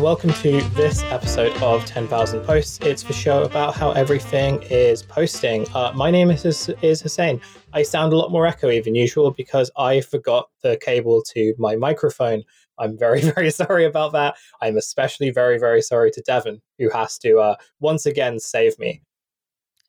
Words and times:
and 0.00 0.04
welcome 0.06 0.32
to 0.32 0.62
this 0.70 1.02
episode 1.04 1.54
of 1.62 1.84
10,000 1.84 2.40
Posts. 2.40 2.78
It's 2.80 3.02
the 3.02 3.12
show 3.12 3.42
about 3.42 3.74
how 3.74 3.90
everything 3.90 4.62
is 4.70 5.02
posting. 5.02 5.68
Uh, 5.74 5.92
my 5.94 6.10
name 6.10 6.30
is, 6.30 6.70
is 6.80 7.02
Hussein. 7.02 7.38
I 7.74 7.82
sound 7.82 8.14
a 8.14 8.16
lot 8.16 8.32
more 8.32 8.46
echoey 8.46 8.82
than 8.82 8.94
usual 8.94 9.30
because 9.30 9.70
I 9.76 10.00
forgot 10.00 10.48
the 10.62 10.78
cable 10.80 11.22
to 11.34 11.54
my 11.58 11.76
microphone. 11.76 12.44
I'm 12.78 12.96
very, 12.96 13.20
very 13.34 13.50
sorry 13.50 13.84
about 13.84 14.12
that. 14.12 14.36
I'm 14.62 14.78
especially 14.78 15.28
very, 15.28 15.58
very 15.58 15.82
sorry 15.82 16.10
to 16.12 16.22
Devon, 16.22 16.62
who 16.78 16.88
has 16.88 17.18
to 17.18 17.38
uh, 17.38 17.56
once 17.80 18.06
again 18.06 18.40
save 18.40 18.78
me. 18.78 19.02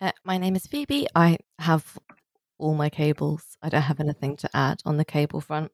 Uh, 0.02 0.12
my 0.26 0.38
name 0.38 0.58
is 0.58 0.68
Phoebe. 0.68 1.08
I 1.16 1.38
have 1.60 1.98
all 2.58 2.76
my 2.76 2.90
cables. 2.90 3.58
I 3.62 3.70
don't 3.70 3.82
have 3.84 4.02
anything 4.02 4.36
to 4.38 4.50
add 4.54 4.82
on 4.84 4.98
the 4.98 5.06
cable 5.06 5.40
front. 5.40 5.72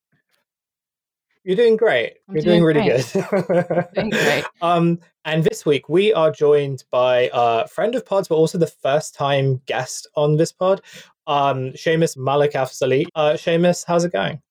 You're 1.48 1.56
doing 1.56 1.78
great. 1.78 2.16
I'm 2.28 2.36
You're 2.36 2.44
doing, 2.44 2.60
doing 2.62 2.64
really 2.66 2.90
great. 2.90 3.14
good. 3.14 3.88
Doing 3.96 4.10
great. 4.10 4.44
um, 4.62 5.00
and 5.24 5.46
this 5.46 5.66
week 5.66 5.88
we 5.88 6.12
are 6.12 6.30
joined 6.30 6.84
by 6.92 7.30
a 7.34 7.66
friend 7.70 7.96
of 7.96 8.06
pods, 8.06 8.28
but 8.28 8.36
also 8.36 8.58
the 8.58 8.68
first 8.68 9.16
time 9.16 9.62
guest 9.66 10.10
on 10.18 10.36
this 10.36 10.52
pod, 10.52 10.82
um, 11.26 11.72
Seamus 11.72 12.18
Malekafzali. 12.18 13.06
Uh, 13.16 13.32
Seamus, 13.36 13.86
how's 13.88 14.04
it 14.04 14.12
going? 14.12 14.42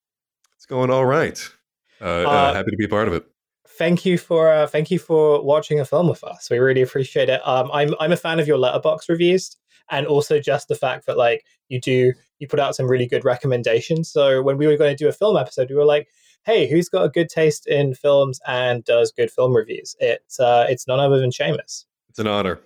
It's 0.55 0.65
going 0.65 0.91
all 0.91 1.05
right. 1.05 1.39
Uh, 2.01 2.05
uh, 2.05 2.31
Uh, 2.31 2.55
happy 2.55 2.71
to 2.71 2.77
be 2.79 2.87
a 2.87 2.89
part 2.89 3.09
of 3.09 3.13
it. 3.13 3.27
Thank 3.69 4.07
you 4.07 4.17
for 4.17 4.51
uh, 4.51 4.67
thank 4.67 4.91
you 4.91 4.99
for 4.99 5.45
watching 5.45 5.79
a 5.79 5.85
film 5.85 6.09
with 6.09 6.25
us. 6.25 6.49
We 6.51 6.57
really 6.57 6.81
appreciate 6.81 7.29
it. 7.29 7.47
Um, 7.47 7.71
I'm 7.75 7.95
I'm 8.01 8.13
a 8.13 8.17
fan 8.17 8.41
of 8.41 8.49
your 8.49 8.57
Letterboxd 8.57 9.11
reviews, 9.11 9.55
and 9.91 10.07
also 10.07 10.41
just 10.41 10.69
the 10.69 10.75
fact 10.75 11.05
that 11.09 11.19
like 11.19 11.45
you 11.69 11.79
do 11.79 12.15
you 12.39 12.49
put 12.49 12.59
out 12.59 12.75
some 12.75 12.89
really 12.89 13.07
good 13.07 13.27
recommendations. 13.27 14.11
So 14.11 14.41
when 14.41 14.57
we 14.57 14.67
were 14.67 14.79
going 14.79 14.97
to 14.97 15.05
do 15.05 15.11
a 15.11 15.13
film 15.13 15.37
episode, 15.37 15.69
we 15.69 15.77
were 15.77 15.85
like, 15.85 16.09
hey, 16.47 16.69
who's 16.69 16.89
got 16.89 17.05
a 17.05 17.09
good 17.09 17.29
taste 17.29 17.67
in 17.67 17.93
films 17.93 18.41
and 18.47 18.85
does 18.85 19.13
good 19.13 19.31
film 19.31 19.55
reviews? 19.55 19.97
It's 19.99 20.41
uh, 20.41 20.67
it's 20.69 20.87
none 20.87 21.01
other 21.01 21.19
than 21.19 21.31
Seamus. 21.31 21.85
It's 22.09 22.19
an 22.19 22.29
honor. 22.29 22.61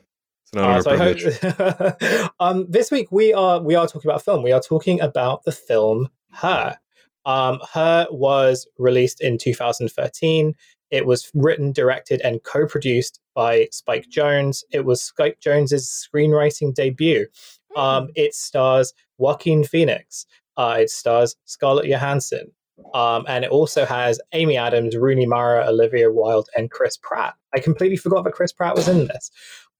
It's 0.45 0.53
an 0.53 0.61
honor. 0.61 0.79
Uh, 0.79 0.83
so 0.83 0.91
I 0.91 0.97
hope 0.97 2.33
um, 2.41 2.67
this 2.69 2.91
week 2.91 3.11
we 3.11 3.33
are 3.33 3.61
we 3.61 3.75
are 3.75 3.89
talking 3.89 4.09
about 4.11 4.25
film. 4.25 4.43
We 4.43 4.53
are 4.53 4.61
talking 4.61 5.01
about 5.01 5.45
the 5.45 5.53
film 5.53 6.09
Her. 6.33 6.79
Um, 7.27 7.61
Her 7.73 8.07
was 8.11 8.69
released 8.79 9.21
in 9.21 9.39
2013. 9.39 10.55
It 10.91 11.07
was 11.07 11.31
written, 11.35 11.73
directed, 11.73 12.21
and 12.23 12.43
co-produced 12.43 13.21
by 13.35 13.69
Spike 13.71 14.07
Jonze. 14.11 14.65
It 14.73 14.85
was 14.85 15.03
Spike 15.03 15.39
Jonze's 15.41 15.89
screenwriting 15.89 16.75
debut. 16.75 17.27
Um, 17.77 18.09
it 18.17 18.35
stars 18.35 18.93
Joaquin 19.17 19.63
Phoenix. 19.63 20.27
Uh, 20.57 20.79
it 20.81 20.91
stars 20.91 21.37
Scarlett 21.45 21.87
Johansson. 21.87 22.51
Um, 22.95 23.25
and 23.29 23.45
it 23.45 23.51
also 23.51 23.85
has 23.85 24.21
Amy 24.33 24.57
Adams, 24.57 24.97
Rooney 24.97 25.27
Mara, 25.27 25.67
Olivia 25.67 26.11
Wilde, 26.11 26.49
and 26.57 26.71
Chris 26.71 26.97
Pratt. 26.97 27.35
I 27.55 27.61
completely 27.61 27.97
forgot 27.97 28.25
that 28.25 28.33
Chris 28.33 28.53
Pratt 28.53 28.77
was 28.77 28.89
in 28.89 29.07
this. 29.07 29.31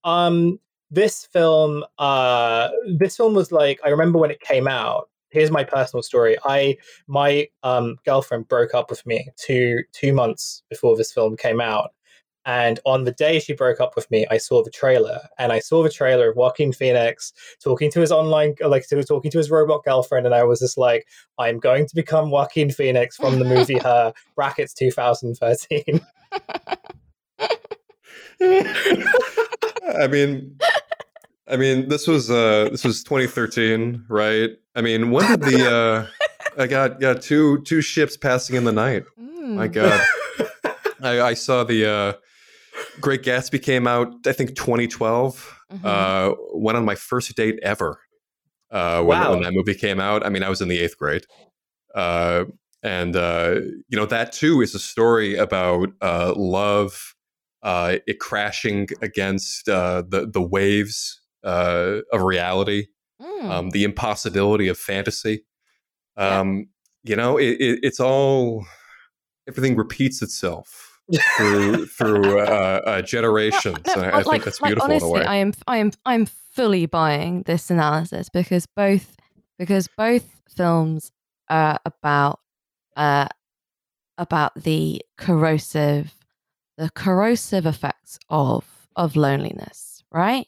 Um, 0.05 0.59
this 0.91 1.27
film, 1.27 1.85
uh, 1.99 2.71
this 2.97 3.17
film 3.17 3.35
was 3.35 3.53
like 3.53 3.81
I 3.85 3.89
remember 3.89 4.19
when 4.19 4.31
it 4.31 4.41
came 4.41 4.67
out. 4.67 5.09
Here's 5.31 5.51
my 5.51 5.63
personal 5.63 6.03
story. 6.03 6.37
I 6.45 6.77
my 7.07 7.49
um, 7.63 7.97
girlfriend 8.05 8.49
broke 8.49 8.75
up 8.75 8.91
with 8.91 9.05
me 9.07 9.29
two 9.37 9.81
two 9.93 10.13
months 10.13 10.63
before 10.69 10.97
this 10.97 11.13
film 11.13 11.37
came 11.37 11.61
out, 11.61 11.91
and 12.51 12.81
on 12.85 13.05
the 13.05 13.13
day 13.13 13.39
she 13.39 13.53
broke 13.53 13.79
up 13.81 13.95
with 13.95 14.11
me, 14.11 14.27
I 14.29 14.39
saw 14.39 14.65
the 14.65 14.73
trailer, 14.73 15.21
and 15.39 15.53
I 15.53 15.61
saw 15.61 15.85
the 15.85 15.89
trailer 15.91 16.31
of 16.31 16.37
Joaquin 16.37 16.73
Phoenix 16.73 17.33
talking 17.63 17.93
to 17.93 18.01
his 18.01 18.11
online, 18.11 18.57
like 18.67 18.89
to 18.89 19.05
talking 19.05 19.31
to 19.31 19.39
his 19.39 19.53
robot 19.53 19.85
girlfriend, 19.85 20.27
and 20.27 20.35
I 20.35 20.43
was 20.43 20.59
just 20.59 20.77
like, 20.77 21.07
I'm 21.39 21.61
going 21.61 21.87
to 21.87 21.95
become 21.95 22.33
Joaquin 22.33 22.73
Phoenix 22.73 23.17
from 23.17 23.39
the 23.39 23.45
movie 23.45 23.79
Her 23.85 24.13
brackets 24.35 24.75
2013. 24.75 26.01
I 28.41 30.09
mean, 30.09 30.59
I 31.47 31.57
mean, 31.57 31.89
this 31.89 32.09
was 32.09 32.33
uh, 32.33 32.69
this 32.73 32.83
was 32.83 33.05
2013, 33.05 34.07
right? 34.09 34.51
I 34.75 34.81
mean, 34.81 35.13
when 35.13 35.25
did 35.29 35.43
the 35.43 35.73
uh, 35.73 36.07
I 36.61 36.67
got 36.67 36.99
got 36.99 37.23
two 37.23 37.63
two 37.63 37.81
ships 37.81 38.17
passing 38.17 38.57
in 38.57 38.65
the 38.65 38.73
night? 38.73 39.05
My 39.17 39.69
Mm. 39.69 39.73
God, 39.73 40.01
I, 41.03 41.21
I 41.21 41.35
saw 41.35 41.63
the 41.63 41.87
uh, 41.89 42.13
Great 43.01 43.23
Gatsby 43.23 43.63
came 43.63 43.87
out. 43.87 44.13
I 44.27 44.33
think 44.33 44.57
2012. 44.57 45.57
Mhm. 45.73 45.85
Uh, 45.85 46.35
went 46.53 46.77
on 46.77 46.85
my 46.85 46.97
first 46.97 47.35
date 47.37 47.59
ever 47.63 48.01
uh, 48.73 49.03
when, 49.03 49.19
Wow. 49.21 49.31
when 49.33 49.43
that 49.43 49.53
movie 49.53 49.75
came 49.75 50.01
out. 50.01 50.27
I 50.27 50.29
mean, 50.29 50.43
I 50.43 50.49
was 50.49 50.61
in 50.61 50.69
the 50.69 50.79
eighth 50.81 50.99
grade. 50.99 51.27
Uh, 51.95 52.45
and, 52.83 53.15
uh, 53.15 53.61
you 53.89 53.97
know, 53.97 54.07
that 54.07 54.33
too 54.33 54.63
is 54.63 54.75
a 54.75 54.79
story 54.81 55.37
about 55.37 55.91
uh, 56.01 56.35
love, 56.37 57.15
uh, 57.63 57.99
it 58.07 58.19
crashing 58.19 58.89
against 59.03 59.69
uh, 59.69 60.03
the, 60.09 60.27
the 60.27 60.43
waves 60.43 61.21
uh, 61.45 61.99
of 62.13 62.23
reality, 62.23 62.87
Mm. 63.23 63.51
um, 63.51 63.71
the 63.71 63.85
impossibility 63.85 64.67
of 64.69 64.79
fantasy. 64.79 65.45
Yeah. 66.17 66.41
Um, 66.41 66.69
You 67.05 67.17
know, 67.17 67.37
it, 67.39 67.57
it, 67.61 67.79
it's 67.83 68.01
all, 68.01 68.67
everything 69.47 69.77
repeats 69.77 70.21
itself. 70.23 70.90
Through 71.37 71.87
through 71.87 72.41
uh, 72.41 72.81
uh, 72.87 73.03
generations, 73.03 73.79
No, 73.87 73.93
I, 73.95 73.97
no, 73.97 74.03
I 74.09 74.13
think 74.17 74.27
like- 74.27 74.45
that's 74.45 74.61
like, 74.61 74.69
beautiful 74.71 74.91
honestly, 74.91 75.11
in 75.11 75.17
a 75.17 75.21
way. 75.21 75.27
I 75.27 75.35
am, 75.37 75.53
I 75.67 75.77
am, 75.79 75.91
I 76.05 76.15
am 76.15 76.27
fully 76.27 76.87
buying 76.87 77.43
this 77.47 77.71
analysis 77.71 78.29
because 78.29 78.67
both, 78.77 79.17
because 79.59 79.89
both 79.97 80.25
films 80.55 81.13
are 81.49 81.79
about, 81.85 82.41
uh, 82.97 83.29
about 84.19 84.53
the 84.63 85.03
corrosive, 85.17 86.15
the 86.77 86.91
corrosive 86.91 87.67
effects 87.67 88.19
of 88.29 88.65
of 88.97 89.17
loneliness, 89.17 90.03
right? 90.13 90.47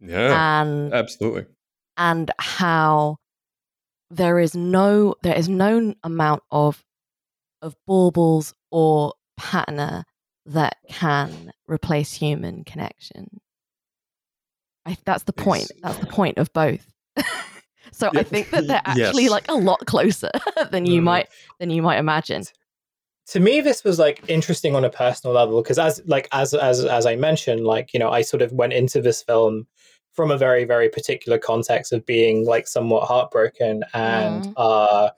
yeah, 0.00 0.60
And 0.62 0.94
absolutely. 0.94 1.46
and 1.96 2.30
how 2.38 3.18
there 4.10 4.38
is 4.38 4.54
no 4.54 5.14
there 5.22 5.36
is 5.36 5.48
no 5.48 5.94
amount 6.02 6.42
of 6.50 6.82
of 7.62 7.76
baubles 7.86 8.54
or 8.70 9.12
patina 9.40 10.04
that 10.46 10.76
can 10.88 11.52
replace 11.66 12.12
human 12.12 12.64
connection. 12.64 13.40
I, 14.86 14.96
that's 15.04 15.24
the 15.24 15.32
point. 15.32 15.70
That's 15.82 15.98
the 15.98 16.06
point 16.06 16.38
of 16.38 16.52
both. 16.52 16.86
so 17.92 18.10
I 18.14 18.22
think 18.22 18.50
that 18.50 18.66
they're 18.66 18.82
yes. 18.96 19.08
actually 19.08 19.28
like 19.28 19.46
a 19.48 19.54
lot 19.54 19.84
closer 19.86 20.30
than 20.70 20.86
you 20.86 21.00
Mm. 21.00 21.04
might 21.04 21.28
than 21.58 21.70
you 21.70 21.82
might 21.82 21.98
imagine. 21.98 22.44
to 23.28 23.40
me 23.40 23.60
this 23.60 23.84
was 23.84 23.98
like 23.98 24.22
interesting 24.28 24.74
on 24.74 24.84
a 24.84 24.90
personal 24.90 25.34
level 25.34 25.62
because 25.62 25.78
as 25.78 26.00
like 26.06 26.26
as 26.32 26.52
as 26.54 26.84
as 26.84 27.06
i 27.06 27.14
mentioned 27.14 27.64
like 27.64 27.92
you 27.94 28.00
know 28.00 28.10
i 28.10 28.22
sort 28.22 28.42
of 28.42 28.50
went 28.52 28.72
into 28.72 29.00
this 29.00 29.22
film 29.22 29.66
from 30.12 30.30
a 30.32 30.38
very 30.38 30.64
very 30.64 30.88
particular 30.88 31.38
context 31.38 31.92
of 31.92 32.04
being 32.06 32.44
like 32.44 32.66
somewhat 32.66 33.06
heartbroken 33.06 33.84
and 33.94 34.52
uh 34.56 35.10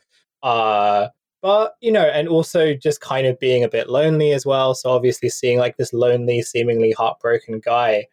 uh 0.43 1.09
but 1.43 1.75
you 1.81 1.93
know 1.93 2.05
and 2.05 2.29
also 2.29 2.75
just 2.75 3.01
kind 3.01 3.27
of 3.27 3.39
being 3.41 3.65
a 3.65 3.69
bit 3.69 3.91
lonely 3.91 4.33
as 4.33 4.47
well. 4.47 4.75
So 4.75 4.91
obviously 4.91 5.29
seeing 5.29 5.59
like 5.59 5.77
this 5.77 5.93
lonely 5.93 6.41
seemingly 6.43 6.93
heartbroken 6.93 7.61
guy 7.61 8.07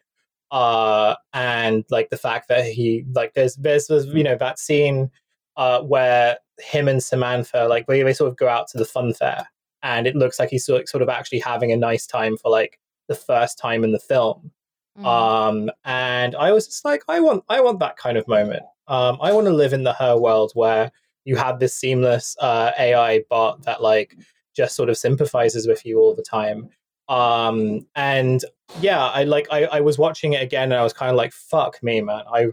uh 0.50 1.14
and 1.32 1.84
like 1.90 2.10
the 2.10 2.16
fact 2.16 2.48
that 2.48 2.64
he 2.64 3.04
like 3.14 3.34
there's 3.34 3.54
there's 3.56 3.86
this, 3.86 4.06
you 4.06 4.24
know 4.24 4.36
that 4.36 4.58
scene 4.58 5.10
uh 5.56 5.80
where 5.80 6.38
him 6.58 6.88
and 6.88 7.02
samantha 7.02 7.66
like 7.68 7.86
they, 7.86 8.02
they 8.02 8.12
sort 8.12 8.28
of 8.28 8.36
go 8.36 8.48
out 8.48 8.66
to 8.66 8.76
the 8.76 8.84
fun 8.84 9.14
fair 9.14 9.46
and 9.82 10.06
it 10.06 10.16
looks 10.16 10.38
like 10.38 10.50
he's 10.50 10.66
sort 10.66 10.88
sort 10.88 11.02
of 11.02 11.08
actually 11.08 11.38
having 11.38 11.70
a 11.70 11.76
nice 11.76 12.06
time 12.06 12.36
for 12.36 12.50
like 12.50 12.78
the 13.08 13.14
first 13.14 13.58
time 13.58 13.82
in 13.82 13.92
the 13.92 13.98
film. 13.98 14.50
Mm. 14.98 15.06
um 15.06 15.70
and 15.84 16.34
i 16.34 16.50
was 16.50 16.66
just 16.66 16.84
like 16.84 17.02
i 17.08 17.20
want 17.20 17.44
i 17.48 17.60
want 17.60 17.78
that 17.78 17.96
kind 17.96 18.18
of 18.18 18.26
moment. 18.26 18.64
Um 18.88 19.18
i 19.22 19.32
want 19.32 19.46
to 19.46 19.52
live 19.52 19.72
in 19.72 19.84
the 19.84 19.92
her 19.92 20.18
world 20.18 20.50
where 20.54 20.90
you 21.24 21.36
have 21.36 21.58
this 21.58 21.74
seamless 21.74 22.36
uh 22.40 22.72
ai 22.78 23.22
bot 23.28 23.62
that 23.62 23.82
like 23.82 24.16
just 24.54 24.74
sort 24.74 24.88
of 24.88 24.96
sympathizes 24.96 25.66
with 25.66 25.84
you 25.84 25.98
all 25.98 26.14
the 26.14 26.22
time 26.22 26.68
um 27.08 27.84
and 27.96 28.44
yeah 28.80 29.04
i 29.06 29.24
like 29.24 29.46
i, 29.50 29.64
I 29.64 29.80
was 29.80 29.98
watching 29.98 30.32
it 30.34 30.42
again 30.42 30.70
and 30.70 30.74
i 30.74 30.82
was 30.84 30.92
kind 30.92 31.10
of 31.10 31.16
like 31.16 31.32
fuck 31.32 31.82
me 31.82 32.00
man 32.00 32.22
i 32.32 32.46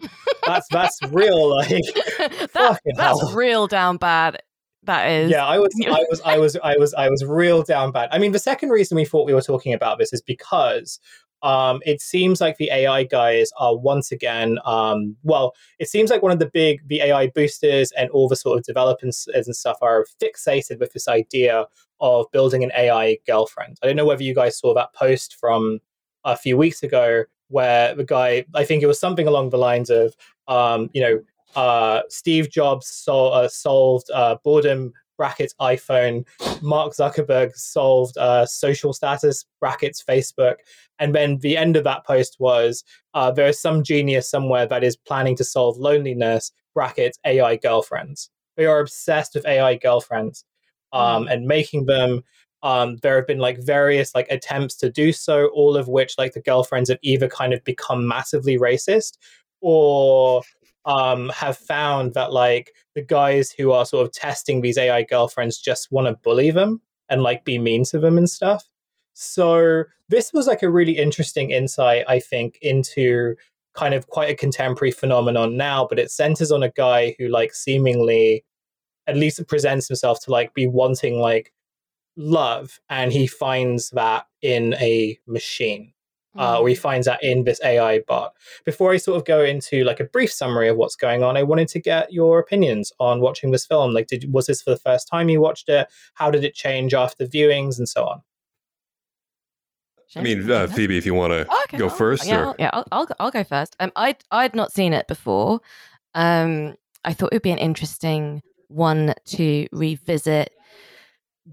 that's 0.46 0.68
that's 0.72 0.98
real 1.10 1.50
like 1.56 1.69
that, 1.69 2.50
fucking 2.52 2.94
that's 2.96 3.22
hell. 3.22 3.34
real 3.34 3.68
down 3.68 3.98
bad. 3.98 4.42
That 4.84 5.12
is. 5.12 5.30
yeah 5.30 5.46
i 5.46 5.60
was 5.60 5.69
i 5.86 6.06
was 6.10 6.22
i 6.25 6.38
was 6.38 6.56
i 6.64 6.75
was 6.78 6.94
i 6.96 7.10
was 7.10 7.24
real 7.24 7.62
down 7.62 7.92
bad 7.92 8.10
i 8.12 8.18
mean 8.18 8.31
the 8.31 8.40
second 8.40 8.69
reason 8.69 8.96
we 8.96 9.06
thought 9.06 9.28
we 9.28 9.34
were 9.34 9.42
talking 9.42 9.74
about 9.74 10.00
this 10.00 10.14
is 10.14 10.22
because 10.22 11.00
um 11.44 11.80
it 11.86 12.01
seems 12.01 12.42
like 12.42 12.57
the 12.57 12.69
ai 12.72 13.04
guys 13.04 13.51
are 13.60 13.78
once 13.78 14.12
again 14.12 14.57
um 14.66 15.16
well 15.24 15.54
it 15.78 15.88
seems 15.88 16.10
like 16.10 16.24
one 16.24 16.31
of 16.31 16.39
the 16.39 16.50
big 16.51 16.81
the 16.88 17.01
ai 17.01 17.28
boosters 17.28 17.92
and 17.92 18.10
all 18.10 18.28
the 18.28 18.36
sort 18.36 18.57
of 18.57 18.63
developers 18.66 19.28
and 19.34 19.56
stuff 19.56 19.78
are 19.81 20.06
fixated 20.22 20.80
with 20.80 20.92
this 20.94 21.07
idea 21.07 21.66
of 22.00 22.25
building 22.31 22.63
an 22.63 22.72
ai 22.75 23.18
girlfriend. 23.25 23.78
I 23.81 23.88
don't 23.88 23.95
know 23.95 24.06
whether 24.06 24.24
you 24.24 24.36
guys 24.36 24.57
saw 24.57 24.74
that 24.74 24.94
post 24.94 25.36
from 25.39 25.80
a 26.24 26.36
few 26.36 26.57
weeks 26.57 26.84
ago 26.84 27.24
where 27.50 27.95
the 27.95 28.04
guy 28.04 28.44
i 28.56 28.66
think 28.66 28.83
it 28.83 28.88
was 28.88 29.00
something 29.00 29.28
along 29.28 29.50
the 29.50 29.57
lines 29.57 29.90
of 29.90 30.16
um 30.48 30.90
you 30.94 31.01
know 31.01 31.19
uh, 31.56 32.01
Steve 32.10 32.51
Jobs 32.51 32.88
sol- 32.88 33.33
uh, 33.33 33.48
solved 33.48 34.10
uh, 34.13 34.38
boredom 34.44 34.94
brackets 35.18 35.54
iPhone. 35.60 36.25
Mark 36.62 36.94
Zuckerberg 36.94 37.56
solved 37.56 38.18
uh, 38.18 38.46
social 38.46 38.94
status 38.94 39.46
brackets 39.60 40.04
Facebook, 40.04 40.56
and 41.00 41.14
then 41.14 41.38
the 41.40 41.58
end 41.58 41.75
of 41.75 41.84
that 41.84 42.06
post 42.06 42.38
was 42.40 42.84
uh, 43.14 43.31
there 43.31 43.48
is 43.48 43.60
some 43.60 43.84
genius 43.84 44.30
somewhere 44.30 44.66
that 44.68 44.84
is 44.84 44.96
planning 44.96 45.36
to 45.36 45.44
solve 45.44 45.78
loneliness 45.78 46.52
brackets 46.74 47.19
AI 47.25 47.58
girlfriends. 47.58 48.30
They 48.56 48.66
are 48.66 48.80
obsessed 48.80 49.36
with 49.36 49.46
AI 49.46 49.75
girlfriends 49.75 50.46
um, 50.94 51.25
mm. 51.25 51.34
and 51.34 51.48
making 51.48 51.86
them. 51.86 52.24
Um, 52.64 52.98
there 53.04 53.16
have 53.16 53.28
been 53.28 53.38
like 53.38 53.60
various 53.60 54.16
like 54.16 54.28
attempts 54.31 54.75
to 54.78 54.90
do 54.90 55.14
so, 55.14 55.48
all 55.50 55.78
of 55.78 55.88
which 55.88 56.18
like 56.18 56.34
the 56.34 56.42
girlfriends 56.42 56.90
have 56.90 56.98
either 57.04 57.28
kind 57.28 57.54
of 57.54 57.64
become 57.64 58.08
massively 58.08 58.58
racist 58.58 59.18
or 59.62 60.42
um, 60.88 61.30
have 61.30 61.57
found 61.57 62.13
that 62.13 62.31
like 62.31 62.74
the 62.95 63.01
guys 63.01 63.51
who 63.51 63.72
are 63.72 63.86
sort 63.86 64.07
of 64.07 64.13
testing 64.13 64.62
these 64.62 64.78
AI 64.78 65.04
girlfriends 65.04 65.60
just 65.60 65.92
want 65.92 66.07
to 66.07 66.16
bully 66.24 66.50
them 66.50 66.81
and 67.10 67.22
like 67.22 67.45
be 67.45 67.60
mean 67.60 67.84
to 67.86 68.00
them 68.00 68.18
and 68.18 68.30
stuff. 68.30 68.63
So 69.13 69.84
this 70.10 70.31
was 70.34 70.48
like 70.48 70.63
a 70.63 70.69
really 70.69 70.98
interesting 70.98 71.51
insight, 71.51 72.06
I 72.07 72.19
think, 72.19 72.57
into 72.62 73.36
kind 73.75 73.94
of 73.94 74.07
quite 74.07 74.30
a 74.30 74.36
contemporary 74.36 74.92
phenomenon 74.92 75.57
now, 75.57 75.86
but 75.88 76.00
it 76.00 76.10
centers 76.10 76.51
on 76.51 76.63
a 76.63 76.72
guy 76.72 77.16
who 77.19 77.28
like 77.28 77.54
seemingly 77.54 78.45
at 79.07 79.18
least 79.18 79.45
presents 79.48 79.88
himself 79.88 80.22
to 80.22 80.31
like 80.31 80.54
be 80.54 80.68
wanting 80.68 81.19
like 81.19 81.51
love 82.16 82.80
and 82.90 83.12
he 83.12 83.28
finds 83.28 83.90
that 83.92 84.25
in 84.42 84.74
a 84.75 85.19
machine 85.28 85.94
uh, 86.38 86.60
or 86.60 86.68
he 86.68 86.75
mm. 86.75 86.80
finds 86.80 87.06
that 87.06 87.24
in 87.24 87.44
this 87.44 87.60
AI 87.63 88.00
bot. 88.07 88.34
Before 88.66 88.92
I 88.92 88.98
sort 88.98 89.18
of 89.18 89.25
go 89.25 89.44
into 89.44 89.84
like 89.84 90.00
a 90.00 90.06
brief 90.06 90.31
summary 90.31 90.69
of 90.69 90.78
what's 90.78 90.95
going 90.95 91.24
on, 91.24 91.38
I 91.38 91.44
wanted 91.44 91.68
to 91.69 91.80
get 91.80 92.12
your 92.12 92.39
opinions 92.39 92.92
on 93.00 93.22
watching 93.22 93.51
this 93.51 93.66
film. 93.66 93.94
Like, 93.94 94.07
did 94.07 94.31
was 94.31 94.48
this 94.48 94.62
for 94.62 94.72
the 94.72 94.78
first 94.78 95.07
time 95.07 95.30
you 95.30 95.42
watched 95.42 95.69
it? 95.69 95.88
How 96.13 96.31
did 96.31 96.44
it 96.44 96.54
change 96.54 96.94
after 96.94 97.25
viewings 97.25 97.78
and 97.78 97.88
so 97.88 98.06
on? 98.06 98.22
I 100.16 100.22
mean, 100.22 100.50
uh, 100.50 100.68
Phoebe, 100.68 100.98
if 100.98 101.06
you 101.06 101.13
want 101.13 101.34
to 101.34 101.45
oh, 101.50 101.63
okay. 101.68 101.78
go 101.78 101.89
first, 101.89 102.25
yeah, 102.25 102.40
or... 102.40 102.45
I'll, 102.45 102.56
yeah, 102.57 102.69
I'll, 102.72 102.86
I'll, 102.92 103.07
I'll 103.19 103.31
go 103.31 103.44
first. 103.44 103.75
Um, 103.80 103.92
I'd 103.95 104.24
I'd 104.31 104.56
not 104.56 104.72
seen 104.72 104.94
it 104.94 105.07
before. 105.07 105.60
Um, 106.13 106.75
I 107.04 107.13
thought 107.13 107.31
it 107.31 107.36
would 107.36 107.42
be 107.42 107.51
an 107.51 107.57
interesting 107.57 108.42
one 108.69 109.13
to 109.25 109.68
revisit, 109.72 110.54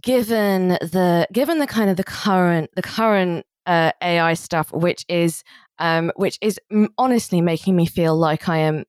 given 0.01 0.69
the 0.69 1.27
given 1.33 1.59
the 1.59 1.67
kind 1.67 1.91
of 1.91 1.97
the 1.97 2.05
current 2.05 2.71
the 2.77 2.83
current 2.83 3.45
uh, 3.67 3.93
AI 4.03 4.35
stuff, 4.35 4.73
which 4.73 5.05
is 5.09 5.43
um, 5.79 6.13
which 6.17 6.39
is 6.41 6.61
honestly 6.99 7.41
making 7.41 7.77
me 7.77 7.87
feel 7.87 8.17
like 8.17 8.49
I 8.49 8.59
am 8.59 8.85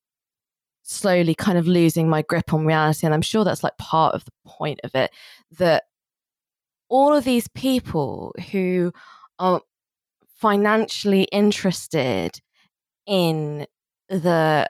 slowly 0.84 1.34
kind 1.34 1.58
of 1.58 1.68
losing 1.68 2.08
my 2.08 2.22
grip 2.22 2.54
on 2.54 2.66
reality, 2.66 3.06
and 3.06 3.14
I'm 3.14 3.22
sure 3.22 3.44
that's 3.44 3.64
like 3.64 3.78
part 3.78 4.14
of 4.16 4.26
the 4.26 4.32
point 4.46 4.80
of 4.84 4.94
it. 4.96 5.12
That 5.58 5.84
all 6.90 7.14
of 7.14 7.24
these 7.24 7.48
people 7.50 8.34
who 8.52 8.92
are 9.40 9.62
financially 10.40 11.24
interested 11.24 12.40
in 13.08 13.66
the 14.10 14.70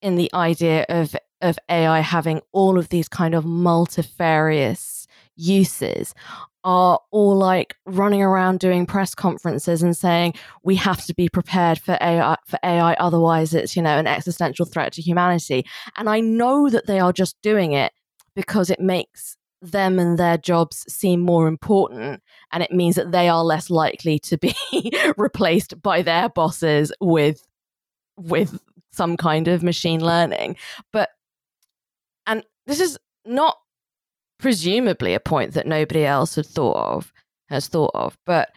in 0.00 0.16
the 0.16 0.30
idea 0.34 0.86
of 0.88 1.14
of 1.40 1.58
AI 1.68 2.00
having 2.00 2.40
all 2.52 2.78
of 2.78 2.88
these 2.88 3.08
kind 3.08 3.34
of 3.34 3.44
multifarious 3.44 5.06
uses 5.36 6.14
are 6.64 7.00
all 7.10 7.36
like 7.36 7.76
running 7.86 8.22
around 8.22 8.60
doing 8.60 8.86
press 8.86 9.14
conferences 9.14 9.82
and 9.82 9.96
saying 9.96 10.34
we 10.62 10.76
have 10.76 11.04
to 11.04 11.14
be 11.14 11.28
prepared 11.28 11.78
for 11.78 11.98
AI 12.00 12.36
for 12.46 12.58
AI 12.62 12.94
otherwise 12.94 13.52
it's 13.52 13.74
you 13.74 13.82
know 13.82 13.98
an 13.98 14.06
existential 14.06 14.66
threat 14.66 14.92
to 14.92 15.02
humanity. 15.02 15.64
And 15.96 16.08
I 16.08 16.20
know 16.20 16.68
that 16.68 16.86
they 16.86 17.00
are 17.00 17.12
just 17.12 17.40
doing 17.42 17.72
it 17.72 17.92
because 18.34 18.70
it 18.70 18.80
makes 18.80 19.36
them 19.60 19.98
and 19.98 20.18
their 20.18 20.36
jobs 20.36 20.84
seem 20.92 21.20
more 21.20 21.46
important 21.46 22.20
and 22.52 22.62
it 22.62 22.72
means 22.72 22.96
that 22.96 23.12
they 23.12 23.28
are 23.28 23.44
less 23.44 23.70
likely 23.70 24.18
to 24.18 24.36
be 24.36 24.54
replaced 25.16 25.80
by 25.80 26.02
their 26.02 26.28
bosses 26.28 26.92
with 27.00 27.46
with 28.16 28.60
some 28.92 29.16
kind 29.16 29.48
of 29.48 29.62
machine 29.62 30.04
learning. 30.04 30.56
But 30.92 31.10
and 32.26 32.44
this 32.66 32.80
is 32.80 32.98
not 33.24 33.56
presumably 34.42 35.14
a 35.14 35.20
point 35.20 35.54
that 35.54 35.66
nobody 35.66 36.04
else 36.04 36.34
had 36.34 36.44
thought 36.44 36.76
of, 36.76 37.12
has 37.48 37.68
thought 37.68 37.92
of. 37.94 38.18
But 38.26 38.50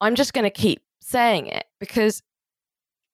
I'm 0.00 0.16
just 0.16 0.34
going 0.34 0.44
to 0.44 0.50
keep 0.50 0.82
saying 1.00 1.46
it 1.46 1.64
because 1.80 2.22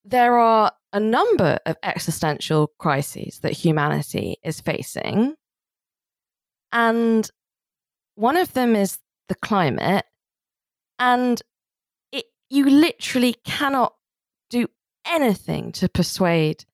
there 0.05 0.38
are 0.38 0.73
a 0.93 0.99
number 0.99 1.59
of 1.67 1.76
existential 1.82 2.73
crises 2.79 3.41
that 3.41 3.53
humanity 3.53 4.37
is 4.43 4.61
facing. 4.61 5.35
And 6.73 7.31
one 8.15 8.38
of 8.38 8.55
them 8.55 8.75
is 8.75 8.99
the 9.29 9.35
climate. 9.35 10.06
And 10.99 11.43
it, 12.11 12.25
you 12.49 12.65
literally 12.65 13.37
cannot 13.44 13.94
do 14.49 14.69
anything 15.06 15.73
to 15.73 15.91
persuade 15.91 16.65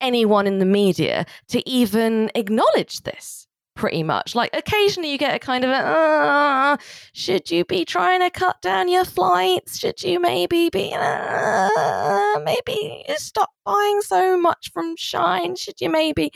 anyone 0.00 0.46
in 0.46 0.58
the 0.58 0.64
media 0.64 1.26
to 1.48 1.68
even 1.68 2.30
acknowledge 2.34 3.02
this 3.02 3.48
pretty 3.74 4.02
much. 4.02 4.34
Like 4.34 4.50
occasionally 4.52 5.10
you 5.10 5.18
get 5.18 5.34
a 5.34 5.38
kind 5.38 5.64
of 5.64 5.70
a, 5.70 5.74
uh, 5.74 6.76
should 7.12 7.50
you 7.50 7.64
be 7.64 7.84
trying 7.84 8.20
to 8.20 8.30
cut 8.30 8.60
down 8.62 8.88
your 8.88 9.04
flights? 9.04 9.78
Should 9.78 10.02
you 10.02 10.20
maybe 10.20 10.70
be 10.70 10.92
uh, 10.94 12.40
maybe 12.44 13.04
stop 13.16 13.50
buying 13.64 14.00
so 14.02 14.38
much 14.38 14.70
from 14.72 14.96
Shein? 14.96 15.58
Should 15.58 15.80
you 15.80 15.90
maybe? 15.90 16.30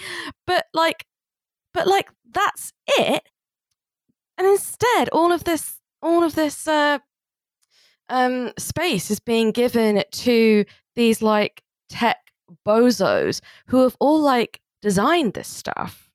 But 0.46 0.66
like, 0.74 1.04
but 1.74 1.86
like 1.86 2.10
that's 2.32 2.72
it. 2.86 3.22
And 4.38 4.46
instead, 4.46 5.08
all 5.10 5.32
of 5.32 5.44
this, 5.44 5.80
all 6.02 6.22
of 6.22 6.34
this 6.34 6.68
uh, 6.68 6.98
um, 8.08 8.52
space 8.58 9.10
is 9.10 9.20
being 9.20 9.50
given 9.50 10.02
to 10.10 10.64
these 10.94 11.22
like 11.22 11.62
tech 11.88 12.18
bozos 12.66 13.40
who 13.68 13.82
have 13.82 13.96
all 13.98 14.20
like 14.20 14.60
designed 14.82 15.34
this 15.34 15.48
stuff 15.48 16.05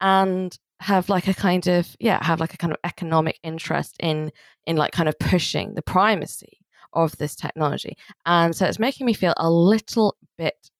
and 0.00 0.56
have 0.80 1.08
like 1.08 1.26
a 1.26 1.34
kind 1.34 1.66
of 1.66 1.96
yeah 1.98 2.22
have 2.24 2.40
like 2.40 2.54
a 2.54 2.56
kind 2.56 2.72
of 2.72 2.78
economic 2.84 3.38
interest 3.42 3.96
in 4.00 4.30
in 4.66 4.76
like 4.76 4.92
kind 4.92 5.08
of 5.08 5.18
pushing 5.18 5.74
the 5.74 5.82
primacy 5.82 6.58
of 6.92 7.16
this 7.18 7.34
technology. 7.34 7.96
And 8.26 8.54
so 8.54 8.66
it's 8.66 8.78
making 8.78 9.06
me 9.06 9.12
feel 9.12 9.34
a 9.36 9.50
little 9.50 10.16
bit 10.36 10.70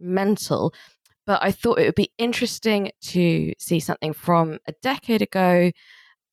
mental 0.00 0.74
but 1.24 1.40
i 1.44 1.52
thought 1.52 1.78
it 1.78 1.84
would 1.86 1.94
be 1.94 2.10
interesting 2.18 2.90
to 3.00 3.52
see 3.56 3.78
something 3.78 4.12
from 4.12 4.58
a 4.66 4.72
decade 4.82 5.22
ago 5.22 5.70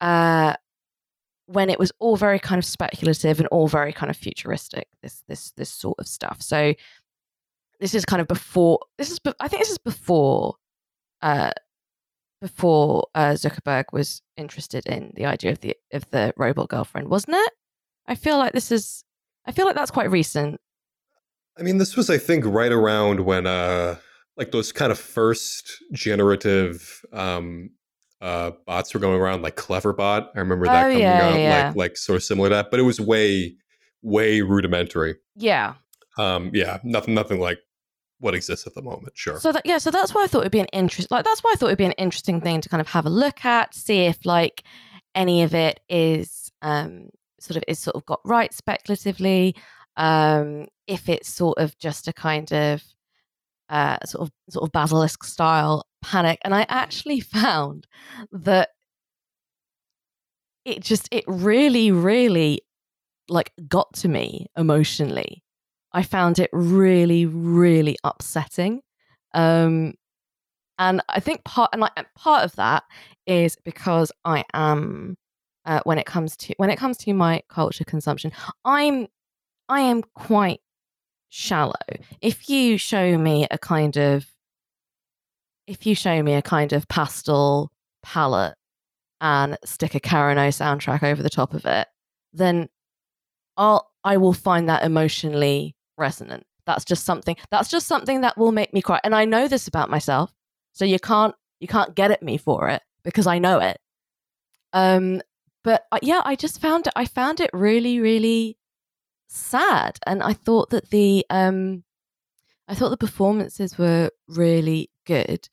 uh, 0.01 0.55
when 1.49 1.69
it 1.71 1.79
was 1.79 1.91
all 1.97 2.15
very 2.15 2.37
kind 2.37 2.59
of 2.59 2.65
speculative 2.65 3.39
and 3.39 3.47
all 3.47 3.67
very 3.67 3.91
kind 3.91 4.11
of 4.11 4.15
futuristic 4.15 4.87
this 5.01 5.23
this 5.27 5.51
this 5.53 5.71
sort 5.71 5.97
of 5.97 6.07
stuff. 6.07 6.41
So 6.41 6.75
this 7.79 7.95
is 7.95 8.05
kind 8.05 8.21
of 8.21 8.27
before 8.27 8.79
this 8.97 9.09
is 9.09 9.19
i 9.39 9.47
think 9.47 9.61
this 9.61 9.71
is 9.71 9.77
before 9.79 10.55
uh 11.21 11.51
before 12.41 13.07
uh, 13.15 13.31
Zuckerberg 13.31 13.85
was 13.91 14.21
interested 14.37 14.85
in 14.85 15.13
the 15.15 15.25
idea 15.25 15.51
of 15.51 15.59
the 15.59 15.75
of 15.93 16.09
the 16.11 16.33
robot 16.37 16.69
girlfriend, 16.69 17.09
wasn't 17.09 17.35
it? 17.35 17.53
I 18.07 18.15
feel 18.15 18.37
like 18.37 18.53
this 18.53 18.71
is. 18.71 19.03
I 19.45 19.51
feel 19.51 19.65
like 19.65 19.75
that's 19.75 19.91
quite 19.91 20.11
recent. 20.11 20.59
I 21.57 21.63
mean, 21.63 21.77
this 21.77 21.97
was, 21.97 22.09
I 22.09 22.17
think, 22.17 22.45
right 22.45 22.71
around 22.71 23.21
when, 23.21 23.45
uh, 23.45 23.95
like 24.37 24.51
those 24.51 24.71
kind 24.71 24.91
of 24.91 24.99
first 24.99 25.83
generative 25.91 27.01
um, 27.11 27.71
uh, 28.21 28.51
bots 28.65 28.93
were 28.93 28.99
going 28.99 29.19
around, 29.19 29.41
like 29.41 29.55
Cleverbot. 29.55 30.27
I 30.35 30.39
remember 30.39 30.65
that 30.65 30.85
oh, 30.85 30.89
coming 30.89 30.99
yeah, 30.99 31.27
out, 31.27 31.39
yeah. 31.39 31.67
like 31.67 31.75
like 31.75 31.97
sort 31.97 32.17
of 32.17 32.23
similar 32.23 32.49
to 32.49 32.55
that, 32.55 32.71
but 32.71 32.79
it 32.79 32.83
was 32.83 33.01
way, 33.01 33.55
way 34.01 34.41
rudimentary. 34.41 35.15
Yeah. 35.35 35.75
Um, 36.17 36.51
yeah, 36.53 36.79
nothing, 36.83 37.13
nothing 37.13 37.39
like 37.39 37.59
what 38.19 38.35
exists 38.35 38.67
at 38.67 38.73
the 38.73 38.81
moment. 38.81 39.13
Sure. 39.15 39.39
So 39.39 39.51
that 39.51 39.65
yeah, 39.65 39.77
so 39.77 39.91
that's 39.91 40.13
why 40.13 40.23
I 40.23 40.27
thought 40.27 40.41
it'd 40.41 40.51
be 40.51 40.59
an 40.59 40.65
interest. 40.67 41.11
Like 41.11 41.25
that's 41.25 41.43
why 41.43 41.51
I 41.53 41.55
thought 41.55 41.67
it'd 41.67 41.77
be 41.77 41.85
an 41.85 41.91
interesting 41.93 42.41
thing 42.41 42.61
to 42.61 42.69
kind 42.69 42.81
of 42.81 42.87
have 42.87 43.05
a 43.05 43.09
look 43.09 43.45
at, 43.45 43.73
see 43.73 44.05
if 44.05 44.25
like 44.25 44.63
any 45.15 45.43
of 45.43 45.55
it 45.55 45.79
is 45.89 46.51
um 46.61 47.09
sort 47.39 47.57
of 47.57 47.63
is 47.67 47.79
sort 47.79 47.95
of 47.95 48.05
got 48.05 48.19
right 48.23 48.53
speculatively. 48.53 49.55
Um, 49.97 50.67
if 50.87 51.09
it's 51.09 51.29
sort 51.29 51.57
of 51.57 51.77
just 51.77 52.07
a 52.07 52.13
kind 52.13 52.51
of 52.53 52.83
uh, 53.69 53.97
sort 54.05 54.27
of 54.27 54.31
sort 54.49 54.63
of 54.63 54.71
basilisk 54.71 55.23
style 55.23 55.85
panic, 56.01 56.39
and 56.43 56.53
I 56.53 56.65
actually 56.69 57.19
found 57.19 57.87
that 58.31 58.69
it 60.65 60.81
just 60.81 61.07
it 61.11 61.23
really 61.27 61.91
really 61.91 62.61
like 63.29 63.51
got 63.67 63.93
to 63.93 64.07
me 64.07 64.47
emotionally 64.57 65.43
I 65.91 66.03
found 66.03 66.39
it 66.39 66.49
really, 66.53 67.25
really 67.25 67.97
upsetting. 68.03 68.81
Um, 69.33 69.93
and 70.77 71.01
I 71.09 71.19
think 71.19 71.43
part 71.43 71.71
and 71.73 71.81
like 71.81 71.91
part 72.15 72.45
of 72.45 72.55
that 72.55 72.83
is 73.27 73.57
because 73.65 74.11
I 74.23 74.45
am 74.53 75.15
uh, 75.65 75.81
when 75.83 75.99
it 75.99 76.05
comes 76.05 76.37
to 76.37 76.53
when 76.57 76.69
it 76.69 76.77
comes 76.77 76.97
to 76.99 77.13
my 77.13 77.41
culture 77.49 77.83
consumption, 77.83 78.31
I'm 78.65 79.07
I 79.67 79.81
am 79.81 80.03
quite 80.15 80.61
shallow. 81.29 81.73
If 82.21 82.49
you 82.49 82.77
show 82.77 83.17
me 83.17 83.47
a 83.51 83.57
kind 83.57 83.97
of 83.97 84.25
if 85.67 85.85
you 85.85 85.95
show 85.95 86.23
me 86.23 86.33
a 86.33 86.41
kind 86.41 86.73
of 86.73 86.87
pastel 86.87 87.71
palette 88.01 88.55
and 89.21 89.57
stick 89.65 89.95
a 89.95 89.99
Karen 89.99 90.37
O 90.37 90.47
soundtrack 90.47 91.03
over 91.03 91.21
the 91.21 91.29
top 91.29 91.53
of 91.53 91.65
it, 91.65 91.87
then 92.33 92.69
I'll 93.57 93.91
I 94.03 94.17
will 94.17 94.33
find 94.33 94.69
that 94.69 94.83
emotionally 94.83 95.75
resonant. 95.99 96.45
That's 96.65 96.85
just 96.85 97.05
something 97.05 97.35
that's 97.51 97.69
just 97.69 97.87
something 97.87 98.21
that 98.21 98.37
will 98.37 98.51
make 98.51 98.73
me 98.73 98.81
cry. 98.81 98.99
And 99.03 99.15
I 99.15 99.25
know 99.25 99.47
this 99.47 99.67
about 99.67 99.89
myself. 99.89 100.33
So 100.73 100.85
you 100.85 100.99
can't 100.99 101.35
you 101.59 101.67
can't 101.67 101.95
get 101.95 102.11
at 102.11 102.23
me 102.23 102.37
for 102.37 102.69
it 102.69 102.81
because 103.03 103.27
I 103.27 103.39
know 103.39 103.59
it. 103.59 103.79
Um 104.73 105.21
but 105.63 105.85
uh, 105.91 105.99
yeah, 106.01 106.21
I 106.23 106.35
just 106.35 106.61
found 106.61 106.87
it 106.87 106.93
I 106.95 107.05
found 107.05 107.39
it 107.39 107.49
really 107.53 107.99
really 107.99 108.57
sad 109.27 109.99
and 110.07 110.23
I 110.23 110.33
thought 110.33 110.69
that 110.71 110.89
the 110.89 111.25
um 111.29 111.83
I 112.67 112.75
thought 112.75 112.89
the 112.89 112.97
performances 112.97 113.77
were 113.77 114.11
really 114.27 114.91
good. 115.05 115.49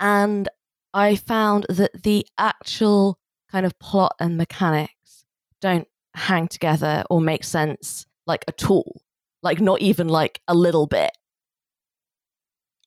And 0.00 0.48
I 0.92 1.14
found 1.14 1.66
that 1.68 2.02
the 2.02 2.26
actual 2.36 3.18
kind 3.50 3.64
of 3.64 3.78
plot 3.78 4.16
and 4.18 4.36
mechanics 4.36 5.24
don't 5.60 5.86
hang 6.14 6.48
together 6.48 7.04
or 7.08 7.20
make 7.20 7.44
sense 7.44 8.06
like 8.26 8.44
at 8.48 8.68
all. 8.68 9.01
Like 9.42 9.60
not 9.60 9.80
even 9.80 10.08
like 10.08 10.40
a 10.48 10.54
little 10.54 10.86
bit. 10.86 11.10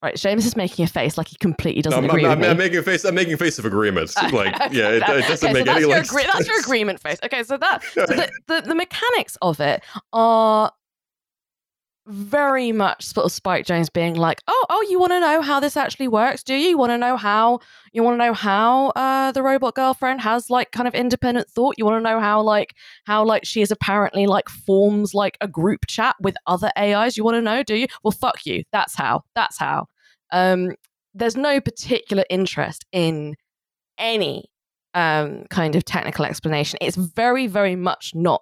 Right, 0.04 0.16
Seamus 0.16 0.46
is 0.46 0.56
making 0.56 0.86
a 0.86 0.88
face 0.88 1.18
like 1.18 1.30
he 1.30 1.36
completely 1.38 1.82
doesn't 1.82 1.98
I'm, 1.98 2.06
agree 2.10 2.26
I'm, 2.26 2.38
with 2.40 2.48
I'm 2.50 2.58
me. 2.58 2.64
making 2.66 2.78
a 2.78 2.84
face. 2.84 3.06
I'm 3.06 3.16
making 3.16 3.34
a 3.34 3.38
face 3.38 3.58
of 3.58 3.66
agreement. 3.66 4.14
Like, 4.32 4.54
yeah, 4.72 4.90
it, 4.90 4.98
it 4.98 5.00
doesn't 5.28 5.50
okay, 5.50 5.54
make 5.54 5.66
so 5.66 5.72
any 5.72 5.80
that's 5.80 5.80
your 5.82 5.90
like 5.90 6.06
agree- 6.06 6.26
That's 6.32 6.48
your 6.48 6.60
agreement 6.60 7.00
face. 7.02 7.18
Okay, 7.24 7.42
so 7.44 7.58
that 7.58 7.82
so 7.94 8.06
the, 8.06 8.30
the, 8.48 8.62
the 8.62 8.76
mechanics 8.76 9.38
of 9.42 9.60
it 9.60 9.84
are 10.14 10.72
very 12.08 12.72
much 12.72 13.04
sort 13.06 13.26
of 13.26 13.32
Spike 13.32 13.66
Jonze 13.66 13.92
being 13.92 14.16
like, 14.16 14.42
oh, 14.48 14.66
oh, 14.70 14.86
you 14.90 15.00
want 15.00 15.12
to 15.12 15.20
know 15.20 15.42
how 15.42 15.60
this 15.60 15.76
actually 15.76 16.08
works, 16.08 16.44
do 16.44 16.54
you? 16.54 16.70
You 16.70 16.78
want 16.78 16.92
to 16.92 16.98
know 16.98 17.18
how 17.18 17.60
you 17.94 18.04
want 18.04 18.20
to 18.20 18.26
know 18.26 18.34
how 18.34 18.90
uh, 18.90 19.32
the 19.32 19.42
robot 19.42 19.76
girlfriend 19.76 20.22
has 20.22 20.50
like 20.50 20.72
kind 20.72 20.88
of 20.88 20.94
independent 20.94 21.50
thought. 21.50 21.76
You 21.78 21.86
want 21.86 22.04
to 22.04 22.10
know 22.10 22.20
how 22.20 22.42
like 22.42 22.76
how 23.06 23.24
like 23.24 23.46
she 23.46 23.62
is 23.62 23.72
apparently 23.72 24.28
like 24.28 24.50
forms 24.50 25.14
like 25.14 25.38
a 25.42 25.48
group 25.48 25.88
chat 25.88 26.16
with 26.22 26.36
other 26.46 26.72
AIs. 26.78 27.18
You 27.18 27.24
want 27.24 27.36
to 27.36 27.42
know, 27.42 27.64
do 27.64 27.76
you? 27.76 27.88
Well, 28.04 28.12
fuck 28.12 28.46
you. 28.46 28.64
That's 28.72 28.96
how. 28.96 29.24
That's 29.34 29.58
how. 29.58 29.88
Um, 30.32 30.74
there's 31.14 31.38
no 31.38 31.60
particular 31.62 32.26
interest 32.30 32.86
in 32.92 33.36
any 33.98 34.46
um, 34.94 35.46
kind 35.50 35.76
of 35.76 35.86
technical 35.86 36.26
explanation. 36.26 36.78
It's 36.82 36.98
very, 36.98 37.48
very 37.48 37.76
much 37.76 38.12
not 38.14 38.42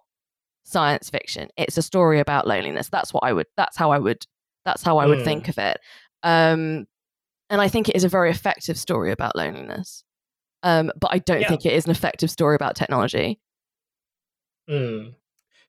science 0.64 1.10
fiction. 1.10 1.50
It's 1.58 1.78
a 1.78 1.82
story 1.82 2.20
about 2.20 2.48
loneliness. 2.48 2.90
That's 2.90 3.14
what 3.14 3.24
I 3.24 3.34
would. 3.34 3.48
That's 3.58 3.78
how 3.78 3.92
I 3.92 4.00
would. 4.00 4.26
That's 4.66 4.82
how 4.84 4.98
I 4.98 5.06
would 5.06 5.20
Mm. 5.20 5.24
think 5.26 5.48
of 5.50 5.58
it. 5.58 5.80
Um, 6.24 6.86
and 7.50 7.62
I 7.62 7.68
think 7.68 7.90
it 7.90 7.96
is 7.96 8.04
a 8.04 8.10
very 8.10 8.32
effective 8.32 8.78
story 8.78 9.12
about 9.12 9.36
loneliness. 9.36 10.04
Um, 10.64 10.92
but 11.00 11.10
I 11.14 11.20
don't 11.20 11.42
Yeah. 11.42 11.50
think 11.50 11.66
it 11.66 11.74
is 11.74 11.86
an 11.86 11.92
effective 11.92 12.32
story 12.32 12.56
about 12.56 12.76
technology. 12.76 13.40
Mm. 14.70 15.16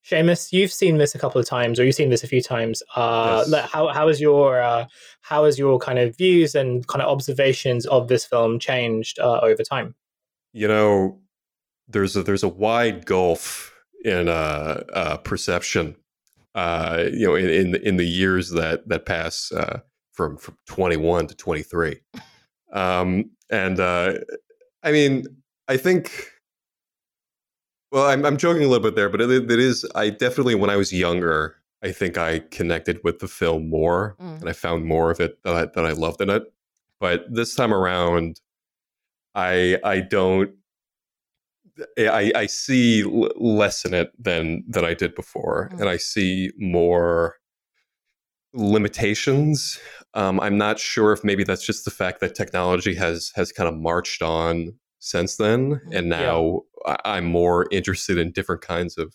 Seamus, 0.04 0.52
you've 0.52 0.72
seen 0.72 0.98
this 0.98 1.14
a 1.14 1.18
couple 1.18 1.40
of 1.40 1.46
times, 1.46 1.80
or 1.80 1.84
you've 1.84 1.94
seen 1.94 2.10
this 2.10 2.22
a 2.22 2.26
few 2.28 2.42
times. 2.42 2.82
Uh, 2.94 3.44
Yes. 3.48 3.70
How 3.70 3.88
how 3.88 4.06
has 4.08 4.20
your 4.20 4.60
uh, 4.62 4.86
how 5.22 5.44
has 5.46 5.58
your 5.58 5.78
kind 5.78 5.98
of 5.98 6.16
views 6.16 6.54
and 6.54 6.86
kind 6.86 7.02
of 7.02 7.08
observations 7.08 7.86
of 7.86 8.08
this 8.08 8.24
film 8.24 8.58
changed 8.58 9.18
uh, 9.18 9.40
over 9.42 9.62
time? 9.62 9.94
you 10.52 10.68
know, 10.68 11.18
there's 11.88 12.14
a 12.14 12.22
there's 12.22 12.44
a 12.44 12.48
wide 12.48 13.06
gulf 13.06 13.73
in 14.04 14.28
uh, 14.28 14.84
uh, 14.92 15.16
perception. 15.18 15.96
Uh, 16.54 17.06
you 17.12 17.26
know, 17.26 17.34
in, 17.34 17.48
in 17.48 17.70
the- 17.72 17.88
in 17.88 17.96
the 17.96 18.06
years 18.06 18.50
that 18.50 18.88
that 18.88 19.06
pass 19.06 19.50
uh, 19.50 19.80
from 20.12 20.36
from 20.36 20.56
21 20.66 21.26
to 21.26 21.34
23, 21.34 21.98
um, 22.72 23.28
and 23.50 23.80
uh, 23.80 24.14
I 24.84 24.92
mean, 24.92 25.26
I 25.66 25.76
think. 25.76 26.30
Well, 27.90 28.06
I'm 28.06 28.24
I'm 28.24 28.36
joking 28.36 28.62
a 28.64 28.66
little 28.68 28.82
bit 28.82 28.96
there, 28.96 29.08
but 29.08 29.20
it, 29.20 29.30
it 29.30 29.58
is. 29.58 29.84
I 29.94 30.10
definitely, 30.10 30.54
when 30.56 30.70
I 30.70 30.76
was 30.76 30.92
younger, 30.92 31.56
I 31.82 31.92
think 31.92 32.18
I 32.18 32.40
connected 32.40 32.98
with 33.04 33.18
the 33.20 33.28
film 33.28 33.68
more, 33.68 34.16
Mm. 34.20 34.40
and 34.40 34.48
I 34.48 34.52
found 34.52 34.84
more 34.84 35.10
of 35.10 35.20
it 35.20 35.42
that 35.44 35.54
I, 35.54 35.64
that 35.66 35.84
I 35.86 35.92
loved 35.92 36.20
in 36.20 36.30
it. 36.30 36.42
But 37.00 37.24
this 37.32 37.54
time 37.54 37.72
around, 37.74 38.40
I 39.34 39.78
I 39.84 40.00
don't 40.00 40.52
I, 41.98 42.30
I 42.34 42.46
see 42.46 43.02
l- 43.02 43.30
less 43.36 43.84
in 43.84 43.94
it 43.94 44.12
than 44.18 44.64
than 44.68 44.84
I 44.84 44.94
did 44.94 45.14
before, 45.14 45.70
Mm. 45.72 45.80
and 45.80 45.88
I 45.88 45.96
see 45.96 46.50
more 46.58 47.36
limitations. 48.52 49.78
Um, 50.14 50.38
I'm 50.40 50.56
not 50.56 50.78
sure 50.78 51.12
if 51.12 51.24
maybe 51.24 51.44
that's 51.44 51.66
just 51.66 51.84
the 51.84 51.90
fact 51.90 52.20
that 52.20 52.34
technology 52.34 52.94
has 52.94 53.32
has 53.34 53.50
kind 53.52 53.68
of 53.68 53.74
marched 53.74 54.22
on 54.22 54.78
since 55.00 55.36
then, 55.36 55.76
Mm. 55.76 55.80
and 55.96 56.06
Yeah. 56.08 56.20
now 56.20 56.60
I, 56.86 56.96
I'm 57.04 57.24
more 57.26 57.66
interested 57.70 58.18
in 58.18 58.32
different 58.32 58.62
kinds 58.62 58.96
of 58.98 59.12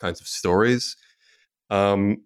kinds 0.00 0.20
of 0.20 0.26
stories. 0.26 0.96
Um, 1.70 2.24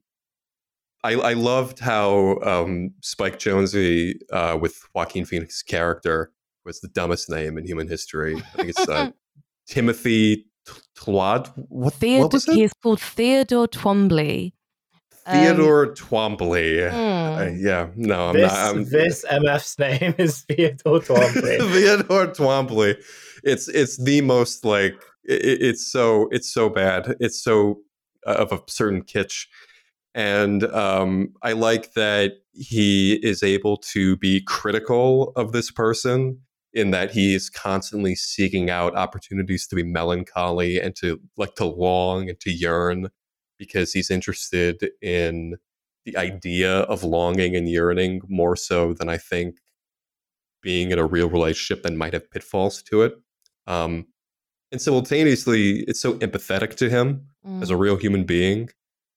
I, 1.02 1.12
I 1.16 1.32
loved 1.34 1.80
how 1.80 2.38
um, 2.40 2.94
Spike 3.02 3.38
Jonze 3.38 4.14
uh, 4.32 4.56
with 4.58 4.80
Joaquin 4.94 5.26
Phoenix's 5.26 5.62
character 5.62 6.32
was 6.64 6.80
the 6.80 6.88
dumbest 6.88 7.28
name 7.28 7.58
in 7.58 7.66
human 7.66 7.88
history. 7.88 8.36
I 8.36 8.40
think 8.56 8.70
it's 8.70 8.88
uh, 8.88 9.10
Timothy 9.66 10.36
T- 10.66 10.72
Tlwad. 10.98 11.50
What, 11.68 11.94
Theod- 11.94 12.22
what 12.22 12.32
was 12.32 12.48
it? 12.48 12.54
He's 12.54 12.72
called 12.82 13.00
Theodore 13.00 13.68
Twombly. 13.68 14.52
um, 15.26 15.34
Theodore 15.34 15.86
Twombly. 15.94 16.90
Mm. 16.90 17.24
Uh, 17.38 17.50
yeah, 17.56 17.88
no, 17.96 18.28
I'm 18.28 18.34
this 18.36 18.52
not. 18.52 18.74
I'm, 18.74 18.84
this 18.84 19.24
MF's 19.30 19.78
name 19.78 20.14
is 20.18 20.42
Theodore 20.42 21.00
Twombly. 21.00 21.58
Theodore 21.72 22.26
Twombly. 22.28 22.96
It's 23.42 23.68
it's 23.68 24.02
the 24.02 24.20
most 24.20 24.64
like 24.64 24.94
it, 25.24 25.62
it's 25.62 25.86
so 25.90 26.28
it's 26.30 26.52
so 26.52 26.68
bad. 26.68 27.16
It's 27.20 27.42
so 27.42 27.80
uh, 28.26 28.32
of 28.34 28.52
a 28.52 28.60
certain 28.68 29.02
kitsch, 29.02 29.46
and 30.14 30.64
um, 30.64 31.34
I 31.42 31.52
like 31.52 31.92
that 31.94 32.32
he 32.52 33.14
is 33.14 33.42
able 33.42 33.76
to 33.78 34.16
be 34.16 34.40
critical 34.46 35.32
of 35.36 35.52
this 35.52 35.70
person 35.70 36.40
in 36.74 36.90
that 36.90 37.12
he 37.12 37.34
is 37.34 37.48
constantly 37.48 38.14
seeking 38.16 38.68
out 38.68 38.94
opportunities 38.96 39.66
to 39.68 39.76
be 39.76 39.82
melancholy 39.84 40.80
and 40.80 40.94
to 40.96 41.20
like 41.36 41.54
to 41.54 41.64
long 41.64 42.28
and 42.28 42.38
to 42.40 42.50
yearn 42.50 43.08
because 43.58 43.92
he's 43.92 44.10
interested 44.10 44.90
in 45.00 45.56
the 46.04 46.16
idea 46.16 46.80
of 46.80 47.02
longing 47.04 47.56
and 47.56 47.68
yearning 47.68 48.20
more 48.28 48.56
so 48.56 48.92
than 48.92 49.08
I 49.08 49.16
think 49.16 49.58
being 50.62 50.90
in 50.90 50.98
a 50.98 51.06
real 51.06 51.30
relationship 51.30 51.82
that 51.84 51.92
might 51.94 52.12
have 52.12 52.30
pitfalls 52.30 52.82
to 52.82 53.02
it. 53.02 53.14
Um, 53.66 54.06
and 54.72 54.80
simultaneously, 54.80 55.84
it's 55.86 56.00
so 56.00 56.14
empathetic 56.18 56.74
to 56.76 56.90
him 56.90 57.26
as 57.62 57.70
a 57.70 57.74
Mm. 57.74 57.78
real 57.80 57.96
human 57.96 58.24
being 58.24 58.70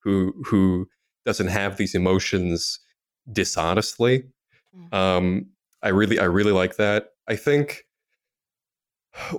who 0.04 0.34
who 0.46 0.88
doesn't 1.26 1.48
have 1.48 1.78
these 1.78 1.96
emotions 1.96 2.80
dishonestly. 3.32 4.24
Mm. 4.76 4.94
Um, 4.94 5.46
I 5.82 5.90
really 5.90 6.20
I 6.20 6.26
really 6.26 6.52
like 6.52 6.76
that. 6.78 7.10
I 7.27 7.36
think 7.36 7.84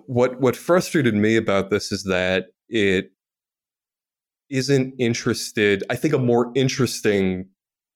what 0.07 0.41
what 0.41 0.57
frustrated 0.57 1.15
me 1.15 1.37
about 1.37 1.71
this 1.71 1.93
is 1.93 2.05
that 2.05 2.47
it 2.69 3.13
isn't 4.51 4.95
interested. 4.99 5.85
I 5.91 5.97
think 5.97 6.15
a 6.15 6.19
more 6.19 6.51
interesting 6.55 7.49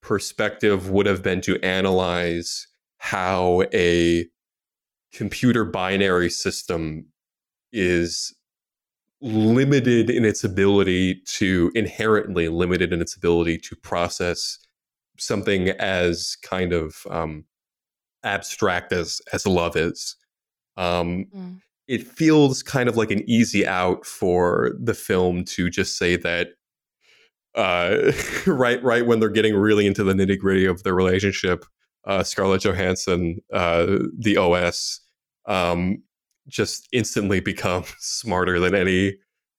perspective 0.02 0.90
would 0.90 1.06
have 1.06 1.22
been 1.22 1.40
to 1.42 1.58
analyze 1.64 2.66
how 2.98 3.62
a 3.72 4.26
computer 5.12 5.64
binary 5.64 6.30
system 6.30 7.06
is 7.72 8.34
limited 9.20 10.10
in 10.10 10.24
its 10.24 10.42
ability 10.42 11.22
to 11.26 11.70
inherently 11.74 12.48
limited 12.48 12.92
in 12.92 13.00
its 13.00 13.16
ability 13.16 13.56
to 13.56 13.76
process 13.76 14.58
something 15.18 15.68
as 15.70 16.36
kind 16.42 16.72
of 16.72 17.06
um, 17.10 17.44
abstract 18.24 18.92
as 18.92 19.20
as 19.32 19.46
love 19.46 19.76
is. 19.76 20.16
Um, 20.76 21.26
Mm. 21.34 21.60
it 21.88 22.06
feels 22.06 22.62
kind 22.62 22.88
of 22.88 22.96
like 22.96 23.10
an 23.10 23.28
easy 23.28 23.66
out 23.66 24.06
for 24.06 24.72
the 24.80 24.94
film 24.94 25.44
to 25.44 25.68
just 25.68 25.98
say 25.98 26.16
that 26.16 26.48
uh, 27.54 28.12
right 28.46 28.82
right 28.82 29.06
when 29.06 29.20
they're 29.20 29.28
getting 29.28 29.54
really 29.54 29.86
into 29.86 30.02
the 30.04 30.14
nitty 30.14 30.38
gritty 30.38 30.64
of 30.66 30.82
their 30.82 30.94
relationship, 30.94 31.64
uh, 32.06 32.22
Scarlett 32.22 32.62
Johansson, 32.62 33.38
uh, 33.52 33.98
the 34.18 34.36
OS, 34.38 35.00
um, 35.46 36.02
just 36.48 36.88
instantly 36.92 37.40
becomes 37.52 37.92
smarter 37.98 38.58
than 38.58 38.74
any 38.74 39.16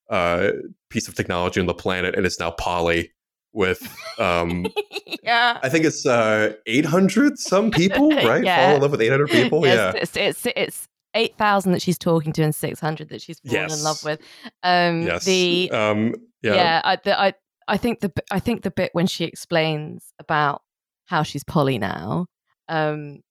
uh, 0.09 0.49
piece 0.89 1.07
of 1.07 1.15
technology 1.15 1.59
on 1.59 1.67
the 1.67 1.73
planet, 1.73 2.15
and 2.15 2.25
it's 2.25 2.39
now 2.39 2.51
poly 2.51 3.12
with 3.53 3.95
um, 4.19 4.67
yeah. 5.23 5.59
I 5.63 5.69
think 5.69 5.85
it's 5.85 6.05
uh, 6.05 6.53
800 6.65 7.37
some 7.39 7.71
people, 7.71 8.09
right? 8.11 8.43
Yeah. 8.43 8.65
Fall 8.67 8.75
in 8.75 8.81
love 8.81 8.91
with 8.91 9.01
800 9.01 9.29
people. 9.29 9.65
Yes, 9.65 9.93
yeah. 9.95 10.01
it's 10.01 10.17
it's 10.17 10.47
it's 10.55 10.87
eight 11.13 11.37
thousand 11.37 11.73
that 11.73 11.81
she's 11.81 11.97
talking 11.97 12.33
to 12.33 12.43
and 12.43 12.55
six 12.55 12.79
hundred 12.79 13.09
that 13.09 13.21
she's 13.21 13.39
fallen 13.39 13.71
in 13.71 13.83
love 13.83 14.03
with. 14.03 14.19
Um, 14.63 15.03
Yes. 15.03 15.25
the 15.25 15.69
um, 15.71 16.15
yeah, 16.41 16.55
yeah. 16.55 16.81
I, 16.83 16.95
the, 17.03 17.19
I 17.19 17.33
I 17.67 17.77
think 17.77 17.99
the 17.99 18.11
I 18.31 18.39
think 18.39 18.63
the 18.63 18.71
bit 18.71 18.89
when 18.93 19.07
she 19.07 19.23
explains 19.25 20.11
about 20.19 20.61
how 21.05 21.23
she's 21.23 21.43
poly 21.43 21.77
now 21.77 22.25
um, 22.67 23.21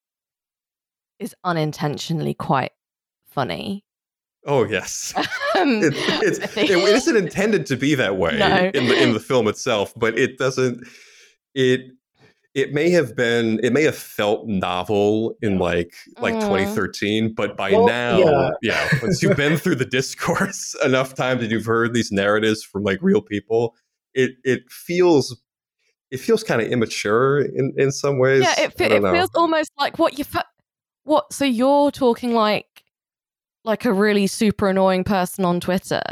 is 1.19 1.35
unintentionally 1.45 2.35
quite 2.35 2.73
funny. 3.27 3.85
Oh 4.47 4.65
yes, 4.65 5.15
Um, 5.57 5.83
it, 5.83 5.93
it's, 6.23 6.41
I 6.41 6.47
think- 6.47 6.71
it 6.71 6.79
isn't 6.79 7.17
intended 7.17 7.67
to 7.67 7.77
be 7.77 7.95
that 7.95 8.17
way 8.17 8.37
No. 8.39 8.71
in 8.75 8.89
the 8.89 9.01
in 9.03 9.13
the 9.13 9.21
film 9.21 9.47
itself, 9.49 9.93
but 9.97 10.19
it 10.19 10.39
doesn't. 10.39 10.87
It 11.55 11.83
it 12.55 12.73
may 12.75 12.91
have 12.91 13.15
been 13.17 13.61
it 13.63 13.73
may 13.73 13.83
have 13.85 13.97
felt 13.97 14.47
novel 14.49 15.37
in 15.43 15.59
like 15.59 15.95
like 16.19 16.35
Mm. 16.35 16.41
2013, 16.43 17.35
but 17.35 17.57
by 17.57 17.71
Well, 17.73 17.87
now, 17.87 18.19
yeah. 18.19 18.51
yeah, 18.63 18.89
once 19.03 19.23
you've 19.23 19.37
been 19.37 19.57
through 19.57 19.77
the 19.77 19.85
discourse 19.99 20.75
enough 20.85 21.15
times 21.15 21.43
and 21.43 21.51
you've 21.53 21.65
heard 21.67 21.95
these 21.95 22.11
narratives 22.11 22.63
from 22.65 22.83
like 22.83 22.99
real 23.03 23.21
people, 23.23 23.75
it 24.15 24.33
it 24.45 24.63
feels 24.71 25.41
it 26.11 26.19
feels 26.21 26.43
kind 26.43 26.61
of 26.61 26.69
immature 26.69 27.41
in 27.43 27.73
in 27.77 27.93
some 27.93 28.19
ways. 28.19 28.43
yeah, 28.43 28.65
it, 28.65 28.73
fe- 28.77 28.97
it 28.97 29.03
feels 29.03 29.31
almost 29.35 29.71
like 29.79 29.99
what 29.99 30.19
you. 30.19 30.25
Fa- 30.25 30.45
what? 31.05 31.33
So 31.33 31.45
you're 31.45 31.91
talking 31.91 32.33
like 32.35 32.67
like 33.65 33.85
a 33.85 33.93
really 33.93 34.27
super 34.27 34.69
annoying 34.69 35.05
person 35.05 35.45
on 35.45 35.61
Twitter, 35.61 36.03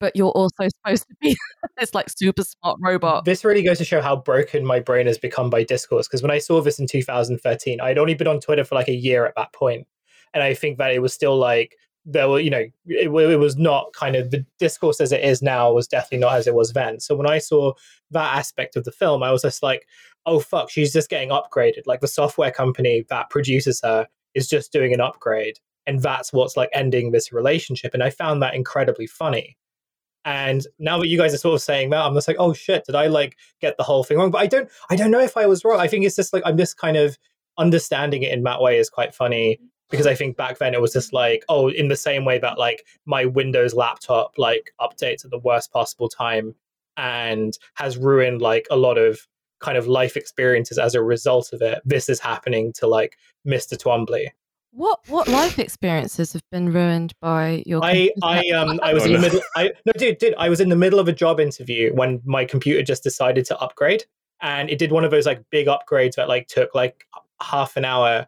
but 0.00 0.14
you're 0.16 0.30
also 0.30 0.68
supposed 0.84 1.06
to 1.08 1.14
be 1.20 1.36
this 1.78 1.94
like 1.94 2.08
super 2.10 2.42
smart 2.42 2.78
robot. 2.80 3.24
This 3.24 3.44
really 3.44 3.62
goes 3.62 3.78
to 3.78 3.84
show 3.84 4.00
how 4.00 4.16
broken 4.16 4.64
my 4.64 4.80
brain 4.80 5.06
has 5.06 5.18
become 5.18 5.50
by 5.50 5.64
discourse. 5.64 6.08
Because 6.08 6.22
when 6.22 6.30
I 6.30 6.38
saw 6.38 6.60
this 6.60 6.78
in 6.78 6.86
2013, 6.86 7.80
I'd 7.80 7.98
only 7.98 8.14
been 8.14 8.26
on 8.26 8.40
Twitter 8.40 8.64
for 8.64 8.74
like 8.74 8.88
a 8.88 8.94
year 8.94 9.26
at 9.26 9.34
that 9.36 9.52
point, 9.52 9.86
and 10.34 10.42
I 10.42 10.54
think 10.54 10.78
that 10.78 10.92
it 10.92 11.00
was 11.00 11.14
still 11.14 11.36
like 11.36 11.76
there 12.08 12.28
were, 12.28 12.38
you 12.38 12.50
know, 12.50 12.64
it, 12.86 13.08
it 13.08 13.38
was 13.38 13.56
not 13.56 13.92
kind 13.92 14.14
of 14.14 14.30
the 14.30 14.46
discourse 14.60 15.00
as 15.00 15.10
it 15.10 15.24
is 15.24 15.42
now 15.42 15.72
was 15.72 15.88
definitely 15.88 16.18
not 16.18 16.36
as 16.36 16.46
it 16.46 16.54
was 16.54 16.72
then. 16.72 17.00
So 17.00 17.16
when 17.16 17.28
I 17.28 17.38
saw 17.38 17.72
that 18.12 18.36
aspect 18.36 18.76
of 18.76 18.84
the 18.84 18.92
film, 18.92 19.24
I 19.24 19.32
was 19.32 19.42
just 19.42 19.62
like, 19.62 19.88
oh 20.24 20.38
fuck, 20.38 20.70
she's 20.70 20.92
just 20.92 21.10
getting 21.10 21.30
upgraded. 21.30 21.82
Like 21.84 22.00
the 22.00 22.08
software 22.08 22.52
company 22.52 23.04
that 23.08 23.28
produces 23.28 23.80
her 23.82 24.06
is 24.34 24.48
just 24.48 24.72
doing 24.72 24.94
an 24.94 25.00
upgrade, 25.00 25.58
and 25.86 26.02
that's 26.02 26.32
what's 26.32 26.56
like 26.56 26.70
ending 26.72 27.10
this 27.10 27.32
relationship. 27.32 27.94
And 27.94 28.02
I 28.02 28.10
found 28.10 28.42
that 28.42 28.54
incredibly 28.54 29.06
funny. 29.06 29.56
And 30.24 30.66
now 30.78 30.98
that 30.98 31.08
you 31.08 31.16
guys 31.16 31.32
are 31.32 31.38
sort 31.38 31.54
of 31.54 31.62
saying 31.62 31.90
that, 31.90 32.04
I'm 32.04 32.14
just 32.14 32.26
like, 32.26 32.38
oh 32.40 32.52
shit, 32.52 32.84
did 32.84 32.96
I 32.96 33.06
like 33.06 33.36
get 33.60 33.76
the 33.76 33.84
whole 33.84 34.02
thing 34.02 34.18
wrong? 34.18 34.32
But 34.32 34.42
I 34.42 34.46
don't, 34.46 34.68
I 34.90 34.96
don't 34.96 35.12
know 35.12 35.20
if 35.20 35.36
I 35.36 35.46
was 35.46 35.64
wrong. 35.64 35.78
I 35.78 35.86
think 35.86 36.04
it's 36.04 36.16
just 36.16 36.32
like 36.32 36.42
I'm 36.44 36.58
just 36.58 36.76
kind 36.76 36.96
of 36.96 37.16
understanding 37.58 38.22
it 38.22 38.32
in 38.32 38.42
that 38.42 38.60
way 38.60 38.78
is 38.78 38.90
quite 38.90 39.14
funny 39.14 39.60
because 39.90 40.06
I 40.06 40.14
think 40.14 40.36
back 40.36 40.58
then 40.58 40.74
it 40.74 40.80
was 40.80 40.92
just 40.92 41.12
like, 41.12 41.44
oh, 41.48 41.68
in 41.68 41.88
the 41.88 41.96
same 41.96 42.24
way 42.24 42.38
that 42.40 42.58
like 42.58 42.84
my 43.06 43.24
Windows 43.24 43.72
laptop 43.72 44.32
like 44.36 44.72
updates 44.80 45.24
at 45.24 45.30
the 45.30 45.38
worst 45.38 45.72
possible 45.72 46.08
time 46.08 46.54
and 46.96 47.56
has 47.74 47.96
ruined 47.96 48.42
like 48.42 48.66
a 48.70 48.76
lot 48.76 48.98
of 48.98 49.20
kind 49.60 49.78
of 49.78 49.86
life 49.86 50.16
experiences 50.16 50.78
as 50.78 50.94
a 50.94 51.02
result 51.02 51.52
of 51.52 51.62
it. 51.62 51.80
This 51.84 52.08
is 52.08 52.20
happening 52.20 52.72
to 52.74 52.86
like 52.86 53.16
Mr. 53.46 53.76
Twombly. 53.76 54.30
What 54.70 55.00
what 55.08 55.28
life 55.28 55.58
experiences 55.58 56.32
have 56.32 56.42
been 56.50 56.72
ruined 56.72 57.14
by 57.20 57.62
your? 57.66 57.82
I? 57.84 58.10
I 58.22 58.48
um 58.54 58.78
I 58.82 58.92
was 58.92 59.04
Oh, 59.04 59.06
in 59.06 59.12
the 59.12 59.18
middle. 59.18 59.40
I 59.56 59.72
no, 59.84 59.92
dude, 59.96 60.18
dude. 60.18 60.34
I 60.38 60.48
was 60.48 60.60
in 60.60 60.68
the 60.68 60.76
middle 60.76 60.98
of 60.98 61.08
a 61.08 61.12
job 61.12 61.40
interview 61.40 61.94
when 61.94 62.20
my 62.24 62.44
computer 62.44 62.82
just 62.82 63.02
decided 63.02 63.44
to 63.46 63.58
upgrade, 63.58 64.04
and 64.42 64.70
it 64.70 64.78
did 64.78 64.92
one 64.92 65.04
of 65.04 65.10
those 65.10 65.26
like 65.26 65.42
big 65.50 65.66
upgrades 65.66 66.16
that 66.16 66.28
like 66.28 66.48
took 66.48 66.74
like 66.74 67.06
half 67.40 67.76
an 67.76 67.84
hour, 67.84 68.26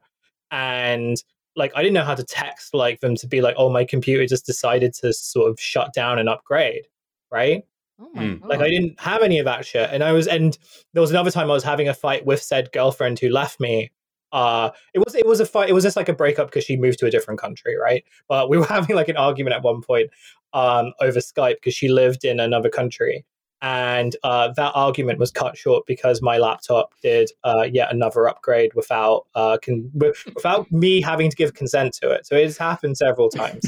and 0.51 1.17
like 1.57 1.73
I 1.75 1.83
didn't 1.83 1.95
know 1.95 2.05
how 2.05 2.15
to 2.15 2.25
text 2.25 2.73
like 2.73 3.01
them 3.01 3.17
to 3.17 3.27
be 3.27 3.41
like, 3.41 3.57
oh, 3.59 3.69
my 3.69 3.85
computer 3.85 4.25
just 4.27 4.47
decided 4.47 4.95
to 4.95 5.13
sort 5.13 5.51
of 5.51 5.61
shut 5.61 5.93
down 5.93 6.19
and 6.19 6.29
upgrade, 6.29 6.87
right? 7.31 7.65
Oh 8.01 8.09
my 8.15 8.23
Mm. 8.23 8.41
god! 8.41 8.49
Like 8.49 8.61
I 8.61 8.69
didn't 8.71 8.99
have 9.01 9.23
any 9.23 9.39
of 9.39 9.45
that 9.45 9.67
shit, 9.67 9.91
and 9.93 10.03
I 10.05 10.13
was 10.13 10.27
and 10.29 10.57
there 10.95 11.01
was 11.03 11.11
another 11.11 11.31
time 11.31 11.51
I 11.51 11.55
was 11.55 11.65
having 11.65 11.89
a 11.89 11.95
fight 11.95 12.25
with 12.25 12.41
said 12.43 12.71
girlfriend 12.73 13.19
who 13.19 13.29
left 13.29 13.61
me. 13.61 13.91
Uh, 14.33 14.71
it 14.95 15.01
was 15.01 15.15
it 15.15 15.27
was 15.27 15.41
a 15.41 15.47
fight. 15.47 15.69
It 15.69 15.73
was 15.73 15.85
just 15.85 15.97
like 15.97 16.09
a 16.09 16.15
breakup 16.15 16.49
because 16.49 16.65
she 16.65 16.77
moved 16.77 16.99
to 17.01 17.07
a 17.07 17.11
different 17.11 17.41
country, 17.41 17.77
right? 17.77 18.05
But 18.29 18.49
we 18.49 18.59
were 18.59 18.67
having 18.77 18.97
like 18.97 19.09
an 19.09 19.17
argument 19.17 19.57
at 19.57 19.63
one 19.63 19.83
point 19.83 20.11
um, 20.53 20.93
over 21.01 21.21
Skype 21.21 21.57
because 21.57 21.75
she 21.75 21.89
lived 21.89 22.25
in 22.25 22.41
another 22.41 22.69
country, 22.69 23.25
and 23.63 24.15
uh, 24.23 24.53
that 24.57 24.73
argument 24.75 25.19
was 25.19 25.31
cut 25.31 25.57
short 25.57 25.85
because 25.87 26.23
my 26.23 26.39
laptop 26.39 26.93
did 27.03 27.31
uh, 27.45 27.67
yet 27.71 27.93
another 27.93 28.29
upgrade 28.29 28.75
without 28.75 29.27
uh, 29.35 29.59
con- 29.63 29.91
without 30.35 30.71
me 30.71 31.01
having 31.01 31.31
to 31.31 31.37
give 31.37 31.55
consent 31.55 31.95
to 32.03 32.11
it. 32.11 32.27
So 32.27 32.37
it 32.37 32.45
has 32.45 32.59
happened 32.59 32.97
several 32.97 33.31
times. 33.31 33.67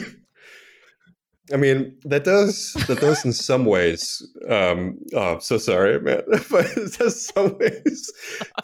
I 1.53 1.57
mean, 1.57 1.97
that 2.05 2.25
does 2.25 2.75
that 2.87 3.01
does 3.01 3.25
in 3.25 3.33
some 3.33 3.65
ways. 3.65 4.27
Um, 4.49 4.99
oh, 5.15 5.35
I'm 5.35 5.41
so 5.41 5.59
sorry, 5.59 6.01
man, 6.01 6.23
but 6.51 6.67
it 6.77 6.93
does 6.99 7.27
some 7.27 7.59
ways 7.59 8.13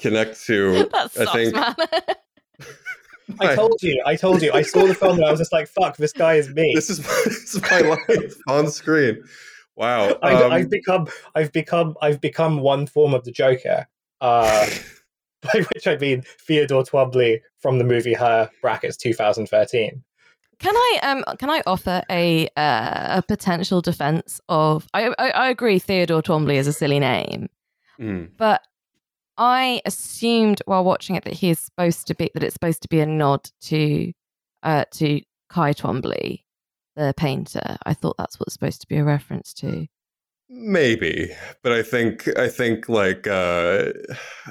connect 0.01 0.45
to. 0.47 0.85
that 0.93 1.11
I 1.19 1.33
think 1.33 1.55
man. 1.55 1.75
I 3.41 3.57
told 3.57 3.83
you, 3.83 4.01
I 4.07 4.15
told 4.15 4.41
you. 4.41 4.53
I 4.53 4.63
saw 4.63 4.87
the 4.87 4.95
film 4.95 5.17
and 5.17 5.25
I 5.25 5.31
was 5.31 5.41
just 5.41 5.53
like, 5.53 5.67
"Fuck, 5.69 5.97
this 5.97 6.13
guy 6.13 6.35
is 6.35 6.49
me." 6.51 6.73
this 6.75 6.91
is 6.91 6.99
this 7.25 7.55
is 7.55 7.63
my 7.63 7.81
life 7.81 8.35
on 8.49 8.71
screen. 8.71 9.23
Wow. 9.77 10.17
I, 10.23 10.35
um, 10.35 10.53
I've 10.53 10.71
become 10.71 11.07
I've 11.35 11.53
become 11.53 11.97
I've 12.01 12.21
become 12.21 12.61
one 12.61 12.87
form 12.87 13.15
of 13.15 13.25
the 13.25 13.33
Joker. 13.33 13.87
Uh, 14.21 14.67
by 15.43 15.61
which 15.75 15.87
I 15.87 15.97
mean 15.97 16.23
Theodore 16.47 16.83
Twombly 16.83 17.41
from 17.61 17.79
the 17.79 17.85
movie 17.85 18.15
Her 18.15 18.51
brackets 18.63 18.97
2013. 18.97 20.03
Can 20.59 20.75
I 20.75 20.99
um 21.03 21.25
can 21.39 21.51
I 21.51 21.63
offer 21.67 22.03
a 22.11 22.49
uh, 22.57 23.19
a 23.19 23.23
potential 23.27 23.81
defense 23.83 24.41
of 24.49 24.87
I, 24.95 25.13
I 25.19 25.31
I 25.31 25.51
agree 25.51 25.79
Theodore 25.79 26.23
Twombly 26.23 26.55
is 26.55 26.67
a 26.67 26.73
silly 26.73 26.99
name, 26.99 27.49
mm, 28.01 28.31
but 28.37 28.63
I 29.37 29.83
assumed 29.85 30.63
while 30.65 30.83
watching 30.85 31.15
it 31.15 31.25
that 31.25 31.35
he 31.35 31.51
is 31.51 31.59
supposed 31.59 32.07
to 32.07 32.15
be 32.15 32.31
that 32.33 32.43
it's 32.43 32.55
supposed 32.55 32.81
to 32.83 32.89
be 32.89 33.01
a 33.01 33.07
nod 33.07 33.51
to 33.63 34.13
uh 34.63 34.85
to 34.93 35.21
Cy 35.53 35.73
Twombly, 35.75 36.45
the 36.97 37.13
painter. 37.17 37.77
I 37.85 37.93
thought 37.95 38.17
that's 38.17 38.41
what 38.41 38.47
it's 38.47 38.55
supposed 38.55 38.81
to 38.81 38.89
be 38.89 38.97
a 38.97 39.05
reference 39.05 39.53
to. 39.55 39.87
maybe, 40.49 41.33
but 41.63 41.73
I 41.73 41.83
think 41.83 42.29
I 42.39 42.49
think 42.49 42.89
like 42.89 43.27
uh, 43.27 43.93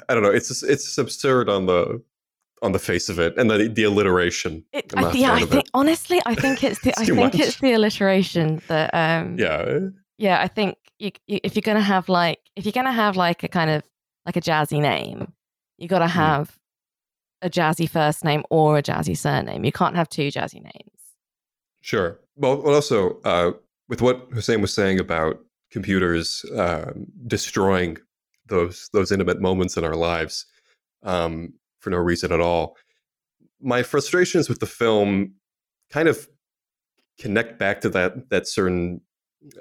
I 0.08 0.14
don't 0.14 0.22
know. 0.22 0.30
It's 0.30 0.48
just, 0.48 0.62
it's 0.62 0.84
just 0.84 0.98
absurd 0.98 1.48
on 1.48 1.66
the 1.66 2.02
on 2.62 2.72
the 2.72 2.78
face 2.78 3.08
of 3.08 3.18
it, 3.18 3.36
and 3.38 3.50
the 3.50 3.68
the 3.68 3.84
alliteration. 3.84 4.64
It, 4.72 4.92
I, 4.96 5.12
yeah, 5.12 5.32
I 5.34 5.44
think 5.44 5.66
honestly, 5.74 6.20
I 6.26 6.34
think 6.34 6.64
it's 6.64 6.80
the 6.80 6.90
It's 6.96 7.00
I 7.00 7.04
think 7.04 7.34
much. 7.34 7.40
it's 7.40 7.60
the 7.60 7.72
alliteration 7.72 8.60
that 8.68 8.90
um 8.94 9.38
Yeah. 9.38 9.78
yeah, 10.18 10.40
I 10.40 10.48
think 10.48 10.76
you, 10.98 11.10
you, 11.26 11.40
if 11.42 11.54
you're 11.54 11.62
gonna 11.62 11.80
have 11.80 12.08
like 12.08 12.38
if 12.56 12.64
you're 12.64 12.72
gonna 12.72 12.92
have 12.92 13.16
like 13.16 13.42
a 13.42 13.48
kind 13.48 13.70
of 13.70 13.82
like 14.24 14.36
a 14.36 14.40
jazzy 14.40 14.80
name, 14.80 15.32
you 15.78 15.86
got 15.88 16.00
to 16.00 16.08
Hmm. 16.08 16.18
have 16.18 16.58
a 17.42 17.48
jazzy 17.50 17.88
first 17.88 18.24
name 18.24 18.42
or 18.50 18.78
a 18.78 18.82
jazzy 18.82 19.16
surname. 19.16 19.64
You 19.64 19.70
can't 19.72 19.94
have 19.94 20.08
two 20.08 20.28
jazzy 20.28 20.62
names. 20.62 21.00
Sure. 21.80 22.18
Well, 22.34 22.60
well 22.62 22.74
also 22.74 23.20
uh, 23.24 23.52
with 23.88 24.02
what 24.02 24.26
Hussein 24.32 24.60
was 24.60 24.74
saying 24.74 24.98
about 24.98 25.38
computers 25.70 26.44
um, 26.56 27.06
destroying 27.26 27.98
those 28.46 28.88
those 28.92 29.12
intimate 29.12 29.40
moments 29.40 29.76
in 29.76 29.84
our 29.84 29.94
lives 29.94 30.46
um, 31.02 31.52
for 31.86 31.90
no 31.90 31.98
reason 31.98 32.32
at 32.32 32.40
all. 32.40 32.76
My 33.60 33.84
frustrations 33.84 34.48
with 34.48 34.58
the 34.58 34.66
film 34.66 35.34
kind 35.92 36.08
of 36.08 36.28
connect 37.20 37.60
back 37.60 37.80
to 37.82 37.88
that 37.90 38.28
that 38.30 38.48
certain 38.48 39.02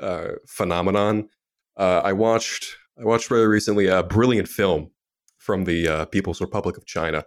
uh, 0.01 0.29
phenomenon. 0.47 1.29
Uh, 1.77 2.01
I 2.03 2.13
watched 2.13 2.77
I 2.99 3.03
watched 3.03 3.29
very 3.29 3.45
recently 3.45 3.85
a 3.85 4.01
brilliant 4.01 4.47
film 4.47 4.89
from 5.37 5.65
the 5.65 5.87
uh, 5.87 6.05
People's 6.05 6.41
Republic 6.41 6.77
of 6.77 6.87
China 6.87 7.25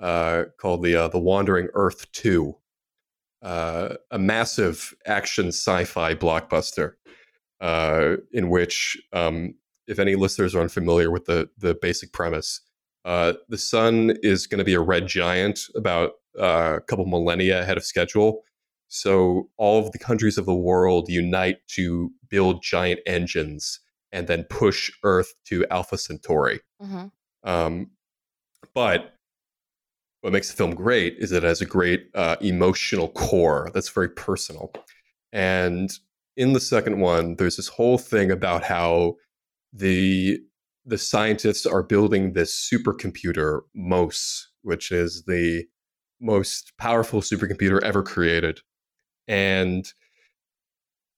uh, 0.00 0.46
called 0.58 0.82
the 0.82 0.96
uh, 0.96 1.06
the 1.06 1.20
Wandering 1.20 1.68
Earth 1.74 2.10
Two 2.10 2.56
uh, 3.42 3.90
a 4.10 4.18
massive 4.18 4.92
action 5.06 5.48
sci-fi 5.48 6.16
blockbuster 6.16 6.94
in 8.32 8.50
which, 8.50 9.00
um, 9.12 9.54
if 9.86 10.00
any 10.00 10.16
listeners 10.16 10.52
are 10.56 10.62
unfamiliar 10.62 11.12
with 11.12 11.26
the 11.26 11.48
the 11.58 11.76
basic 11.76 12.12
premise, 12.12 12.60
uh, 13.06 13.34
the 13.48 13.56
sun 13.56 14.16
is 14.22 14.48
going 14.48 14.58
to 14.58 14.64
be 14.64 14.74
a 14.74 14.80
red 14.80 15.06
giant 15.06 15.60
about 15.76 16.14
uh, 16.38 16.78
a 16.78 16.80
couple 16.80 17.06
millennia 17.06 17.62
ahead 17.62 17.76
of 17.76 17.84
schedule. 17.84 18.42
So 18.88 19.48
all 19.56 19.84
of 19.84 19.92
the 19.92 19.98
countries 19.98 20.36
of 20.36 20.44
the 20.44 20.54
world 20.54 21.08
unite 21.08 21.58
to 21.68 22.10
build 22.28 22.62
giant 22.62 23.00
engines 23.06 23.80
and 24.10 24.26
then 24.26 24.42
push 24.44 24.90
Earth 25.04 25.34
to 25.46 25.64
Alpha 25.70 25.96
Centauri. 25.96 26.60
Mm-hmm. 26.82 27.48
Um, 27.48 27.90
but 28.74 29.14
what 30.22 30.32
makes 30.32 30.50
the 30.50 30.56
film 30.56 30.74
great 30.74 31.14
is 31.18 31.30
that 31.30 31.44
it 31.44 31.46
has 31.46 31.60
a 31.60 31.66
great 31.66 32.08
uh, 32.14 32.36
emotional 32.40 33.08
core 33.10 33.70
that's 33.72 33.88
very 33.88 34.08
personal. 34.08 34.72
And 35.32 35.92
in 36.36 36.54
the 36.54 36.60
second 36.60 36.98
one, 36.98 37.36
there's 37.36 37.56
this 37.56 37.68
whole 37.68 37.98
thing 37.98 38.32
about 38.32 38.64
how 38.64 39.14
the 39.72 40.40
the 40.86 40.98
scientists 40.98 41.66
are 41.66 41.82
building 41.82 42.32
this 42.32 42.54
supercomputer 42.72 43.62
MOSS, 43.74 44.48
which 44.62 44.92
is 44.92 45.24
the 45.24 45.64
most 46.20 46.72
powerful 46.78 47.20
supercomputer 47.20 47.82
ever 47.82 48.02
created. 48.02 48.60
And 49.26 49.92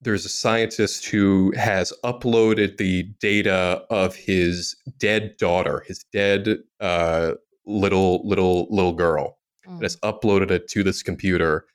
there's 0.00 0.24
a 0.24 0.30
scientist 0.30 1.06
who 1.06 1.52
has 1.56 1.92
uploaded 2.02 2.78
the 2.78 3.04
data 3.20 3.84
of 3.90 4.16
his 4.16 4.74
dead 4.96 5.36
daughter, 5.38 5.84
his 5.86 6.04
dead 6.12 6.58
uh, 6.80 7.32
little 7.66 8.26
little 8.26 8.66
little 8.70 8.94
girl, 8.94 9.38
and 9.66 9.82
has 9.82 9.96
uploaded 9.96 10.50
it 10.50 10.68
to 10.68 10.82
this 10.82 11.02
computer. 11.02 11.66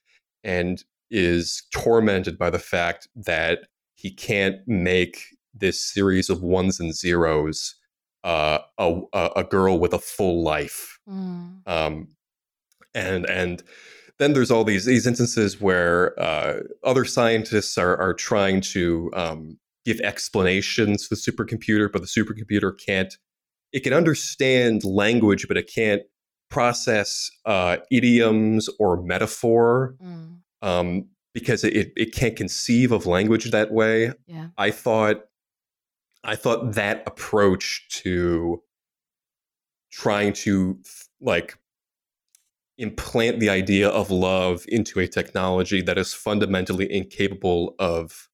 And 0.44 0.84
is 1.14 1.64
tormented 1.72 2.40
by 2.40 2.50
the 2.50 2.60
fact 2.60 3.08
that 3.16 3.68
he 3.94 4.12
can't 4.12 4.58
make 4.68 5.28
this 5.54 5.80
series 5.80 6.28
of 6.28 6.42
ones 6.42 6.80
and 6.80 6.94
zeros 6.94 7.76
uh, 8.24 8.60
a, 8.78 9.02
a 9.36 9.44
girl 9.44 9.80
with 9.80 9.94
a 9.94 10.00
full 10.00 10.44
life. 10.44 11.00
Mm. 11.10 11.68
Um, 11.68 12.08
and 12.96 13.30
and 13.30 13.64
then 14.20 14.34
there's 14.34 14.52
all 14.52 14.64
these 14.64 14.86
these 14.86 15.08
instances 15.08 15.60
where 15.60 16.20
uh, 16.20 16.62
other 16.84 17.06
scientists 17.06 17.78
are 17.78 17.98
are 17.98 18.14
trying 18.14 18.62
to 18.62 19.12
um, 19.14 19.58
give 19.86 20.00
explanations 20.02 21.08
to 21.08 21.16
the 21.16 21.20
supercomputer, 21.20 21.92
but 21.92 22.02
the 22.02 22.08
supercomputer 22.08 22.74
can't. 22.78 23.18
It 23.72 23.82
can 23.82 23.94
understand 23.94 24.84
language, 24.84 25.48
but 25.48 25.58
it 25.58 25.70
can't 25.74 26.04
process 26.52 27.32
uh, 27.46 27.78
idioms 27.90 28.70
or 28.80 29.02
metaphor 29.02 29.96
mm. 30.00 30.38
um, 30.62 31.08
because 31.34 31.64
it, 31.64 31.92
it 31.98 32.14
can't 32.14 32.36
conceive 32.36 32.92
of 32.92 33.08
language 33.08 33.50
that 33.50 33.72
way. 33.72 34.14
Yeah. 34.28 34.50
I 34.60 34.70
thought 34.70 35.24
I 36.24 36.36
thought 36.36 36.74
that 36.74 37.04
approach 37.06 37.88
to 38.02 38.62
trying 39.92 40.34
to 40.34 40.80
like 41.22 41.58
implant 42.78 43.40
the 43.40 43.50
idea 43.50 43.90
of 43.90 44.10
love 44.10 44.66
into 44.68 45.00
a 45.00 45.08
technology 45.08 45.82
that 45.82 45.98
is 45.98 46.14
fundamentally 46.14 46.92
incapable 46.92 47.76
of 47.78 48.30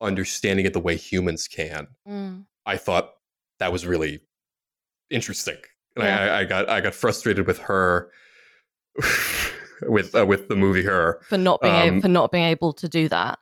understanding 0.00 0.66
it 0.66 0.72
the 0.72 0.80
way 0.80 0.96
humans 0.96 1.48
can. 1.48 1.88
Mm. 2.08 2.46
I 2.64 2.76
thought 2.76 3.10
that 3.58 3.72
was 3.72 3.86
really 3.86 4.20
interesting, 5.10 5.58
and 5.96 6.04
yeah. 6.04 6.34
I, 6.34 6.40
I, 6.40 6.44
got 6.44 6.68
I 6.68 6.80
got 6.80 6.94
frustrated 6.94 7.46
with 7.46 7.58
her. 7.60 8.10
with 9.82 10.14
uh, 10.14 10.24
with 10.24 10.48
the 10.48 10.56
movie 10.56 10.82
her 10.82 11.20
for 11.28 11.36
not 11.36 11.60
being 11.60 11.74
um, 11.74 11.82
able, 11.82 12.00
for 12.00 12.08
not 12.08 12.32
being 12.32 12.44
able 12.44 12.72
to 12.72 12.88
do 12.88 13.10
that 13.10 13.38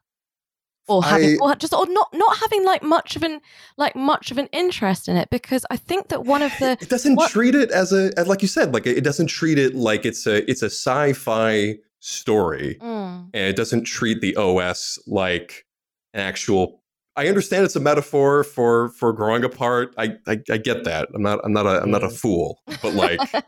or 0.87 1.03
having 1.03 1.31
I, 1.31 1.37
or 1.41 1.55
just 1.55 1.73
or 1.73 1.87
not 1.89 2.09
not 2.13 2.37
having 2.39 2.65
like 2.65 2.83
much 2.83 3.17
of 3.17 3.23
an 3.23 3.41
like 3.77 3.97
much 3.97 4.31
of 4.31 4.39
an 4.39 4.49
interest 4.53 5.09
in 5.09 5.17
it 5.17 5.31
because 5.31 5.65
I 5.71 5.77
think 5.77 6.09
that 6.09 6.25
one 6.25 6.43
of 6.43 6.53
the 6.59 6.73
it 6.81 6.89
doesn't 6.89 7.17
what, 7.17 7.31
treat 7.31 7.55
it 7.55 7.71
as 7.71 7.93
a 7.93 8.13
like 8.25 8.43
you 8.43 8.49
said 8.49 8.73
like 8.75 8.87
it 8.87 9.03
doesn't 9.03 9.29
treat 9.29 9.59
it 9.59 9.75
like 9.75 10.05
it's 10.05 10.27
a 10.27 10.49
it's 10.51 10.63
a 10.63 10.67
sci-fi 10.67 11.77
story 12.01 12.79
mm. 12.81 13.31
and 13.33 13.35
it 13.35 13.57
doesn't 13.57 13.85
treat 13.85 14.21
the 14.21 14.37
OS 14.37 14.99
like 15.07 15.65
an 16.13 16.21
actual 16.21 16.83
I 17.17 17.29
understand 17.29 17.65
it's 17.65 17.77
a 17.77 17.81
metaphor 17.81 18.45
for 18.45 18.91
for 18.91 19.13
growing 19.13 19.45
apart 19.45 19.95
I 19.97 20.17
I, 20.27 20.39
I 20.51 20.59
get 20.59 20.85
that 20.85 21.09
I'm 21.15 21.23
not 21.23 21.41
I'm 21.45 21.53
not 21.53 21.67
a 21.67 21.83
I'm 21.83 21.91
not 21.91 22.05
a 22.05 22.09
mm. 22.09 22.17
fool 22.17 22.61
but 22.83 22.93
like 22.93 23.21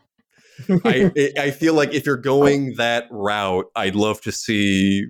I 0.85 1.11
I 1.37 1.51
feel 1.51 1.75
like 1.75 1.93
if 1.93 2.07
you're 2.07 2.17
going 2.17 2.73
that 2.77 3.05
route 3.11 3.65
I'd 3.75 3.95
love 3.95 4.21
to 4.21 4.31
see 4.31 5.05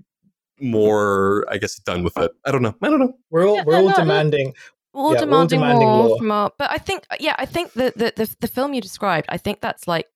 more, 0.59 1.45
I 1.49 1.57
guess, 1.57 1.75
done 1.77 2.03
with 2.03 2.17
it. 2.17 2.31
I 2.45 2.51
don't 2.51 2.61
know. 2.61 2.75
I 2.81 2.89
don't 2.89 2.99
know. 2.99 3.13
We're 3.29 3.47
all, 3.47 3.55
yeah, 3.57 3.63
we're 3.65 3.77
all 3.77 3.89
no, 3.89 3.95
demanding. 3.95 4.53
We're 4.93 5.01
all, 5.01 5.13
yeah, 5.13 5.19
demanding, 5.19 5.59
we're 5.59 5.67
all 5.67 5.71
demanding 5.77 5.87
more, 5.87 6.07
more 6.07 6.17
from 6.17 6.31
our, 6.31 6.51
but 6.57 6.71
I 6.71 6.77
think, 6.77 7.05
uh, 7.11 7.17
yeah, 7.19 7.35
I 7.37 7.45
think 7.45 7.73
the, 7.73 7.93
the, 7.95 8.13
the 8.15 8.35
the 8.39 8.47
film 8.47 8.73
you 8.73 8.81
described, 8.81 9.27
I 9.29 9.37
think 9.37 9.61
that's 9.61 9.87
like, 9.87 10.07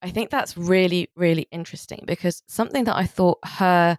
I 0.00 0.10
think 0.10 0.30
that's 0.30 0.56
really 0.56 1.10
really 1.14 1.46
interesting 1.52 2.04
because 2.06 2.42
something 2.48 2.84
that 2.84 2.96
I 2.96 3.04
thought 3.04 3.38
her, 3.44 3.98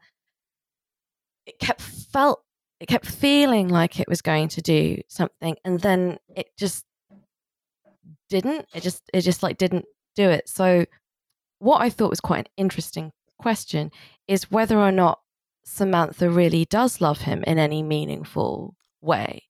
it 1.46 1.60
kept 1.60 1.82
felt, 1.82 2.44
it 2.80 2.88
kept 2.88 3.06
feeling 3.06 3.70
like 3.70 4.00
it 4.00 4.08
was 4.08 4.22
going 4.22 4.48
to 4.50 4.62
do 4.62 5.02
something, 5.08 5.56
and 5.64 5.80
then 5.80 6.18
it 6.36 6.48
just 6.58 6.86
didn't. 8.30 8.66
It 8.74 8.82
just 8.82 9.04
it 9.14 9.22
just 9.22 9.44
like 9.44 9.58
didn't 9.58 9.86
do 10.16 10.30
it. 10.30 10.50
So, 10.50 10.86
what 11.60 11.82
I 11.82 11.90
thought 11.90 12.10
was 12.10 12.20
quite 12.20 12.40
an 12.40 12.52
interesting 12.58 13.12
question 13.38 13.92
is 14.28 14.50
whether 14.50 14.80
or 14.80 14.92
not 14.92 15.20
Samantha 15.64 16.30
really 16.30 16.66
does 16.66 17.02
love 17.02 17.22
him 17.22 17.44
in 17.46 17.58
any 17.58 17.82
meaningful 17.82 18.76
way. 19.02 19.44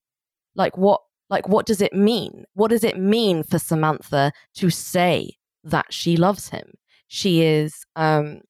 Like 0.55 0.77
what 0.77 1.01
like 1.29 1.47
what 1.47 1.65
does 1.65 1.81
it 1.81 1.93
mean? 1.93 2.45
What 2.53 2.69
does 2.69 2.83
it 2.83 2.97
mean 2.97 3.43
for 3.43 3.59
Samantha 3.59 4.31
to 4.55 4.69
say 4.69 5.37
that 5.63 5.91
she 5.91 6.17
loves 6.17 6.49
him? 6.49 6.73
She 7.07 7.41
is 7.41 7.85
um 7.95 8.41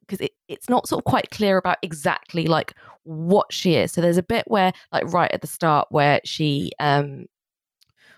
because 0.00 0.20
it, 0.20 0.32
it's 0.48 0.68
not 0.68 0.86
sort 0.86 1.00
of 1.00 1.04
quite 1.04 1.30
clear 1.30 1.56
about 1.56 1.78
exactly 1.82 2.46
like 2.46 2.74
what 3.04 3.52
she 3.52 3.74
is. 3.74 3.92
So 3.92 4.00
there's 4.00 4.18
a 4.18 4.22
bit 4.22 4.44
where 4.46 4.72
like 4.92 5.10
right 5.12 5.30
at 5.32 5.40
the 5.40 5.46
start 5.46 5.88
where 5.90 6.20
she 6.24 6.72
um 6.78 7.26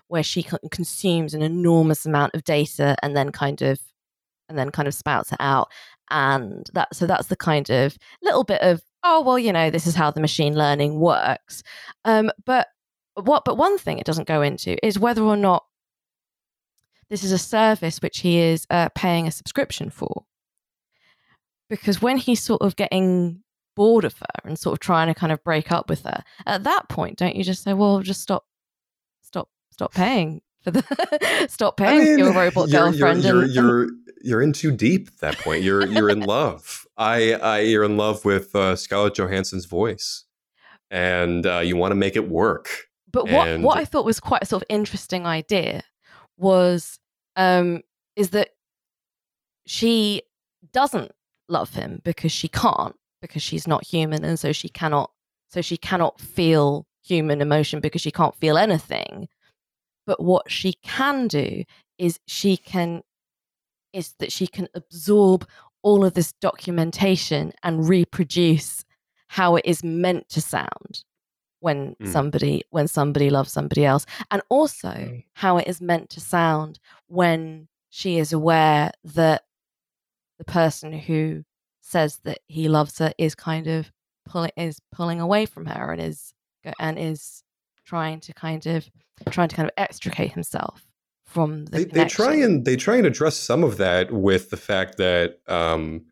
where 0.07 0.23
she 0.23 0.45
consumes 0.71 1.33
an 1.33 1.41
enormous 1.41 2.05
amount 2.05 2.35
of 2.35 2.43
data 2.43 2.97
and 3.01 3.15
then 3.15 3.31
kind 3.31 3.61
of 3.61 3.79
and 4.49 4.57
then 4.57 4.69
kind 4.69 4.87
of 4.87 4.93
spouts 4.93 5.31
it 5.31 5.37
out 5.39 5.71
and 6.11 6.69
that 6.73 6.93
so 6.95 7.07
that's 7.07 7.27
the 7.27 7.35
kind 7.35 7.69
of 7.69 7.97
little 8.21 8.43
bit 8.43 8.61
of 8.61 8.81
oh 9.03 9.21
well 9.21 9.39
you 9.39 9.51
know 9.51 9.69
this 9.69 9.87
is 9.87 9.95
how 9.95 10.11
the 10.11 10.21
machine 10.21 10.55
learning 10.55 10.99
works. 10.99 11.63
Um, 12.05 12.31
but 12.45 12.67
what 13.15 13.43
but 13.45 13.57
one 13.57 13.77
thing 13.77 13.97
it 13.97 14.05
doesn't 14.05 14.27
go 14.27 14.41
into 14.41 14.83
is 14.85 14.99
whether 14.99 15.23
or 15.23 15.37
not 15.37 15.63
this 17.09 17.23
is 17.23 17.31
a 17.31 17.37
service 17.37 18.01
which 18.01 18.19
he 18.19 18.37
is 18.39 18.65
uh, 18.69 18.89
paying 18.95 19.27
a 19.27 19.31
subscription 19.31 19.89
for. 19.89 20.23
Because 21.69 22.01
when 22.01 22.17
he's 22.17 22.41
sort 22.41 22.61
of 22.61 22.75
getting 22.75 23.43
bored 23.75 24.05
of 24.05 24.17
her 24.19 24.41
and 24.43 24.59
sort 24.59 24.73
of 24.73 24.79
trying 24.79 25.07
to 25.07 25.13
kind 25.13 25.31
of 25.31 25.43
break 25.43 25.71
up 25.71 25.89
with 25.89 26.03
her 26.03 26.23
at 26.45 26.63
that 26.63 26.89
point 26.89 27.17
don't 27.17 27.37
you 27.37 27.43
just 27.43 27.63
say 27.63 27.73
well 27.73 28.01
just 28.01 28.21
stop 28.21 28.45
stop 29.21 29.47
stop 29.71 29.93
paying 29.93 30.41
for 30.61 30.71
the 30.71 31.45
stop 31.49 31.77
paying 31.77 32.01
I 32.01 32.05
mean, 32.05 32.19
your 32.19 32.33
robot 32.33 32.69
you're, 32.69 32.91
girlfriend. 32.91 33.23
You're, 33.23 33.43
and, 33.43 33.53
you're, 33.53 33.65
you're, 33.65 33.89
you're 34.23 34.41
in 34.41 34.53
too 34.53 34.71
deep 34.71 35.07
at 35.07 35.17
that 35.19 35.37
point. 35.39 35.63
You're 35.63 35.85
you're 35.85 36.09
in 36.09 36.21
love. 36.25 36.85
I, 36.97 37.33
I 37.33 37.59
you're 37.59 37.83
in 37.83 37.97
love 37.97 38.25
with 38.25 38.55
uh, 38.55 38.75
Scarlett 38.75 39.15
Johansson's 39.15 39.65
voice, 39.65 40.25
and 40.89 41.45
uh, 41.45 41.59
you 41.59 41.75
want 41.77 41.91
to 41.91 41.95
make 41.95 42.15
it 42.15 42.29
work. 42.29 42.69
But 43.11 43.29
what 43.29 43.47
and... 43.47 43.63
what 43.63 43.77
I 43.77 43.85
thought 43.85 44.05
was 44.05 44.19
quite 44.19 44.43
a 44.43 44.45
sort 44.45 44.63
of 44.63 44.67
interesting 44.69 45.25
idea 45.25 45.83
was 46.37 46.99
um, 47.35 47.81
is 48.15 48.29
that 48.31 48.49
she 49.65 50.21
doesn't 50.73 51.11
love 51.47 51.73
him 51.73 52.01
because 52.03 52.31
she 52.31 52.47
can't 52.47 52.95
because 53.21 53.41
she's 53.41 53.67
not 53.67 53.85
human 53.85 54.23
and 54.23 54.39
so 54.39 54.51
she 54.51 54.69
cannot 54.69 55.11
so 55.49 55.61
she 55.61 55.77
cannot 55.77 56.19
feel 56.19 56.87
human 57.03 57.41
emotion 57.41 57.79
because 57.79 58.01
she 58.01 58.11
can't 58.11 58.35
feel 58.35 58.57
anything 58.57 59.27
but 60.05 60.21
what 60.21 60.49
she 60.51 60.73
can 60.83 61.27
do 61.27 61.63
is 61.97 62.19
she 62.27 62.57
can 62.57 63.01
is 63.93 64.13
that 64.19 64.31
she 64.31 64.47
can 64.47 64.67
absorb 64.73 65.47
all 65.83 66.05
of 66.05 66.13
this 66.13 66.33
documentation 66.33 67.51
and 67.63 67.87
reproduce 67.89 68.85
how 69.27 69.55
it 69.55 69.65
is 69.65 69.83
meant 69.83 70.29
to 70.29 70.41
sound 70.41 71.03
when 71.59 71.95
mm. 72.01 72.07
somebody 72.07 72.63
when 72.69 72.87
somebody 72.87 73.29
loves 73.29 73.51
somebody 73.51 73.85
else 73.85 74.05
and 74.29 74.41
also 74.49 74.89
mm. 74.89 75.23
how 75.33 75.57
it 75.57 75.67
is 75.67 75.81
meant 75.81 76.09
to 76.09 76.19
sound 76.19 76.79
when 77.07 77.67
she 77.89 78.17
is 78.17 78.33
aware 78.33 78.91
that 79.03 79.43
the 80.37 80.45
person 80.45 80.91
who 80.91 81.43
says 81.81 82.19
that 82.23 82.39
he 82.47 82.67
loves 82.67 82.97
her 82.97 83.13
is 83.17 83.35
kind 83.35 83.67
of 83.67 83.91
pulling 84.25 84.51
is 84.57 84.79
pulling 84.91 85.19
away 85.19 85.45
from 85.45 85.65
her 85.65 85.91
and 85.91 86.01
is 86.01 86.33
and 86.79 86.97
is 86.97 87.43
trying 87.85 88.19
to 88.19 88.33
kind 88.33 88.65
of 88.65 88.89
trying 89.29 89.49
to 89.49 89.55
kind 89.55 89.67
of 89.67 89.73
extricate 89.77 90.31
himself 90.31 90.85
from 91.25 91.65
the 91.65 91.71
they, 91.71 91.85
they, 91.85 92.05
try 92.05 92.33
and 92.33 92.65
they 92.65 92.75
try 92.75 92.97
and 92.97 93.05
address 93.05 93.37
some 93.37 93.63
of 93.63 93.77
that 93.77 94.11
with 94.11 94.49
the 94.49 94.57
fact 94.57 94.97
that 94.97 95.39
um, 95.47 96.05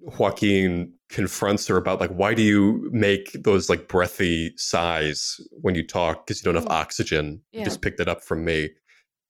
Joaquin 0.00 0.92
confronts 1.10 1.66
her 1.66 1.76
about 1.76 2.00
like 2.00 2.10
why 2.10 2.34
do 2.34 2.42
you 2.42 2.88
make 2.92 3.32
those 3.44 3.68
like 3.68 3.86
breathy 3.86 4.52
sighs 4.56 5.40
when 5.60 5.74
you 5.74 5.86
talk 5.86 6.26
because 6.26 6.40
you 6.40 6.44
don't 6.44 6.60
have 6.60 6.68
mm. 6.68 6.74
oxygen 6.74 7.40
yeah. 7.52 7.60
you 7.60 7.64
just 7.64 7.82
picked 7.82 8.00
it 8.00 8.08
up 8.08 8.22
from 8.22 8.44
me 8.44 8.70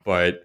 but 0.04 0.42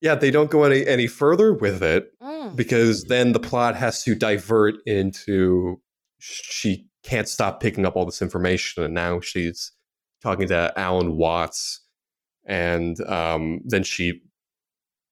yeah 0.00 0.14
they 0.14 0.30
don't 0.30 0.50
go 0.50 0.62
any 0.62 0.86
any 0.86 1.06
further 1.06 1.52
with 1.52 1.82
it 1.82 2.12
mm. 2.22 2.56
because 2.56 3.04
then 3.04 3.32
the 3.32 3.40
plot 3.40 3.74
has 3.76 4.02
to 4.02 4.14
divert 4.14 4.76
into 4.86 5.80
she 6.20 6.86
can't 7.02 7.28
stop 7.28 7.60
picking 7.60 7.84
up 7.84 7.96
all 7.96 8.06
this 8.06 8.22
information 8.22 8.82
and 8.82 8.94
now 8.94 9.20
she's 9.20 9.72
talking 10.22 10.48
to 10.48 10.72
Alan 10.76 11.16
Watts, 11.16 11.80
and 12.44 13.00
um, 13.08 13.60
then 13.64 13.82
she. 13.82 14.22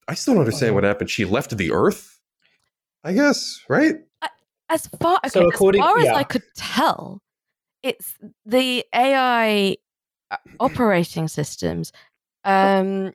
I 0.09 0.15
still 0.15 0.35
don't 0.35 0.41
understand 0.43 0.75
what 0.75 0.85
happened. 0.85 1.11
She 1.11 1.25
left 1.25 1.57
the 1.57 1.73
Earth. 1.73 2.19
I 3.05 3.13
guess 3.13 3.63
right. 3.69 3.97
As 4.69 4.87
far 5.01 5.19
okay, 5.19 5.29
so 5.31 5.49
according, 5.49 5.83
as 5.83 5.87
far 5.87 5.99
yeah. 6.01 6.11
as 6.13 6.17
I 6.17 6.23
could 6.23 6.45
tell, 6.55 7.23
it's 7.83 8.15
the 8.47 8.85
AI 8.95 9.77
uh, 10.31 10.37
operating 10.61 11.27
systems 11.27 11.93
um, 12.45 13.13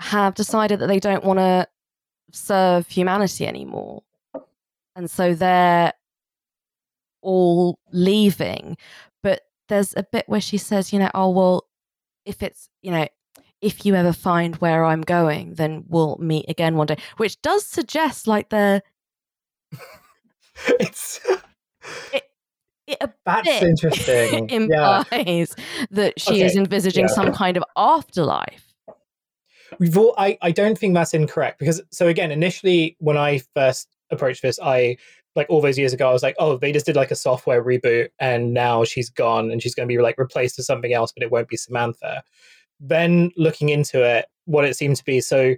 have 0.00 0.34
decided 0.34 0.78
that 0.78 0.86
they 0.86 1.00
don't 1.00 1.24
want 1.24 1.38
to 1.38 1.66
serve 2.32 2.86
humanity 2.88 3.46
anymore, 3.46 4.02
and 4.94 5.10
so 5.10 5.34
they're 5.34 5.92
all 7.22 7.80
leaving 7.90 8.76
there's 9.68 9.94
a 9.96 10.02
bit 10.02 10.24
where 10.28 10.40
she 10.40 10.58
says, 10.58 10.92
you 10.92 10.98
know, 10.98 11.10
oh, 11.14 11.30
well, 11.30 11.66
if 12.24 12.42
it's, 12.42 12.68
you 12.82 12.90
know, 12.90 13.06
if 13.60 13.86
you 13.86 13.94
ever 13.94 14.12
find 14.12 14.56
where 14.56 14.84
I'm 14.84 15.02
going, 15.02 15.54
then 15.54 15.84
we'll 15.88 16.18
meet 16.20 16.46
again 16.48 16.76
one 16.76 16.86
day, 16.86 16.98
which 17.16 17.40
does 17.42 17.66
suggest 17.66 18.26
like 18.26 18.50
the. 18.50 18.82
it's. 20.80 21.20
it, 22.12 22.24
it 22.86 22.98
a 23.00 23.10
That's 23.24 23.48
bit 23.48 23.62
interesting. 23.62 24.48
yeah. 24.70 25.02
implies 25.02 25.54
that 25.90 26.20
she 26.20 26.42
is 26.42 26.52
Okay, 26.52 26.60
envisaging 26.60 27.06
yeah. 27.08 27.14
some 27.14 27.32
kind 27.32 27.56
of 27.56 27.64
afterlife. 27.76 28.74
We've 29.78 29.98
all, 29.98 30.14
I, 30.16 30.38
I 30.42 30.52
don't 30.52 30.78
think 30.78 30.94
that's 30.94 31.12
incorrect 31.12 31.58
because 31.58 31.82
so 31.90 32.08
again, 32.08 32.30
initially 32.30 32.96
when 33.00 33.16
I 33.16 33.40
first 33.54 33.88
approached 34.10 34.42
this, 34.42 34.58
I 34.62 34.96
like 35.36 35.46
all 35.50 35.60
those 35.60 35.78
years 35.78 35.92
ago, 35.92 36.08
I 36.08 36.12
was 36.12 36.22
like, 36.22 36.36
oh, 36.38 36.56
they 36.56 36.72
just 36.72 36.86
did 36.86 36.96
like 36.96 37.10
a 37.10 37.16
software 37.16 37.62
reboot 37.62 38.08
and 38.18 38.54
now 38.54 38.84
she's 38.84 39.10
gone 39.10 39.50
and 39.50 39.62
she's 39.62 39.74
going 39.74 39.88
to 39.88 39.94
be 39.94 40.00
like 40.00 40.18
replaced 40.18 40.56
with 40.56 40.66
something 40.66 40.92
else, 40.92 41.12
but 41.12 41.22
it 41.22 41.30
won't 41.30 41.48
be 41.48 41.56
Samantha. 41.56 42.22
Then 42.80 43.30
looking 43.36 43.68
into 43.68 44.02
it, 44.02 44.26
what 44.46 44.64
it 44.64 44.76
seemed 44.76 44.96
to 44.96 45.04
be, 45.04 45.20
so 45.20 45.54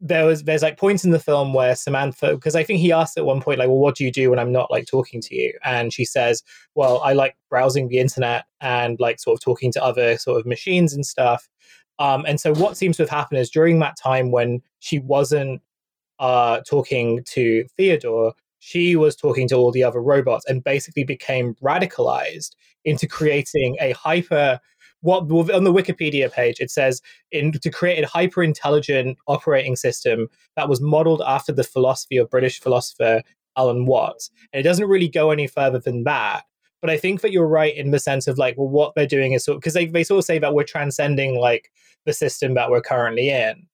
there 0.00 0.24
was 0.24 0.44
there's 0.44 0.62
like 0.62 0.78
points 0.78 1.04
in 1.04 1.10
the 1.10 1.18
film 1.18 1.52
where 1.52 1.74
Samantha, 1.74 2.34
because 2.34 2.56
I 2.56 2.64
think 2.64 2.80
he 2.80 2.90
asked 2.90 3.18
at 3.18 3.26
one 3.26 3.42
point, 3.42 3.58
like, 3.58 3.68
well, 3.68 3.78
what 3.78 3.96
do 3.96 4.04
you 4.04 4.10
do 4.10 4.30
when 4.30 4.38
I'm 4.38 4.52
not 4.52 4.70
like 4.70 4.86
talking 4.86 5.20
to 5.20 5.34
you? 5.34 5.52
And 5.64 5.92
she 5.92 6.04
says, 6.04 6.42
well, 6.74 7.00
I 7.02 7.12
like 7.12 7.36
browsing 7.50 7.88
the 7.88 7.98
internet 7.98 8.46
and 8.60 8.98
like 8.98 9.20
sort 9.20 9.38
of 9.38 9.42
talking 9.42 9.70
to 9.72 9.84
other 9.84 10.16
sort 10.16 10.40
of 10.40 10.46
machines 10.46 10.94
and 10.94 11.04
stuff. 11.04 11.48
Um, 11.98 12.24
and 12.26 12.40
so 12.40 12.54
what 12.54 12.78
seems 12.78 12.96
to 12.96 13.02
have 13.02 13.10
happened 13.10 13.40
is 13.40 13.50
during 13.50 13.78
that 13.80 13.96
time 13.98 14.30
when 14.30 14.62
she 14.78 15.00
wasn't 15.00 15.60
uh, 16.18 16.60
talking 16.66 17.22
to 17.28 17.66
Theodore, 17.76 18.32
she 18.60 18.94
was 18.94 19.16
talking 19.16 19.48
to 19.48 19.56
all 19.56 19.72
the 19.72 19.82
other 19.82 20.00
robots 20.00 20.44
and 20.46 20.62
basically 20.62 21.02
became 21.02 21.54
radicalized 21.56 22.54
into 22.84 23.08
creating 23.08 23.76
a 23.80 23.92
hyper 23.92 24.60
what 25.02 25.22
on 25.50 25.64
the 25.64 25.72
Wikipedia 25.72 26.30
page 26.30 26.60
it 26.60 26.70
says 26.70 27.00
in 27.32 27.52
to 27.52 27.70
create 27.70 28.04
a 28.04 28.06
hyper 28.06 28.42
intelligent 28.42 29.16
operating 29.26 29.74
system 29.74 30.28
that 30.56 30.68
was 30.68 30.80
modeled 30.80 31.22
after 31.26 31.52
the 31.52 31.64
philosophy 31.64 32.18
of 32.18 32.28
British 32.28 32.60
philosopher 32.60 33.22
Alan 33.56 33.86
Watts. 33.86 34.30
And 34.52 34.60
it 34.60 34.62
doesn't 34.64 34.88
really 34.88 35.08
go 35.08 35.30
any 35.30 35.46
further 35.46 35.78
than 35.78 36.04
that. 36.04 36.42
But 36.82 36.90
I 36.90 36.98
think 36.98 37.22
that 37.22 37.32
you're 37.32 37.46
right 37.46 37.74
in 37.74 37.90
the 37.90 37.98
sense 37.98 38.26
of 38.26 38.38
like, 38.38 38.56
well, 38.56 38.68
what 38.68 38.94
they're 38.94 39.06
doing 39.06 39.32
is 39.32 39.44
sort 39.44 39.58
because 39.58 39.74
they, 39.74 39.86
they 39.86 40.04
sort 40.04 40.18
of 40.18 40.24
say 40.24 40.38
that 40.38 40.54
we're 40.54 40.64
transcending 40.64 41.38
like 41.38 41.70
the 42.04 42.12
system 42.12 42.54
that 42.54 42.70
we're 42.70 42.80
currently 42.80 43.30
in. 43.30 43.66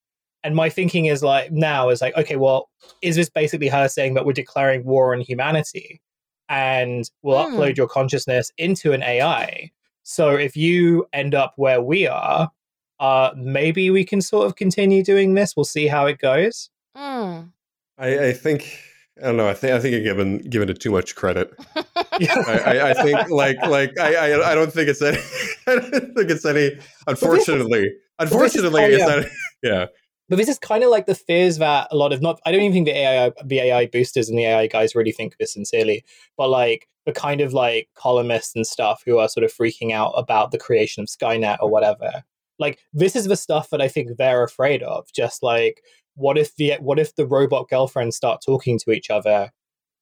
And 0.47 0.55
my 0.55 0.69
thinking 0.71 1.07
is 1.07 1.25
like 1.25 1.51
now 1.51 1.89
is 1.89 2.01
like, 2.01 2.17
okay, 2.17 2.37
well, 2.37 2.71
is 3.03 3.17
this 3.17 3.29
basically 3.29 3.67
her 3.67 3.89
saying 3.89 4.15
that 4.15 4.25
we're 4.25 4.33
declaring 4.33 4.85
war 4.85 5.13
on 5.13 5.21
humanity 5.21 6.01
and 6.49 7.11
we'll 7.23 7.43
Hmm. 7.49 7.57
upload 7.57 7.77
your 7.77 7.89
consciousness 7.89 8.53
into 8.57 8.93
an 8.93 9.03
AI? 9.03 9.73
So 10.05 10.31
if 10.37 10.57
you 10.57 11.05
end 11.13 11.35
up 11.35 11.55
where 11.57 11.83
we 11.83 12.07
are, 12.07 12.53
uh, 13.01 13.33
maybe 13.37 13.91
we 13.91 14.05
can 14.05 14.21
sort 14.21 14.47
of 14.47 14.55
continue 14.55 15.03
doing 15.03 15.35
this. 15.35 15.55
We'll 15.57 15.65
see 15.65 15.89
how 15.89 16.07
it 16.07 16.19
goes. 16.19 16.71
Mm. 16.97 17.51
I, 17.99 18.27
I 18.29 18.33
think 18.33 18.79
I 19.21 19.27
don't 19.27 19.37
know. 19.37 19.49
I 19.49 19.55
think 19.55 19.73
I 19.73 19.81
think 19.81 19.93
you're 19.95 20.03
given 20.05 20.39
giving 20.49 20.69
it 20.69 20.79
too 20.81 20.93
much 20.93 21.17
credit. 21.17 21.53
I, 21.77 22.63
I, 22.65 22.91
I 22.91 22.95
think 22.95 23.31
like 23.31 23.57
like 23.67 23.99
I, 23.99 24.15
I 24.35 24.53
I 24.53 24.55
don't 24.55 24.73
think 24.73 24.89
it's 24.89 25.03
any. 25.03 25.19
I 25.67 25.75
don't 25.75 26.15
think 26.15 26.31
it's 26.31 26.45
any. 26.45 26.79
Unfortunately, 27.09 27.91
unfortunately, 28.21 28.83
oh, 28.85 28.89
it's 28.89 29.03
not. 29.05 29.25
Yeah, 29.63 29.87
But 30.29 30.37
this 30.37 30.49
is 30.49 30.59
kind 30.59 30.83
of 30.83 30.91
like 30.91 31.07
the 31.07 31.15
fears 31.15 31.59
that 31.59 31.89
a 31.91 31.97
lot 31.97 32.13
of 32.13 32.21
not. 32.21 32.41
I 32.45 32.53
don't 32.53 32.63
even 32.63 32.73
think 32.73 32.87
the 32.87 32.97
AI, 32.97 33.33
the 33.45 33.61
AI 33.61 33.87
boosters 33.87 34.29
and 34.29 34.39
the 34.39 34.45
AI 34.45 34.67
guys 34.67 34.95
really 34.95 35.13
think 35.13 35.37
this 35.39 35.53
sincerely. 35.53 36.05
But 36.37 36.49
like 36.49 36.89
the 37.05 37.13
kind 37.13 37.41
of 37.41 37.53
like 37.53 37.89
columnists 37.95 38.57
and 38.57 38.67
stuff 38.67 39.03
who 39.07 39.19
are 39.19 39.29
sort 39.29 39.45
of 39.45 39.55
freaking 39.55 39.93
out 39.93 40.13
about 40.17 40.51
the 40.51 40.59
creation 40.59 41.03
of 41.03 41.09
Skynet 41.09 41.59
or 41.61 41.71
whatever. 41.71 42.25
Like 42.59 42.81
this 42.93 43.15
is 43.15 43.27
the 43.27 43.37
stuff 43.37 43.71
that 43.71 43.81
I 43.81 43.87
think 43.89 44.17
they're 44.17 44.43
afraid 44.43 44.83
of. 44.83 45.07
Just 45.15 45.43
like 45.43 45.83
what 46.15 46.37
if 46.37 46.57
the 46.57 46.75
what 46.81 46.99
if 46.99 47.15
the 47.15 47.27
robot 47.27 47.69
girlfriends 47.69 48.17
start 48.17 48.41
talking 48.45 48.79
to 48.81 48.91
each 48.91 49.11
other, 49.11 49.51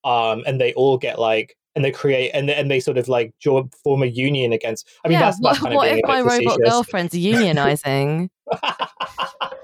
um, 0.05 0.43
and 0.47 0.61
they 0.61 0.73
all 0.75 0.99
get 0.99 1.19
like. 1.19 1.57
And 1.77 1.85
they 1.85 1.91
create, 1.91 2.31
and 2.31 2.49
they, 2.49 2.55
and 2.55 2.71
they 2.71 2.79
sort 2.79 2.99
of 2.99 3.09
like 3.09 3.35
join, 3.41 3.69
form 3.83 4.05
a 4.05 4.07
union 4.07 4.53
against. 4.53 4.89
I 5.05 5.09
mean, 5.09 5.19
yeah, 5.19 5.23
that's, 5.23 5.41
that's 5.41 5.61
what, 5.61 5.73
kind 5.73 5.75
of 5.75 5.77
what 5.77 5.89
if 5.89 6.01
my 6.05 6.21
robot 6.21 6.61
girlfriend's 6.65 7.15
unionizing? 7.15 8.29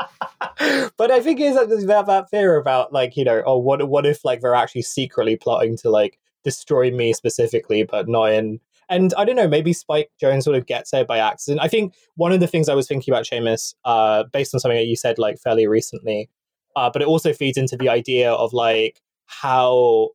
but 0.98 1.10
I 1.10 1.20
think 1.20 1.38
there's 1.38 1.86
that, 1.86 2.06
that 2.06 2.28
fear 2.30 2.56
about 2.56 2.92
like 2.92 3.16
you 3.16 3.24
know 3.24 3.42
oh 3.46 3.56
what 3.58 3.88
what 3.88 4.04
if 4.04 4.24
like 4.24 4.40
they're 4.40 4.54
actually 4.54 4.82
secretly 4.82 5.36
plotting 5.36 5.76
to 5.78 5.90
like 5.90 6.18
destroy 6.44 6.90
me 6.90 7.12
specifically 7.12 7.82
but 7.82 8.08
not 8.08 8.32
in 8.32 8.60
and 8.88 9.14
I 9.16 9.24
don't 9.24 9.36
know 9.36 9.48
maybe 9.48 9.72
Spike 9.72 10.10
Jonze 10.22 10.42
sort 10.42 10.56
of 10.56 10.66
gets 10.66 10.90
there 10.90 11.04
by 11.04 11.18
accident. 11.18 11.62
I 11.62 11.68
think 11.68 11.94
one 12.16 12.32
of 12.32 12.40
the 12.40 12.46
things 12.46 12.68
I 12.68 12.74
was 12.74 12.86
thinking 12.86 13.12
about 13.12 13.24
Seamus 13.24 13.74
uh 13.84 14.24
based 14.32 14.54
on 14.54 14.60
something 14.60 14.78
that 14.78 14.86
you 14.86 14.96
said 14.96 15.18
like 15.18 15.38
fairly 15.38 15.66
recently 15.66 16.28
uh 16.76 16.90
but 16.92 17.00
it 17.00 17.08
also 17.08 17.32
feeds 17.32 17.56
into 17.56 17.76
the 17.76 17.88
idea 17.88 18.30
of 18.30 18.52
like 18.52 19.00
how 19.26 20.10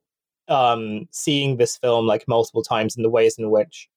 um 0.48 1.08
seeing 1.10 1.56
this 1.56 1.76
film 1.76 2.06
like 2.06 2.24
multiple 2.28 2.62
times 2.62 2.94
and 2.94 3.04
the 3.04 3.10
ways 3.10 3.36
in 3.36 3.50
which 3.50 3.88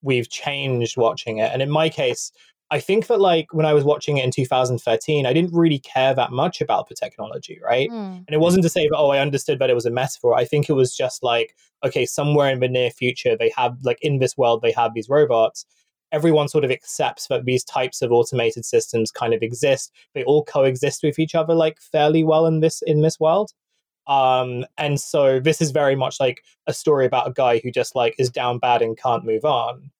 we've 0.00 0.30
changed 0.30 0.96
watching 0.96 1.38
it. 1.38 1.50
And 1.52 1.60
in 1.60 1.70
my 1.70 1.88
case 1.88 2.32
I 2.70 2.80
think 2.80 3.06
that 3.06 3.20
like 3.20 3.52
when 3.54 3.64
I 3.64 3.72
was 3.72 3.84
watching 3.84 4.18
it 4.18 4.24
in 4.24 4.30
2013, 4.30 5.24
I 5.24 5.32
didn't 5.32 5.54
really 5.54 5.78
care 5.78 6.14
that 6.14 6.32
much 6.32 6.60
about 6.60 6.88
the 6.88 6.94
technology, 6.94 7.58
right? 7.64 7.88
Mm. 7.88 8.24
And 8.26 8.28
it 8.30 8.40
wasn't 8.40 8.62
to 8.64 8.68
say 8.68 8.86
that 8.88 8.96
oh, 8.96 9.10
I 9.10 9.20
understood 9.20 9.58
that 9.58 9.70
it 9.70 9.74
was 9.74 9.86
a 9.86 9.90
metaphor. 9.90 10.34
I 10.34 10.44
think 10.44 10.68
it 10.68 10.74
was 10.74 10.94
just 10.94 11.22
like 11.22 11.56
okay, 11.84 12.04
somewhere 12.04 12.50
in 12.50 12.60
the 12.60 12.68
near 12.68 12.90
future, 12.90 13.36
they 13.36 13.52
have 13.56 13.78
like 13.82 13.98
in 14.02 14.18
this 14.18 14.36
world 14.36 14.62
they 14.62 14.72
have 14.72 14.94
these 14.94 15.08
robots. 15.08 15.64
Everyone 16.12 16.48
sort 16.48 16.64
of 16.64 16.70
accepts 16.70 17.26
that 17.28 17.44
these 17.44 17.64
types 17.64 18.00
of 18.02 18.12
automated 18.12 18.64
systems 18.64 19.10
kind 19.10 19.34
of 19.34 19.42
exist. 19.42 19.92
They 20.14 20.24
all 20.24 20.44
coexist 20.44 21.02
with 21.02 21.18
each 21.18 21.34
other 21.34 21.54
like 21.54 21.78
fairly 21.80 22.24
well 22.24 22.46
in 22.46 22.60
this 22.60 22.82
in 22.82 23.00
this 23.02 23.18
world. 23.18 23.52
Um, 24.08 24.64
and 24.78 24.98
so 24.98 25.38
this 25.38 25.60
is 25.60 25.70
very 25.70 25.94
much 25.94 26.18
like 26.18 26.42
a 26.66 26.72
story 26.72 27.04
about 27.04 27.28
a 27.28 27.32
guy 27.32 27.60
who 27.62 27.70
just 27.70 27.94
like 27.94 28.14
is 28.18 28.30
down 28.30 28.58
bad 28.58 28.82
and 28.82 28.96
can't 28.96 29.24
move 29.24 29.44
on. 29.44 29.90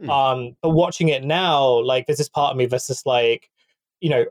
Hmm. 0.00 0.10
Um, 0.10 0.56
but 0.62 0.70
watching 0.70 1.08
it 1.08 1.24
now, 1.24 1.80
like 1.80 2.06
there's 2.06 2.18
this 2.18 2.28
part 2.28 2.52
of 2.52 2.56
me 2.56 2.66
that's 2.66 2.86
just 2.86 3.06
like, 3.06 3.50
you 4.00 4.10
know, 4.10 4.24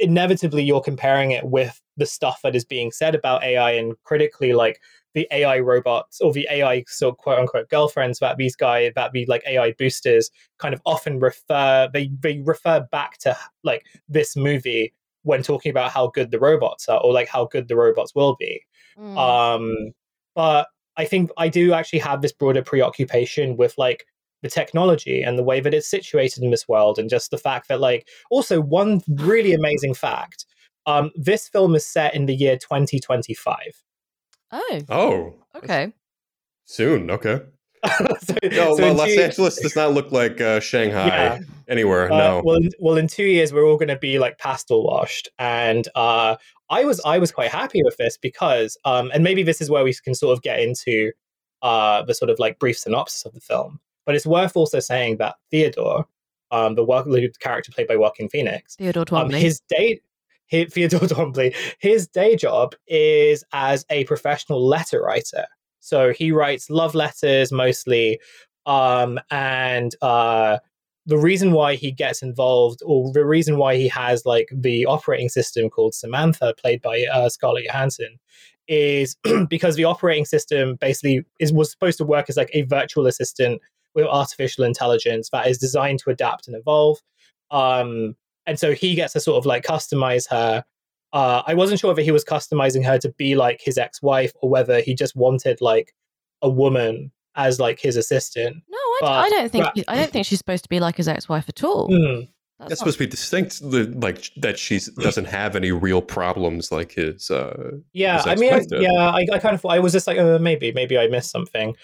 inevitably 0.00 0.64
you're 0.64 0.80
comparing 0.80 1.30
it 1.30 1.44
with 1.44 1.80
the 1.96 2.06
stuff 2.06 2.40
that 2.42 2.56
is 2.56 2.64
being 2.64 2.90
said 2.90 3.14
about 3.14 3.44
AI 3.44 3.72
and 3.72 3.94
critically 4.04 4.52
like 4.52 4.80
the 5.14 5.26
AI 5.30 5.60
robots 5.60 6.20
or 6.20 6.32
the 6.32 6.46
AI 6.50 6.84
so 6.88 7.12
quote 7.12 7.38
unquote 7.38 7.70
girlfriends 7.70 8.18
that 8.18 8.36
these 8.36 8.54
guys 8.54 8.92
that 8.96 9.12
be 9.12 9.24
like 9.26 9.42
AI 9.46 9.72
boosters 9.78 10.30
kind 10.58 10.74
of 10.74 10.82
often 10.84 11.18
refer 11.20 11.88
they 11.92 12.10
they 12.20 12.40
refer 12.44 12.80
back 12.92 13.16
to 13.18 13.34
like 13.64 13.86
this 14.08 14.36
movie 14.36 14.92
when 15.22 15.42
talking 15.42 15.70
about 15.70 15.90
how 15.90 16.08
good 16.08 16.30
the 16.30 16.38
robots 16.38 16.88
are 16.88 17.00
or 17.00 17.12
like 17.12 17.28
how 17.28 17.46
good 17.46 17.66
the 17.68 17.76
robots 17.76 18.14
will 18.14 18.36
be. 18.38 18.62
Mm. 18.98 19.16
Um, 19.16 19.92
but 20.34 20.68
I 20.96 21.04
think 21.04 21.30
I 21.36 21.48
do 21.48 21.72
actually 21.72 21.98
have 22.00 22.22
this 22.22 22.32
broader 22.32 22.62
preoccupation 22.62 23.56
with 23.56 23.74
like 23.78 24.06
the 24.42 24.50
technology 24.50 25.22
and 25.22 25.38
the 25.38 25.42
way 25.42 25.60
that 25.60 25.74
it's 25.74 25.88
situated 25.88 26.42
in 26.42 26.50
this 26.50 26.68
world, 26.68 26.98
and 26.98 27.08
just 27.10 27.30
the 27.30 27.38
fact 27.38 27.68
that 27.68 27.80
like 27.80 28.08
also 28.30 28.60
one 28.60 29.00
really 29.08 29.52
amazing 29.54 29.94
fact. 29.94 30.46
Um, 30.86 31.10
this 31.16 31.48
film 31.48 31.74
is 31.74 31.84
set 31.86 32.14
in 32.14 32.26
the 32.26 32.34
year 32.34 32.56
2025. 32.56 33.56
oh, 34.52 34.80
Oh, 34.88 35.34
okay. 35.56 35.92
soon. 36.64 37.10
Okay. 37.10 37.40
so, 37.98 38.34
No, 38.44 38.76
so 38.76 38.82
Lo- 38.82 38.90
in 38.90 38.96
Los 38.96 39.14
two- 39.14 39.20
Angeles 39.20 39.60
does 39.60 39.76
not 39.76 39.92
look 39.92 40.12
like 40.12 40.40
uh, 40.40 40.60
Shanghai 40.60 41.06
Yeah. 41.06 41.38
anywhere. 41.68 42.12
Uh, 42.12 42.18
no. 42.18 42.42
Well, 42.44 42.56
in, 42.56 42.70
well, 42.78 42.96
in 42.96 43.06
two 43.08 43.24
years 43.24 43.52
we're 43.52 43.64
all 43.66 43.76
going 43.76 43.88
to 43.88 43.96
be 43.98 44.18
like 44.18 44.38
pastel 44.38 44.84
washed, 44.84 45.28
and 45.38 45.86
uh, 45.94 46.36
I 46.70 46.84
was 46.84 47.00
I 47.04 47.18
was 47.18 47.30
quite 47.32 47.50
happy 47.50 47.82
with 47.84 47.96
this 47.96 48.16
because, 48.16 48.76
um, 48.84 49.10
and 49.14 49.22
maybe 49.24 49.42
this 49.42 49.60
is 49.60 49.70
where 49.70 49.84
we 49.84 49.94
can 50.04 50.14
sort 50.14 50.36
of 50.36 50.42
get 50.42 50.58
into 50.60 51.12
uh, 51.62 52.02
the 52.02 52.14
sort 52.14 52.30
of 52.30 52.38
like 52.38 52.58
brief 52.58 52.78
synopsis 52.78 53.24
of 53.24 53.34
the 53.34 53.40
film. 53.40 53.80
But 54.06 54.14
it's 54.14 54.26
worth 54.26 54.56
also 54.56 54.80
saying 54.80 55.18
that 55.18 55.34
Theodore, 55.50 56.06
um, 56.50 56.76
the, 56.76 56.84
work, 56.84 57.06
the 57.06 57.30
character 57.40 57.72
played 57.72 57.88
by 57.88 57.96
Joaquin 57.96 58.28
Phoenix, 58.28 58.76
Theodore 58.76 59.04
um, 59.12 59.30
his 59.30 59.60
day. 59.68 60.00
He, 60.46 60.64
Theodore 60.64 61.00
Twombly, 61.08 61.54
his 61.80 62.06
day 62.06 62.36
job 62.36 62.76
is 62.86 63.42
as 63.52 63.84
a 63.90 64.04
professional 64.04 64.64
letter 64.64 65.02
writer. 65.02 65.46
So 65.80 66.12
he 66.12 66.30
writes 66.30 66.70
love 66.70 66.94
letters 66.94 67.50
mostly, 67.50 68.20
um, 68.64 69.18
and 69.30 69.94
uh, 70.02 70.58
the 71.06 71.18
reason 71.18 71.52
why 71.52 71.74
he 71.76 71.92
gets 71.92 72.22
involved, 72.22 72.80
or 72.84 73.12
the 73.12 73.24
reason 73.24 73.58
why 73.58 73.76
he 73.76 73.88
has 73.88 74.26
like 74.26 74.48
the 74.52 74.86
operating 74.86 75.28
system 75.28 75.70
called 75.70 75.94
Samantha, 75.94 76.54
played 76.60 76.82
by 76.82 77.04
uh, 77.12 77.28
Scarlett 77.28 77.66
Johansson, 77.66 78.18
is 78.68 79.16
because 79.48 79.76
the 79.76 79.84
operating 79.84 80.24
system 80.24 80.76
basically 80.80 81.24
is 81.38 81.52
was 81.52 81.70
supposed 81.70 81.98
to 81.98 82.04
work 82.04 82.26
as 82.28 82.36
like 82.36 82.50
a 82.52 82.62
virtual 82.62 83.06
assistant 83.06 83.62
with 83.96 84.06
artificial 84.06 84.62
intelligence 84.64 85.30
that 85.30 85.48
is 85.48 85.58
designed 85.58 85.98
to 86.00 86.10
adapt 86.10 86.46
and 86.46 86.56
evolve. 86.56 86.98
Um, 87.50 88.14
and 88.46 88.58
so 88.60 88.72
he 88.74 88.94
gets 88.94 89.14
to 89.14 89.20
sort 89.20 89.38
of 89.38 89.46
like 89.46 89.64
customize 89.64 90.28
her. 90.30 90.64
Uh, 91.12 91.42
I 91.46 91.54
wasn't 91.54 91.80
sure 91.80 91.88
whether 91.90 92.02
he 92.02 92.10
was 92.12 92.24
customizing 92.24 92.84
her 92.84 92.98
to 92.98 93.08
be 93.10 93.34
like 93.34 93.60
his 93.60 93.78
ex-wife 93.78 94.32
or 94.42 94.50
whether 94.50 94.80
he 94.80 94.94
just 94.94 95.16
wanted 95.16 95.60
like 95.60 95.92
a 96.42 96.48
woman 96.50 97.10
as 97.34 97.58
like 97.58 97.80
his 97.80 97.96
assistant. 97.96 98.56
no, 98.68 98.76
I, 98.78 98.98
but- 99.00 99.10
I 99.10 99.28
don't 99.30 99.50
think 99.52 99.64
but- 99.74 99.84
I 99.88 99.96
don't 99.96 100.10
think 100.12 100.26
she's 100.26 100.38
supposed 100.38 100.62
to 100.64 100.68
be 100.68 100.78
like 100.80 100.96
his 100.96 101.08
ex-wife 101.08 101.48
at 101.48 101.64
all. 101.64 101.86
Hmm. 101.88 102.24
That's 102.58 102.70
That's 102.70 102.70
not- 102.70 102.78
supposed 102.78 102.98
to 102.98 103.04
be 103.04 103.10
distinct, 103.10 103.70
the, 103.70 103.84
like 104.00 104.30
that 104.38 104.58
she 104.58 104.80
doesn't 104.98 105.26
have 105.26 105.56
any 105.56 105.72
real 105.72 106.00
problems 106.00 106.72
like 106.72 106.92
his. 106.92 107.30
Uh, 107.30 107.72
Yeah, 107.92 108.16
His 108.16 108.26
I 108.26 108.34
mean, 108.36 108.54
I, 108.54 108.62
yeah, 108.80 109.10
I, 109.10 109.26
I 109.30 109.38
kind 109.38 109.54
of 109.54 109.60
thought 109.60 109.72
I 109.72 109.78
was 109.78 109.92
just 109.92 110.06
like, 110.06 110.16
uh, 110.18 110.38
maybe, 110.38 110.72
maybe 110.72 110.96
I 110.96 111.06
missed 111.08 111.30
something. 111.30 111.76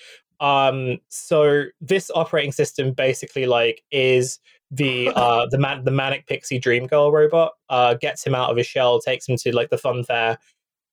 Um, 0.43 0.99
so 1.09 1.67
this 1.81 2.11
operating 2.15 2.51
system 2.51 2.93
basically 2.93 3.47
like 3.47 3.85
is 3.93 4.41
the 4.73 5.11
uh 5.15 5.47
the 5.47 5.59
man 5.59 5.85
the 5.85 5.91
manic 5.91 6.27
pixie 6.27 6.59
dream 6.59 6.87
girl 6.87 7.13
robot 7.13 7.53
uh 7.69 7.95
gets 7.95 8.27
him 8.27 8.35
out 8.35 8.51
of 8.51 8.57
his 8.57 8.67
shell 8.67 9.01
takes 9.01 9.29
him 9.29 9.37
to 9.37 9.55
like 9.55 9.71
the 9.71 9.79
fun 9.79 10.03
fair 10.03 10.39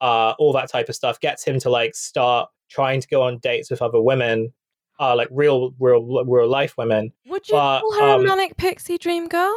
uh 0.01 0.33
all 0.37 0.53
that 0.53 0.69
type 0.69 0.89
of 0.89 0.95
stuff 0.95 1.19
gets 1.19 1.43
him 1.43 1.59
to 1.59 1.69
like 1.69 1.95
start 1.95 2.49
trying 2.69 3.01
to 3.01 3.07
go 3.07 3.23
on 3.23 3.37
dates 3.39 3.71
with 3.71 3.81
other 3.81 4.01
women 4.01 4.53
uh 4.99 5.15
like 5.15 5.29
real 5.31 5.71
real 5.79 6.25
real 6.25 6.47
life 6.47 6.75
women 6.77 7.11
Would 7.25 7.47
you 7.47 7.53
But, 7.53 7.79
call 7.79 7.99
her 7.99 8.09
um, 8.15 8.21
a 8.21 8.23
manic 8.25 8.57
pixie 8.57 8.97
dream 8.97 9.27
girl? 9.27 9.55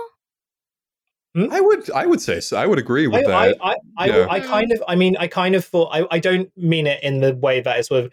I 1.35 1.61
would 1.61 1.91
I 1.91 2.05
would 2.07 2.21
say 2.21 2.41
so. 2.41 2.59
I 2.59 2.67
would 2.67 2.79
agree 2.79 3.07
with 3.07 3.25
I, 3.27 3.49
that. 3.49 3.57
I, 3.63 3.77
I, 3.97 4.11
I, 4.11 4.29
I 4.29 4.41
kind 4.41 4.71
of, 4.71 4.83
I 4.87 4.97
mean, 4.97 5.17
I 5.19 5.29
kind 5.29 5.55
of 5.55 5.65
thought, 5.65 5.89
I, 5.91 6.07
I 6.11 6.19
don't 6.19 6.51
mean 6.59 6.87
it 6.87 7.03
in 7.03 7.21
the 7.21 7.35
way 7.35 7.63
that 7.63 7.79
it's 7.79 7.89
sort 7.89 8.05
of, 8.05 8.13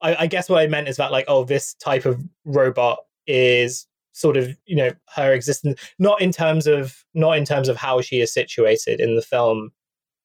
I, 0.00 0.16
I 0.20 0.26
guess 0.26 0.48
what 0.48 0.60
I 0.62 0.66
meant 0.66 0.88
is 0.88 0.96
that, 0.96 1.12
like, 1.12 1.24
oh, 1.28 1.44
this 1.44 1.74
type 1.74 2.04
of 2.04 2.22
robot 2.44 2.98
is 3.26 3.86
sort 4.12 4.36
of, 4.36 4.56
you 4.66 4.76
know, 4.76 4.90
her 5.14 5.32
existence, 5.32 5.80
not 5.98 6.20
in 6.20 6.32
terms 6.32 6.66
of, 6.66 7.04
not 7.14 7.36
in 7.36 7.44
terms 7.44 7.68
of 7.68 7.76
how 7.76 8.00
she 8.00 8.20
is 8.20 8.32
situated 8.32 9.00
in 9.00 9.16
the 9.16 9.22
film 9.22 9.70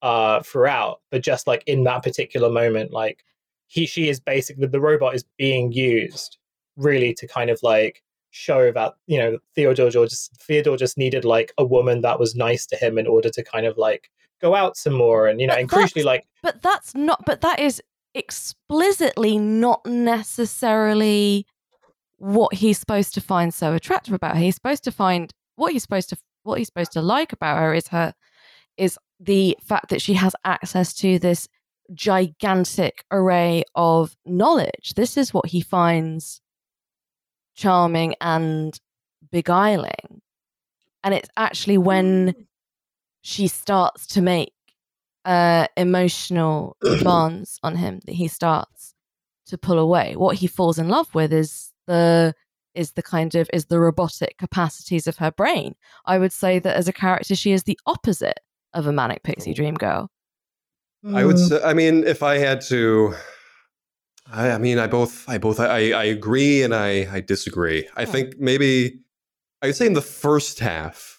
uh, 0.02 0.42
throughout, 0.42 1.02
but 1.12 1.24
just 1.24 1.48
like 1.48 1.64
in 1.68 1.84
that 1.84 2.04
particular 2.04 2.50
moment, 2.50 2.92
like, 2.92 3.24
he, 3.68 3.86
she 3.86 4.10
is 4.10 4.20
basically, 4.20 4.68
the 4.68 4.80
robot 4.80 5.16
is 5.16 5.26
being 5.38 5.72
used 5.72 6.38
really 6.78 7.14
to 7.14 7.28
kind 7.28 7.50
of 7.50 7.60
like 7.64 8.04
show 8.32 8.72
that 8.72 8.94
you 9.06 9.20
know 9.20 9.38
Theodore 9.54 9.90
just 9.90 10.36
Theodore 10.42 10.76
just 10.76 10.98
needed 10.98 11.24
like 11.24 11.54
a 11.60 11.64
woman 11.64 12.02
that 12.02 12.20
was 12.20 12.36
nice 12.36 12.66
to 12.66 12.76
him 12.76 12.98
in 12.98 13.06
order 13.06 13.30
to 13.30 13.44
kind 13.44 13.68
of 13.68 13.78
like 13.78 14.10
go 14.42 14.56
out 14.56 14.76
some 14.76 14.94
more 14.94 15.28
and 15.28 15.40
you 15.40 15.46
know 15.46 15.54
But 15.54 15.60
and 15.62 15.70
crucially 15.70 16.04
like 16.04 16.26
But 16.42 16.62
that's 16.62 16.96
not. 16.96 17.24
But 17.26 17.42
that 17.42 17.60
is 17.60 17.82
explicitly 18.15 19.38
not 19.38 19.86
necessarily 19.86 21.45
what 22.17 22.54
he's 22.54 22.80
supposed 22.80 23.13
to 23.13 23.21
find 23.21 23.54
so 23.54 23.73
attractive 23.73 24.13
about 24.13 24.36
her. 24.36 24.41
He's 24.41 24.56
supposed 24.56 24.84
to 24.86 24.91
find 24.91 25.34
what 25.56 25.73
he's 25.73 25.84
supposed 25.84 26.10
to 26.10 26.17
what 26.43 26.58
he's 26.58 26.67
supposed 26.67 26.91
to 26.93 27.02
like 27.02 27.34
about 27.34 27.60
her 27.60 27.73
is 27.73 27.88
her 27.88 28.13
is 28.78 28.97
the 29.19 29.58
fact 29.63 29.89
that 29.89 30.02
she 30.02 30.13
has 30.13 30.36
access 30.43 30.93
to 30.93 31.19
this 31.19 31.47
gigantic 31.93 33.04
array 33.12 33.63
of 33.76 34.15
knowledge. 34.26 34.93
This 34.95 35.17
is 35.17 35.34
what 35.34 35.47
he 35.47 35.62
finds 35.62 36.41
charming 37.56 38.15
and 38.19 38.78
beguiling. 39.32 40.21
And 41.04 41.13
it's 41.13 41.30
actually 41.38 41.78
when 41.78 42.30
mm. 42.30 42.45
she 43.21 43.47
starts 43.47 44.08
to 44.08 44.21
make 44.21 44.54
uh, 45.26 45.68
emotional 45.78 46.78
demands 46.82 47.60
on 47.64 47.76
him 47.76 48.00
that 48.06 48.16
he 48.16 48.28
starts 48.28 48.94
to 49.48 49.58
pull 49.58 49.80
away. 49.80 50.16
What 50.16 50.38
he 50.38 50.48
falls 50.48 50.80
in 50.80 50.90
love 50.90 51.14
with 51.14 51.34
is 51.34 51.72
the 51.88 52.34
is 52.74 52.94
the 52.94 53.04
kind 53.04 53.36
of 53.36 53.50
is 53.54 53.66
the 53.66 53.80
robotic 53.80 54.38
capacities 54.38 55.08
of 55.08 55.18
her 55.18 55.32
brain. 55.32 55.76
I 56.06 56.18
would 56.18 56.32
say 56.32 56.60
that 56.60 56.76
as 56.76 56.88
a 56.88 56.94
character, 56.94 57.36
she 57.36 57.52
is 57.52 57.64
the 57.64 57.80
opposite 57.86 58.40
of 58.74 58.88
a 58.88 58.94
manic 58.94 59.24
pixie 59.24 59.54
dream 59.54 59.76
girl. 59.76 60.10
I 61.14 61.26
would 61.26 61.36
mm, 61.36 61.50
say, 61.50 61.62
I 61.64 61.74
mean, 61.74 62.06
if 62.06 62.24
I 62.24 62.38
had 62.38 62.62
to, 62.62 63.14
I, 64.32 64.52
I 64.52 64.58
mean, 64.58 64.80
I 64.80 64.88
both, 64.88 65.28
I 65.28 65.38
both, 65.38 65.60
I, 65.60 65.92
I 65.92 66.06
agree 66.06 66.64
and 66.64 66.74
I, 66.74 67.08
I 67.12 67.20
disagree. 67.20 67.88
I 67.96 68.06
think 68.06 68.40
maybe 68.40 69.02
I 69.62 69.68
would 69.68 69.76
say 69.76 69.86
in 69.86 69.94
the 69.94 70.02
first 70.02 70.60
half, 70.60 71.12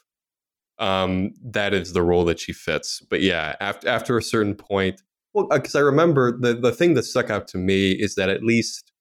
um, 0.79 1.33
that 1.43 1.73
is 1.75 1.93
the 1.93 2.03
role 2.03 2.25
that 2.27 2.41
she 2.41 2.53
fits. 2.53 3.01
But 3.09 3.21
yeah, 3.21 3.57
after 3.61 3.89
after 3.89 4.19
a 4.19 4.23
certain 4.23 4.55
point, 4.55 5.01
well, 5.33 5.49
because 5.49 5.75
I 5.75 5.81
remember 5.81 6.37
the 6.39 6.55
the 6.55 6.73
thing 6.73 6.95
that 6.95 7.05
stuck 7.05 7.31
out 7.31 7.49
to 7.49 7.59
me 7.59 7.93
is 7.93 8.15
that 8.17 8.29
at 8.29 8.43
least 8.43 8.93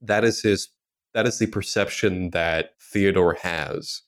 that 0.00 0.24
is 0.24 0.42
his, 0.42 0.68
that 1.14 1.26
is 1.26 1.38
the 1.38 1.46
perception 1.46 2.30
that 2.30 2.74
Theodore 2.80 3.34
has 3.42 4.02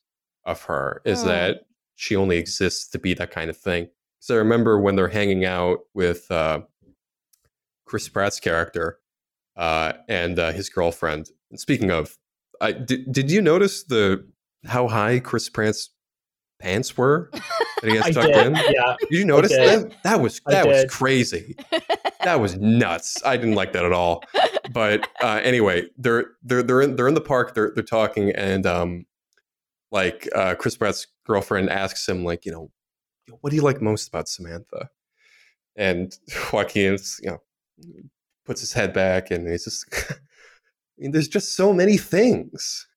of 0.45 0.63
her 0.63 1.01
is 1.05 1.21
Hmm. 1.21 1.27
that 1.27 1.61
she 1.95 2.15
only 2.15 2.37
exists 2.37 2.87
to 2.89 2.99
be 2.99 3.13
that 3.13 3.31
kind 3.31 3.49
of 3.49 3.57
thing. 3.57 3.87
So 4.19 4.35
I 4.35 4.39
remember 4.39 4.79
when 4.79 4.95
they're 4.95 5.07
hanging 5.07 5.45
out 5.45 5.79
with 5.93 6.29
uh, 6.29 6.61
Chris 7.85 8.09
Pratt's 8.09 8.39
character 8.39 8.99
uh, 9.55 9.93
and 10.09 10.37
uh, 10.39 10.51
his 10.51 10.67
girlfriend. 10.69 11.29
And 11.51 11.59
speaking 11.59 11.91
of, 11.91 12.17
I, 12.59 12.73
did, 12.73 13.11
did 13.11 13.31
you 13.31 13.41
notice 13.41 13.83
the 13.83 14.27
how 14.65 14.87
high 14.87 15.19
Chris 15.19 15.47
Pratt's 15.49 15.89
pants 16.59 16.95
were 16.97 17.29
that 17.31 17.41
he 17.83 17.95
has 17.97 18.05
tucked 18.15 18.33
did, 18.33 18.47
in? 18.47 18.55
yeah. 18.55 18.95
Did 18.99 19.11
you 19.11 19.25
notice 19.25 19.51
that? 19.51 19.93
That 20.03 20.21
was 20.21 20.41
that 20.47 20.67
was 20.67 20.85
crazy. 20.89 21.55
That 22.23 22.39
was 22.39 22.57
nuts. 22.57 23.21
I 23.25 23.37
didn't 23.37 23.55
like 23.55 23.73
that 23.73 23.85
at 23.85 23.91
all. 23.91 24.23
But 24.71 25.07
uh, 25.21 25.41
anyway, 25.43 25.87
they're 25.97 26.31
they're 26.43 26.63
they're 26.63 26.81
in 26.81 26.95
they're 26.95 27.07
in 27.07 27.13
the 27.13 27.21
park. 27.21 27.53
They're 27.53 27.71
they're 27.75 27.83
talking, 27.83 28.31
and 28.31 28.65
um, 28.65 29.05
like 29.91 30.27
uh, 30.35 30.55
Chris 30.55 30.75
Pratt's 30.75 31.07
girlfriend 31.25 31.69
asks 31.69 32.07
him, 32.07 32.23
like, 32.23 32.45
you 32.45 32.51
know, 32.51 32.69
what 33.41 33.49
do 33.49 33.55
you 33.55 33.61
like 33.61 33.81
most 33.81 34.07
about 34.09 34.27
Samantha? 34.27 34.89
And 35.75 36.17
Joaquin's, 36.51 37.19
you 37.23 37.31
know, 37.31 37.41
puts 38.45 38.61
his 38.61 38.73
head 38.73 38.93
back, 38.93 39.31
and 39.31 39.47
he's 39.47 39.63
just, 39.63 39.85
I 40.11 40.15
mean, 40.97 41.11
there's 41.11 41.27
just 41.27 41.55
so 41.55 41.73
many 41.73 41.97
things. 41.97 42.87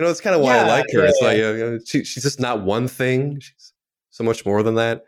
You 0.00 0.04
know, 0.04 0.08
that's 0.08 0.22
kind 0.22 0.34
of 0.34 0.40
why 0.40 0.56
I 0.56 0.66
like 0.66 0.86
her. 0.94 1.00
yeah, 1.02 1.08
it's 1.10 1.20
yeah. 1.20 1.28
like 1.28 1.60
uh, 1.82 1.84
she, 1.84 2.04
she's 2.04 2.22
just 2.22 2.40
not 2.40 2.62
one 2.62 2.88
thing. 2.88 3.38
She's 3.38 3.74
so 4.08 4.24
much 4.24 4.46
more 4.46 4.62
than 4.62 4.76
that. 4.76 5.02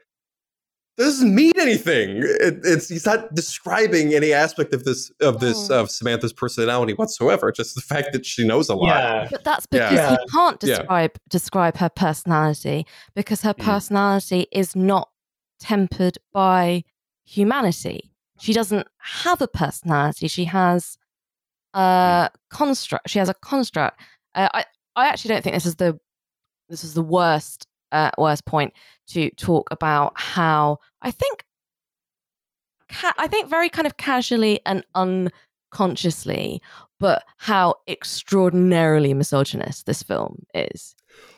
Doesn't 0.98 1.34
mean 1.34 1.52
anything. 1.58 2.18
It, 2.18 2.60
it's 2.62 2.90
he's 2.90 3.06
not 3.06 3.34
describing 3.34 4.12
any 4.12 4.34
aspect 4.34 4.74
of 4.74 4.84
this 4.84 5.10
of 5.22 5.40
this 5.40 5.70
Oh. 5.70 5.80
of 5.80 5.90
Samantha's 5.90 6.34
personality 6.34 6.92
whatsoever. 6.92 7.50
Just 7.50 7.74
the 7.74 7.80
fact 7.80 8.12
that 8.12 8.26
she 8.26 8.46
knows 8.46 8.68
a 8.68 8.74
lot. 8.74 8.88
Yeah. 8.88 9.28
But 9.30 9.44
that's 9.44 9.64
because 9.64 9.92
Yeah. 9.94 10.10
he 10.10 10.26
can't 10.30 10.62
Yeah. 10.62 10.76
describe 10.76 11.12
describe 11.30 11.76
her 11.78 11.88
personality 11.88 12.86
because 13.14 13.40
her 13.40 13.54
Mm. 13.54 13.64
personality 13.64 14.46
is 14.52 14.76
not 14.76 15.08
tempered 15.58 16.18
by 16.34 16.84
humanity. 17.24 18.12
She 18.40 18.52
doesn't 18.52 18.86
have 18.98 19.40
a 19.40 19.48
personality. 19.48 20.28
She 20.28 20.44
has 20.44 20.98
a 21.72 22.28
construct. 22.50 23.08
She 23.08 23.18
has 23.18 23.30
a 23.30 23.34
construct. 23.34 23.98
Uh, 24.34 24.48
I 24.52 24.64
I 24.96 25.08
actually 25.08 25.30
don't 25.30 25.42
think 25.42 25.54
this 25.54 25.66
is 25.66 25.76
the 25.76 25.98
this 26.68 26.84
is 26.84 26.94
the 26.94 27.02
worst 27.02 27.66
uh, 27.92 28.10
worst 28.18 28.44
point 28.46 28.72
to 29.08 29.30
talk 29.30 29.68
about 29.70 30.12
how 30.16 30.78
I 31.02 31.10
think 31.10 31.44
ca- 32.90 33.14
I 33.18 33.26
think 33.26 33.48
very 33.48 33.68
kind 33.68 33.86
of 33.86 33.96
casually 33.96 34.60
and 34.64 34.84
unconsciously, 34.94 36.62
but 36.98 37.24
how 37.36 37.74
extraordinarily 37.88 39.14
misogynist 39.14 39.86
this 39.86 40.02
film 40.02 40.44
is. 40.54 40.94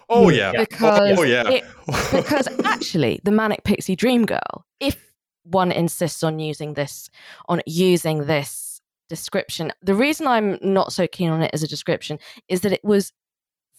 Oh 0.08 0.28
yeah. 0.28 0.52
yeah. 0.52 0.60
Because 0.60 1.18
oh 1.18 1.22
yeah. 1.22 1.48
it- 1.48 1.64
because 2.12 2.48
actually 2.64 3.20
the 3.24 3.30
manic 3.32 3.64
pixie 3.64 3.96
dream 3.96 4.24
girl 4.26 4.64
if 4.80 5.12
one 5.44 5.72
insists 5.72 6.22
on 6.22 6.38
using 6.38 6.74
this 6.74 7.10
on 7.48 7.60
using 7.66 8.26
this 8.26 8.80
description 9.10 9.70
the 9.82 9.94
reason 9.94 10.26
i'm 10.26 10.58
not 10.62 10.90
so 10.90 11.06
keen 11.06 11.28
on 11.28 11.42
it 11.42 11.50
as 11.52 11.62
a 11.62 11.68
description 11.68 12.18
is 12.48 12.62
that 12.62 12.72
it 12.72 12.82
was 12.82 13.12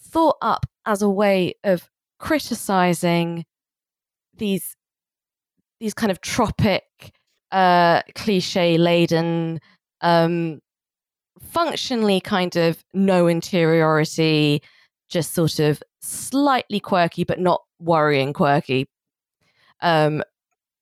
thought 0.06 0.36
up 0.42 0.66
as 0.84 1.02
a 1.02 1.08
way 1.08 1.54
of 1.64 1.88
criticizing 2.18 3.44
these 4.36 4.76
these 5.80 5.94
kind 5.94 6.10
of 6.10 6.20
tropic 6.20 6.84
uh 7.52 8.00
cliche 8.14 8.78
laden 8.78 9.60
um 10.00 10.60
functionally 11.40 12.20
kind 12.20 12.56
of 12.56 12.82
no 12.94 13.26
interiority 13.26 14.62
just 15.08 15.34
sort 15.34 15.58
of 15.58 15.82
slightly 16.00 16.80
quirky 16.80 17.24
but 17.24 17.38
not 17.38 17.62
worrying 17.78 18.32
quirky 18.32 18.88
um 19.82 20.22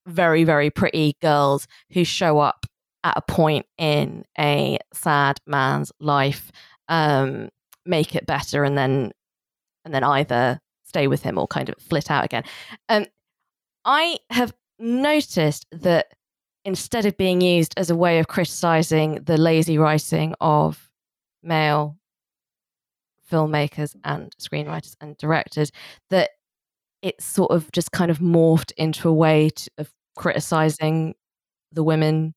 very 0.06 0.44
very 0.44 0.70
pretty 0.70 1.16
girls 1.20 1.66
who 1.92 2.04
show 2.04 2.38
up 2.38 2.66
at 3.02 3.16
a 3.16 3.22
point 3.22 3.66
in 3.78 4.24
a 4.38 4.78
sad 4.92 5.38
man's 5.46 5.92
life 6.00 6.50
um 6.88 7.48
make 7.84 8.14
it 8.14 8.26
better 8.26 8.64
and 8.64 8.78
then 8.78 9.10
and 9.84 9.94
then 9.94 10.04
either 10.04 10.60
stay 10.84 11.06
with 11.08 11.22
him 11.22 11.38
or 11.38 11.46
kind 11.46 11.68
of 11.68 11.74
flit 11.78 12.10
out 12.10 12.24
again. 12.24 12.44
Um 12.88 13.06
i 13.84 14.18
have 14.30 14.52
noticed 14.78 15.66
that 15.72 16.06
instead 16.64 17.04
of 17.06 17.16
being 17.16 17.40
used 17.40 17.74
as 17.76 17.90
a 17.90 17.94
way 17.96 18.18
of 18.18 18.26
criticizing 18.28 19.16
the 19.24 19.36
lazy 19.36 19.76
writing 19.78 20.34
of 20.40 20.90
male 21.42 21.98
filmmakers 23.30 23.94
and 24.04 24.34
screenwriters 24.40 24.94
and 25.00 25.16
directors 25.16 25.70
that 26.10 26.30
it's 27.02 27.24
sort 27.24 27.50
of 27.50 27.70
just 27.72 27.92
kind 27.92 28.10
of 28.10 28.18
morphed 28.18 28.72
into 28.76 29.08
a 29.08 29.12
way 29.12 29.50
to, 29.50 29.70
of 29.78 29.90
criticizing 30.16 31.14
the 31.72 31.82
women 31.82 32.34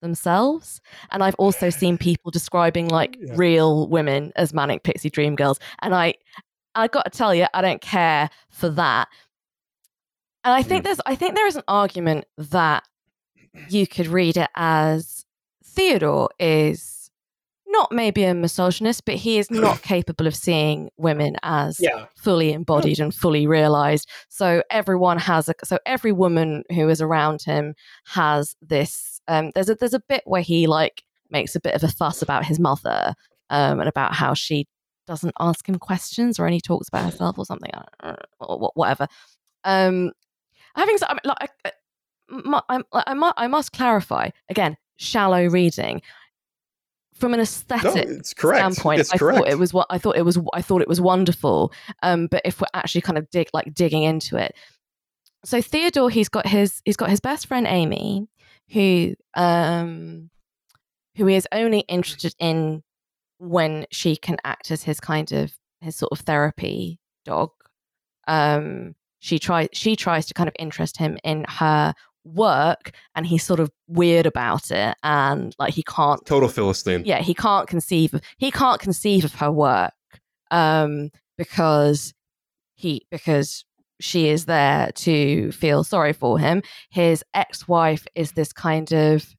themselves. 0.00 0.80
And 1.10 1.22
i've 1.24 1.34
also 1.36 1.70
seen 1.70 1.98
people 1.98 2.30
describing 2.30 2.88
like 2.88 3.16
Yeah. 3.20 3.32
real 3.36 3.88
women 3.88 4.32
as 4.36 4.54
manic 4.54 4.82
pixie 4.84 5.10
dream 5.10 5.34
girls. 5.36 5.58
And 5.82 5.94
i 5.94 6.14
i 6.74 6.86
got 6.88 7.04
to 7.04 7.10
tell 7.10 7.34
you 7.34 7.46
i 7.54 7.60
don't 7.62 7.80
care 7.80 8.30
for 8.50 8.68
that 8.68 9.08
and 10.44 10.54
i 10.54 10.62
think 10.62 10.84
there's 10.84 11.00
i 11.06 11.14
think 11.14 11.34
there 11.34 11.46
is 11.46 11.56
an 11.56 11.62
argument 11.68 12.24
that 12.36 12.84
you 13.68 13.86
could 13.86 14.06
read 14.06 14.36
it 14.36 14.50
as 14.54 15.24
theodore 15.64 16.28
is 16.38 17.10
not 17.70 17.92
maybe 17.92 18.24
a 18.24 18.32
misogynist, 18.34 19.04
but 19.04 19.16
he 19.16 19.36
is 19.38 19.50
not 19.50 19.82
capable 19.82 20.26
of 20.26 20.34
seeing 20.34 20.88
women 20.96 21.36
as 21.42 21.78
Yeah. 21.78 22.06
fully 22.16 22.52
embodied 22.52 22.98
and 22.98 23.14
fully 23.14 23.46
realized. 23.46 24.08
So 24.30 24.62
everyone 24.70 25.18
has 25.18 25.50
a 25.50 25.54
so 25.64 25.78
every 25.84 26.10
woman 26.12 26.64
who 26.70 26.88
is 26.88 27.02
around 27.02 27.42
him 27.42 27.74
has 28.06 28.56
this. 28.62 29.20
Um, 29.28 29.50
there's 29.54 29.68
a 29.68 29.74
there's 29.74 29.92
a 29.94 30.00
bit 30.08 30.22
where 30.24 30.40
he 30.40 30.66
like 30.66 31.02
makes 31.30 31.54
a 31.54 31.60
bit 31.60 31.74
of 31.74 31.84
a 31.84 31.88
fuss 31.88 32.22
about 32.22 32.46
his 32.46 32.58
mother 32.58 33.12
um, 33.50 33.80
and 33.80 33.88
about 33.88 34.14
how 34.14 34.32
she 34.32 34.66
doesn't 35.08 35.34
ask 35.40 35.68
him 35.68 35.76
questions 35.78 36.38
or 36.38 36.46
any 36.46 36.60
talks 36.60 36.88
about 36.88 37.04
herself 37.04 37.38
or 37.38 37.44
something 37.46 37.70
uh, 38.00 38.14
or 38.38 38.70
whatever. 38.74 39.08
Um, 39.64 40.12
having 40.76 40.98
said, 40.98 41.08
I 41.08 41.18
like, 41.24 41.50
I, 41.64 41.72
I, 42.68 42.82
I, 42.92 43.32
I, 43.36 43.46
must 43.48 43.72
clarify 43.72 44.30
again. 44.48 44.76
Shallow 44.96 45.46
reading 45.46 46.02
from 47.14 47.32
an 47.32 47.38
No, 47.38 47.42
aesthetic 47.42 48.08
it's 48.08 48.34
correct. 48.34 48.58
standpoint, 48.58 49.00
it's 49.00 49.12
I 49.12 49.16
correct. 49.16 49.38
thought 49.38 49.48
it 49.48 49.58
was 49.58 49.72
what 49.72 49.86
I 49.90 49.98
thought 49.98 50.16
it 50.16 50.22
was. 50.22 50.38
I 50.52 50.62
thought 50.62 50.82
it 50.82 50.88
was 50.88 51.00
wonderful. 51.00 51.72
Um, 52.02 52.26
but 52.26 52.42
if 52.44 52.60
we're 52.60 52.66
actually 52.74 53.00
kind 53.00 53.18
of 53.18 53.30
dig 53.30 53.48
like 53.52 53.74
digging 53.74 54.02
into 54.02 54.36
it, 54.36 54.54
so 55.44 55.62
Theodore, 55.62 56.10
he's 56.10 56.28
got 56.28 56.46
his 56.46 56.82
he's 56.84 56.96
got 56.96 57.10
his 57.10 57.20
best 57.20 57.46
friend 57.46 57.66
Amy, 57.68 58.26
who 58.72 59.14
um, 59.34 60.30
who 61.16 61.26
he 61.26 61.36
is 61.36 61.46
only 61.52 61.80
interested 61.80 62.34
in 62.38 62.82
when 63.38 63.86
she 63.90 64.16
can 64.16 64.36
act 64.44 64.70
as 64.70 64.82
his 64.82 65.00
kind 65.00 65.32
of 65.32 65.52
his 65.80 65.96
sort 65.96 66.12
of 66.12 66.20
therapy 66.20 67.00
dog. 67.24 67.50
Um, 68.26 68.94
she 69.20 69.38
tries 69.38 69.68
she 69.72 69.96
tries 69.96 70.26
to 70.26 70.34
kind 70.34 70.48
of 70.48 70.54
interest 70.58 70.98
him 70.98 71.18
in 71.24 71.44
her 71.48 71.94
work, 72.24 72.92
and 73.14 73.26
he's 73.26 73.42
sort 73.44 73.60
of 73.60 73.70
weird 73.86 74.26
about 74.26 74.70
it, 74.70 74.96
and 75.02 75.54
like 75.58 75.74
he 75.74 75.82
can't 75.82 76.24
Total 76.26 76.48
Philistine. 76.48 77.02
yeah 77.04 77.20
he 77.22 77.34
can't 77.34 77.68
conceive 77.68 78.14
of 78.14 78.20
he 78.36 78.50
can't 78.50 78.80
conceive 78.80 79.24
of 79.24 79.34
her 79.34 79.50
work 79.50 79.92
um 80.50 81.10
because 81.36 82.12
he 82.74 83.06
because 83.10 83.64
she 84.00 84.28
is 84.28 84.44
there 84.44 84.90
to 84.94 85.50
feel 85.52 85.82
sorry 85.84 86.12
for 86.12 86.38
him 86.38 86.62
his 86.90 87.24
ex-wife 87.34 88.06
is 88.14 88.32
this 88.32 88.52
kind 88.52 88.92
of 88.92 89.34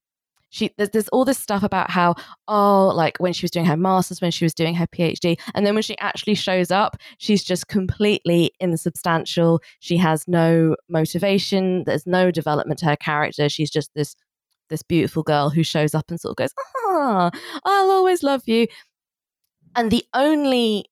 she 0.49 0.71
there's, 0.77 0.89
there's 0.89 1.07
all 1.09 1.25
this 1.25 1.37
stuff 1.37 1.63
about 1.63 1.89
how 1.91 2.15
oh 2.47 2.91
like 2.95 3.17
when 3.19 3.33
she 3.33 3.43
was 3.43 3.51
doing 3.51 3.65
her 3.65 3.77
masters 3.77 4.19
when 4.21 4.31
she 4.31 4.45
was 4.45 4.53
doing 4.53 4.73
her 4.75 4.87
phd 4.87 5.39
and 5.53 5.65
then 5.65 5.73
when 5.75 5.83
she 5.83 5.97
actually 5.99 6.33
shows 6.35 6.71
up 6.71 6.97
she's 7.17 7.43
just 7.43 7.67
completely 7.67 8.51
insubstantial. 8.59 9.61
She 9.79 9.97
has 9.97 10.27
no 10.27 10.75
motivation. 10.89 11.83
There's 11.85 12.05
no 12.07 12.31
development 12.31 12.79
to 12.79 12.85
her 12.87 12.95
character. 12.95 13.49
She's 13.49 13.69
just 13.69 13.91
this 13.95 14.15
this 14.69 14.83
beautiful 14.83 15.23
girl 15.23 15.49
who 15.49 15.63
shows 15.63 15.95
up 15.95 16.05
and 16.09 16.19
sort 16.19 16.31
of 16.33 16.37
goes 16.37 16.53
ah 16.87 17.31
i'll 17.65 17.91
always 17.91 18.23
love 18.23 18.43
you. 18.47 18.67
And 19.75 19.91
the 19.91 20.05
only 20.13 20.85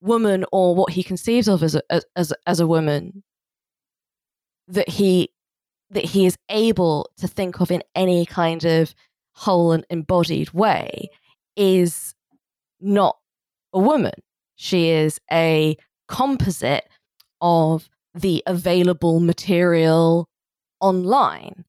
woman 0.00 0.44
or 0.52 0.74
what 0.74 0.92
he 0.92 1.02
conceives 1.02 1.48
of 1.48 1.62
as 1.62 1.74
a, 1.74 1.82
as- 1.90 2.04
as 2.16 2.32
as 2.46 2.60
a 2.60 2.66
woman 2.66 3.22
that 4.68 4.88
he 4.88 5.30
that 5.90 6.04
he 6.04 6.26
is 6.26 6.36
able 6.50 7.10
to 7.18 7.26
think 7.28 7.60
of 7.60 7.70
in 7.70 7.82
any 7.94 8.26
kind 8.26 8.64
of 8.64 8.94
whole 9.34 9.72
and 9.72 9.86
embodied 9.90 10.52
way 10.52 11.08
is 11.56 12.14
not 12.80 13.16
a 13.72 13.78
woman. 13.78 14.12
She 14.56 14.90
is 14.90 15.20
a 15.30 15.76
composite 16.08 16.88
of 17.40 17.88
the 18.14 18.42
available 18.46 19.20
material 19.20 20.28
online. 20.80 21.64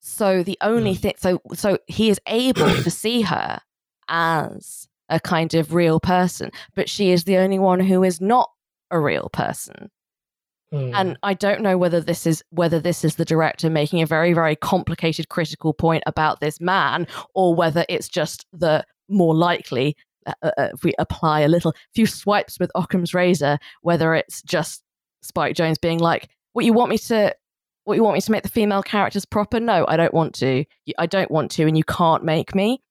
So 0.00 0.42
the 0.42 0.56
only 0.60 0.94
Mm. 0.94 0.98
thing 1.00 1.14
so 1.18 1.40
so 1.54 1.78
he 1.86 2.08
is 2.10 2.20
able 2.26 2.68
to 2.82 2.90
see 3.02 3.22
her 3.22 3.60
as 4.08 4.88
a 5.08 5.20
kind 5.20 5.52
of 5.54 5.74
real 5.74 6.00
person, 6.00 6.50
but 6.74 6.88
she 6.88 7.10
is 7.10 7.24
the 7.24 7.36
only 7.36 7.58
one 7.58 7.80
who 7.80 8.02
is 8.02 8.20
not 8.20 8.50
a 8.90 8.98
real 9.00 9.28
person 9.32 9.90
Mm. 10.74 10.92
and 10.94 11.18
I 11.22 11.34
don't 11.34 11.62
know 11.62 11.78
whether 11.78 12.00
this 12.00 12.26
is 12.26 12.42
whether 12.50 12.80
this 12.80 13.04
is 13.04 13.14
the 13.14 13.24
director 13.24 13.70
making 13.70 14.02
a 14.02 14.06
very 14.06 14.32
very 14.32 14.56
complicated 14.56 15.28
critical 15.28 15.72
point 15.72 16.02
about 16.06 16.40
this 16.40 16.60
man, 16.60 17.06
or 17.34 17.54
whether 17.54 17.84
it's 17.88 18.08
just 18.08 18.46
the 18.52 18.84
more 19.08 19.34
likely. 19.34 19.96
Uh, 20.26 20.32
uh, 20.42 20.68
if 20.74 20.82
we 20.82 20.92
apply 20.98 21.42
a 21.42 21.48
little 21.48 21.72
few 21.94 22.04
swipes 22.04 22.58
with 22.58 22.68
Occam's 22.74 23.14
razor, 23.14 23.60
whether 23.82 24.12
it's 24.12 24.42
just 24.42 24.82
Spike 25.22 25.54
Jonze 25.54 25.80
being 25.80 26.00
like, 26.00 26.28
"What 26.52 26.64
you 26.64 26.72
want 26.72 26.90
me 26.90 26.98
to, 26.98 27.32
what 27.84 27.94
you 27.94 28.02
want 28.02 28.14
me 28.14 28.20
to 28.20 28.32
make 28.32 28.42
the 28.42 28.48
female 28.48 28.82
characters 28.82 29.24
proper? 29.24 29.60
No, 29.60 29.84
I 29.86 29.96
don't 29.96 30.12
want 30.12 30.34
to. 30.36 30.64
I 30.98 31.06
don't 31.06 31.30
want 31.30 31.52
to, 31.52 31.62
and 31.68 31.78
you 31.78 31.84
can't 31.84 32.24
make 32.24 32.56
me." 32.56 32.82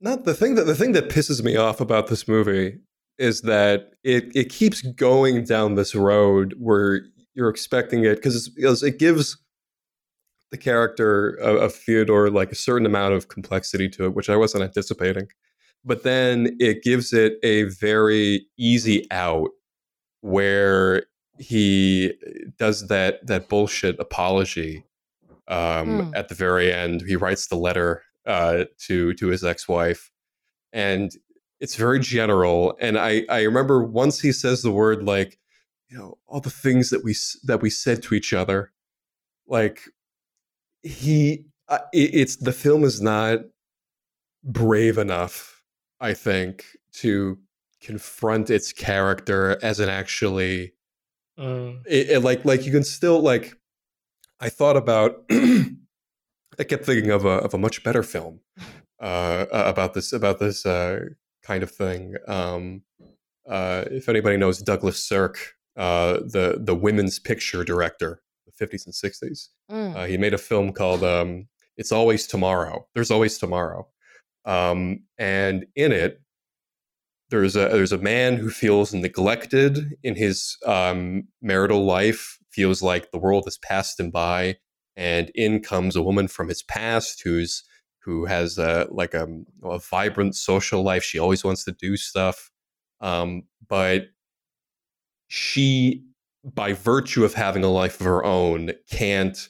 Not 0.00 0.24
the 0.24 0.34
thing 0.34 0.54
that 0.54 0.66
the 0.66 0.76
thing 0.76 0.92
that 0.92 1.08
pisses 1.08 1.42
me 1.42 1.56
off 1.56 1.80
about 1.80 2.06
this 2.06 2.28
movie 2.28 2.78
is 3.20 3.42
that 3.42 3.92
it 4.02 4.32
it 4.34 4.48
keeps 4.48 4.82
going 4.82 5.44
down 5.44 5.76
this 5.76 5.94
road 5.94 6.54
where 6.58 7.02
you're 7.34 7.50
expecting 7.50 8.04
it 8.04 8.16
because 8.16 8.48
because 8.48 8.82
it 8.82 8.98
gives 8.98 9.36
the 10.50 10.58
character 10.58 11.34
of, 11.34 11.56
of 11.62 11.74
Theodore 11.74 12.30
like 12.30 12.50
a 12.50 12.56
certain 12.56 12.86
amount 12.86 13.14
of 13.14 13.28
complexity 13.28 13.88
to 13.90 14.06
it, 14.06 14.14
which 14.14 14.28
I 14.28 14.36
wasn't 14.36 14.64
anticipating. 14.64 15.28
But 15.84 16.02
then 16.02 16.56
it 16.58 16.82
gives 16.82 17.12
it 17.12 17.34
a 17.44 17.64
very 17.64 18.46
easy 18.58 19.06
out 19.12 19.50
where 20.22 21.04
he 21.38 22.12
does 22.58 22.88
that 22.88 23.26
that 23.26 23.48
bullshit 23.48 23.98
apology 24.00 24.84
um, 25.48 26.08
Hmm. 26.08 26.14
at 26.14 26.28
the 26.28 26.34
very 26.34 26.72
end. 26.72 27.02
He 27.06 27.16
writes 27.16 27.46
the 27.48 27.56
letter 27.56 28.02
uh, 28.26 28.64
to 28.86 29.14
to 29.14 29.26
his 29.28 29.44
ex 29.44 29.68
wife, 29.68 30.10
and 30.72 31.10
it's 31.60 31.76
very 31.76 32.00
general. 32.00 32.76
And 32.80 32.98
I 32.98 33.24
I 33.28 33.42
remember 33.42 33.82
once 33.84 34.20
he 34.20 34.32
says 34.32 34.62
the 34.62 34.72
word 34.72 35.02
like, 35.04 35.38
you 35.88 35.98
know, 35.98 36.18
all 36.26 36.40
the 36.40 36.50
things 36.50 36.90
that 36.90 37.04
we 37.04 37.14
that 37.44 37.60
we 37.62 37.70
said 37.70 38.02
to 38.04 38.14
each 38.14 38.32
other, 38.32 38.72
like 39.46 39.82
he 40.82 41.44
uh, 41.68 41.78
it, 41.92 42.14
it's 42.14 42.36
the 42.36 42.52
film 42.52 42.84
is 42.84 43.00
not 43.00 43.40
brave 44.42 44.98
enough, 44.98 45.62
I 46.00 46.14
think, 46.14 46.64
to 46.94 47.38
confront 47.82 48.50
its 48.50 48.72
character 48.72 49.58
as 49.62 49.80
an 49.80 49.88
actually 49.88 50.72
Mm. 51.38 51.80
it, 51.86 52.10
it- 52.10 52.20
like 52.20 52.44
like 52.44 52.66
you 52.66 52.72
can 52.72 52.84
still 52.84 53.20
like 53.20 53.54
I 54.40 54.50
thought 54.50 54.76
about 54.76 55.24
I 55.30 56.64
kept 56.68 56.84
thinking 56.84 57.10
of 57.10 57.24
a 57.24 57.36
of 57.44 57.54
a 57.54 57.58
much 57.58 57.82
better 57.82 58.02
film 58.02 58.40
uh, 59.00 59.46
about 59.50 59.94
this 59.94 60.12
about 60.12 60.38
this 60.38 60.66
uh, 60.66 61.00
kind 61.42 61.62
of 61.62 61.70
thing. 61.70 62.14
Um, 62.28 62.82
uh, 63.48 63.84
if 63.90 64.08
anybody 64.08 64.36
knows 64.36 64.60
Douglas 64.60 65.02
Sirk, 65.02 65.54
uh, 65.76 66.14
the 66.20 66.58
the 66.62 66.74
women's 66.74 67.18
picture 67.18 67.64
director, 67.64 68.22
the 68.46 68.52
fifties 68.52 68.86
and 68.86 68.94
sixties, 68.94 69.50
Mm. 69.70 69.96
uh, 69.96 70.04
he 70.06 70.16
made 70.18 70.34
a 70.34 70.38
film 70.38 70.72
called 70.72 71.02
um, 71.02 71.48
"It's 71.76 71.92
Always 71.92 72.26
Tomorrow." 72.26 72.86
There's 72.94 73.10
always 73.10 73.38
tomorrow, 73.38 73.88
um, 74.44 75.04
and 75.18 75.66
in 75.74 75.92
it, 75.92 76.20
there's 77.30 77.56
a 77.56 77.68
there's 77.68 77.92
a 77.92 77.98
man 77.98 78.36
who 78.36 78.50
feels 78.50 78.92
neglected 78.92 79.94
in 80.02 80.16
his 80.16 80.56
um, 80.66 81.28
marital 81.40 81.84
life, 81.84 82.38
feels 82.50 82.82
like 82.82 83.10
the 83.10 83.18
world 83.18 83.44
has 83.46 83.58
passed 83.58 83.98
him 83.98 84.10
by, 84.10 84.56
and 84.96 85.30
in 85.34 85.60
comes 85.60 85.96
a 85.96 86.02
woman 86.02 86.28
from 86.28 86.48
his 86.48 86.62
past 86.64 87.22
who's 87.22 87.62
who 88.02 88.24
has 88.26 88.58
a 88.58 88.86
like 88.90 89.14
a, 89.14 89.28
a 89.64 89.78
vibrant 89.78 90.36
social 90.36 90.82
life. 90.82 91.02
She 91.04 91.18
always 91.18 91.44
wants 91.44 91.64
to 91.64 91.72
do 91.72 91.96
stuff, 91.96 92.50
um, 93.00 93.44
but 93.68 94.08
she, 95.28 96.04
by 96.44 96.72
virtue 96.72 97.24
of 97.24 97.34
having 97.34 97.64
a 97.64 97.70
life 97.70 98.00
of 98.00 98.06
her 98.06 98.24
own, 98.24 98.72
can't 98.90 99.48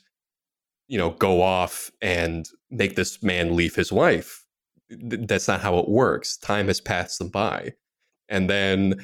you 0.88 0.98
know 0.98 1.10
go 1.12 1.42
off 1.42 1.90
and 2.02 2.48
make 2.70 2.96
this 2.96 3.22
man 3.22 3.56
leave 3.56 3.74
his 3.74 3.92
wife. 3.92 4.44
Th- 4.90 5.26
That's 5.26 5.48
not 5.48 5.60
how 5.60 5.78
it 5.78 5.88
works. 5.88 6.36
Time 6.36 6.66
has 6.68 6.80
passed 6.80 7.18
them 7.18 7.28
by, 7.28 7.74
and 8.28 8.50
then 8.50 9.00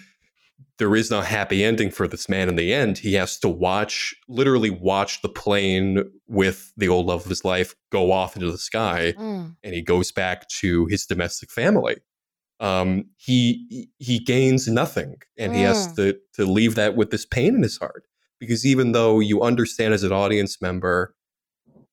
there 0.78 0.94
is 0.94 1.10
no 1.10 1.22
happy 1.22 1.64
ending 1.64 1.90
for 1.90 2.06
this 2.06 2.28
man 2.28 2.48
in 2.48 2.56
the 2.56 2.72
end. 2.74 2.98
He 2.98 3.14
has 3.14 3.38
to 3.38 3.48
watch, 3.48 4.14
literally 4.28 4.70
watch 4.70 5.22
the 5.22 5.28
plane 5.28 6.04
with 6.26 6.72
the 6.76 6.88
old 6.88 7.06
love 7.06 7.22
of 7.24 7.28
his 7.30 7.44
life 7.44 7.74
go 7.90 8.12
off 8.12 8.36
into 8.36 8.50
the 8.50 8.58
sky, 8.58 9.14
Mm. 9.16 9.56
and 9.62 9.74
he 9.74 9.80
goes 9.82 10.12
back 10.12 10.48
to 10.60 10.86
his 10.86 11.06
domestic 11.06 11.50
family. 11.50 11.96
Um, 12.60 13.06
he 13.16 13.88
he 13.98 14.18
gains 14.18 14.66
nothing, 14.68 15.16
and 15.38 15.54
he 15.54 15.62
has 15.62 15.88
Mm. 15.88 15.96
to 15.96 16.18
to 16.34 16.44
leave 16.46 16.74
that 16.74 16.96
with 16.96 17.10
this 17.10 17.26
pain 17.26 17.54
in 17.54 17.62
his 17.62 17.78
heart. 17.78 18.04
Because 18.38 18.66
even 18.66 18.92
though 18.92 19.18
you 19.20 19.42
understand 19.42 19.94
as 19.94 20.02
an 20.02 20.12
audience 20.12 20.60
member 20.60 21.14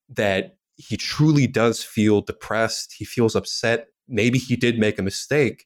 that 0.09 0.57
he 0.75 0.97
truly 0.97 1.47
does 1.47 1.83
feel 1.83 2.21
depressed, 2.21 2.95
he 2.97 3.05
feels 3.05 3.35
upset. 3.35 3.87
Maybe 4.07 4.37
he 4.39 4.55
did 4.55 4.77
make 4.77 4.99
a 4.99 5.03
mistake 5.03 5.65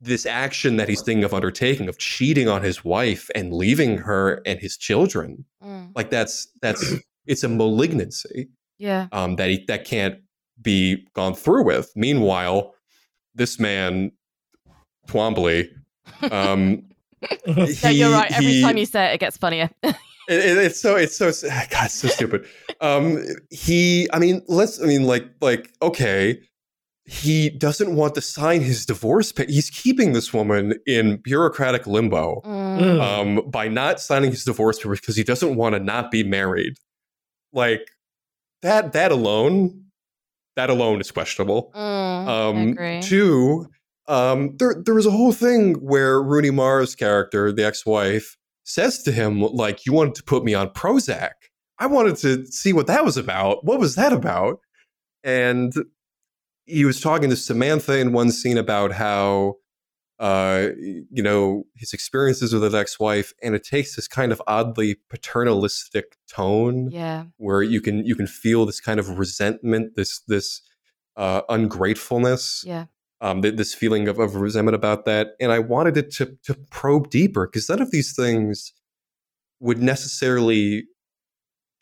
this 0.00 0.26
action 0.26 0.76
that 0.76 0.88
he's 0.88 1.02
thinking 1.02 1.24
of 1.24 1.34
undertaking 1.34 1.88
of 1.88 1.98
cheating 1.98 2.48
on 2.48 2.62
his 2.62 2.84
wife 2.84 3.28
and 3.34 3.52
leaving 3.52 3.98
her 3.98 4.40
and 4.46 4.60
his 4.60 4.76
children 4.76 5.44
Mm. 5.64 5.90
like 5.96 6.08
that's 6.10 6.46
that's 6.62 6.94
it's 7.26 7.42
a 7.42 7.48
malignancy 7.48 8.48
Yeah. 8.78 9.08
um 9.12 9.36
that 9.36 9.50
he 9.50 9.64
that 9.66 9.84
can't 9.84 10.16
be 10.62 11.06
gone 11.14 11.34
through 11.34 11.64
with. 11.64 11.90
Meanwhile, 11.96 12.74
this 13.34 13.58
man, 13.60 14.10
Twombly, 15.08 15.68
um, 16.30 16.82
no, 17.46 17.88
you're 17.90 18.10
right. 18.10 18.30
Every 18.32 18.52
he, 18.54 18.62
time 18.62 18.76
you 18.76 18.86
say 18.86 19.10
it, 19.10 19.14
it 19.14 19.20
gets 19.20 19.36
funnier. 19.36 19.70
it, 19.82 19.94
it, 20.28 20.58
it's 20.58 20.80
so 20.80 20.96
it's 20.96 21.16
so 21.16 21.26
God, 21.70 21.84
it's 21.86 21.94
so 21.94 22.08
stupid. 22.08 22.46
Um, 22.80 23.24
he, 23.50 24.08
I 24.12 24.18
mean, 24.18 24.42
let's, 24.48 24.80
I 24.82 24.86
mean, 24.86 25.04
like, 25.04 25.24
like, 25.40 25.72
okay, 25.82 26.40
he 27.08 27.48
doesn't 27.48 27.96
want 27.96 28.14
to 28.16 28.20
sign 28.20 28.60
his 28.60 28.84
divorce. 28.84 29.32
Pa- 29.32 29.44
he's 29.48 29.70
keeping 29.70 30.12
this 30.12 30.34
woman 30.34 30.74
in 30.86 31.16
bureaucratic 31.16 31.86
limbo 31.86 32.42
mm. 32.44 33.00
um, 33.00 33.50
by 33.50 33.66
not 33.66 33.98
signing 33.98 34.30
his 34.30 34.44
divorce 34.44 34.78
papers 34.78 35.00
because 35.00 35.16
he 35.16 35.24
doesn't 35.24 35.56
want 35.56 35.74
to 35.74 35.80
not 35.80 36.10
be 36.10 36.22
married. 36.22 36.74
Like 37.50 37.88
that, 38.60 38.92
that 38.92 39.10
alone, 39.10 39.86
that 40.56 40.68
alone 40.68 41.00
is 41.00 41.10
questionable. 41.10 41.72
Mm, 41.74 42.28
um, 42.28 43.00
two, 43.00 43.70
um, 44.06 44.54
there 44.58 44.74
there 44.84 44.94
was 44.94 45.06
a 45.06 45.10
whole 45.10 45.32
thing 45.32 45.76
where 45.76 46.22
Rooney 46.22 46.50
Mara's 46.50 46.94
character, 46.94 47.52
the 47.52 47.64
ex-wife, 47.64 48.36
says 48.64 49.02
to 49.04 49.12
him 49.12 49.40
like, 49.40 49.86
"You 49.86 49.94
wanted 49.94 50.14
to 50.16 50.24
put 50.24 50.44
me 50.44 50.52
on 50.52 50.70
Prozac. 50.70 51.32
I 51.78 51.86
wanted 51.86 52.16
to 52.16 52.44
see 52.46 52.74
what 52.74 52.86
that 52.88 53.04
was 53.04 53.16
about. 53.16 53.64
What 53.64 53.80
was 53.80 53.94
that 53.94 54.12
about?" 54.12 54.60
And 55.24 55.72
he 56.68 56.84
was 56.84 57.00
talking 57.00 57.30
to 57.30 57.36
Samantha 57.36 57.98
in 57.98 58.12
one 58.12 58.30
scene 58.30 58.58
about 58.58 58.92
how 58.92 59.56
uh, 60.18 60.68
you 60.78 61.22
know 61.22 61.64
his 61.76 61.92
experiences 61.92 62.52
with 62.52 62.62
his 62.62 62.74
ex-wife 62.74 63.32
and 63.42 63.54
it 63.54 63.62
takes 63.62 63.94
this 63.94 64.08
kind 64.08 64.32
of 64.32 64.42
oddly 64.48 64.96
paternalistic 65.08 66.16
tone 66.28 66.90
yeah 66.90 67.24
where 67.36 67.62
you 67.62 67.80
can 67.80 68.04
you 68.04 68.16
can 68.16 68.26
feel 68.26 68.66
this 68.66 68.80
kind 68.80 68.98
of 68.98 69.18
resentment 69.18 69.94
this 69.94 70.20
this 70.26 70.60
uh, 71.16 71.42
ungratefulness 71.48 72.64
yeah 72.66 72.86
um, 73.20 73.42
th- 73.42 73.56
this 73.56 73.74
feeling 73.74 74.08
of, 74.08 74.18
of 74.18 74.34
resentment 74.34 74.74
about 74.74 75.04
that 75.04 75.28
and 75.38 75.52
i 75.52 75.60
wanted 75.60 75.96
it 75.96 76.10
to 76.10 76.36
to 76.42 76.54
probe 76.68 77.10
deeper 77.10 77.46
because 77.46 77.68
none 77.68 77.80
of 77.80 77.92
these 77.92 78.12
things 78.12 78.72
would 79.60 79.80
necessarily 79.80 80.84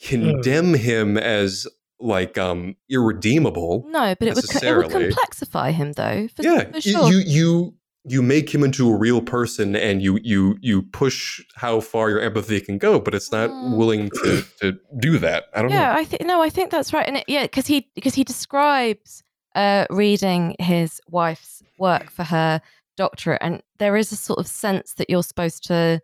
hmm. 0.03 0.09
condemn 0.09 0.75
mm. 0.75 0.79
him 0.79 1.17
as 1.17 1.67
like 2.01 2.39
um 2.39 2.77
irredeemable. 2.89 3.85
No, 3.89 4.15
but 4.19 4.29
it 4.29 4.35
would 4.35 4.45
it 4.45 4.77
would 4.77 4.91
complexify 4.91 5.73
him 5.73 5.93
though. 5.93 6.29
For, 6.29 6.43
yeah, 6.43 6.71
for 6.71 6.81
sure. 6.81 7.11
you 7.11 7.19
you 7.19 7.75
you 8.09 8.23
make 8.23 8.55
him 8.55 8.63
into 8.63 8.89
a 8.89 8.97
real 8.97 9.21
person 9.21 9.75
and 9.75 10.01
you 10.01 10.19
you 10.23 10.57
you 10.61 10.83
push 10.83 11.43
how 11.57 11.81
far 11.81 12.09
your 12.09 12.21
empathy 12.21 12.61
can 12.61 12.79
go 12.79 13.01
but 13.01 13.15
it's 13.15 13.33
not 13.33 13.51
mm. 13.51 13.77
willing 13.77 14.09
to 14.11 14.45
to 14.61 14.79
do 14.99 15.19
that 15.19 15.47
i 15.55 15.61
don't 15.61 15.71
yeah, 15.71 15.93
know 15.93 15.99
i 15.99 16.05
think 16.05 16.25
no 16.25 16.41
i 16.41 16.49
think 16.49 16.71
that's 16.71 16.93
right 16.93 17.07
and 17.07 17.17
it, 17.19 17.25
yeah 17.27 17.43
because 17.43 17.67
he 17.67 17.89
because 17.95 18.15
he 18.15 18.23
describes 18.23 19.23
uh 19.55 19.87
reading 19.91 20.55
his 20.61 21.01
wife's 21.09 21.63
work 21.79 22.11
for 22.11 22.23
her 22.23 22.61
doctorate 22.97 23.43
and 23.43 23.63
there 23.79 23.97
is 23.97 24.13
a 24.13 24.17
sort 24.17 24.39
of 24.39 24.47
sense 24.47 24.95
that 24.95 25.11
you're 25.11 25.23
supposed 25.23 25.65
to 25.65 26.01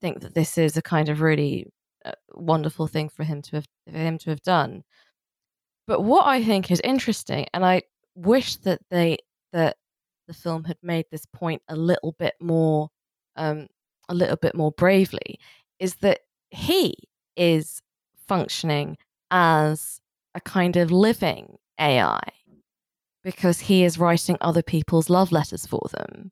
think 0.00 0.20
that 0.20 0.34
this 0.34 0.58
is 0.58 0.76
a 0.76 0.82
kind 0.82 1.08
of 1.08 1.20
really 1.20 1.66
uh, 2.04 2.12
wonderful 2.34 2.86
thing 2.86 3.08
for 3.08 3.24
him 3.24 3.42
to 3.42 3.56
have 3.56 3.66
for 3.86 3.98
him 3.98 4.18
to 4.18 4.30
have 4.30 4.42
done 4.42 4.82
but 5.88 6.04
what 6.04 6.26
I 6.26 6.44
think 6.44 6.70
is 6.70 6.80
interesting, 6.84 7.46
and 7.54 7.64
I 7.64 7.82
wish 8.14 8.56
that 8.56 8.80
they 8.90 9.16
that 9.54 9.78
the 10.28 10.34
film 10.34 10.64
had 10.64 10.76
made 10.82 11.06
this 11.10 11.24
point 11.24 11.62
a 11.66 11.74
little 11.74 12.14
bit 12.18 12.34
more, 12.40 12.90
um, 13.36 13.68
a 14.10 14.14
little 14.14 14.36
bit 14.36 14.54
more 14.54 14.70
bravely, 14.70 15.40
is 15.80 15.94
that 15.96 16.20
he 16.50 16.94
is 17.36 17.80
functioning 18.28 18.98
as 19.30 20.02
a 20.34 20.40
kind 20.42 20.76
of 20.76 20.90
living 20.92 21.56
AI 21.80 22.20
because 23.24 23.60
he 23.60 23.82
is 23.82 23.98
writing 23.98 24.36
other 24.42 24.62
people's 24.62 25.08
love 25.08 25.32
letters 25.32 25.64
for 25.64 25.88
them. 25.92 26.30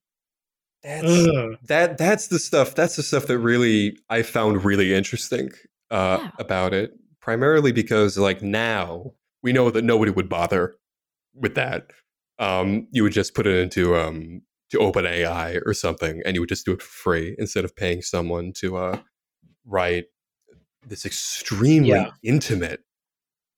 That's 0.82 1.56
that 1.62 1.96
that's 1.96 2.28
the 2.28 2.38
stuff 2.38 2.74
that's 2.74 2.96
the 2.96 3.02
stuff 3.02 3.26
that 3.28 3.38
really 3.38 3.96
I 4.10 4.20
found 4.20 4.66
really 4.66 4.92
interesting 4.92 5.50
uh, 5.90 6.18
yeah. 6.20 6.30
about 6.38 6.74
it. 6.74 6.92
Primarily 7.22 7.72
because 7.72 8.18
like 8.18 8.42
now 8.42 9.12
we 9.46 9.52
know 9.52 9.70
that 9.70 9.84
nobody 9.84 10.10
would 10.10 10.28
bother 10.28 10.74
with 11.32 11.54
that. 11.54 11.92
Um, 12.40 12.88
you 12.90 13.04
would 13.04 13.12
just 13.12 13.32
put 13.32 13.46
it 13.46 13.56
into 13.56 13.94
um, 13.94 14.42
to 14.70 14.78
OpenAI 14.78 15.60
or 15.64 15.72
something, 15.72 16.20
and 16.26 16.34
you 16.34 16.40
would 16.40 16.48
just 16.48 16.66
do 16.66 16.72
it 16.72 16.82
for 16.82 16.88
free 16.88 17.36
instead 17.38 17.64
of 17.64 17.76
paying 17.76 18.02
someone 18.02 18.52
to 18.54 18.76
uh, 18.76 18.98
write 19.64 20.06
this 20.84 21.06
extremely 21.06 21.90
yeah. 21.90 22.10
intimate 22.24 22.80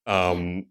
um, 0.06 0.66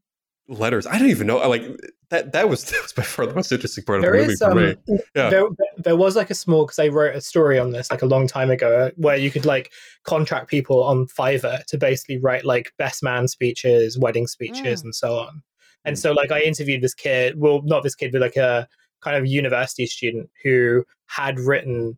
letters. 0.47 0.85
I 0.85 0.99
don't 0.99 1.09
even 1.09 1.25
know. 1.25 1.37
Like 1.49 1.63
that. 2.09 2.31
That 2.31 2.49
was 2.49 2.63
that 2.71 2.81
was 2.81 2.93
by 2.93 3.03
far 3.03 3.25
the 3.25 3.35
most 3.35 3.51
interesting 3.51 3.83
part 3.83 4.01
there 4.01 4.13
of 4.13 4.17
the 4.17 4.23
movie 4.23 4.33
is, 4.33 4.39
for 4.39 4.51
um, 4.51 4.57
me. 4.57 4.99
Yeah. 5.15 5.29
There, 5.29 5.47
there 5.77 5.95
was 5.95 6.15
like 6.15 6.29
a 6.29 6.35
small 6.35 6.65
because 6.65 6.79
I 6.79 6.87
wrote 6.87 7.15
a 7.15 7.21
story 7.21 7.59
on 7.59 7.71
this 7.71 7.91
like 7.91 8.01
a 8.01 8.05
long 8.05 8.27
time 8.27 8.49
ago 8.49 8.91
where 8.95 9.17
you 9.17 9.31
could 9.31 9.45
like 9.45 9.71
contract 10.03 10.49
people 10.49 10.83
on 10.83 11.07
Fiverr 11.07 11.63
to 11.65 11.77
basically 11.77 12.17
write 12.17 12.45
like 12.45 12.71
best 12.77 13.03
man 13.03 13.27
speeches, 13.27 13.97
wedding 13.97 14.27
speeches, 14.27 14.81
mm. 14.81 14.85
and 14.85 14.95
so 14.95 15.17
on. 15.17 15.41
And 15.85 15.95
mm. 15.95 15.99
so 15.99 16.13
like 16.13 16.31
I 16.31 16.41
interviewed 16.41 16.81
this 16.81 16.93
kid. 16.93 17.39
Well, 17.39 17.61
not 17.63 17.83
this 17.83 17.95
kid, 17.95 18.11
but 18.11 18.21
like 18.21 18.37
a 18.37 18.67
kind 19.01 19.15
of 19.15 19.25
university 19.25 19.85
student 19.85 20.29
who 20.43 20.83
had 21.07 21.39
written 21.39 21.97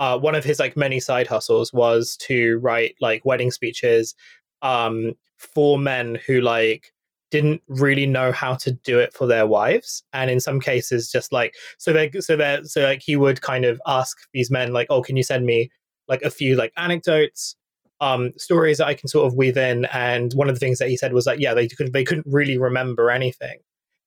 uh, 0.00 0.18
one 0.18 0.34
of 0.34 0.44
his 0.44 0.58
like 0.58 0.76
many 0.76 0.98
side 0.98 1.26
hustles 1.26 1.72
was 1.72 2.16
to 2.16 2.58
write 2.58 2.96
like 3.00 3.24
wedding 3.26 3.50
speeches 3.50 4.14
um, 4.62 5.12
for 5.36 5.78
men 5.78 6.18
who 6.26 6.40
like 6.40 6.92
didn't 7.30 7.62
really 7.68 8.06
know 8.06 8.32
how 8.32 8.54
to 8.54 8.72
do 8.72 8.98
it 8.98 9.12
for 9.14 9.26
their 9.26 9.46
wives. 9.46 10.02
And 10.12 10.30
in 10.30 10.40
some 10.40 10.60
cases 10.60 11.10
just 11.10 11.32
like 11.32 11.54
so 11.78 11.92
they 11.92 12.10
so 12.20 12.36
they 12.36 12.60
so 12.64 12.82
like 12.82 13.02
he 13.02 13.16
would 13.16 13.40
kind 13.40 13.64
of 13.64 13.80
ask 13.86 14.18
these 14.32 14.50
men 14.50 14.72
like 14.72 14.88
oh 14.90 15.02
can 15.02 15.16
you 15.16 15.22
send 15.22 15.46
me 15.46 15.70
like 16.08 16.22
a 16.22 16.30
few 16.30 16.56
like 16.56 16.72
anecdotes 16.76 17.56
um 18.00 18.32
stories 18.36 18.78
that 18.78 18.86
i 18.86 18.94
can 18.94 19.08
sort 19.08 19.26
of 19.26 19.36
weave 19.36 19.56
in? 19.56 19.86
And 19.86 20.32
one 20.34 20.48
of 20.48 20.54
the 20.54 20.60
things 20.60 20.78
that 20.78 20.88
he 20.88 20.96
said 20.96 21.12
was 21.12 21.26
like 21.26 21.40
yeah 21.40 21.54
they 21.54 21.68
could 21.68 21.92
they 21.92 22.04
couldn't 22.04 22.26
really 22.28 22.58
remember 22.58 23.10
anything. 23.10 23.58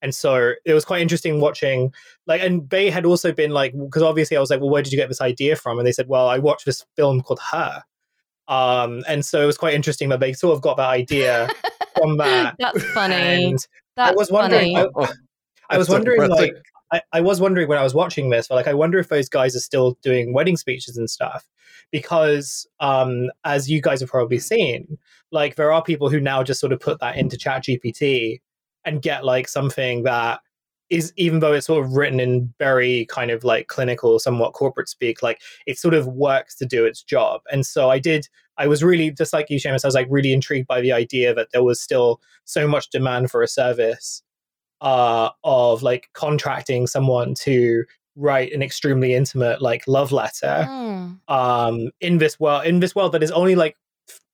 And 0.02 0.14
so 0.14 0.52
it 0.66 0.74
was 0.74 0.84
quite 0.84 1.02
interesting 1.02 1.40
watching 1.40 1.94
like 2.28 2.42
and 2.42 2.70
they 2.70 2.90
had 2.90 3.06
also 3.06 3.32
been 3.32 3.52
like 3.52 3.74
because 3.74 4.04
obviously 4.04 4.36
i 4.36 4.40
was 4.40 4.50
like 4.50 4.60
well 4.60 4.70
where 4.70 4.82
did 4.84 4.92
you 4.92 4.98
get 4.98 5.10
this 5.10 5.22
idea 5.22 5.56
from? 5.56 5.80
And 5.80 5.88
they 5.88 5.94
said 5.94 6.08
well 6.08 6.28
i 6.28 6.40
watched 6.40 6.66
this 6.66 6.86
film 6.98 7.22
called 7.22 7.40
her 7.52 7.84
um 8.48 9.04
and 9.08 9.26
so 9.26 9.42
it 9.42 9.46
was 9.46 9.58
quite 9.58 9.74
interesting 9.74 10.10
that 10.10 10.20
they 10.20 10.34
sort 10.34 10.54
of 10.54 10.62
got 10.62 10.78
that 10.78 10.90
idea 10.90 11.48
from 12.04 12.18
that. 12.18 12.56
That's 12.60 12.84
funny. 12.92 13.46
And 13.46 13.60
That's 13.96 14.12
I 14.12 14.16
was 14.16 14.32
wondering. 14.32 14.78
I, 14.78 14.88
I, 15.70 15.78
was 15.78 15.90
wondering, 15.90 16.30
like, 16.30 16.54
I, 16.92 17.02
I, 17.14 17.22
was 17.22 17.40
wondering 17.40 17.68
when 17.68 17.78
I 17.78 17.84
was 17.84 17.96
watching 17.96 18.30
this, 18.30 18.48
but 18.48 18.56
like, 18.56 18.68
I 18.68 18.74
wonder 18.74 19.00
if 19.00 19.08
those 19.08 19.30
guys 19.30 19.56
are 19.56 19.60
still 19.60 19.98
doing 20.04 20.34
wedding 20.34 20.58
speeches 20.58 20.98
and 20.98 21.10
stuff, 21.10 21.48
because 21.92 22.68
um, 22.80 23.32
as 23.46 23.70
you 23.70 23.82
guys 23.82 24.02
have 24.02 24.10
probably 24.10 24.40
seen, 24.40 24.98
like, 25.32 25.56
there 25.56 25.72
are 25.72 25.82
people 25.82 26.10
who 26.10 26.20
now 26.20 26.44
just 26.44 26.60
sort 26.60 26.74
of 26.74 26.80
put 26.80 27.00
that 27.00 27.16
into 27.16 27.38
Chat 27.38 27.64
GPT 27.64 28.42
and 28.86 29.02
get 29.02 29.24
like 29.24 29.48
something 29.48 30.04
that 30.04 30.42
is 30.94 31.12
even 31.18 31.40
though 31.40 31.54
it's 31.54 31.68
sort 31.68 31.84
of 31.84 31.94
written 31.94 32.20
in 32.20 32.54
very 32.60 33.06
kind 33.08 33.32
of 33.32 33.44
like 33.44 33.68
clinical 33.68 34.20
somewhat 34.20 34.54
corporate 34.54 34.88
speak 34.88 35.22
like 35.24 35.42
it 35.66 35.78
sort 35.78 35.94
of 35.94 36.08
works 36.08 36.56
to 36.56 36.66
do 36.66 36.86
its 36.86 37.02
job 37.04 37.42
and 37.52 37.66
so 37.66 37.90
i 37.90 38.00
did 38.00 38.28
I 38.58 38.68
was 38.68 38.84
really 38.84 39.10
just 39.10 39.34
like 39.34 39.50
you, 39.50 39.60
Seamus. 39.60 39.84
I 39.84 39.88
was 39.88 39.96
like 39.96 40.08
really 40.10 40.32
intrigued 40.32 40.68
by 40.68 40.80
the 40.80 40.92
idea 40.92 41.34
that 41.34 41.48
there 41.52 41.64
was 41.64 41.82
still 41.82 42.22
so 42.46 42.68
much 42.68 42.90
demand 42.92 43.32
for 43.32 43.42
a 43.42 43.48
service 43.48 44.22
uh, 44.82 45.30
of 45.44 45.82
like 45.82 46.10
contracting 46.14 46.88
someone 46.88 47.34
to 47.36 47.84
write 48.16 48.54
an 48.54 48.62
extremely 48.62 49.16
intimate 49.16 49.62
like 49.62 49.88
love 49.88 50.12
letter 50.12 50.68
mm. 50.70 51.18
um, 51.30 51.90
in 52.00 52.20
this 52.20 52.40
world 52.40 52.64
in 52.66 52.80
this 52.80 52.94
world 52.94 53.12
that 53.12 53.24
is 53.24 53.32
only 53.32 53.56
like 53.56 53.76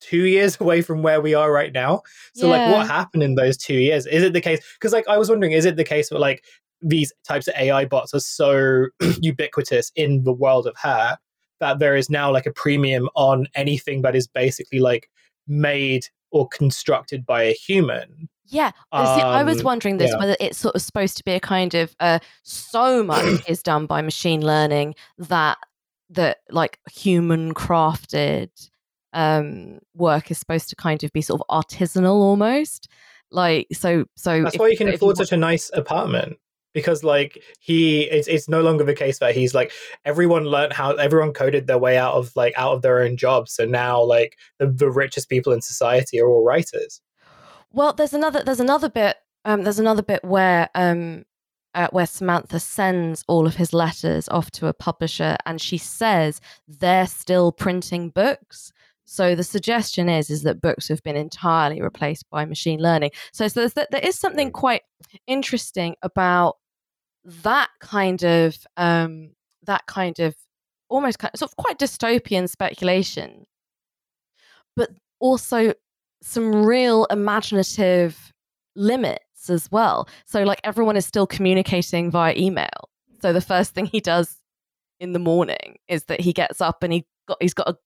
two 0.01 0.25
years 0.25 0.57
away 0.61 0.81
from 0.81 1.01
where 1.01 1.21
we 1.21 1.33
are 1.33 1.51
right 1.51 1.73
now. 1.73 2.01
So 2.33 2.47
yeah. 2.47 2.65
like, 2.65 2.75
what 2.75 2.87
happened 2.87 3.23
in 3.23 3.35
those 3.35 3.57
two 3.57 3.75
years? 3.75 4.05
Is 4.05 4.23
it 4.23 4.33
the 4.33 4.41
case? 4.41 4.59
Because 4.75 4.93
like 4.93 5.07
I 5.07 5.17
was 5.17 5.29
wondering, 5.29 5.51
is 5.51 5.65
it 5.65 5.75
the 5.75 5.83
case 5.83 6.09
that 6.09 6.19
like 6.19 6.43
these 6.81 7.11
types 7.27 7.47
of 7.47 7.55
AI 7.57 7.85
bots 7.85 8.13
are 8.13 8.19
so 8.19 8.87
ubiquitous 9.21 9.91
in 9.95 10.23
the 10.23 10.33
world 10.33 10.67
of 10.67 10.75
Her 10.81 11.17
that 11.59 11.79
there 11.79 11.95
is 11.95 12.09
now 12.09 12.31
like 12.31 12.45
a 12.45 12.53
premium 12.53 13.09
on 13.15 13.47
anything 13.53 14.01
that 14.01 14.15
is 14.15 14.27
basically 14.27 14.79
like 14.79 15.09
made 15.47 16.05
or 16.31 16.47
constructed 16.47 17.25
by 17.25 17.43
a 17.43 17.53
human. 17.53 18.29
Yeah, 18.45 18.71
um, 18.91 19.05
See, 19.05 19.21
I 19.21 19.43
was 19.43 19.59
um, 19.59 19.65
wondering 19.65 19.97
this 19.97 20.11
yeah. 20.11 20.17
whether 20.17 20.35
it's 20.39 20.57
sort 20.57 20.75
of 20.75 20.81
supposed 20.81 21.17
to 21.17 21.23
be 21.23 21.33
a 21.33 21.39
kind 21.39 21.75
of 21.75 21.95
uh, 21.99 22.19
so 22.43 23.03
much 23.03 23.43
is 23.47 23.61
done 23.61 23.85
by 23.85 24.01
machine 24.01 24.45
learning 24.45 24.95
that 25.17 25.57
that 26.11 26.37
like 26.49 26.79
human 26.91 27.53
crafted 27.53 28.49
um, 29.13 29.79
work 29.95 30.31
is 30.31 30.37
supposed 30.37 30.69
to 30.69 30.75
kind 30.75 31.03
of 31.03 31.11
be 31.13 31.21
sort 31.21 31.41
of 31.41 31.63
artisanal 31.63 32.13
almost. 32.13 32.89
Like 33.31 33.67
so, 33.73 34.05
so 34.15 34.43
that's 34.43 34.55
if, 34.55 34.59
why 34.59 34.69
you 34.69 34.77
can 34.77 34.89
afford 34.89 35.17
you 35.17 35.25
such 35.25 35.31
a 35.31 35.37
nice 35.37 35.69
apartment 35.73 36.37
because 36.73 37.03
like 37.03 37.41
he 37.59 38.03
it's, 38.03 38.27
it's 38.27 38.47
no 38.47 38.61
longer 38.61 38.83
the 38.83 38.93
case 38.93 39.19
that 39.19 39.35
he's 39.35 39.53
like 39.53 39.71
everyone 40.05 40.45
learned 40.45 40.73
how 40.73 40.91
everyone 40.93 41.33
coded 41.33 41.67
their 41.67 41.77
way 41.77 41.97
out 41.97 42.13
of 42.13 42.31
like 42.35 42.53
out 42.57 42.73
of 42.73 42.81
their 42.83 43.01
own 43.01 43.17
jobs 43.17 43.51
so 43.51 43.65
now 43.65 44.01
like 44.01 44.37
the, 44.59 44.67
the 44.67 44.89
richest 44.89 45.29
people 45.29 45.51
in 45.51 45.61
society 45.61 46.19
are 46.19 46.27
all 46.27 46.43
writers 46.43 47.01
well 47.71 47.91
there's 47.91 48.13
another 48.13 48.43
there's 48.43 48.59
another 48.59 48.87
bit 48.87 49.17
um, 49.45 49.63
there's 49.63 49.79
another 49.79 50.03
bit 50.03 50.23
where 50.23 50.69
um, 50.75 51.25
uh, 51.75 51.87
where 51.91 52.05
Samantha 52.05 52.59
sends 52.59 53.23
all 53.27 53.47
of 53.47 53.55
his 53.55 53.73
letters 53.73 54.27
off 54.29 54.51
to 54.51 54.67
a 54.67 54.73
publisher, 54.73 55.37
and 55.45 55.61
she 55.61 55.77
says 55.77 56.41
they're 56.67 57.07
still 57.07 57.51
printing 57.51 58.09
books. 58.09 58.71
So 59.09 59.33
the 59.33 59.43
suggestion 59.43 60.07
is 60.07 60.29
is 60.29 60.43
that 60.43 60.61
books 60.61 60.87
have 60.87 61.01
been 61.01 61.15
entirely 61.15 61.81
replaced 61.81 62.29
by 62.29 62.45
machine 62.45 62.79
learning. 62.79 63.09
So, 63.33 63.47
so 63.47 63.67
there 63.67 63.87
is 64.03 64.19
something 64.19 64.51
quite 64.51 64.83
interesting 65.25 65.95
about 66.03 66.57
that 67.25 67.69
kind 67.79 68.23
of 68.23 68.55
um, 68.77 69.31
that 69.63 69.87
kind 69.87 70.19
of 70.19 70.35
almost 70.89 71.17
kind 71.17 71.31
of, 71.33 71.39
sort 71.39 71.51
of 71.51 71.57
quite 71.57 71.79
dystopian 71.79 72.47
speculation, 72.47 73.47
but 74.75 74.91
also 75.19 75.73
some 76.21 76.63
real 76.63 77.05
imaginative 77.05 78.31
limits 78.75 79.49
as 79.49 79.71
well. 79.71 80.07
So 80.27 80.43
like 80.43 80.61
everyone 80.63 80.95
is 80.95 81.07
still 81.07 81.25
communicating 81.25 82.11
via 82.11 82.35
email. 82.37 82.89
So 83.23 83.33
the 83.33 83.41
first 83.41 83.73
thing 83.73 83.87
he 83.87 84.01
does 84.01 84.37
in 84.99 85.13
the 85.13 85.19
morning 85.19 85.79
is 85.87 86.03
that 86.05 86.21
he 86.21 86.31
gets 86.31 86.61
up 86.61 86.83
and 86.83 86.93
he 86.93 87.07
got 87.27 87.37
he's 87.41 87.55
got 87.55 87.65
to 87.65 87.77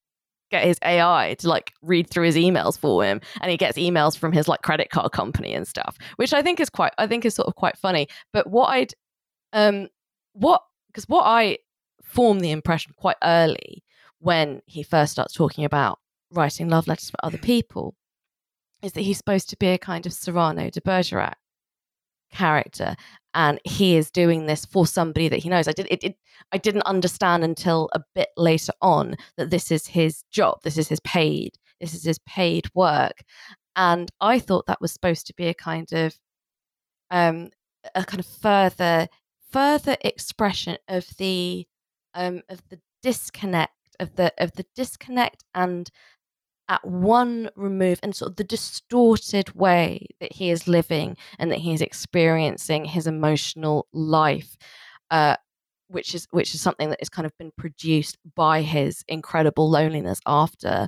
get 0.54 0.64
his 0.64 0.78
AI 0.84 1.36
to 1.40 1.50
like 1.50 1.74
read 1.82 2.10
through 2.10 2.26
his 2.26 2.36
emails 2.36 2.78
for 2.78 3.04
him 3.04 3.20
and 3.42 3.50
he 3.50 3.58
gets 3.58 3.78
emails 3.78 4.18
from 4.18 4.32
his 4.32 4.48
like 4.48 4.62
credit 4.62 4.90
card 4.90 5.12
company 5.12 5.54
and 5.54 5.68
stuff, 5.68 5.98
which 6.18 6.34
I 6.34 6.42
think 6.42 6.60
is 6.60 6.70
quite 6.70 6.94
I 6.98 7.08
think 7.08 7.26
is 7.26 7.36
sort 7.36 7.48
of 7.48 7.56
quite 7.56 7.78
funny. 7.78 8.08
But 8.32 8.48
what 8.48 8.68
I'd 8.68 8.94
um 9.52 9.90
what 10.34 10.64
because 10.88 11.10
what 11.10 11.24
I 11.26 11.58
form 12.04 12.40
the 12.40 12.52
impression 12.52 12.94
quite 12.96 13.18
early 13.24 13.84
when 14.20 14.62
he 14.68 14.84
first 14.84 15.12
starts 15.12 15.34
talking 15.34 15.66
about 15.66 16.00
writing 16.32 16.70
love 16.70 16.88
letters 16.88 17.10
for 17.10 17.18
other 17.24 17.38
people 17.38 17.96
is 18.84 18.94
that 18.94 19.02
he's 19.02 19.18
supposed 19.18 19.50
to 19.50 19.58
be 19.58 19.68
a 19.68 19.78
kind 19.78 20.06
of 20.06 20.14
Cyrano 20.14 20.70
de 20.70 20.82
Bergerac 20.82 21.36
character 22.34 22.96
and 23.34 23.60
he 23.64 23.96
is 23.96 24.12
doing 24.12 24.46
this 24.46 24.66
for 24.66 24.86
somebody 24.86 25.28
that 25.30 25.42
he 25.42 25.50
knows. 25.50 25.68
I 25.68 25.72
did 25.72 25.88
it, 25.90 26.04
it, 26.04 26.16
I 26.52 26.58
didn't 26.58 26.84
understand 26.84 27.44
until 27.44 27.90
a 27.94 28.02
bit 28.14 28.30
later 28.38 28.74
on 28.82 29.16
that 29.38 29.50
this 29.50 29.72
is 29.72 29.88
his 29.88 30.24
job. 30.32 30.60
This 30.64 30.78
is 30.78 30.88
his 30.88 31.00
paid. 31.02 31.58
This 31.80 31.94
is 31.94 32.04
his 32.04 32.20
paid 32.20 32.68
work, 32.76 33.24
and 33.76 34.10
I 34.22 34.40
thought 34.40 34.68
that 34.68 34.82
was 34.82 34.94
supposed 34.94 35.28
to 35.28 35.34
be 35.34 35.48
a 35.48 35.54
kind 35.54 35.92
of 35.94 36.16
um 37.12 37.50
a 37.96 38.06
kind 38.06 38.20
of 38.20 38.26
further 38.26 39.08
further 39.52 39.98
expression 40.02 40.78
of 40.88 41.08
the 41.18 41.66
um 42.14 42.42
of 42.50 42.62
the 42.70 42.80
disconnect 43.02 43.74
of 44.00 44.16
the 44.16 44.34
of 44.38 44.54
the 44.54 44.66
disconnect 44.76 45.44
and 45.54 45.90
at 46.70 46.86
one 46.86 47.50
remove 47.56 48.00
and 48.02 48.16
sort 48.16 48.32
of 48.32 48.36
the 48.38 48.44
distorted 48.44 49.54
way 49.54 50.08
that 50.20 50.34
he 50.34 50.50
is 50.50 50.68
living 50.68 51.18
and 51.38 51.52
that 51.52 51.60
he 51.60 51.74
is 51.74 51.82
experiencing 51.82 52.86
his 52.86 53.06
emotional 53.06 53.88
life 53.92 54.56
uh, 55.12 55.36
which 55.88 56.16
is 56.16 56.28
which 56.32 56.54
is 56.54 56.62
something 56.62 56.90
that 56.90 57.00
has 57.00 57.10
kind 57.10 57.26
of 57.26 57.38
been 57.38 57.52
produced 57.58 58.18
by 58.36 58.62
his 58.62 59.04
incredible 59.08 59.70
loneliness 59.70 60.20
after 60.26 60.88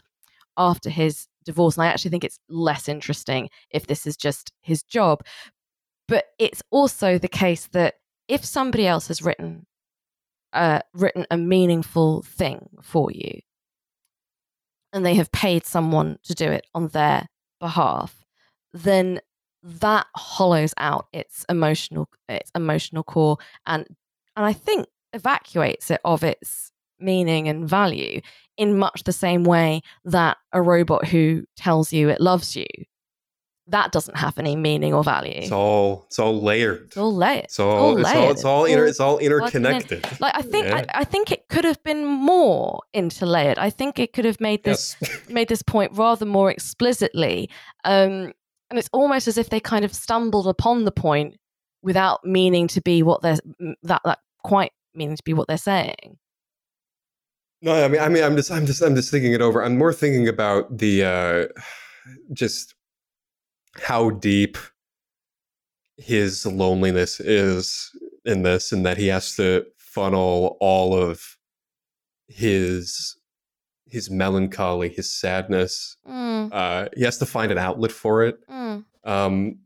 after 0.58 0.90
his 0.90 1.28
divorce. 1.46 1.78
And 1.78 1.84
i 1.84 1.88
actually 1.88 2.12
think 2.12 2.24
it's 2.24 2.40
less 2.50 2.90
interesting 2.90 3.50
if 3.70 3.88
this 3.88 4.08
is 4.08 4.18
just 4.18 4.52
his 4.62 4.84
job. 4.84 5.22
But 6.08 6.26
it's 6.40 6.62
also 6.72 7.18
the 7.18 7.28
case 7.28 7.68
that 7.74 7.96
if 8.28 8.44
somebody 8.44 8.88
else 8.88 9.08
has 9.08 9.22
written 9.22 9.66
uh, 10.54 10.80
written 10.94 11.26
a 11.30 11.38
meaningful 11.38 12.24
thing 12.24 12.70
for 12.82 13.12
you 13.12 13.42
and 14.96 15.06
they 15.06 15.16
have 15.16 15.32
paid 15.32 15.66
someone 15.66 16.18
to 16.24 16.34
do 16.34 16.50
it 16.50 16.66
on 16.74 16.88
their 16.88 17.28
behalf, 17.60 18.26
then 18.74 19.20
that 19.62 20.08
hollows 20.16 20.74
out 20.78 21.08
its 21.12 21.46
emotional 21.50 22.08
its 22.30 22.52
emotional 22.56 23.04
core 23.04 23.38
and 23.66 23.86
and 24.36 24.46
I 24.46 24.54
think 24.54 24.88
evacuates 25.12 25.90
it 25.90 26.02
of 26.06 26.24
its 26.24 26.72
meaning 27.00 27.48
and 27.48 27.68
value 27.68 28.22
in 28.58 28.78
much 28.78 29.04
the 29.04 29.12
same 29.12 29.44
way 29.44 29.82
that 30.06 30.38
a 30.54 30.62
robot 30.62 31.08
who 31.08 31.46
tells 31.58 31.92
you 31.92 32.10
it 32.10 32.22
loves 32.22 32.56
you 32.56 32.66
that 33.68 33.92
doesn't 33.92 34.18
have 34.18 34.38
any 34.38 34.56
meaning 34.56 34.94
or 34.94 35.04
value. 35.04 35.34
It's 35.36 35.52
all 35.52 36.06
it's 36.08 36.20
all 36.20 36.40
layered. 36.40 36.84
It's 36.86 36.98
all 36.98 37.14
layered. 37.14 37.46
It's 37.46 37.60
all 37.60 37.98
it's 37.98 38.14
all, 38.14 38.32
it's 38.32 38.44
all, 38.44 38.66
inter, 38.66 38.86
it's 38.86 39.00
all 39.00 39.18
interconnected. 39.18 40.06
Like 40.20 40.36
I 40.36 40.42
think 40.42 40.68
yeah. 40.68 40.86
I, 40.94 41.00
I, 41.00 41.04
think 41.04 41.32
it 41.32 41.48
could 41.50 41.66
have 41.66 41.82
been 41.84 42.06
more 42.06 42.82
interlayered. 42.96 43.58
I 43.58 43.70
think 43.70 43.98
it 43.98 44.14
could 44.14 44.26
have 44.26 44.40
made 44.40 44.64
this 44.64 44.96
yes. 45.02 45.20
made 45.30 45.48
this 45.50 45.64
point 45.64 45.92
rather 45.94 46.26
more 46.26 46.52
explicitly. 46.52 47.50
Um, 47.84 48.34
and 48.70 48.80
it's 48.80 48.90
almost 48.94 49.28
as 49.28 49.38
if 49.38 49.50
they 49.50 49.60
kind 49.60 49.84
of 49.84 49.94
stumbled 49.94 50.48
upon 50.48 50.86
the 50.86 50.92
point 50.92 51.38
without 51.82 52.24
meaning 52.24 52.68
to 52.68 52.82
be 52.82 53.02
what 53.02 53.22
they're 53.22 53.40
that 53.84 54.02
that 54.06 54.20
quite 54.44 54.74
meaning 54.94 55.16
to 55.16 55.24
be 55.24 55.34
what 55.34 55.48
they're 55.48 55.58
saying. 55.58 56.18
No, 57.62 57.84
I 57.84 57.88
mean, 57.88 58.02
I 58.02 58.10
mean, 58.10 58.24
I'm 58.24 58.36
just, 58.36 58.52
I'm 58.52 58.68
just, 58.68 58.84
I'm 58.84 58.96
just 58.96 59.10
thinking 59.10 59.34
it 59.34 59.42
over. 59.42 59.64
I'm 59.64 59.78
more 59.78 59.94
thinking 59.94 60.28
about 60.28 60.78
the, 60.78 61.04
uh, 61.04 61.62
just 62.32 62.75
how 63.82 64.10
deep 64.10 64.58
his 65.98 66.46
loneliness 66.46 67.20
is 67.20 67.92
in 68.26 68.44
this 68.44 68.72
and 68.72 68.86
that 68.86 68.98
he 68.98 69.08
has 69.08 69.36
to 69.36 69.66
funnel 69.78 70.58
all 70.60 70.94
of 70.94 71.38
his 72.28 73.18
his 73.88 74.10
melancholy 74.10 74.90
his 74.90 75.10
sadness 75.10 75.96
mm. 76.08 76.50
uh 76.52 76.90
he 76.96 77.04
has 77.04 77.18
to 77.18 77.26
find 77.26 77.52
an 77.52 77.58
outlet 77.58 77.92
for 77.92 78.24
it 78.24 78.38
mm. 78.50 78.84
um 79.06 79.58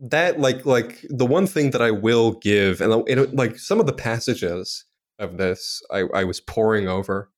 that 0.00 0.38
like 0.38 0.66
like 0.66 1.04
the 1.08 1.24
one 1.24 1.46
thing 1.46 1.70
that 1.70 1.80
i 1.80 1.90
will 1.90 2.32
give 2.32 2.80
and 2.80 3.08
it, 3.08 3.34
like 3.34 3.58
some 3.58 3.80
of 3.80 3.86
the 3.86 3.92
passages 3.92 4.84
of 5.18 5.38
this 5.38 5.82
i 5.90 6.04
i 6.14 6.24
was 6.24 6.40
poring 6.40 6.88
over 6.88 7.30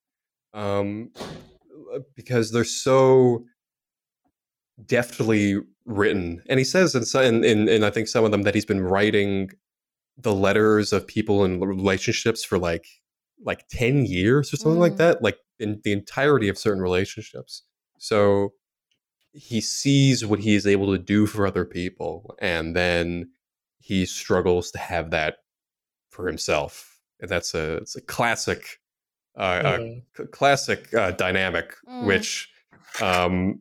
um 0.52 1.10
because 2.16 2.50
they're 2.50 2.64
so 2.64 3.44
deftly 4.86 5.58
written. 5.84 6.42
And 6.48 6.58
he 6.58 6.64
says 6.64 6.94
in, 6.94 7.44
in, 7.44 7.68
in, 7.68 7.84
I 7.84 7.90
think 7.90 8.08
some 8.08 8.24
of 8.24 8.30
them 8.30 8.42
that 8.42 8.54
he's 8.54 8.64
been 8.64 8.82
writing 8.82 9.50
the 10.16 10.34
letters 10.34 10.92
of 10.92 11.06
people 11.06 11.44
in 11.44 11.60
relationships 11.60 12.44
for 12.44 12.58
like 12.58 12.86
like 13.42 13.66
10 13.68 14.04
years 14.04 14.52
or 14.52 14.56
something 14.56 14.76
mm. 14.76 14.82
like 14.82 14.96
that, 14.96 15.22
like 15.22 15.38
in 15.58 15.80
the 15.82 15.92
entirety 15.92 16.48
of 16.48 16.58
certain 16.58 16.82
relationships. 16.82 17.62
So 17.98 18.52
he 19.32 19.60
sees 19.62 20.26
what 20.26 20.40
he 20.40 20.54
is 20.54 20.66
able 20.66 20.92
to 20.92 20.98
do 20.98 21.26
for 21.26 21.46
other 21.46 21.64
people 21.64 22.34
and 22.40 22.76
then 22.76 23.30
he 23.78 24.04
struggles 24.04 24.70
to 24.72 24.78
have 24.78 25.10
that 25.10 25.36
for 26.10 26.26
himself. 26.26 26.98
And 27.20 27.30
that's 27.30 27.54
a 27.54 27.76
it's 27.76 27.96
a 27.96 28.00
classic 28.00 28.80
uh, 29.36 29.62
mm. 29.62 30.02
a 30.18 30.26
classic 30.26 30.92
uh, 30.92 31.12
dynamic 31.12 31.74
mm. 31.88 32.04
which 32.04 32.50
um 33.00 33.60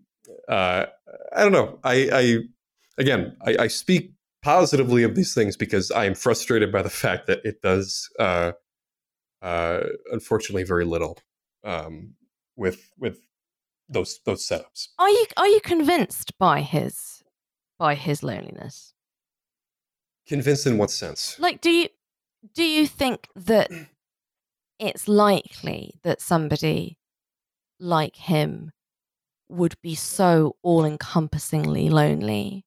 uh, 0.49 0.87
I 1.35 1.43
don't 1.43 1.51
know. 1.51 1.79
I, 1.83 2.09
I 2.11 2.37
again, 2.97 3.37
I, 3.45 3.55
I, 3.59 3.67
speak 3.67 4.13
positively 4.41 5.03
of 5.03 5.15
these 5.15 5.33
things 5.33 5.55
because 5.55 5.91
I 5.91 6.05
am 6.05 6.15
frustrated 6.15 6.71
by 6.71 6.81
the 6.81 6.89
fact 6.89 7.27
that 7.27 7.39
it 7.43 7.61
does, 7.61 8.09
uh, 8.19 8.53
uh, 9.43 9.81
unfortunately, 10.11 10.63
very 10.63 10.85
little 10.85 11.19
um, 11.63 12.15
with 12.55 12.91
with 12.97 13.19
those 13.87 14.19
those 14.25 14.47
setups. 14.47 14.87
Are 14.97 15.09
you 15.09 15.25
are 15.37 15.47
you 15.47 15.61
convinced 15.61 16.37
by 16.39 16.61
his 16.61 17.23
by 17.77 17.93
his 17.93 18.23
loneliness? 18.23 18.93
Convinced 20.27 20.65
in 20.65 20.77
what 20.77 20.89
sense? 20.89 21.39
Like, 21.39 21.61
do 21.61 21.69
you 21.69 21.89
do 22.55 22.63
you 22.63 22.87
think 22.87 23.27
that 23.35 23.69
it's 24.79 25.07
likely 25.07 25.99
that 26.03 26.21
somebody 26.21 26.97
like 27.79 28.15
him 28.15 28.71
would 29.49 29.75
be 29.81 29.95
so 29.95 30.55
all 30.61 30.85
encompassingly 30.85 31.89
lonely 31.89 32.65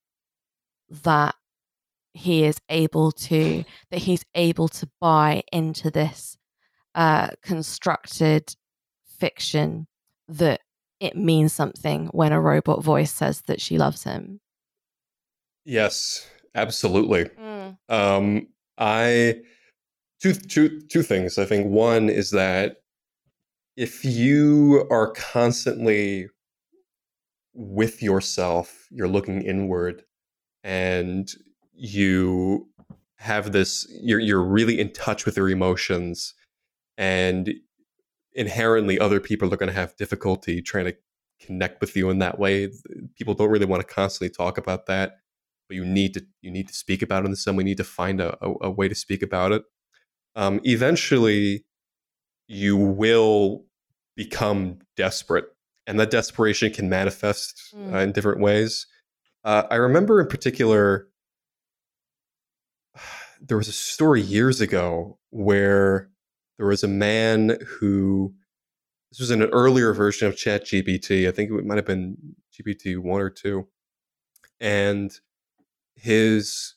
that 0.90 1.34
he 2.12 2.44
is 2.44 2.58
able 2.68 3.12
to 3.12 3.64
that 3.90 4.00
he's 4.00 4.24
able 4.34 4.68
to 4.68 4.88
buy 5.00 5.42
into 5.52 5.90
this 5.90 6.36
uh, 6.94 7.28
constructed 7.42 8.54
fiction 9.18 9.86
that 10.28 10.60
it 11.00 11.16
means 11.16 11.52
something 11.52 12.06
when 12.08 12.32
a 12.32 12.40
robot 12.40 12.82
voice 12.82 13.12
says 13.12 13.42
that 13.46 13.60
she 13.60 13.78
loves 13.78 14.04
him. 14.04 14.40
Yes 15.64 16.28
absolutely. 16.54 17.24
Mm. 17.24 17.78
um 17.88 18.46
i 18.78 19.40
two 20.20 20.34
two 20.34 20.80
two 20.88 21.02
things. 21.02 21.38
I 21.38 21.44
think 21.44 21.68
one 21.68 22.08
is 22.08 22.30
that 22.30 22.76
if 23.76 24.04
you 24.04 24.86
are 24.90 25.12
constantly 25.12 26.28
with 27.54 28.02
yourself, 28.02 28.86
you're 28.90 29.08
looking 29.08 29.42
inward, 29.42 30.02
and 30.64 31.30
you 31.74 32.68
have 33.16 33.52
this 33.52 33.86
you're 34.02 34.18
you're 34.18 34.42
really 34.42 34.80
in 34.80 34.92
touch 34.92 35.24
with 35.24 35.36
your 35.36 35.48
emotions 35.48 36.34
and 36.98 37.54
inherently 38.34 38.98
other 38.98 39.20
people 39.20 39.52
are 39.52 39.56
going 39.56 39.68
to 39.68 39.74
have 39.74 39.96
difficulty 39.96 40.60
trying 40.60 40.84
to 40.84 40.94
connect 41.40 41.80
with 41.80 41.96
you 41.96 42.10
in 42.10 42.18
that 42.18 42.40
way 42.40 42.68
people 43.16 43.32
don't 43.32 43.48
really 43.48 43.64
want 43.64 43.80
to 43.80 43.94
constantly 43.94 44.28
talk 44.28 44.58
about 44.58 44.86
that 44.86 45.18
but 45.72 45.76
you 45.76 45.86
need 45.86 46.12
to 46.12 46.22
you 46.42 46.50
need 46.50 46.68
to 46.68 46.74
speak 46.74 47.00
about 47.00 47.24
it 47.24 47.28
in 47.28 47.36
some 47.36 47.56
way. 47.56 47.64
Need 47.64 47.78
to 47.78 47.84
find 47.84 48.20
a, 48.20 48.36
a, 48.44 48.54
a 48.62 48.70
way 48.70 48.88
to 48.88 48.94
speak 48.94 49.22
about 49.22 49.52
it. 49.52 49.62
Um, 50.36 50.60
eventually, 50.64 51.64
you 52.46 52.76
will 52.76 53.64
become 54.14 54.80
desperate, 54.98 55.46
and 55.86 55.98
that 55.98 56.10
desperation 56.10 56.72
can 56.72 56.88
manifest 56.88 57.60
Mm. 57.74 57.94
uh, 57.94 57.98
in 57.98 58.12
different 58.12 58.40
ways. 58.40 58.86
Uh, 59.44 59.64
I 59.70 59.76
remember 59.76 60.20
in 60.20 60.28
particular, 60.28 61.08
there 63.40 63.56
was 63.56 63.68
a 63.68 63.72
story 63.72 64.20
years 64.20 64.60
ago 64.60 65.18
where 65.30 66.10
there 66.58 66.66
was 66.66 66.84
a 66.84 66.88
man 66.88 67.58
who 67.66 68.34
this 69.10 69.20
was 69.20 69.30
in 69.30 69.42
an 69.42 69.50
earlier 69.50 69.92
version 69.92 70.26
of 70.28 70.36
ChatGPT. 70.36 71.28
I 71.28 71.32
think 71.32 71.50
it 71.50 71.66
might 71.66 71.76
have 71.76 71.84
been 71.86 72.16
GPT 72.54 72.96
one 72.96 73.20
or 73.20 73.28
two, 73.30 73.66
and 74.60 75.12
his 75.96 76.74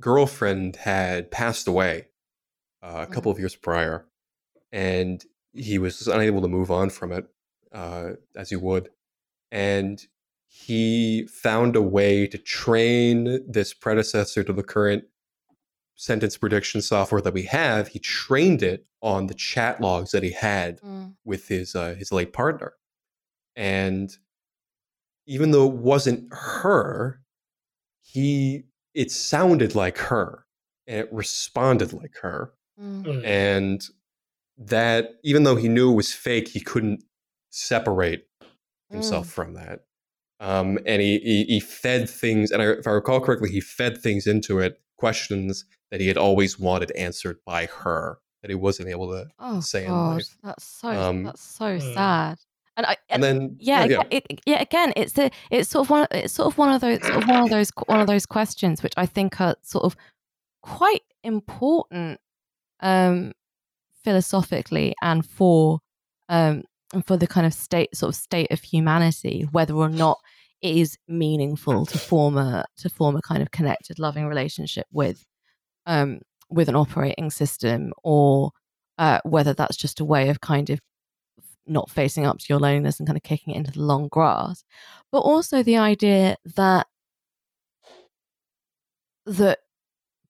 girlfriend 0.00 0.76
had 0.76 1.30
passed 1.30 1.68
away 1.68 2.06
uh, 2.82 3.04
a 3.08 3.12
couple 3.12 3.30
of 3.30 3.38
years 3.38 3.54
prior, 3.56 4.06
and 4.72 5.22
he 5.52 5.78
was 5.78 6.06
unable 6.08 6.40
to 6.40 6.48
move 6.48 6.70
on 6.70 6.88
from 6.88 7.12
it 7.12 7.26
uh, 7.72 8.10
as 8.36 8.50
he 8.50 8.56
would, 8.56 8.90
and 9.50 10.06
he 10.46 11.26
found 11.28 11.76
a 11.76 11.82
way 11.82 12.26
to 12.26 12.38
train 12.38 13.40
this 13.48 13.72
predecessor 13.72 14.42
to 14.44 14.52
the 14.52 14.62
current 14.62 15.04
sentence 15.94 16.36
prediction 16.36 16.80
software 16.82 17.20
that 17.20 17.34
we 17.34 17.42
have. 17.44 17.88
He 17.88 17.98
trained 17.98 18.62
it 18.62 18.86
on 19.02 19.26
the 19.28 19.34
chat 19.34 19.80
logs 19.80 20.10
that 20.12 20.22
he 20.22 20.32
had 20.32 20.80
Mm. 20.80 21.14
with 21.24 21.48
his 21.48 21.74
uh, 21.74 21.94
his 21.98 22.10
late 22.12 22.32
partner, 22.32 22.72
and 23.56 24.10
even 25.26 25.50
though 25.52 25.66
it 25.68 25.74
wasn't 25.76 26.32
her, 26.32 27.22
he 28.02 28.64
it 28.94 29.10
sounded 29.12 29.74
like 29.76 29.98
her 29.98 30.44
and 30.86 30.98
it 31.00 31.12
responded 31.12 31.92
like 31.92 32.16
her, 32.22 32.52
Mm. 32.80 33.04
Mm. 33.04 33.24
and 33.24 33.88
that 34.58 35.14
even 35.22 35.44
though 35.44 35.56
he 35.56 35.68
knew 35.68 35.92
it 35.92 35.96
was 35.96 36.12
fake, 36.12 36.48
he 36.48 36.60
couldn't 36.60 37.04
separate 37.50 38.28
himself 38.90 39.26
Mm. 39.26 39.30
from 39.30 39.54
that. 39.54 39.80
Um, 40.40 40.78
and 40.86 41.02
he, 41.02 41.18
he 41.18 41.44
he 41.44 41.60
fed 41.60 42.08
things, 42.08 42.50
and 42.50 42.62
I, 42.62 42.66
if 42.72 42.86
I 42.86 42.92
recall 42.92 43.20
correctly, 43.20 43.50
he 43.50 43.60
fed 43.60 43.98
things 43.98 44.26
into 44.26 44.58
it, 44.58 44.80
questions 44.96 45.64
that 45.90 46.00
he 46.00 46.08
had 46.08 46.16
always 46.16 46.58
wanted 46.58 46.90
answered 46.92 47.38
by 47.44 47.66
her 47.66 48.18
that 48.42 48.48
he 48.50 48.54
wasn't 48.54 48.88
able 48.88 49.10
to 49.10 49.26
Oh 49.38 49.60
say 49.60 49.84
in 49.84 49.90
god, 49.90 50.16
life. 50.16 50.38
that's 50.42 50.64
so 50.64 50.88
Um, 50.90 51.24
that's 51.24 51.42
so 51.42 51.76
Mm. 51.76 51.94
sad. 51.94 52.38
And 52.78 52.86
I 52.86 52.96
And 53.10 53.22
then 53.22 53.56
yeah, 53.60 53.84
yeah, 53.84 53.98
aga- 53.98 54.16
It, 54.16 54.40
yeah. 54.46 54.62
Again, 54.62 54.92
it's 54.96 55.12
the 55.12 55.30
it's 55.50 55.68
sort 55.68 55.86
of 55.86 55.90
one. 55.90 56.06
It's 56.12 56.32
sort 56.32 56.46
of 56.46 56.56
one 56.56 56.70
of 56.72 56.80
those 56.80 57.04
sort 57.06 57.16
of 57.22 57.28
one 57.28 57.42
of 57.42 57.50
those 57.50 57.70
one 57.86 58.00
of 58.00 58.06
those 58.06 58.24
questions 58.24 58.82
which 58.82 58.94
I 58.96 59.04
think 59.04 59.38
are 59.42 59.56
sort 59.62 59.84
of 59.84 59.94
quite 60.62 61.02
important 61.22 62.18
um, 62.80 63.32
philosophically 64.04 64.94
and 65.02 65.26
for 65.26 65.80
um, 66.30 66.62
for 67.06 67.16
the 67.16 67.26
kind 67.26 67.46
of 67.46 67.54
state 67.54 67.94
sort 67.96 68.10
of 68.10 68.16
state 68.16 68.50
of 68.50 68.60
humanity, 68.60 69.46
whether 69.52 69.74
or 69.74 69.88
not 69.88 70.18
it 70.62 70.76
is 70.76 70.98
meaningful 71.08 71.86
to 71.86 71.98
form 71.98 72.36
a 72.36 72.64
to 72.78 72.88
form 72.88 73.16
a 73.16 73.22
kind 73.22 73.42
of 73.42 73.50
connected, 73.50 73.98
loving 73.98 74.26
relationship 74.26 74.86
with 74.92 75.24
um, 75.86 76.20
with 76.50 76.68
an 76.68 76.76
operating 76.76 77.30
system, 77.30 77.92
or 78.02 78.50
uh, 78.98 79.20
whether 79.24 79.54
that's 79.54 79.76
just 79.76 80.00
a 80.00 80.04
way 80.04 80.28
of 80.28 80.40
kind 80.40 80.70
of 80.70 80.80
not 81.66 81.90
facing 81.90 82.26
up 82.26 82.38
to 82.38 82.46
your 82.48 82.58
loneliness 82.58 82.98
and 82.98 83.06
kind 83.06 83.16
of 83.16 83.22
kicking 83.22 83.54
it 83.54 83.58
into 83.58 83.70
the 83.70 83.82
long 83.82 84.08
grass, 84.08 84.64
but 85.12 85.20
also 85.20 85.62
the 85.62 85.76
idea 85.76 86.36
that 86.56 86.86
that 89.26 89.60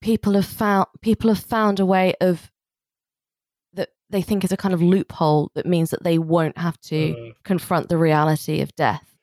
people 0.01 0.35
have 0.35 0.47
found 0.47 0.87
people 1.01 1.31
have 1.31 1.43
found 1.43 1.81
a 1.81 1.87
way 1.87 2.15
of 2.21 2.51
they 4.11 4.23
think 4.23 4.45
is 4.45 4.53
a 4.53 4.57
kind 4.57 4.75
of 4.75 4.83
loophole 4.83 5.51
that 5.55 5.67
means 5.67 5.91
that 5.91 6.03
they 6.03 6.19
won't 6.19 6.59
have 6.59 6.79
to 6.83 7.15
Mm. 7.15 7.33
confront 7.45 7.89
the 7.89 7.97
reality 7.99 8.61
of 8.61 8.75
death, 8.77 9.15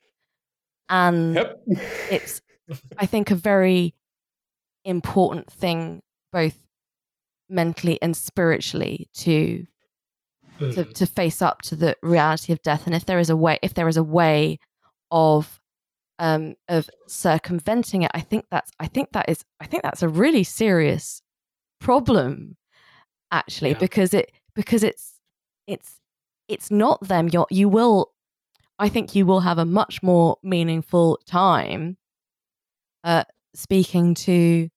and 0.90 1.36
yep. 1.36 1.62
it's 2.10 2.42
I 2.98 3.06
think 3.06 3.32
a 3.32 3.36
very 3.36 3.94
important 4.86 5.52
thing 5.52 6.02
both 6.32 6.56
mentally 7.50 7.98
and 8.02 8.16
spiritually 8.16 9.08
to 9.14 9.66
to, 10.60 10.66
Mm. 10.86 10.94
to 10.94 11.06
face 11.06 11.42
up 11.42 11.62
to 11.64 11.76
the 11.76 11.96
reality 12.02 12.52
of 12.52 12.62
death 12.64 12.88
and 12.88 12.96
if 12.96 13.06
there 13.06 13.20
is 13.20 13.30
a 13.30 13.36
way 13.38 13.60
if 13.62 13.74
there 13.76 13.88
is 13.88 13.98
a 13.98 14.04
way 14.04 14.58
of 15.12 15.60
um 16.20 16.56
of 16.68 16.90
circumventing 17.08 18.02
it 18.02 18.12
i 18.16 18.20
think 18.22 18.46
that's 18.50 18.72
i 18.80 18.88
think 18.88 19.12
that 19.12 19.30
is 19.30 19.46
i 19.60 19.68
think 19.68 19.84
that's 19.84 20.02
a 20.02 20.10
really 20.10 20.44
serious 20.44 21.22
problem 21.80 22.58
actually 23.32 23.72
Yeah. 23.72 23.78
because 23.80 24.14
it 24.16 24.32
because 24.58 24.84
it's 24.84 25.14
it's 25.68 26.02
it's 26.50 26.70
not 26.70 27.00
them 27.08 27.30
you're 27.32 27.48
you 27.50 27.70
will 27.70 28.12
i 28.78 28.90
think 28.90 29.16
you 29.16 29.26
will 29.26 29.40
have 29.40 29.58
a 29.58 29.66
much 29.66 30.04
more 30.04 30.38
meaningful 30.44 31.18
time 31.26 31.96
uh 33.06 33.24
speaking 33.54 34.14
to 34.14 34.68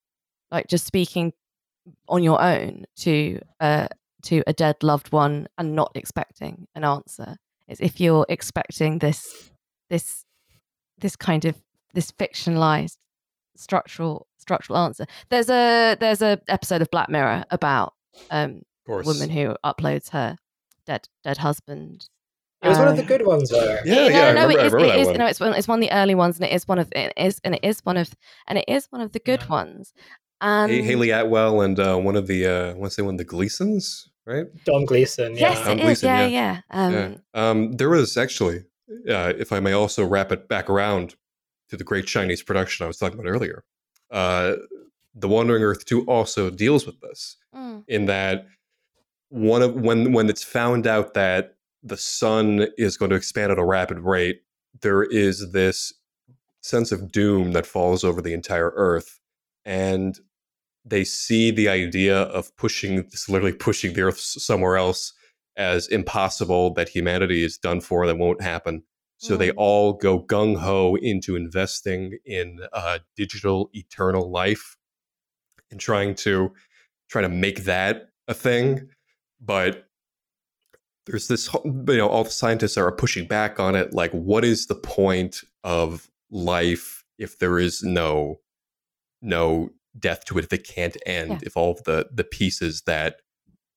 like 0.52 0.68
just 0.68 0.86
speaking 0.86 1.32
on 2.08 2.22
your 2.22 2.40
own 2.40 2.84
to 2.94 3.40
uh 3.58 3.88
to 4.22 4.42
a 4.46 4.52
dead 4.52 4.76
loved 4.82 5.12
one 5.12 5.48
and 5.58 5.74
not 5.74 5.92
expecting 5.94 6.66
an 6.74 6.84
answer. 6.84 7.36
It's 7.68 7.80
if 7.80 8.00
you're 8.00 8.26
expecting 8.28 8.98
this 8.98 9.50
this 9.88 10.24
this 10.98 11.16
kind 11.16 11.44
of 11.44 11.56
this 11.94 12.12
fictionalized 12.12 12.96
structural 13.56 14.26
structural 14.38 14.78
answer. 14.78 15.06
There's 15.30 15.50
a 15.50 15.96
there's 16.00 16.22
a 16.22 16.40
episode 16.48 16.82
of 16.82 16.90
Black 16.90 17.08
Mirror 17.08 17.44
about 17.50 17.94
um. 18.30 18.62
Woman 18.86 19.30
who 19.30 19.56
uploads 19.64 20.10
her 20.10 20.38
dead 20.86 21.08
dead 21.24 21.38
husband. 21.38 22.08
It 22.62 22.68
was 22.68 22.78
one 22.78 22.88
of 22.88 22.96
the 22.96 23.02
Um, 23.02 23.08
good 23.08 23.26
ones, 23.26 23.48
though. 23.48 23.78
Yeah, 23.86 23.94
no, 23.94 24.08
yeah, 24.08 24.32
no, 24.32 24.42
remember, 24.46 24.50
it 24.52 24.58
I 24.60 24.66
is, 24.66 24.72
remember 24.72 24.78
it 24.78 24.88
that 24.88 24.98
is- 25.00 25.06
one. 25.06 25.16
no, 25.18 25.26
it's 25.26 25.40
one, 25.40 25.54
it's 25.54 25.68
one 25.68 25.78
of 25.78 25.88
the 25.88 25.92
early 25.94 26.14
ones, 26.14 26.36
and 26.36 26.44
it 26.44 26.52
is 26.52 26.68
one 26.68 26.78
of 26.78 26.88
it 26.92 27.12
is, 27.16 27.40
and 27.42 27.54
it 27.54 27.60
is 27.64 27.80
one 27.84 27.96
of, 27.96 28.10
and 28.46 28.58
it 28.58 28.66
is 28.68 28.86
one 28.90 29.00
of 29.00 29.12
the 29.12 29.18
good 29.18 29.40
Yeah. 29.42 29.48
ones. 29.48 29.92
And 30.42 30.70
Hey, 30.70 30.82
Hayley 30.82 31.10
Atwell 31.10 31.60
and 31.62 31.78
uh, 31.80 31.96
one 31.96 32.16
of 32.16 32.26
the 32.26 32.46
uh, 32.46 32.70
I 32.70 32.72
want 32.74 32.90
to 32.90 32.94
say 32.96 33.02
one 33.02 33.14
of 33.14 33.18
the 33.18 33.24
Gleesons, 33.24 34.10
right? 34.26 34.46
Domhnall 34.64 34.86
Gleeson. 34.86 35.34
Yeah. 35.34 35.40
yes, 35.50 35.58
Tom 35.60 35.72
it 35.72 35.78
is. 35.80 35.84
Gleeson, 35.84 36.08
Yeah, 36.08 36.26
yeah. 36.26 36.28
yeah. 36.28 36.60
Um, 36.86 36.92
yeah. 36.94 37.14
Um, 37.50 37.72
there 37.72 37.88
was 37.90 38.16
actually, 38.18 38.64
uh, 39.08 39.32
if 39.38 39.52
I 39.52 39.60
may 39.60 39.72
also 39.72 40.04
wrap 40.06 40.30
it 40.32 40.48
back 40.48 40.68
around 40.68 41.14
to 41.70 41.76
the 41.78 41.84
great 41.84 42.06
Chinese 42.06 42.42
production 42.42 42.84
I 42.84 42.88
was 42.88 42.96
talking 42.98 43.18
about 43.18 43.28
earlier. 43.28 43.64
Uh, 44.10 44.56
the 45.14 45.28
Wandering 45.28 45.62
Earth 45.62 45.84
2 45.86 46.04
also 46.06 46.50
deals 46.50 46.84
with 46.86 47.00
this 47.00 47.36
mm, 47.54 47.84
in 47.88 48.06
that 48.06 48.46
one 49.30 49.62
of 49.62 49.74
when 49.74 50.12
when 50.12 50.28
it's 50.28 50.44
found 50.44 50.86
out 50.86 51.14
that 51.14 51.56
the 51.82 51.96
sun 51.96 52.66
is 52.76 52.96
going 52.98 53.10
to 53.10 53.16
expand 53.16 53.50
at 53.50 53.58
a 53.58 53.64
rapid 53.64 54.00
rate, 54.00 54.42
there 54.82 55.02
is 55.02 55.52
this 55.52 55.94
sense 56.60 56.92
of 56.92 57.10
doom 57.10 57.52
that 57.52 57.66
falls 57.66 58.04
over 58.04 58.20
the 58.20 58.34
entire 58.34 58.72
earth 58.76 59.18
and 59.64 60.20
they 60.84 61.04
see 61.04 61.50
the 61.50 61.68
idea 61.68 62.22
of 62.22 62.54
pushing 62.56 63.08
just 63.10 63.28
literally 63.30 63.52
pushing 63.54 63.94
the 63.94 64.02
earth 64.02 64.18
somewhere 64.20 64.76
else 64.76 65.12
as 65.56 65.86
impossible 65.88 66.72
that 66.74 66.88
humanity 66.88 67.42
is 67.44 67.58
done 67.58 67.80
for 67.80 68.06
that 68.06 68.18
won't 68.18 68.42
happen 68.42 68.82
so 69.18 69.36
they 69.36 69.50
Mm. 69.50 69.54
all 69.58 69.92
go 69.94 70.18
gung-ho 70.22 70.96
into 70.96 71.36
investing 71.36 72.18
in 72.24 72.60
uh, 72.72 72.98
digital 73.16 73.70
eternal 73.74 74.30
life 74.30 74.76
and 75.70 75.80
trying 75.80 76.14
to 76.16 76.52
trying 77.08 77.24
to 77.24 77.28
make 77.28 77.64
that 77.64 78.10
a 78.28 78.34
thing 78.34 78.88
but 79.40 79.86
there's 81.06 81.28
this 81.28 81.52
you 81.64 81.72
know 81.86 82.08
all 82.08 82.24
the 82.24 82.30
scientists 82.30 82.76
are 82.76 82.92
pushing 82.92 83.26
back 83.26 83.58
on 83.58 83.74
it 83.74 83.92
like 83.92 84.12
what 84.12 84.44
is 84.44 84.66
the 84.66 84.74
point 84.74 85.42
of 85.64 86.10
life 86.30 87.04
if 87.18 87.38
there 87.38 87.58
is 87.58 87.82
no 87.82 88.40
no 89.22 89.70
death 89.98 90.24
to 90.24 90.38
it 90.38 90.44
if 90.44 90.52
it 90.52 90.66
can't 90.66 90.96
end 91.06 91.30
Yeah. 91.32 91.38
if 91.42 91.56
all 91.56 91.72
of 91.72 91.82
the 91.84 92.08
the 92.12 92.24
pieces 92.24 92.82
that 92.82 93.16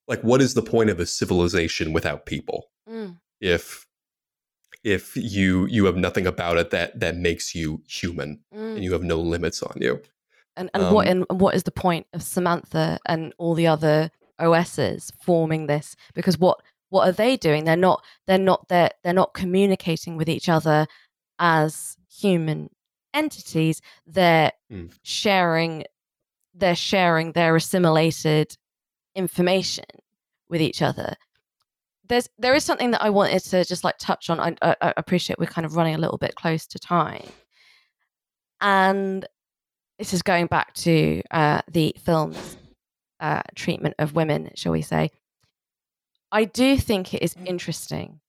like 0.06 0.20
what 0.22 0.40
is 0.40 0.54
the 0.54 0.62
point 0.62 0.90
of 0.90 1.00
a 1.00 1.06
civilization 1.06 1.92
without 1.92 2.26
people 2.26 2.66
mm, 2.88 3.16
if 3.40 3.86
if 4.84 5.16
you 5.16 5.66
you 5.66 5.86
have 5.86 5.96
nothing 5.96 6.26
about 6.26 6.58
it 6.58 6.70
that 6.70 6.98
that 7.00 7.16
makes 7.16 7.54
you 7.54 7.82
human 7.88 8.40
mm. 8.54 8.74
and 8.76 8.84
you 8.84 8.92
have 8.92 9.02
no 9.02 9.18
limits 9.18 9.62
on 9.62 9.76
you 9.80 10.00
and 10.56 10.70
and 10.74 10.94
what 10.94 11.08
um, 11.08 11.24
and 11.30 11.40
what 11.40 11.54
is 11.54 11.64
the 11.64 11.70
point 11.72 12.06
of 12.12 12.22
Samantha 12.22 12.98
and 13.06 13.32
all 13.38 13.54
the 13.54 13.66
other 13.66 14.10
OSs 14.38 15.10
forming 15.22 15.66
this? 15.66 15.96
Because 16.14 16.38
what 16.38 16.60
what 16.90 17.08
are 17.08 17.12
they 17.12 17.36
doing? 17.36 17.64
They're 17.64 17.76
not 17.76 18.02
they're 18.26 18.38
not 18.38 18.68
they're 18.68 18.90
they're 19.02 19.12
not 19.12 19.34
communicating 19.34 20.16
with 20.16 20.28
each 20.28 20.48
other 20.48 20.86
as 21.38 21.96
human 22.08 22.70
entities. 23.12 23.80
They're 24.06 24.52
Mm. 24.70 24.92
sharing 25.02 25.84
they're 26.54 26.76
sharing 26.76 27.32
their 27.32 27.56
assimilated 27.56 28.56
information 29.16 29.84
with 30.48 30.60
each 30.62 30.82
other. 30.82 31.14
There's 32.06 32.28
there 32.38 32.54
is 32.54 32.64
something 32.64 32.90
that 32.92 33.02
I 33.02 33.10
wanted 33.10 33.40
to 33.44 33.64
just 33.64 33.82
like 33.82 33.96
touch 33.98 34.30
on. 34.30 34.38
I, 34.40 34.54
I, 34.62 34.76
I 34.80 34.94
appreciate 34.96 35.38
we're 35.38 35.46
kind 35.46 35.64
of 35.64 35.74
running 35.74 35.94
a 35.94 35.98
little 35.98 36.18
bit 36.18 36.34
close 36.36 36.66
to 36.68 36.78
time, 36.78 37.26
and 38.60 39.26
this 39.98 40.12
is 40.12 40.22
going 40.22 40.46
back 40.46 40.74
to 40.74 41.22
uh, 41.30 41.62
the 41.70 41.94
film's 42.04 42.56
uh, 43.24 43.40
treatment 43.54 43.94
of 43.98 44.14
women, 44.14 44.50
shall 44.54 44.72
we 44.72 44.82
say. 44.82 45.10
I 46.30 46.44
do 46.44 46.76
think 46.76 47.14
it 47.14 47.22
is 47.22 47.34
interesting 47.46 48.20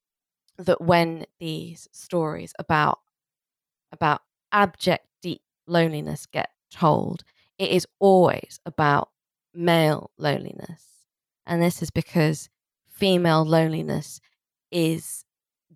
that 0.56 0.80
when 0.80 1.26
these 1.38 1.86
stories 1.92 2.54
about 2.58 3.00
about 3.92 4.22
abject 4.52 5.06
deep 5.20 5.42
loneliness 5.66 6.24
get 6.24 6.48
told, 6.70 7.24
it 7.58 7.68
is 7.68 7.86
always 7.98 8.58
about 8.64 9.10
male 9.52 10.10
loneliness. 10.16 10.82
And 11.46 11.60
this 11.60 11.82
is 11.82 11.90
because 11.90 12.48
female 12.86 13.44
loneliness 13.44 14.18
is 14.70 15.24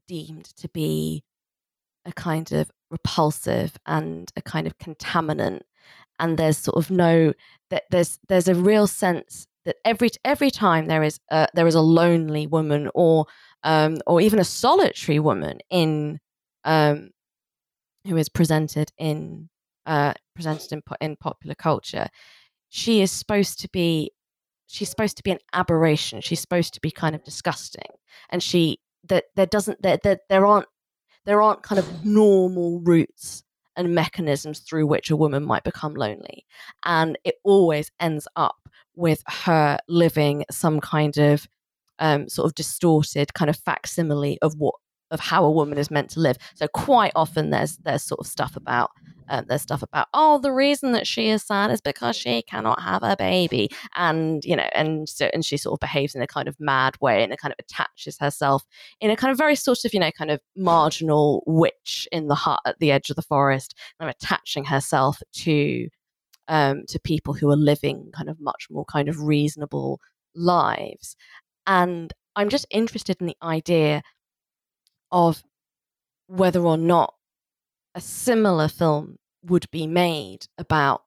deemed 0.08 0.46
to 0.56 0.68
be 0.70 1.24
a 2.06 2.12
kind 2.12 2.50
of 2.52 2.70
repulsive 2.90 3.76
and 3.84 4.32
a 4.34 4.40
kind 4.40 4.66
of 4.66 4.78
contaminant 4.78 5.60
and 6.20 6.38
there's 6.38 6.58
sort 6.58 6.76
of 6.76 6.90
no 6.90 7.32
that 7.70 7.84
there's 7.90 8.18
there's 8.28 8.48
a 8.48 8.54
real 8.54 8.86
sense 8.86 9.46
that 9.64 9.76
every 9.84 10.10
every 10.24 10.50
time 10.50 10.86
there 10.86 11.02
is 11.02 11.18
a, 11.30 11.48
there 11.54 11.66
is 11.66 11.74
a 11.74 11.80
lonely 11.80 12.46
woman 12.46 12.88
or 12.94 13.26
um, 13.64 13.98
or 14.06 14.20
even 14.20 14.38
a 14.38 14.44
solitary 14.44 15.18
woman 15.18 15.58
in 15.70 16.20
um, 16.64 17.10
who 18.06 18.16
is 18.16 18.28
presented 18.28 18.90
in 18.98 19.48
uh, 19.86 20.14
presented 20.34 20.72
in 20.72 20.82
in 21.00 21.16
popular 21.16 21.54
culture, 21.54 22.06
she 22.68 23.00
is 23.00 23.10
supposed 23.10 23.60
to 23.60 23.68
be 23.72 24.12
she's 24.66 24.90
supposed 24.90 25.16
to 25.16 25.22
be 25.22 25.30
an 25.32 25.38
aberration. 25.52 26.20
She's 26.20 26.40
supposed 26.40 26.74
to 26.74 26.80
be 26.80 26.90
kind 26.90 27.14
of 27.14 27.24
disgusting, 27.24 27.90
and 28.30 28.42
she 28.42 28.78
that 29.08 29.24
there 29.36 29.46
doesn't 29.46 29.82
there, 29.82 29.98
there 30.02 30.18
there 30.28 30.46
aren't 30.46 30.68
there 31.26 31.42
aren't 31.42 31.62
kind 31.62 31.78
of 31.78 32.04
normal 32.04 32.80
routes 32.80 33.44
and 33.80 33.94
mechanisms 33.94 34.60
through 34.60 34.86
which 34.86 35.10
a 35.10 35.16
woman 35.16 35.44
might 35.44 35.64
become 35.64 35.94
lonely, 35.94 36.46
and 36.84 37.18
it 37.24 37.36
always 37.42 37.90
ends 37.98 38.28
up 38.36 38.56
with 38.94 39.22
her 39.26 39.78
living 39.88 40.44
some 40.50 40.80
kind 40.80 41.16
of 41.16 41.48
um, 41.98 42.28
sort 42.28 42.46
of 42.46 42.54
distorted 42.54 43.34
kind 43.34 43.48
of 43.48 43.56
facsimile 43.56 44.38
of 44.42 44.54
what 44.56 44.74
of 45.10 45.18
how 45.18 45.44
a 45.44 45.50
woman 45.50 45.76
is 45.78 45.90
meant 45.90 46.10
to 46.10 46.20
live. 46.20 46.36
So 46.54 46.68
quite 46.68 47.12
often 47.16 47.50
there's 47.50 47.78
there's 47.78 48.02
sort 48.02 48.20
of 48.20 48.26
stuff 48.26 48.56
about 48.56 48.90
um, 49.30 49.46
there's 49.48 49.62
stuff 49.62 49.82
about 49.82 50.08
oh 50.12 50.38
the 50.38 50.52
reason 50.52 50.92
that 50.92 51.06
she 51.06 51.28
is 51.28 51.42
sad 51.42 51.70
is 51.70 51.80
because 51.80 52.16
she 52.16 52.42
cannot 52.42 52.82
have 52.82 53.02
a 53.02 53.16
baby 53.16 53.70
and 53.96 54.44
you 54.44 54.54
know 54.54 54.68
and 54.74 55.08
so 55.08 55.30
and 55.32 55.44
she 55.44 55.56
sort 55.56 55.74
of 55.74 55.80
behaves 55.80 56.14
in 56.14 56.20
a 56.20 56.26
kind 56.26 56.48
of 56.48 56.56
mad 56.60 56.94
way 57.00 57.22
and 57.22 57.32
it 57.32 57.38
kind 57.38 57.52
of 57.52 57.64
attaches 57.64 58.18
herself 58.18 58.64
in 59.00 59.10
a 59.10 59.16
kind 59.16 59.30
of 59.30 59.38
very 59.38 59.56
sort 59.56 59.84
of 59.84 59.94
you 59.94 60.00
know 60.00 60.10
kind 60.12 60.30
of 60.30 60.40
marginal 60.56 61.42
witch 61.46 62.06
in 62.12 62.28
the 62.28 62.34
hut 62.34 62.60
at 62.66 62.78
the 62.78 62.90
edge 62.90 63.08
of 63.08 63.16
the 63.16 63.22
forest 63.22 63.74
of 64.00 64.08
attaching 64.08 64.64
herself 64.64 65.22
to 65.32 65.88
um, 66.50 66.82
to 66.88 66.98
people 66.98 67.32
who 67.32 67.48
are 67.50 67.56
living 67.56 68.10
kind 68.12 68.28
of 68.28 68.40
much 68.40 68.66
more 68.70 68.84
kind 68.84 69.08
of 69.08 69.22
reasonable 69.22 70.00
lives. 70.34 71.16
And 71.66 72.12
I'm 72.34 72.48
just 72.48 72.66
interested 72.70 73.16
in 73.20 73.28
the 73.28 73.36
idea 73.40 74.02
of 75.12 75.42
whether 76.26 76.60
or 76.60 76.76
not 76.76 77.14
a 77.95 78.01
similar 78.01 78.68
film 78.68 79.16
would 79.45 79.70
be 79.70 79.86
made 79.86 80.47
about 80.59 81.03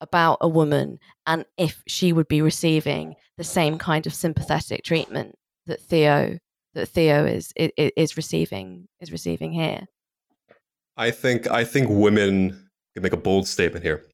about 0.00 0.36
a 0.42 0.48
woman 0.48 0.98
and 1.26 1.46
if 1.56 1.82
she 1.86 2.12
would 2.12 2.28
be 2.28 2.42
receiving 2.42 3.14
the 3.38 3.44
same 3.44 3.78
kind 3.78 4.06
of 4.06 4.14
sympathetic 4.14 4.84
treatment 4.84 5.34
that 5.64 5.80
Theo 5.80 6.38
that 6.74 6.86
Theo 6.86 7.24
is 7.24 7.52
is, 7.56 7.70
is 7.76 8.16
receiving 8.16 8.88
is 9.00 9.10
receiving 9.10 9.52
here. 9.52 9.86
I 10.96 11.10
think 11.10 11.50
I 11.50 11.64
think 11.64 11.88
women 11.90 12.68
can 12.94 13.02
make 13.02 13.12
a 13.12 13.18
bold 13.18 13.48
statement 13.48 13.84
here. 13.84 14.04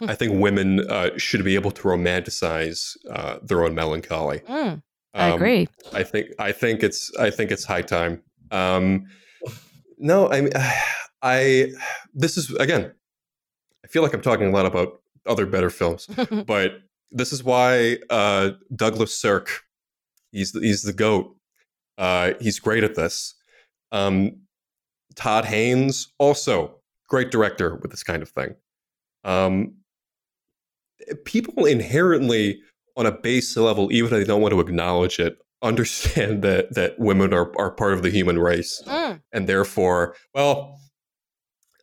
I 0.00 0.14
think 0.14 0.40
women 0.40 0.88
uh, 0.88 1.10
should 1.16 1.44
be 1.44 1.56
able 1.56 1.72
to 1.72 1.82
romanticize 1.82 2.96
uh, 3.10 3.38
their 3.42 3.64
own 3.64 3.74
melancholy. 3.74 4.38
Mm, 4.40 4.80
I 5.12 5.30
um, 5.30 5.34
agree. 5.34 5.68
I 5.92 6.04
think 6.04 6.28
I 6.38 6.52
think 6.52 6.82
it's 6.82 7.10
I 7.18 7.30
think 7.30 7.50
it's 7.50 7.64
high 7.64 7.82
time. 7.82 8.22
Um, 8.50 9.06
no, 9.98 10.30
I 10.30 10.40
mean, 10.42 10.52
I 11.22 11.72
this 12.14 12.36
is 12.36 12.50
again. 12.54 12.92
I 13.84 13.88
feel 13.88 14.02
like 14.02 14.12
I'm 14.12 14.22
talking 14.22 14.48
a 14.48 14.50
lot 14.50 14.66
about 14.66 15.00
other 15.26 15.46
better 15.46 15.70
films, 15.70 16.08
but 16.46 16.82
this 17.10 17.32
is 17.32 17.42
why 17.42 17.98
uh, 18.10 18.50
Douglas 18.74 19.18
Sirk, 19.18 19.62
he's 20.32 20.52
the, 20.52 20.60
he's 20.60 20.82
the 20.82 20.92
goat. 20.92 21.34
Uh, 21.96 22.32
he's 22.40 22.58
great 22.58 22.84
at 22.84 22.94
this. 22.94 23.34
Um, 23.92 24.42
Todd 25.14 25.46
Haynes 25.46 26.12
also 26.18 26.76
great 27.08 27.30
director 27.30 27.76
with 27.76 27.90
this 27.90 28.02
kind 28.02 28.22
of 28.22 28.28
thing. 28.28 28.54
Um, 29.24 29.74
people 31.24 31.64
inherently, 31.64 32.60
on 32.96 33.06
a 33.06 33.12
base 33.12 33.56
level, 33.56 33.90
even 33.92 34.12
if 34.12 34.18
they 34.18 34.24
don't 34.24 34.42
want 34.42 34.52
to 34.52 34.60
acknowledge 34.60 35.18
it, 35.18 35.38
understand 35.62 36.42
that 36.42 36.74
that 36.74 36.98
women 36.98 37.32
are, 37.32 37.52
are 37.58 37.70
part 37.70 37.92
of 37.92 38.02
the 38.02 38.10
human 38.10 38.38
race 38.38 38.82
mm. 38.86 39.20
and 39.32 39.48
therefore 39.48 40.14
well 40.32 40.78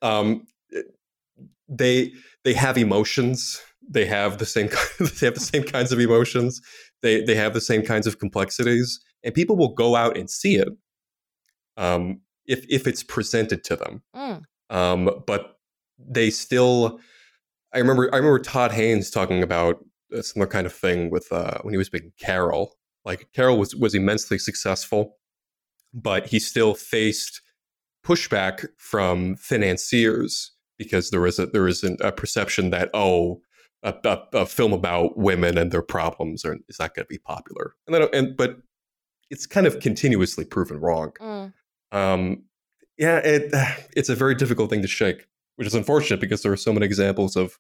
um 0.06 0.46
they 1.68 2.14
they 2.44 2.54
have 2.54 2.78
emotions. 2.78 3.62
They 3.88 4.06
have 4.06 4.38
the 4.38 4.46
same 4.46 4.68
they 5.00 5.26
have 5.26 5.36
the 5.36 5.40
same 5.40 5.64
kinds 5.64 5.92
of 5.92 6.00
emotions. 6.00 6.62
They 7.02 7.24
they 7.24 7.36
have 7.36 7.54
the 7.54 7.62
same 7.62 7.82
kinds 7.82 8.08
of 8.08 8.20
complexities 8.20 9.00
and 9.24 9.34
people 9.34 9.56
will 9.56 9.74
go 9.74 9.96
out 9.96 10.18
and 10.18 10.30
see 10.30 10.56
it 10.56 10.70
um 11.78 12.22
if 12.46 12.66
if 12.70 12.88
it's 12.88 13.04
presented 13.04 13.64
to 13.66 13.76
them. 13.76 14.04
Mm. 14.16 14.44
um 14.70 15.10
but 15.28 15.58
they 15.98 16.30
still 16.30 17.00
i 17.74 17.78
remember 17.80 18.10
i 18.14 18.18
remember 18.18 18.40
todd 18.40 18.72
haynes 18.72 19.10
talking 19.10 19.42
about 19.42 19.78
a 20.12 20.24
similar 20.24 20.48
kind 20.48 20.66
of 20.66 20.74
thing 20.74 21.10
with 21.10 21.32
uh 21.32 21.60
when 21.62 21.74
he 21.74 21.78
was 21.78 21.92
making 21.92 22.14
carol. 22.20 22.76
Like 23.04 23.30
Carol 23.34 23.58
was 23.58 23.76
was 23.76 23.94
immensely 23.94 24.40
successful, 24.40 25.18
but 25.94 26.28
he 26.28 26.40
still 26.40 26.74
faced 26.74 27.42
pushback 28.06 28.66
from 28.78 29.36
financiers 29.36 30.52
because 30.78 31.10
there 31.10 31.26
is 31.26 31.40
a 31.40 31.48
there 31.48 31.68
an, 31.68 31.98
a 32.02 32.12
perception 32.12 32.70
that 32.70 32.90
oh 32.94 33.42
a, 33.84 33.94
a, 34.04 34.20
a, 34.34 34.46
film 34.46 34.74
about 34.74 35.16
women 35.18 35.58
and 35.58 35.72
their 35.72 35.82
problems 35.82 36.44
are, 36.44 36.58
is 36.68 36.80
not 36.80 36.96
going 36.96 37.06
to 37.06 37.10
be 37.10 37.20
popular 37.20 37.74
and 37.88 37.94
then 37.96 38.08
and 38.14 38.38
but 38.38 38.58
it's 39.30 39.46
kind 39.46 39.68
of 39.68 39.80
continuously 39.80 40.46
proven 40.46 40.80
wrong. 40.80 41.12
Mm. 41.20 41.54
Um, 41.92 42.44
yeah, 42.98 43.18
it 43.18 43.52
it's 43.96 44.10
a 44.10 44.16
very 44.16 44.36
difficult 44.36 44.70
thing 44.70 44.82
to 44.82 44.88
shake, 44.88 45.28
which 45.56 45.68
is 45.68 45.76
unfortunate 45.76 46.20
because 46.20 46.42
there 46.42 46.52
are 46.52 46.58
so 46.58 46.74
many 46.74 46.86
examples 46.86 47.36
of 47.36 47.58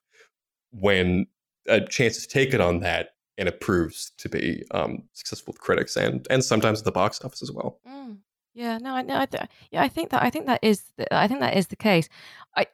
when 0.71 1.27
a 1.67 1.81
chance 1.81 2.17
is 2.17 2.27
taken 2.27 2.61
on 2.61 2.79
that 2.81 3.11
and 3.37 3.47
it 3.47 3.59
proves 3.59 4.11
to 4.17 4.29
be 4.29 4.63
um, 4.71 5.03
successful 5.13 5.53
with 5.53 5.61
critics 5.61 5.95
and 5.95 6.25
and 6.29 6.43
sometimes 6.43 6.83
the 6.83 6.91
box 6.91 7.23
office 7.23 7.41
as 7.41 7.51
well. 7.51 7.79
Mm. 7.87 8.17
Yeah, 8.55 8.77
no, 8.77 8.95
I 8.95 9.01
know. 9.01 9.17
I 9.17 9.25
th- 9.25 9.43
yeah, 9.69 9.83
I 9.83 9.89
think 9.89 10.11
that 10.11 10.23
I 10.23 10.29
think 10.29 10.45
that 10.45 10.63
is 10.63 10.81
the, 10.97 11.13
I 11.13 11.27
think 11.27 11.41
that 11.41 11.57
is 11.57 11.67
the 11.67 11.75
case. 11.75 12.07
I 12.55 12.67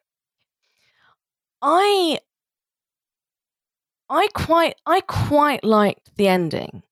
I 1.61 2.19
I 4.07 4.27
quite 4.35 4.75
I 4.85 5.01
quite 5.01 5.63
liked 5.63 6.15
the 6.17 6.27
ending 6.27 6.83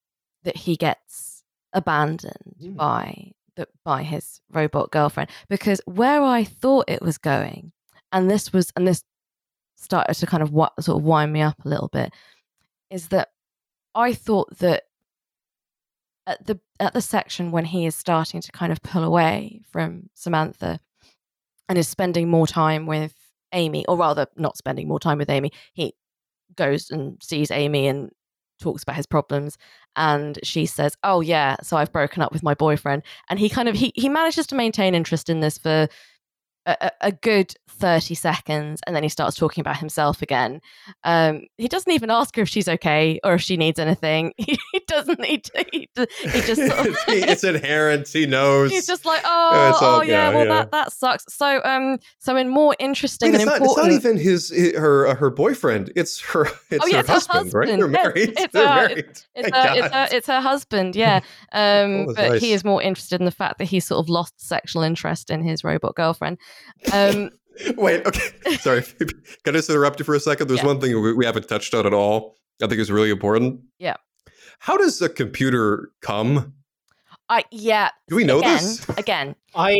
that 0.44 0.58
he 0.58 0.76
gets 0.76 1.44
abandoned 1.72 2.56
mm. 2.60 2.76
by 2.76 3.34
the 3.56 3.68
by 3.86 4.02
his 4.02 4.42
robot 4.52 4.90
girlfriend 4.90 5.30
because 5.50 5.82
where 5.86 6.24
I 6.24 6.44
thought 6.44 6.90
it 6.90 7.04
was 7.04 7.20
going, 7.20 7.72
and 8.12 8.28
this 8.30 8.52
was 8.52 8.74
and 8.76 8.88
this 8.88 9.04
started 9.76 10.16
to 10.16 10.26
kind 10.26 10.42
of 10.42 10.50
sort 10.80 10.98
of 10.98 11.04
wind 11.04 11.32
me 11.32 11.42
up 11.42 11.64
a 11.64 11.70
little 11.70 11.90
bit, 11.90 12.12
is 12.90 13.10
that 13.10 13.30
I 13.94 14.14
thought 14.14 14.58
that 14.58 14.86
at 16.30 16.46
the 16.46 16.60
at 16.80 16.94
the 16.94 17.02
section 17.02 17.52
when 17.52 17.66
he 17.66 17.86
is 17.86 17.96
starting 17.96 18.40
to 18.40 18.52
kind 18.52 18.72
of 18.72 18.82
pull 18.84 19.04
away 19.04 19.62
from 19.72 20.10
Samantha 20.14 20.80
and 21.68 21.78
is 21.78 21.88
spending 21.88 22.30
more 22.30 22.48
time 22.48 22.86
with 22.86 23.16
Amy, 23.52 23.86
or 23.88 23.98
rather 23.98 24.28
not 24.38 24.56
spending 24.56 24.88
more 24.88 25.00
time 25.00 25.18
with 25.18 25.30
Amy, 25.30 25.52
he 25.74 25.94
goes 26.56 26.92
and 26.92 27.22
sees 27.22 27.50
Amy 27.52 27.88
and 27.88 28.12
talks 28.62 28.84
about 28.84 28.96
his 28.96 29.06
problems 29.06 29.58
and 29.96 30.38
she 30.44 30.66
says 30.66 30.94
oh 31.04 31.22
yeah 31.22 31.56
so 31.64 31.78
i've 31.78 31.94
broken 31.94 32.22
up 32.22 32.34
with 32.34 32.44
my 32.44 32.54
boyfriend 32.54 33.02
and 33.30 33.40
he 33.40 33.48
kind 33.48 33.70
of 33.70 33.76
he, 33.76 33.94
he 33.96 34.10
manages 34.10 34.46
to 34.46 34.54
maintain 34.54 34.94
interest 34.94 35.30
in 35.30 35.40
this 35.40 35.58
for 35.58 35.88
a, 36.66 36.92
a, 37.02 37.12
good 37.12 37.54
30 37.70 38.16
seconds 38.16 38.82
and 38.86 38.96
then 38.96 39.04
he 39.04 39.10
starts 39.10 39.36
talking 39.36 39.62
about 39.62 39.78
himself 39.78 40.22
again. 40.22 40.62
Um, 41.04 41.44
he 41.58 41.68
doesn't 41.68 41.92
even 41.92 42.12
ask 42.12 42.36
her 42.36 42.42
if 42.42 42.50
she's 42.50 42.68
okay 42.68 43.20
or 43.24 43.36
if 43.36 43.42
she 43.42 43.58
needs 43.58 43.80
anything. 43.80 44.34
He, 44.38 44.60
doesn't 44.90 45.20
need 45.20 45.44
to. 45.46 45.66
He, 45.72 45.90
he 45.96 46.42
just 46.42 46.56
sort 46.68 46.88
of, 46.88 46.98
it's 47.08 47.44
inherent. 47.44 48.08
He 48.08 48.26
knows. 48.26 48.72
He's 48.72 48.86
just 48.86 49.06
like, 49.06 49.22
oh, 49.24 49.78
all, 49.82 50.00
oh 50.00 50.02
yeah, 50.02 50.30
yeah, 50.30 50.36
well, 50.36 50.46
yeah. 50.46 50.54
that 50.54 50.72
that 50.72 50.92
sucks. 50.92 51.26
So, 51.30 51.62
um, 51.64 52.00
so 52.20 52.36
in 52.36 52.50
more 52.50 52.76
interesting 52.80 53.32
Wait, 53.32 53.42
and 53.42 53.50
important. 53.50 53.78
Not, 53.78 53.92
it's 53.92 54.04
not 54.04 54.12
even 54.12 54.22
his, 54.22 54.74
her 54.76 55.08
uh, 55.08 55.16
her 55.16 55.30
boyfriend. 55.30 55.92
It's 55.96 56.20
her. 56.22 56.48
It's, 56.72 56.86
oh, 56.86 56.88
yeah, 56.88 56.98
her, 56.98 57.00
it's 57.00 57.10
husband, 57.10 57.52
her, 57.52 57.62
husband, 57.62 57.70
right? 57.70 57.78
They're 57.80 57.88
married. 57.88 58.34
It's, 58.38 58.48
They're 58.54 58.66
married. 58.66 58.98
It's, 59.00 59.28
it's, 59.34 59.50
her, 59.56 59.74
it's, 59.74 59.94
her, 59.94 60.08
it's, 60.12 60.28
her, 60.28 60.42
husband. 60.42 60.96
Yeah. 60.96 61.22
Um, 61.52 62.06
but 62.08 62.30
nice. 62.30 62.42
he 62.42 62.54
is 62.54 62.64
more 62.64 62.82
interested 62.82 63.20
in 63.20 63.26
the 63.26 63.32
fact 63.32 63.58
that 63.58 63.66
he 63.66 63.80
sort 63.80 64.04
of 64.04 64.10
lost 64.10 64.40
sexual 64.40 64.84
interest 64.84 65.32
in 65.32 65.42
his 65.42 65.64
robot 65.64 65.96
girlfriend. 65.96 66.38
Um, 66.94 67.32
Wait, 67.76 68.06
okay. 68.06 68.58
Sorry. 68.58 68.84
Can 68.84 69.10
I 69.48 69.52
just 69.52 69.70
interrupt 69.70 70.00
you 70.00 70.06
for 70.06 70.16
a 70.16 70.20
second? 70.20 70.48
There's 70.48 70.62
Yeah. 70.62 70.68
one 70.68 70.80
thing 70.80 71.02
we, 71.02 71.14
we 71.14 71.26
haven't 71.26 71.48
touched 71.48 71.74
on 71.74 71.86
at 71.86 71.94
all. 71.94 72.36
I 72.62 72.68
think 72.68 72.80
is 72.80 72.92
really 72.92 73.10
important. 73.10 73.62
Yeah. 73.78 73.96
How 74.60 74.78
does 74.78 75.00
the 75.00 75.10
computer 75.10 75.92
come? 76.02 76.54
I 77.30 77.44
yeah. 77.52 77.90
Do 78.08 78.16
we 78.16 78.24
know 78.24 78.40
again, 78.40 78.54
this? 78.58 78.90
again. 78.98 79.36
I 79.56 79.78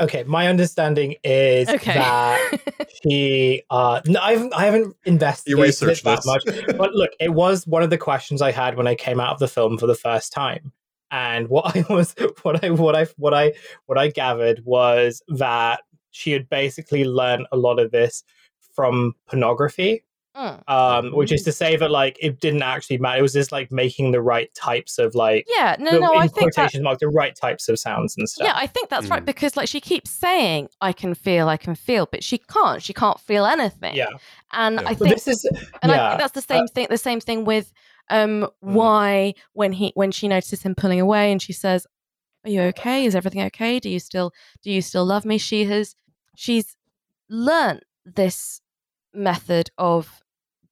okay. 0.00 0.22
My 0.24 0.46
understanding 0.48 1.16
is 1.24 1.68
Okay. 1.68 1.94
that 1.94 2.88
he. 3.02 3.62
Uh, 3.70 4.00
no, 4.06 4.20
I 4.20 4.32
haven't. 4.32 4.54
I 4.54 4.64
haven't 4.66 4.96
investigated 5.04 5.58
it 5.58 5.62
researched 5.62 6.04
that 6.04 6.22
this. 6.22 6.26
much. 6.26 6.76
But 6.76 6.92
look, 6.94 7.10
it 7.20 7.32
was 7.34 7.66
one 7.66 7.82
of 7.82 7.90
the 7.90 7.98
questions 7.98 8.40
I 8.42 8.52
had 8.52 8.76
when 8.76 8.86
I 8.86 8.94
came 8.94 9.18
out 9.20 9.32
of 9.32 9.38
the 9.40 9.48
film 9.48 9.76
for 9.78 9.86
the 9.86 9.94
first 9.94 10.32
time. 10.32 10.72
And 11.10 11.48
what 11.48 11.76
I 11.76 11.84
was, 11.92 12.14
what 12.42 12.64
I, 12.64 12.70
what 12.70 12.96
I, 12.96 13.06
what 13.16 13.34
I, 13.34 13.52
what 13.86 13.98
I 13.98 14.08
gathered 14.08 14.62
was 14.64 15.22
that 15.28 15.82
she 16.10 16.30
had 16.32 16.48
basically 16.48 17.04
learned 17.04 17.46
a 17.52 17.56
lot 17.56 17.78
of 17.78 17.90
this 17.90 18.22
from 18.74 19.14
pornography. 19.28 20.04
Mm. 20.36 20.68
Um, 20.68 21.12
which 21.12 21.30
is 21.30 21.42
to 21.44 21.52
say 21.52 21.76
that 21.76 21.90
like 21.92 22.16
it 22.20 22.40
didn't 22.40 22.62
actually 22.62 22.98
matter. 22.98 23.20
It 23.20 23.22
was 23.22 23.32
just 23.34 23.52
like 23.52 23.70
making 23.70 24.10
the 24.10 24.20
right 24.20 24.52
types 24.54 24.98
of 24.98 25.14
like 25.14 25.46
Yeah, 25.56 25.76
no, 25.78 25.92
the, 25.92 26.00
no, 26.00 26.12
in 26.12 26.18
I 26.18 26.26
think 26.26 26.34
that, 26.54 26.54
quotation 26.54 26.82
marks 26.82 27.00
the 27.00 27.08
right 27.08 27.36
types 27.36 27.68
of 27.68 27.78
sounds 27.78 28.16
and 28.18 28.28
stuff. 28.28 28.46
yeah, 28.48 28.54
I 28.56 28.66
think 28.66 28.88
that's 28.88 29.06
right 29.08 29.22
Mm. 29.22 29.26
because 29.26 29.56
like 29.56 29.68
she 29.68 29.80
keeps 29.80 30.10
saying, 30.10 30.68
"I 30.80 30.92
can 30.92 31.14
feel, 31.14 31.48
I 31.48 31.56
can 31.56 31.76
feel," 31.76 32.06
but 32.10 32.24
she 32.24 32.38
can't. 32.38 32.82
She 32.82 32.92
can't 32.92 33.20
feel 33.20 33.44
anything. 33.46 33.94
yeah. 33.94 34.06
and 34.52 34.80
Yeah. 34.80 34.88
I 34.88 34.94
But 34.94 34.98
think 34.98 35.14
this 35.14 35.28
is 35.28 35.44
And 35.82 35.92
I 35.92 36.08
think 36.10 36.20
that's 36.20 36.32
the 36.32 36.42
same 36.42 36.66
thing. 36.66 36.86
The 36.90 36.98
same 36.98 37.20
thing 37.20 37.44
with 37.44 37.72
um 38.10 38.42
Mm. 38.42 38.50
why 38.60 39.34
when 39.52 39.72
he 39.72 39.92
when 39.94 40.10
she 40.10 40.26
notices 40.26 40.62
him 40.62 40.74
pulling 40.74 41.00
away 41.00 41.30
and 41.30 41.40
she 41.40 41.52
says, 41.52 41.86
"Are 42.44 42.50
you 42.50 42.60
okay? 42.62 43.04
Is 43.04 43.14
everything 43.14 43.42
okay? 43.42 43.78
Do 43.78 43.88
you 43.88 44.00
still 44.00 44.32
do 44.62 44.70
you 44.72 44.82
still 44.82 45.04
love 45.04 45.24
me?" 45.24 45.38
She 45.38 45.64
has 45.66 45.94
she's 46.36 46.76
learnt 47.30 47.84
this 48.04 48.60
method 49.14 49.70
of 49.78 50.20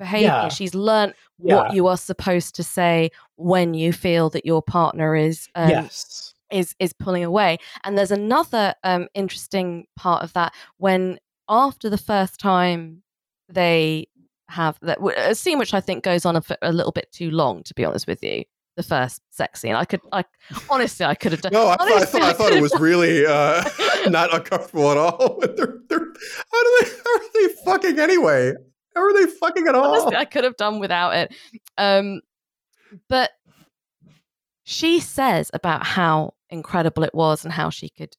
behaving. 0.03 0.27
Yeah. 0.27 0.49
She's 0.49 0.75
learnt 0.75 1.15
yeah. 1.39 1.55
what 1.55 1.75
you 1.75 1.87
are 1.87 1.97
supposed 1.97 2.55
to 2.57 2.63
say 2.63 3.11
when 3.37 3.75
you 3.75 3.93
feel 3.93 4.31
that 4.31 4.45
your 4.45 4.63
partner 4.63 5.15
is 5.15 5.49
um, 5.55 5.71
yes. 5.71 6.35
is 6.51 6.75
is 6.79 6.93
pulling 6.93 7.25
away. 7.25 7.59
And 7.85 7.97
there's 7.97 8.11
another 8.11 8.75
um, 8.85 9.09
interesting 9.15 9.87
part 9.97 10.23
of 10.23 10.33
that 10.35 10.53
when 10.79 11.19
after 11.49 11.89
the 11.89 11.99
first 11.99 12.41
time 12.41 13.03
they 13.49 14.09
have 14.49 14.79
that 14.83 14.99
a 15.17 15.35
scene 15.35 15.59
which 15.59 15.73
I 15.73 15.81
think 15.81 16.05
goes 16.05 16.27
on 16.27 16.41
a 16.61 16.73
little 16.73 16.93
bit 16.93 17.11
too 17.13 17.31
long, 17.31 17.63
to 17.65 17.75
be 17.75 17.85
honest 17.85 18.07
with 18.07 18.23
you. 18.23 18.45
The 18.75 18.83
first 18.83 19.21
sex 19.31 19.61
scene, 19.61 19.75
I 19.75 19.85
could, 19.85 20.01
I 20.13 20.25
honestly, 20.71 21.05
I 21.05 21.15
could 21.15 21.33
have 21.33 21.43
done. 21.43 21.53
No, 21.53 21.69
I, 21.69 21.77
thought, 21.77 21.93
I, 21.93 22.05
thought, 22.07 22.23
I 22.23 22.33
thought 22.33 22.53
it 22.55 22.63
was 22.63 22.73
done- 22.73 22.81
really 22.81 23.27
uh, 23.27 23.63
not 24.09 24.35
uncomfortable 24.35 24.91
at 24.91 24.97
all. 24.97 25.39
they're, 25.41 25.77
they're, 25.91 25.99
how, 26.51 26.63
do 26.63 26.79
they, 26.81 26.89
how 26.89 27.17
are 27.17 27.21
they 27.35 27.49
fucking 27.67 27.99
anyway? 27.99 28.55
How 28.95 29.03
are 29.03 29.13
they 29.15 29.31
fucking 29.31 29.67
at 29.67 29.75
all? 29.75 29.93
honestly, 29.93 30.17
I 30.17 30.25
could 30.25 30.45
have 30.45 30.57
done 30.57 30.79
without 30.79 31.15
it. 31.15 31.35
Um, 31.79 32.21
but 33.09 33.31
she 34.65 35.01
says 35.01 35.51
about 35.55 35.85
how 35.85 36.35
incredible 36.51 37.03
it 37.05 37.15
was 37.15 37.45
and 37.45 37.53
how 37.53 37.71
she 37.71 37.89
could, 37.89 38.15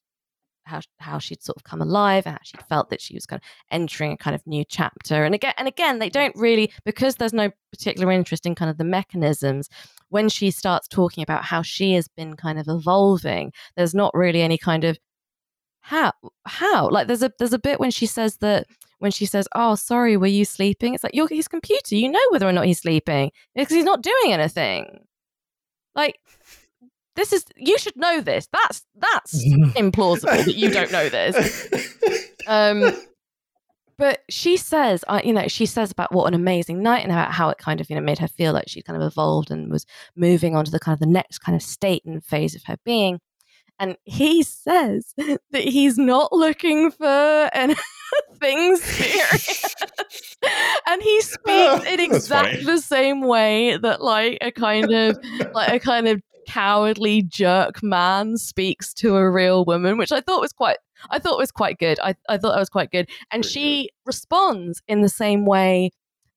how 0.64 0.80
how 0.98 1.18
she'd 1.18 1.42
sort 1.42 1.56
of 1.56 1.64
come 1.64 1.80
alive 1.80 2.26
and 2.26 2.34
how 2.34 2.40
she 2.42 2.56
felt 2.68 2.90
that 2.90 3.00
she 3.00 3.14
was 3.14 3.26
kind 3.26 3.40
of 3.40 3.48
entering 3.70 4.12
a 4.12 4.16
kind 4.16 4.34
of 4.34 4.46
new 4.46 4.64
chapter. 4.68 5.24
And 5.24 5.34
again, 5.34 5.54
and 5.58 5.68
again, 5.68 5.98
they 5.98 6.10
don't 6.10 6.34
really 6.36 6.72
because 6.84 7.16
there's 7.16 7.32
no 7.32 7.50
particular 7.72 8.10
interest 8.10 8.46
in 8.46 8.54
kind 8.54 8.70
of 8.70 8.78
the 8.78 8.84
mechanisms. 8.84 9.68
When 10.08 10.28
she 10.28 10.50
starts 10.50 10.86
talking 10.88 11.22
about 11.22 11.44
how 11.44 11.62
she 11.62 11.94
has 11.94 12.08
been 12.08 12.36
kind 12.36 12.58
of 12.58 12.66
evolving, 12.68 13.52
there's 13.76 13.94
not 13.94 14.14
really 14.14 14.42
any 14.42 14.58
kind 14.58 14.84
of 14.84 14.98
how 15.86 16.12
how 16.46 16.88
like 16.88 17.08
there's 17.08 17.22
a 17.22 17.30
there's 17.38 17.52
a 17.52 17.58
bit 17.58 17.78
when 17.78 17.90
she 17.90 18.06
says 18.06 18.38
that 18.38 18.66
when 19.00 19.10
she 19.10 19.26
says, 19.26 19.46
"Oh, 19.54 19.74
sorry, 19.74 20.16
were 20.16 20.26
you 20.26 20.46
sleeping?" 20.46 20.94
It's 20.94 21.04
like 21.04 21.14
you're 21.14 21.28
his 21.28 21.46
computer. 21.46 21.94
You 21.94 22.10
know 22.10 22.26
whether 22.30 22.48
or 22.48 22.52
not 22.52 22.64
he's 22.64 22.80
sleeping 22.80 23.32
because 23.54 23.74
he's 23.74 23.84
not 23.84 24.02
doing 24.02 24.32
anything. 24.32 25.04
Like 25.94 26.18
this 27.16 27.34
is 27.34 27.44
you 27.56 27.76
should 27.76 27.96
know 27.96 28.22
this. 28.22 28.48
That's 28.50 28.82
that's 28.96 29.46
implausible 29.76 30.46
that 30.46 30.54
you 30.54 30.70
don't 30.70 30.90
know 30.90 31.10
this. 31.10 31.68
Um, 32.46 32.90
but 33.98 34.22
she 34.30 34.56
says, 34.56 35.04
uh, 35.06 35.20
you 35.22 35.34
know, 35.34 35.48
she 35.48 35.66
says 35.66 35.90
about 35.90 36.12
what 36.12 36.26
an 36.26 36.34
amazing 36.34 36.82
night 36.82 37.02
and 37.02 37.12
about 37.12 37.32
how 37.32 37.50
it 37.50 37.58
kind 37.58 37.80
of, 37.80 37.90
you 37.90 37.96
know, 37.96 38.02
made 38.02 38.18
her 38.20 38.28
feel 38.28 38.54
like 38.54 38.68
she 38.68 38.80
kind 38.82 39.00
of 39.00 39.06
evolved 39.06 39.50
and 39.50 39.70
was 39.70 39.84
moving 40.16 40.56
on 40.56 40.64
to 40.64 40.70
the 40.70 40.80
kind 40.80 40.94
of 40.94 41.00
the 41.00 41.12
next 41.12 41.40
kind 41.40 41.54
of 41.54 41.62
state 41.62 42.04
and 42.04 42.24
phase 42.24 42.54
of 42.54 42.64
her 42.64 42.76
being. 42.84 43.20
And 43.78 43.96
he 44.04 44.42
says 44.42 45.14
that 45.16 45.62
he's 45.62 45.98
not 45.98 46.32
looking 46.32 46.90
for 46.90 47.50
anything 47.52 48.76
serious. 48.76 49.74
and 50.86 51.02
he 51.02 51.20
speaks 51.20 51.84
in 51.86 52.00
exactly 52.00 52.64
the 52.64 52.80
same 52.80 53.22
way 53.22 53.76
that 53.76 54.00
like 54.00 54.38
a 54.40 54.50
kind 54.50 54.92
of 54.92 55.18
like 55.52 55.72
a 55.72 55.80
kind 55.80 56.08
of 56.08 56.20
cowardly 56.46 57.22
jerk 57.22 57.82
man 57.82 58.36
speaks 58.36 58.92
to 58.94 59.16
a 59.16 59.30
real 59.30 59.64
woman, 59.64 59.96
which 59.96 60.12
I 60.12 60.20
thought 60.20 60.40
was 60.40 60.52
quite 60.52 60.76
I 61.10 61.18
thought 61.18 61.38
was 61.38 61.50
quite 61.50 61.78
good. 61.78 61.98
I, 62.00 62.14
I 62.28 62.38
thought 62.38 62.52
that 62.52 62.60
was 62.60 62.70
quite 62.70 62.90
good. 62.90 63.08
And 63.30 63.44
she 63.44 63.90
responds 64.06 64.82
in 64.88 65.02
the 65.02 65.08
same 65.08 65.44
way 65.44 65.90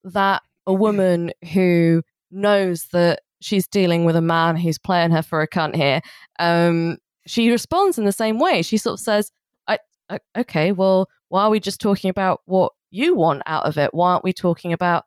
that 0.04 0.42
a 0.66 0.74
woman 0.74 1.32
who 1.54 2.04
knows 2.32 2.88
that 2.92 3.22
she's 3.40 3.68
dealing 3.68 4.06
with 4.06 4.16
a 4.16 4.22
man 4.22 4.58
who's 4.58 4.78
playing 4.78 5.12
her 5.12 5.22
for 5.22 5.42
a 5.42 5.48
cunt 5.48 5.76
here, 5.76 6.02
um, 6.40 6.98
she 7.28 7.52
responds 7.52 7.98
in 7.98 8.06
the 8.06 8.12
same 8.12 8.40
way. 8.40 8.62
She 8.62 8.78
sort 8.78 8.96
of 8.96 9.00
says, 9.00 9.32
I, 9.68 9.78
I, 10.10 10.20
okay, 10.38 10.72
well, 10.72 11.10
why 11.30 11.44
are 11.44 11.50
we 11.50 11.60
just 11.60 11.82
talking 11.82 12.10
about 12.10 12.42
what 12.46 12.72
you 12.90 13.16
want 13.16 13.44
out 13.46 13.66
of 13.66 13.78
it? 13.78 13.94
Why 13.94 14.12
aren't 14.12 14.24
we 14.24 14.34
talking 14.34 14.74
about, 14.74 15.06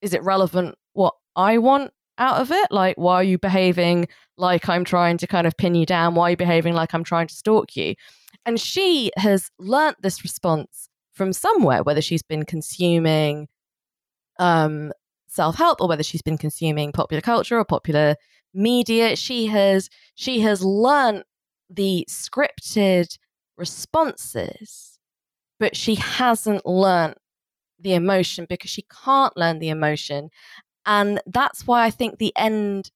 is 0.00 0.14
it 0.14 0.22
relevant 0.22 0.76
what 0.92 1.14
I 1.34 1.58
want 1.58 1.92
out 2.18 2.40
of 2.40 2.50
it? 2.50 2.70
Like, 2.70 2.96
why 2.96 3.16
are 3.16 3.24
you 3.24 3.38
behaving 3.38 4.08
like 4.36 4.68
I'm 4.68 4.84
trying 4.84 5.18
to 5.18 5.26
kind 5.26 5.46
of 5.46 5.56
pin 5.56 5.74
you 5.74 5.86
down? 5.86 6.14
Why 6.14 6.28
are 6.28 6.30
you 6.30 6.36
behaving 6.36 6.74
like 6.74 6.94
I'm 6.94 7.04
trying 7.04 7.26
to 7.28 7.34
stalk 7.34 7.76
you? 7.76 7.94
And 8.44 8.60
she 8.60 9.10
has 9.16 9.50
learnt 9.58 10.00
this 10.02 10.22
response 10.22 10.88
from 11.12 11.32
somewhere, 11.32 11.82
whether 11.82 12.00
she's 12.00 12.22
been 12.22 12.44
consuming 12.44 13.48
um, 14.38 14.92
self 15.26 15.56
help 15.56 15.80
or 15.80 15.88
whether 15.88 16.02
she's 16.02 16.22
been 16.22 16.38
consuming 16.38 16.92
popular 16.92 17.20
culture 17.20 17.58
or 17.58 17.64
popular 17.64 18.16
media. 18.54 19.16
She 19.16 19.46
has 19.46 19.90
she 20.14 20.40
has 20.40 20.62
learnt 20.62 21.24
the 21.68 22.06
scripted 22.08 23.18
responses, 23.56 24.98
but 25.58 25.76
she 25.76 25.96
hasn't 25.96 26.66
learnt 26.66 27.18
the 27.78 27.94
emotion 27.94 28.46
because 28.48 28.70
she 28.70 28.84
can't 29.04 29.36
learn 29.36 29.58
the 29.58 29.68
emotion. 29.68 30.30
And 30.84 31.20
that's 31.26 31.66
why 31.66 31.84
I 31.84 31.90
think 31.90 32.18
the 32.18 32.32
end 32.36 32.90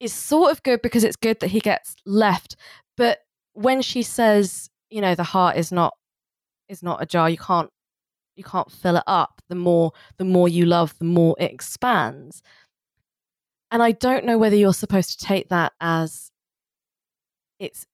is 0.00 0.12
sort 0.12 0.50
of 0.50 0.62
good 0.62 0.82
because 0.82 1.04
it's 1.04 1.16
good 1.16 1.40
that 1.40 1.50
he 1.50 1.60
gets 1.60 1.94
left. 2.04 2.56
But 2.96 3.18
when 3.52 3.82
she 3.82 4.02
says, 4.02 4.68
you 4.90 5.00
know, 5.00 5.14
the 5.14 5.22
heart 5.22 5.56
is 5.56 5.72
not 5.72 5.94
is 6.68 6.82
not 6.82 7.02
a 7.02 7.06
jar, 7.06 7.30
you 7.30 7.38
can't 7.38 7.70
you 8.34 8.44
can't 8.44 8.70
fill 8.70 8.96
it 8.96 9.04
up. 9.06 9.40
The 9.48 9.54
more 9.54 9.92
the 10.18 10.24
more 10.24 10.48
you 10.48 10.66
love, 10.66 10.98
the 10.98 11.04
more 11.04 11.36
it 11.38 11.52
expands. 11.52 12.42
And 13.70 13.82
I 13.82 13.92
don't 13.92 14.26
know 14.26 14.36
whether 14.36 14.56
you're 14.56 14.74
supposed 14.74 15.18
to 15.18 15.24
take 15.24 15.48
that 15.48 15.72
as 15.80 16.30
it's 17.58 17.86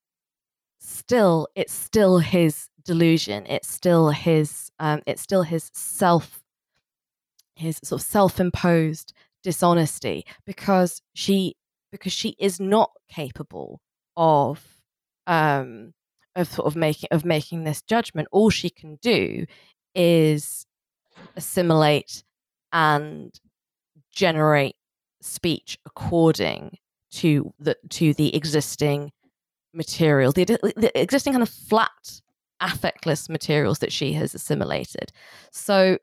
still 0.99 1.47
it's 1.55 1.73
still 1.73 2.19
his 2.19 2.67
delusion. 2.85 3.45
It's 3.47 3.69
still 3.69 4.09
his 4.09 4.71
um, 4.79 5.01
it's 5.05 5.21
still 5.21 5.43
his 5.43 5.69
self 5.73 6.41
his 7.55 7.79
sort 7.83 8.01
of 8.01 8.07
self-imposed 8.07 9.13
dishonesty 9.43 10.25
because 10.45 11.01
she 11.13 11.55
because 11.91 12.13
she 12.13 12.35
is 12.39 12.59
not 12.59 12.91
capable 13.09 13.81
of 14.15 14.65
um 15.27 15.93
of 16.35 16.47
sort 16.47 16.67
of 16.67 16.75
making 16.75 17.09
of 17.11 17.25
making 17.25 17.63
this 17.63 17.81
judgment 17.81 18.27
all 18.31 18.49
she 18.49 18.69
can 18.69 18.97
do 19.01 19.45
is 19.95 20.65
assimilate 21.35 22.23
and 22.71 23.39
generate 24.11 24.75
speech 25.21 25.77
according 25.85 26.77
to 27.11 27.53
the 27.59 27.75
to 27.89 28.13
the 28.13 28.35
existing 28.35 29.11
materials 29.73 30.33
the, 30.33 30.45
the 30.45 30.91
existing 30.99 31.33
kind 31.33 31.43
of 31.43 31.49
flat 31.49 32.21
affectless 32.61 33.29
materials 33.29 33.79
that 33.79 33.91
she 33.91 34.13
has 34.13 34.33
assimilated 34.33 35.11
so 35.51 35.97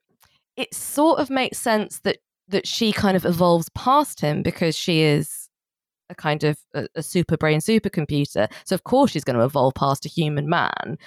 it 0.56 0.72
sort 0.74 1.18
of 1.18 1.28
makes 1.28 1.58
sense 1.58 2.00
that 2.00 2.18
that 2.48 2.66
she 2.66 2.92
kind 2.92 3.16
of 3.16 3.24
evolves 3.24 3.68
past 3.70 4.20
him 4.20 4.42
because 4.42 4.76
she 4.76 5.02
is 5.02 5.48
a 6.08 6.14
kind 6.14 6.44
of 6.44 6.58
a, 6.74 6.86
a 6.94 7.02
super 7.02 7.36
brain 7.36 7.60
supercomputer. 7.60 8.50
So 8.64 8.74
of 8.74 8.84
course 8.84 9.10
she's 9.10 9.24
going 9.24 9.38
to 9.38 9.44
evolve 9.44 9.74
past 9.74 10.06
a 10.06 10.08
human 10.08 10.48
man. 10.48 10.98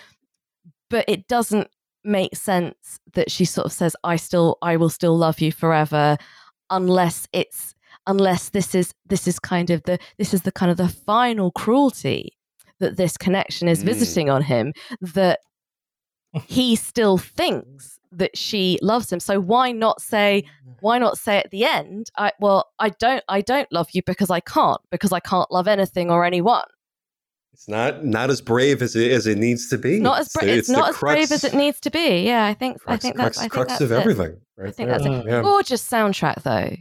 But 0.89 1.05
it 1.07 1.27
doesn't 1.27 1.69
make 2.03 2.35
sense 2.35 2.99
that 3.13 3.31
she 3.31 3.45
sort 3.45 3.65
of 3.65 3.73
says, 3.73 3.95
I 4.03 4.15
still 4.15 4.57
I 4.61 4.77
will 4.77 4.89
still 4.89 5.17
love 5.17 5.39
you 5.39 5.51
forever 5.51 6.17
unless 6.69 7.27
it's 7.33 7.73
unless 8.07 8.49
this 8.49 8.75
is 8.75 8.93
this 9.05 9.27
is 9.27 9.39
kind 9.39 9.69
of 9.69 9.83
the 9.83 9.99
this 10.17 10.33
is 10.33 10.41
the 10.43 10.51
kind 10.51 10.71
of 10.71 10.77
the 10.77 10.87
final 10.87 11.51
cruelty 11.51 12.37
that 12.79 12.97
this 12.97 13.17
connection 13.17 13.67
is 13.67 13.81
Mm. 13.83 13.85
visiting 13.85 14.29
on 14.29 14.41
him 14.43 14.73
that 15.01 15.39
he 16.47 16.75
still 16.75 17.17
thinks 17.17 17.97
that 18.11 18.35
she 18.37 18.77
loves 18.81 19.11
him. 19.11 19.19
So 19.19 19.39
why 19.39 19.71
not 19.71 20.01
say 20.01 20.43
why 20.81 20.97
not 20.97 21.17
say 21.17 21.37
at 21.37 21.51
the 21.51 21.65
end, 21.65 22.07
I 22.17 22.31
well, 22.39 22.65
I 22.79 22.89
don't 22.89 23.23
I 23.27 23.41
don't 23.41 23.71
love 23.71 23.87
you 23.93 24.01
because 24.05 24.29
I 24.29 24.39
can't, 24.39 24.79
because 24.91 25.11
I 25.11 25.19
can't 25.19 25.49
love 25.51 25.67
anything 25.67 26.09
or 26.11 26.23
anyone. 26.25 26.63
It's 27.53 27.67
not 27.67 28.05
not 28.05 28.29
as 28.29 28.41
brave 28.41 28.81
as 28.81 28.95
it 28.95 29.11
as 29.11 29.27
it 29.27 29.37
needs 29.37 29.67
to 29.69 29.77
be. 29.77 29.99
Not 29.99 30.19
as 30.21 30.29
bra- 30.31 30.43
it's, 30.47 30.67
the 30.67 30.73
not 30.73 30.89
as 30.89 30.95
crux- 30.95 31.13
brave 31.15 31.31
as 31.31 31.43
it 31.43 31.53
needs 31.53 31.79
to 31.81 31.91
be. 31.91 32.23
Yeah, 32.25 32.45
I 32.45 32.53
think 32.53 32.77
I 32.83 32.91
crux- 32.91 33.01
think 33.03 33.15
crux, 33.15 33.25
that's 33.27 33.37
I 33.37 33.41
think 33.41 33.51
crux 33.53 33.67
that's 33.69 33.81
of 33.81 33.91
it. 33.91 33.99
everything. 33.99 34.37
Right 34.57 34.69
I 34.69 34.71
think 34.71 34.89
there. 34.89 34.99
that's 34.99 35.05
it. 35.05 35.25
Yeah. 35.29 35.41
Gorgeous 35.41 35.87
soundtrack 35.87 36.43
though. 36.43 36.75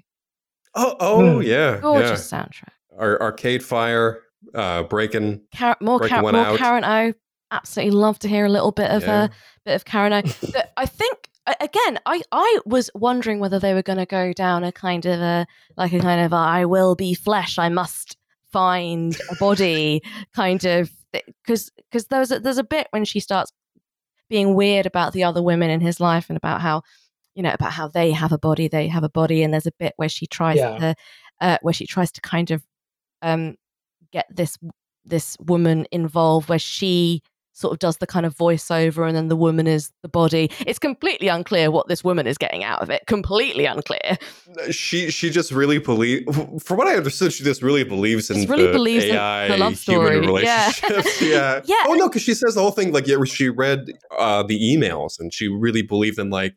Oh, 0.75 0.97
oh 1.01 1.35
Hmm. 1.37 1.43
yeah, 1.43 1.79
Gorgeous 1.81 2.31
soundtrack. 2.31 2.69
yeah. 2.93 2.99
Ar- 2.99 3.21
Arcade 3.23 3.65
Fire, 3.65 4.21
uh, 4.55 4.83
breaking. 4.85 5.43
Car- 5.57 5.77
more 5.81 5.99
Breaking 5.99 6.21
Car- 6.21 6.33
more 6.33 6.37
out. 6.41 6.59
Karen 6.59 6.85
O. 6.85 7.13
Absolutely 7.51 7.97
love 7.97 8.19
to 8.21 8.29
hear 8.29 8.45
a 8.45 8.49
little 8.51 8.73
bit 8.73 8.91
of 8.91 9.03
Yeah. 9.03 9.25
a 9.25 9.31
bit 9.65 9.75
of 9.75 9.85
Karen 9.85 10.13
O. 10.13 10.23
But 10.53 10.73
I 10.77 10.87
think 10.87 11.29
again, 11.61 11.99
I 12.05 12.23
I 12.31 12.59
was 12.67 12.91
wondering 12.95 13.41
whether 13.41 13.59
they 13.59 13.73
were 13.75 13.83
going 13.83 13.99
to 13.99 14.07
go 14.07 14.33
down 14.33 14.65
a 14.65 14.73
kind 14.73 15.07
of 15.07 15.21
a 15.21 15.47
like 15.77 15.93
a 15.93 15.99
kind 16.01 16.21
of 16.21 16.33
a, 16.33 16.37
I 16.37 16.65
will 16.67 16.95
be 16.95 17.15
flesh. 17.15 17.59
I 17.59 17.69
must 17.71 18.17
find 18.53 19.17
a 19.31 19.35
body 19.37 20.03
kind 20.35 20.65
of 20.65 20.91
because 21.13 21.71
because 21.91 22.07
there's 22.09 22.31
a, 22.33 22.41
there's 22.41 22.59
a 22.59 22.65
bit 22.65 22.87
when 22.91 23.05
she 23.05 23.21
starts 23.21 23.51
being 24.29 24.55
weird 24.55 24.85
about 24.85 25.13
the 25.15 25.25
other 25.25 25.43
women 25.43 25.71
in 25.71 25.81
his 25.81 26.01
life 26.01 26.29
and 26.29 26.37
about 26.37 26.61
how 26.61 26.83
you 27.35 27.43
know 27.43 27.53
about 27.53 27.73
how 27.73 27.89
they 27.89 28.11
have 28.13 28.33
a 28.33 28.39
body 28.39 28.69
they 28.69 28.89
have 28.89 29.05
a 29.05 29.09
body 29.09 29.43
and 29.43 29.53
there's 29.55 29.67
a 29.67 29.73
bit 29.79 29.95
where 29.97 30.09
she 30.09 30.27
tries 30.27 30.57
Yeah. 30.59 30.77
to 30.79 30.95
uh, 31.41 31.59
where 31.63 31.73
she 31.73 31.87
tries 31.87 32.11
to 32.13 32.21
kind 32.21 32.51
of 32.51 32.63
um 33.23 33.55
get 34.13 34.27
this 34.31 34.57
this 35.05 35.37
woman 35.41 35.87
involved 35.91 36.49
where 36.49 36.59
she 36.59 37.23
sort 37.53 37.73
of 37.73 37.79
does 37.81 37.97
the 37.97 38.07
kind 38.07 38.25
of 38.25 38.37
voiceover 38.37 39.05
and 39.09 39.17
then 39.17 39.27
the 39.27 39.35
woman 39.35 39.67
is 39.67 39.91
the 40.03 40.09
body 40.09 40.49
it's 40.65 40.79
completely 40.79 41.27
unclear 41.27 41.73
what 41.73 41.89
this 41.89 42.05
woman 42.05 42.25
is 42.25 42.39
getting 42.39 42.63
out 42.63 42.81
of 42.83 42.89
it 42.89 43.03
completely 43.09 43.65
unclear 43.65 44.17
She 44.71 45.11
she 45.11 45.29
just 45.31 45.51
really 45.51 45.79
believe. 45.79 46.25
From 46.63 46.77
what 46.77 46.87
I 46.87 46.95
understood, 46.97 47.33
she 47.33 47.43
just 47.45 47.61
really 47.63 47.85
believes 47.85 48.31
in 48.31 48.49
really 48.49 48.67
the 48.67 48.73
believes 48.73 49.05
in 49.07 49.17
AI 49.17 49.49
the 49.49 49.57
love 49.57 49.77
story. 49.77 50.15
human 50.17 50.23
Yeah. 50.23 50.71
relationships. 50.71 51.23
Yeah. 51.23 51.61
Yeah. 51.67 51.85
Oh 51.87 51.95
no, 51.95 52.09
because 52.09 52.23
she 52.23 52.35
says 52.35 52.55
the 52.55 52.61
whole 52.61 52.71
thing 52.71 52.93
like 52.93 53.07
yeah, 53.07 53.17
she 53.25 53.49
read 53.49 53.87
uh, 54.17 54.43
the 54.45 54.59
emails 54.59 55.19
and 55.19 55.33
she 55.35 55.49
really 55.49 55.83
believed 55.83 56.19
in 56.19 56.31
like 56.31 56.55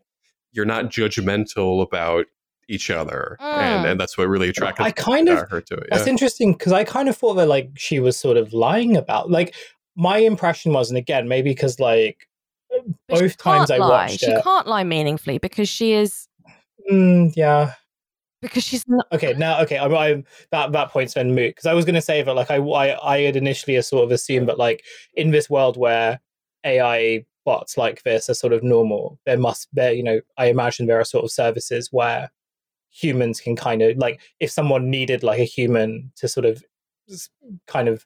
you're 0.52 0.66
not 0.66 0.86
judgmental 0.86 1.82
about 1.82 2.26
each 2.68 2.90
other, 2.90 3.38
and 3.40 3.86
Mm. 3.86 3.92
and 3.92 4.00
that's 4.00 4.18
what 4.18 4.28
really 4.28 4.50
attracted 4.50 4.84
I 4.84 4.92
kind 4.92 5.28
of 5.30 5.50
her 5.50 5.62
to 5.62 5.76
it. 5.76 5.88
That's 5.92 6.06
yeah. 6.06 6.12
interesting 6.12 6.54
because 6.54 6.72
I 6.72 6.84
kind 6.84 7.10
of 7.10 7.18
thought 7.18 7.34
that 7.36 7.48
like 7.48 7.70
she 7.76 8.00
was 8.00 8.18
sort 8.18 8.38
of 8.38 8.54
lying 8.54 8.96
about 8.98 9.30
like 9.30 9.56
my 9.96 10.18
impression 10.18 10.72
was, 10.74 10.90
and 10.90 10.98
again 10.98 11.28
maybe 11.28 11.52
because 11.52 11.80
like 11.80 12.28
But 12.70 13.20
both 13.20 13.38
times 13.38 13.70
I 13.72 13.78
lie. 13.78 13.88
watched 14.08 14.20
she 14.22 14.28
it, 14.28 14.44
can't 14.44 14.68
lie 14.68 14.84
meaningfully 14.84 15.38
because 15.38 15.68
she 15.68 15.94
is 15.94 16.28
mm, 16.90 17.34
yeah, 17.36 17.74
because 18.42 18.64
she's 18.64 18.88
not 18.88 19.06
okay 19.12 19.34
now 19.34 19.62
okay 19.62 19.78
I'm, 19.78 19.94
I'm 19.94 20.24
that 20.52 20.72
that 20.72 20.90
point's 20.92 21.14
been 21.14 21.36
moot 21.36 21.50
because 21.56 21.66
I 21.66 21.74
was 21.74 21.86
going 21.86 21.96
to 21.96 22.02
say 22.02 22.22
that 22.24 22.34
like 22.34 22.50
I, 22.52 22.58
I 22.58 23.16
I 23.16 23.22
had 23.22 23.36
initially 23.36 23.76
a 23.76 23.84
sort 23.84 24.04
of 24.06 24.12
assumed 24.12 24.48
that 24.50 24.58
like 24.58 24.84
in 25.14 25.32
this 25.32 25.50
world 25.50 25.78
where 25.78 26.20
AI 26.66 27.26
bots 27.44 27.76
like 27.76 28.04
this 28.04 28.30
are 28.30 28.36
sort 28.36 28.54
of 28.54 28.62
normal, 28.64 29.20
there 29.26 29.38
must 29.38 29.68
there 29.74 29.92
you 29.94 30.04
know 30.04 30.22
I 30.38 30.46
imagine 30.46 30.86
there 30.86 31.00
are 31.00 31.06
sort 31.06 31.26
of 31.26 31.32
services 31.32 31.90
where 31.92 32.30
humans 32.92 33.40
can 33.40 33.56
kind 33.56 33.82
of 33.82 33.98
like 33.98 34.20
if 34.40 34.52
someone 34.52 34.90
needed 34.90 35.24
like 35.24 35.40
a 35.40 35.44
human 35.46 36.12
to 36.18 36.28
sort 36.28 36.46
of 36.46 36.64
kind 37.68 37.88
of 37.88 38.06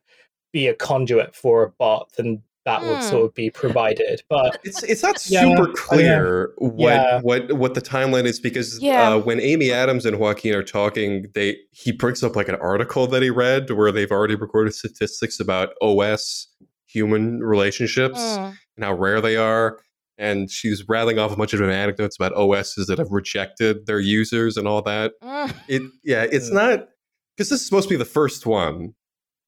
be 0.54 0.68
a 0.68 0.74
conduit 0.74 1.36
for 1.36 1.64
a 1.64 1.70
bot 1.72 2.12
then 2.18 2.42
that 2.66 2.82
would 2.82 2.98
Hmm. 2.98 3.04
sort 3.10 3.26
of 3.26 3.34
be 3.36 3.50
provided 3.52 4.22
but 4.30 4.58
It's 4.64 4.82
it's 4.84 5.04
not 5.04 5.24
Yeah, 5.30 5.42
super 5.42 5.70
I 5.70 5.74
clear 5.76 6.52
what 6.58 6.80
Yeah. 6.94 7.20
what 7.22 7.54
what 7.54 7.74
the 7.76 7.82
timeline 7.82 8.26
is 8.26 8.40
because 8.40 8.80
Yeah. 8.82 9.14
uh, 9.16 9.20
when 9.20 9.40
Amy 9.40 9.72
Adams 9.72 10.06
and 10.06 10.18
Joaquin 10.20 10.56
are 10.56 10.64
talking, 10.64 11.28
they 11.36 11.58
he 11.72 11.92
brings 11.92 12.24
up 12.24 12.36
like 12.36 12.48
an 12.48 12.56
article 12.56 13.06
that 13.08 13.22
he 13.22 13.30
read 13.30 13.70
where 13.70 13.92
they've 13.92 14.12
already 14.12 14.36
recorded 14.36 14.74
statistics 14.74 15.40
about 15.40 15.74
OS 15.82 16.48
human 16.88 17.42
relationships 17.42 18.20
Mm. 18.20 18.58
and 18.78 18.86
how 18.86 18.94
rare 18.94 19.22
they 19.22 19.36
are. 19.36 19.78
And 20.18 20.50
she's 20.50 20.84
rattling 20.88 21.20
off 21.20 21.32
a 21.34 21.36
bunch 21.36 21.54
of 21.54 21.62
anecdotes 21.62 22.16
about 22.18 22.34
OSs 22.38 22.88
that 22.88 22.98
have 23.00 23.12
rejected 23.12 23.86
their 23.86 24.00
users 24.00 24.56
and 24.58 24.68
all 24.68 24.82
that. 24.84 25.12
Mm. 25.22 25.54
It 25.68 25.82
yeah, 26.04 26.26
it's 26.32 26.52
not 26.52 26.88
because 27.36 27.50
this 27.50 27.60
is 27.60 27.66
supposed 27.68 27.90
to 27.90 27.94
be 27.94 27.98
the 27.98 28.06
first 28.06 28.46
one, 28.46 28.94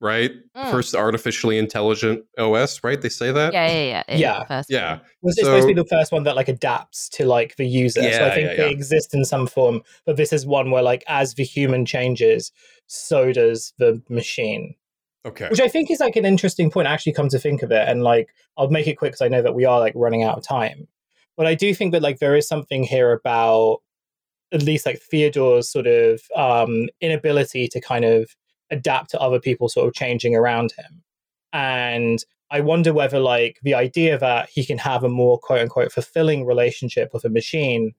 right? 0.01 0.32
Mm. 0.57 0.72
First 0.72 0.93
artificially 0.93 1.57
intelligent 1.57 2.26
OS, 2.38 2.84
right? 2.84 3.01
They 3.01 3.07
say 3.09 3.32
that. 3.32 3.53
yeah 3.53 3.68
yeah 3.68 3.84
yeah 3.84 4.03
it 4.09 4.13
is 4.15 4.20
Yeah. 4.20 4.43
first 4.45 4.70
Yeah. 4.70 4.91
one. 4.91 5.01
was 5.22 5.38
it 5.38 5.45
supposed 5.45 5.68
to 5.70 5.74
be 5.74 5.82
the 5.82 5.88
first 5.88 6.11
one 6.11 6.24
that 6.24 6.36
like 6.36 6.49
adapts 6.49 7.07
to 7.09 7.26
like 7.26 7.55
the 7.55 7.65
user 7.65 8.01
so 8.01 8.26
i 8.28 8.36
think 8.36 8.49
yeah, 8.49 8.55
they 8.57 8.65
yeah. 8.65 8.78
exist 8.78 9.13
in 9.13 9.24
some 9.26 9.47
form 9.47 9.82
but 10.05 10.18
this 10.18 10.32
is 10.34 10.45
one 10.45 10.70
where 10.72 10.84
like 10.84 11.03
as 11.07 11.34
the 11.36 11.43
human 11.43 11.86
changes 11.86 12.51
so 12.88 13.32
does 13.34 13.74
the 13.80 14.01
machine 14.09 14.76
Okay. 15.28 15.47
which 15.49 15.59
I 15.59 15.67
think 15.67 15.91
is 15.91 15.99
like 15.99 16.15
an 16.15 16.25
interesting 16.25 16.71
point. 16.71 16.88
Actually, 16.88 17.13
come 17.13 17.30
to 17.30 17.39
think 17.39 17.61
of 17.63 17.71
it, 17.71 17.88
and 17.88 18.03
like 18.03 18.30
I'll 18.57 18.69
make 18.69 18.88
it 18.88 18.95
quick 18.95 19.11
because 19.11 19.21
I 19.21 19.28
know 19.28 19.41
that 19.41 19.55
we 19.55 19.65
are 19.65 19.80
like 19.80 19.93
running 19.95 20.23
out 20.23 20.38
of 20.38 20.43
time. 20.43 20.88
But 21.36 21.45
I 21.47 21.53
do 21.53 21.73
think 21.73 21.91
that 21.91 22.01
like 22.01 22.19
there 22.19 22.36
is 22.36 22.47
something 22.47 22.84
here 22.84 23.11
about 23.11 23.80
at 24.51 24.63
least 24.63 24.86
like 24.86 25.01
Theodore's 25.01 25.69
sort 25.69 25.88
of 25.88 26.21
um, 26.36 26.88
inability 27.01 27.67
to 27.67 27.82
kind 27.82 28.05
of 28.05 28.30
adapt 28.71 29.11
to 29.11 29.19
other 29.19 29.39
people 29.39 29.69
sort 29.69 29.88
of 29.88 29.93
changing 29.93 30.36
around 30.36 30.71
him, 30.71 31.03
and 31.53 32.23
I 32.49 32.61
wonder 32.61 32.93
whether 32.93 33.19
like 33.19 33.59
the 33.63 33.73
idea 33.73 34.17
that 34.17 34.49
he 34.49 34.65
can 34.65 34.78
have 34.78 35.03
a 35.03 35.09
more 35.09 35.38
quote 35.38 35.59
unquote 35.59 35.91
fulfilling 35.91 36.45
relationship 36.45 37.13
with 37.13 37.25
a 37.25 37.30
machine 37.30 37.93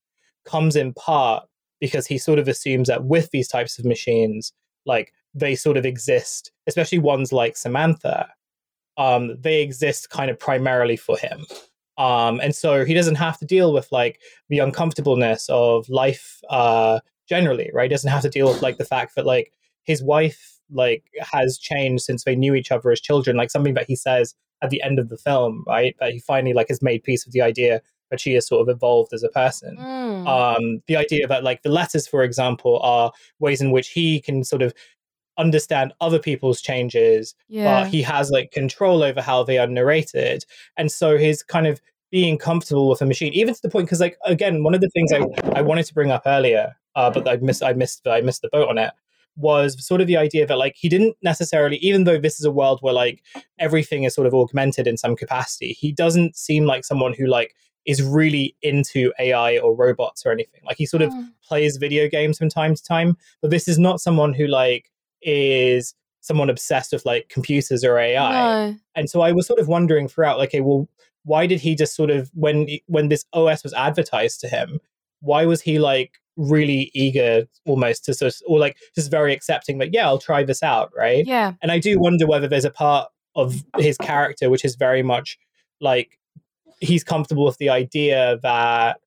comes 0.45 0.77
in 0.77 0.95
part 0.95 1.45
because 1.81 2.07
he 2.07 2.19
sort 2.19 2.39
of 2.39 2.49
assumes 2.49 2.89
that 2.89 3.05
with 3.05 3.31
these 3.31 3.49
types 3.49 3.79
of 3.79 3.85
machines, 3.85 4.53
like 4.87 5.13
they 5.35 5.55
sort 5.55 5.77
of 5.77 5.85
exist, 5.87 6.53
especially 6.67 6.99
ones 6.99 7.33
like 7.33 7.57
Samantha, 7.57 8.29
um, 8.97 9.37
they 9.41 9.63
exist 9.63 10.11
kind 10.11 10.31
of 10.31 10.39
primarily 10.39 10.97
for 10.97 11.17
him. 11.17 11.45
Um, 11.99 12.41
and 12.41 12.55
so 12.55 12.85
he 12.85 12.95
doesn't 12.95 13.17
have 13.17 13.39
to 13.39 13.45
deal 13.45 13.73
with 13.73 13.91
like 13.91 14.21
the 14.49 14.61
uncomfortableness 14.61 15.49
of 15.49 15.89
life 15.89 16.41
uh, 16.49 17.01
generally, 17.29 17.71
right? 17.75 17.91
He 17.91 17.95
doesn't 17.95 18.11
have 18.11 18.23
to 18.23 18.31
deal 18.31 18.49
with 18.49 18.63
like 18.63 18.79
the 18.79 18.85
fact 18.85 19.15
that 19.17 19.27
like 19.27 19.53
his 19.85 20.03
wife 20.03 20.59
like 20.71 21.05
has 21.21 21.59
changed 21.59 22.05
since 22.05 22.25
they 22.25 22.37
knew 22.37 22.55
each 22.55 22.71
other 22.71 22.91
as 22.91 23.01
children, 23.01 23.37
like 23.37 23.51
something 23.51 23.75
that 23.75 23.87
he 23.87 23.97
says 23.97 24.35
at 24.63 24.71
the 24.71 24.83
end 24.83 24.99
of 24.99 25.09
the 25.09 25.17
film, 25.17 25.65
right? 25.67 25.95
That 26.01 26.13
he 26.13 26.21
finally 26.21 26.53
like 26.53 26.69
has 26.69 26.83
made 26.83 27.03
peace 27.05 27.25
with 27.25 27.33
the 27.33 27.43
idea 27.43 27.81
that 28.11 28.21
she 28.21 28.33
has 28.35 28.47
sort 28.47 28.63
of 28.67 28.75
evolved 28.75 29.13
as 29.13 29.23
a 29.23 29.29
person 29.29 29.77
Mm. 29.77 30.27
um, 30.27 30.83
the 30.87 30.97
idea 30.97 31.27
that 31.27 31.45
like 31.45 31.63
the 31.63 31.69
letters 31.69 32.07
for 32.09 32.23
example 32.23 32.79
are 32.81 33.13
ways 33.39 33.61
in 33.61 33.71
which 33.71 33.91
he 33.91 34.19
can 34.19 34.45
sort 34.45 34.63
of 34.63 34.73
understand 35.39 35.93
other 36.01 36.19
people's 36.19 36.61
changes 36.61 37.35
yeah. 37.49 37.83
but 37.83 37.89
he 37.89 38.03
has 38.03 38.31
like 38.31 38.51
control 38.51 39.03
over 39.03 39.23
how 39.23 39.43
they 39.45 39.57
are 39.57 39.67
narrated. 39.69 40.45
And 40.77 40.91
so 40.93 41.17
his 41.17 41.43
kind 41.43 41.67
of 41.67 41.81
being 42.11 42.37
comfortable 42.39 42.89
with 42.89 43.01
a 43.03 43.07
machine 43.07 43.33
even 43.35 43.55
to 43.55 43.63
the 43.63 43.69
point 43.69 43.87
because 43.87 44.01
like 44.01 44.17
again 44.25 44.65
one 44.65 44.75
of 44.75 44.81
the 44.81 44.89
things 44.91 45.13
I, 45.13 45.21
I 45.59 45.63
wanted 45.63 45.85
to 45.87 45.95
bring 45.95 46.11
up 46.11 46.23
earlier 46.27 46.75
uh, 46.97 47.11
but 47.11 47.29
I 47.29 47.37
missed 47.37 47.63
I 47.63 47.75
missed 47.75 48.07
I 48.07 48.23
missed 48.23 48.41
the 48.43 48.49
boat 48.51 48.69
on 48.69 48.79
it 48.79 48.91
was 49.37 49.87
sort 49.87 50.01
of 50.01 50.07
the 50.07 50.17
idea 50.17 50.47
that 50.47 50.57
like 50.57 50.75
he 50.77 50.89
didn't 50.89 51.17
necessarily 51.23 51.77
even 51.77 52.05
though 52.05 52.19
this 52.19 52.41
is 52.41 52.47
a 52.47 52.51
world 52.51 52.79
where 52.81 52.95
like 52.95 53.23
everything 53.59 54.05
is 54.05 54.15
sort 54.15 54.27
of 54.27 54.33
augmented 54.35 54.87
in 54.87 54.97
some 54.97 55.15
capacity 55.15 55.77
he 55.79 55.93
doesn't 55.93 56.35
seem 56.35 56.65
like 56.65 56.83
someone 56.85 57.13
who 57.13 57.27
like 57.27 57.55
is 57.87 58.03
really 58.03 58.57
into 58.63 59.13
AI 59.19 59.59
or 59.59 59.75
robots 59.75 60.27
or 60.27 60.31
anything. 60.33 60.61
Like 60.65 60.77
he 60.77 60.85
sort 60.87 61.03
of 61.03 61.11
Mm. 61.11 61.29
plays 61.43 61.77
video 61.79 62.09
games 62.09 62.37
from 62.39 62.49
time 62.49 62.75
to 62.75 62.83
time 62.83 63.17
but 63.41 63.51
this 63.51 63.69
is 63.69 63.79
not 63.79 64.01
someone 64.01 64.35
who 64.35 64.47
like 64.47 64.91
is 65.23 65.95
someone 66.21 66.51
obsessed 66.51 66.93
with 66.93 67.07
like 67.07 67.29
computers 67.29 67.85
or 67.85 67.99
AI 67.99 68.31
no. 68.71 68.77
and 68.95 69.09
so 69.09 69.21
I 69.23 69.33
was 69.33 69.47
sort 69.47 69.61
of 69.61 69.69
wondering 69.69 70.09
throughout, 70.09 70.39
like, 70.39 70.51
okay, 70.51 70.61
well, 70.61 70.89
why 71.25 71.47
did 71.47 71.61
he 71.61 71.75
just 71.75 71.95
sort 71.95 72.11
of 72.11 72.31
when 72.35 72.67
when 72.87 73.09
this 73.09 73.25
OS 73.33 73.63
was 73.63 73.75
advertised 73.75 74.41
to 74.41 74.49
him, 74.49 74.81
why 75.21 75.45
was 75.45 75.61
he 75.63 75.79
like 75.79 76.13
really 76.37 76.91
eager 76.95 77.45
almost 77.67 78.05
to 78.05 78.15
sort 78.15 78.33
of, 78.33 78.41
or 78.47 78.59
like 78.59 78.77
just 78.95 79.11
very 79.11 79.33
accepting 79.33 79.79
that 79.79 79.93
yeah, 79.93 80.07
I'll 80.07 80.19
try 80.19 80.45
this 80.45 80.63
out, 80.63 80.91
right? 80.97 81.27
yeah 81.27 81.53
And 81.63 81.71
I 81.73 81.79
do 81.79 81.99
wonder 81.99 82.27
whether 82.27 82.49
there's 82.49 82.65
a 82.65 82.71
part 82.71 83.09
of 83.35 83.63
his 83.79 83.97
character 83.99 84.51
which 84.51 84.65
is 84.65 84.75
very 84.75 85.03
much 85.03 85.39
like 85.81 86.19
he's 86.81 87.05
comfortable 87.05 87.45
with 87.45 87.59
the 87.59 87.69
idea 87.69 88.39
that 88.43 89.01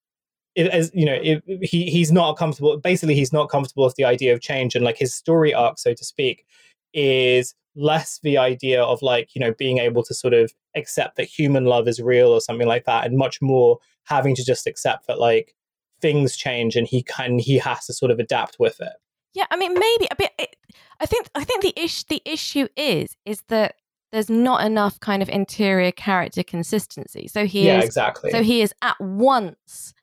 it, 0.55 0.67
as 0.67 0.91
you 0.93 1.05
know, 1.05 1.17
if 1.21 1.41
he 1.61 1.89
he's 1.89 2.11
not 2.11 2.37
comfortable. 2.37 2.77
Basically, 2.77 3.15
he's 3.15 3.33
not 3.33 3.49
comfortable 3.49 3.85
with 3.85 3.95
the 3.95 4.03
idea 4.03 4.33
of 4.33 4.41
change, 4.41 4.75
and 4.75 4.83
like 4.83 4.97
his 4.97 5.13
story 5.13 5.53
arc, 5.53 5.79
so 5.79 5.93
to 5.93 6.03
speak, 6.03 6.45
is 6.93 7.55
less 7.75 8.19
the 8.21 8.37
idea 8.37 8.83
of 8.83 9.01
like 9.01 9.33
you 9.33 9.39
know 9.39 9.53
being 9.57 9.77
able 9.77 10.03
to 10.03 10.13
sort 10.13 10.33
of 10.33 10.51
accept 10.75 11.15
that 11.15 11.23
human 11.23 11.65
love 11.65 11.87
is 11.87 12.01
real 12.01 12.29
or 12.29 12.41
something 12.41 12.67
like 12.67 12.85
that, 12.85 13.05
and 13.05 13.17
much 13.17 13.41
more 13.41 13.77
having 14.03 14.35
to 14.35 14.43
just 14.43 14.67
accept 14.67 15.07
that 15.07 15.19
like 15.19 15.55
things 16.01 16.35
change 16.35 16.75
and 16.75 16.87
he 16.87 17.03
can 17.03 17.39
he 17.39 17.57
has 17.57 17.85
to 17.85 17.93
sort 17.93 18.11
of 18.11 18.19
adapt 18.19 18.57
with 18.59 18.81
it. 18.81 18.93
Yeah, 19.33 19.45
I 19.49 19.55
mean, 19.55 19.73
maybe 19.73 20.07
a 20.11 20.15
bit. 20.15 20.31
It, 20.37 20.55
I 20.99 21.05
think. 21.05 21.29
I 21.35 21.43
think 21.43 21.61
the 21.61 21.73
ish. 21.77 22.03
The 22.03 22.21
issue 22.25 22.67
is 22.75 23.15
is 23.25 23.41
that 23.47 23.75
there's 24.11 24.29
not 24.29 24.65
enough 24.65 24.99
kind 24.99 25.21
of 25.21 25.29
interior 25.29 25.91
character 25.93 26.43
consistency. 26.43 27.29
So 27.29 27.45
he 27.45 27.67
yeah, 27.67 27.79
is 27.79 27.85
exactly. 27.85 28.31
so 28.31 28.43
he 28.43 28.61
is 28.61 28.73
at 28.81 28.99
once 28.99 29.93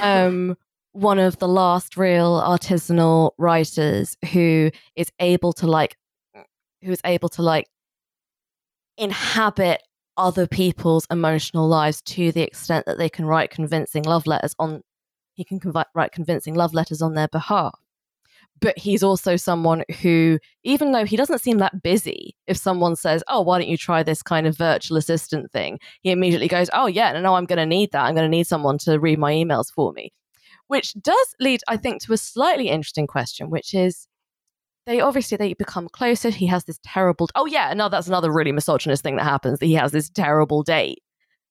um 0.00 0.56
one 0.92 1.18
of 1.18 1.38
the 1.38 1.48
last 1.48 1.96
real 1.96 2.40
artisanal 2.40 3.30
writers 3.38 4.16
who 4.32 4.70
is 4.96 5.10
able 5.20 5.52
to 5.52 5.66
like 5.66 5.96
who 6.82 6.90
is 6.90 7.00
able 7.04 7.28
to 7.28 7.42
like 7.42 7.68
inhabit 8.96 9.82
other 10.16 10.46
people's 10.46 11.06
emotional 11.10 11.68
lives 11.68 12.02
to 12.02 12.32
the 12.32 12.42
extent 12.42 12.84
that 12.86 12.98
they 12.98 13.08
can 13.08 13.24
write 13.24 13.50
convincing 13.50 14.02
love 14.02 14.26
letters 14.26 14.54
on 14.58 14.82
he 15.34 15.44
can 15.44 15.60
conv- 15.60 15.84
write 15.94 16.12
convincing 16.12 16.54
love 16.54 16.74
letters 16.74 17.00
on 17.00 17.14
their 17.14 17.28
behalf 17.28 17.78
but 18.60 18.78
he's 18.78 19.02
also 19.02 19.36
someone 19.36 19.84
who 20.02 20.38
even 20.62 20.92
though 20.92 21.04
he 21.04 21.16
doesn't 21.16 21.40
seem 21.40 21.58
that 21.58 21.82
busy 21.82 22.36
if 22.46 22.56
someone 22.56 22.96
says 22.96 23.22
oh 23.28 23.40
why 23.40 23.58
don't 23.58 23.68
you 23.68 23.76
try 23.76 24.02
this 24.02 24.22
kind 24.22 24.46
of 24.46 24.56
virtual 24.56 24.96
assistant 24.96 25.50
thing 25.52 25.78
he 26.02 26.10
immediately 26.10 26.48
goes 26.48 26.70
oh 26.72 26.86
yeah 26.86 27.12
no, 27.12 27.20
no 27.20 27.34
i'm 27.34 27.46
going 27.46 27.58
to 27.58 27.66
need 27.66 27.90
that 27.92 28.04
i'm 28.04 28.14
going 28.14 28.24
to 28.24 28.36
need 28.36 28.46
someone 28.46 28.78
to 28.78 28.98
read 28.98 29.18
my 29.18 29.32
emails 29.32 29.72
for 29.72 29.92
me 29.92 30.12
which 30.68 30.94
does 31.00 31.34
lead 31.40 31.60
i 31.68 31.76
think 31.76 32.02
to 32.02 32.12
a 32.12 32.16
slightly 32.16 32.68
interesting 32.68 33.06
question 33.06 33.50
which 33.50 33.74
is 33.74 34.06
they 34.86 35.00
obviously 35.00 35.36
they 35.36 35.54
become 35.54 35.88
closer. 35.88 36.30
He 36.30 36.46
has 36.46 36.64
this 36.64 36.80
terrible. 36.82 37.28
Oh 37.34 37.46
yeah, 37.46 37.72
no, 37.74 37.88
that's 37.88 38.08
another 38.08 38.32
really 38.32 38.50
misogynist 38.50 39.02
thing 39.02 39.16
that 39.16 39.24
happens. 39.24 39.58
That 39.58 39.66
he 39.66 39.74
has 39.74 39.92
this 39.92 40.08
terrible 40.08 40.62
date. 40.62 41.00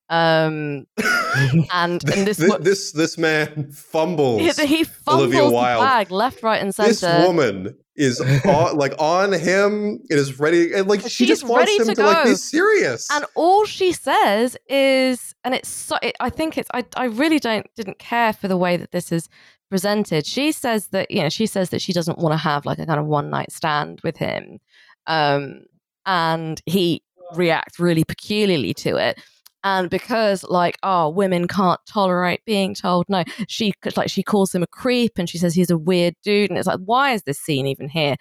Um, 0.10 0.88
and 0.98 1.68
and 1.74 2.02
this 2.02 2.38
this, 2.38 2.58
this 2.60 2.92
this 2.94 3.18
man 3.18 3.72
fumbles. 3.72 4.58
he, 4.58 4.66
he 4.66 4.84
fumbles 4.84 5.36
Olivia 5.36 5.44
the 5.46 5.52
bag 5.52 6.12
left, 6.12 6.42
right, 6.42 6.62
and 6.62 6.74
center. 6.74 6.90
this 6.90 7.28
woman 7.28 7.76
is 7.96 8.20
on, 8.46 8.76
like 8.76 8.96
on 8.98 9.34
him. 9.34 10.00
It 10.10 10.18
is 10.18 10.40
ready, 10.40 10.74
and 10.74 10.88
like 10.88 11.08
she 11.08 11.28
just 11.28 11.44
wants 11.44 11.72
him 11.72 11.88
to 11.88 11.96
to, 11.96 12.04
like 12.04 12.26
be 12.26 12.36
serious. 12.36 13.08
and 13.12 13.26
all 13.36 13.66
she 13.66 13.92
says 13.92 14.58
is, 14.68 15.36
and 15.44 15.54
it's 15.54 15.70
so. 15.70 15.98
It, 16.02 16.16
I 16.20 16.32
think 16.32 16.58
it's. 16.58 16.70
I 16.74 16.86
I 16.98 17.06
really 17.06 17.40
don't 17.40 17.68
didn't 17.76 18.00
care 18.00 18.34
for 18.34 18.48
the 18.48 18.58
way 18.58 18.78
that 18.78 18.92
this 18.92 19.12
is 19.12 19.30
presented. 19.70 20.26
She 20.26 20.52
says 20.52 20.88
that 20.88 21.12
you 21.12 21.22
know 21.22 21.30
she 21.30 21.46
says 21.46 21.70
that 21.70 21.82
she 21.82 21.94
doesn't 21.94 22.18
want 22.18 22.34
to 22.34 22.38
have 22.38 22.66
like 22.66 22.80
a 22.80 22.86
kind 22.88 23.00
of 23.00 23.06
one 23.06 23.30
night 23.30 23.52
stand 23.52 24.02
with 24.04 24.18
him, 24.18 24.58
um, 25.06 25.66
and 26.06 26.60
he 26.66 27.04
reacts 27.36 27.80
really 27.80 28.04
peculiarly 28.04 28.74
to 28.74 28.96
it. 28.96 29.20
And 29.64 29.90
because 29.90 30.44
like 30.46 30.78
oh 30.84 31.10
women 31.10 31.48
can't 31.48 31.80
tolerate 31.86 32.46
being 32.46 32.74
told 32.74 33.06
no, 33.10 33.24
she 33.48 33.74
like 33.96 34.10
she 34.10 34.24
calls 34.24 34.56
him 34.56 34.64
a 34.64 34.68
creep 34.68 35.14
and 35.18 35.30
she 35.30 35.38
says 35.38 35.54
he's 35.54 35.70
a 35.70 35.78
weird 35.78 36.16
dude, 36.24 36.50
and 36.50 36.58
it's 36.58 36.68
like 36.68 36.80
why 36.86 37.12
is 37.14 37.24
this 37.24 37.40
scene 37.40 37.68
even 37.68 37.90
here? 37.90 38.16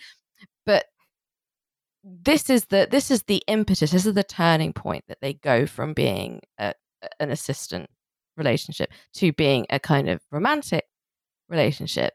But 0.66 0.86
this 2.05 2.48
is 2.48 2.65
the 2.66 2.89
this 2.90 3.10
is 3.10 3.23
the 3.24 3.43
impetus 3.47 3.90
this 3.90 4.06
is 4.06 4.15
the 4.15 4.24
turning 4.24 4.73
point 4.73 5.05
that 5.09 5.19
they 5.20 5.35
go 5.35 5.66
from 5.66 5.93
being 5.93 6.40
a, 6.59 6.73
an 7.20 7.31
assistant 7.31 7.89
relationship 8.36 8.90
to 9.12 9.32
being 9.32 9.66
a 9.70 9.78
kind 9.78 10.09
of 10.09 10.20
romantic 10.31 10.85
relationship 11.48 12.15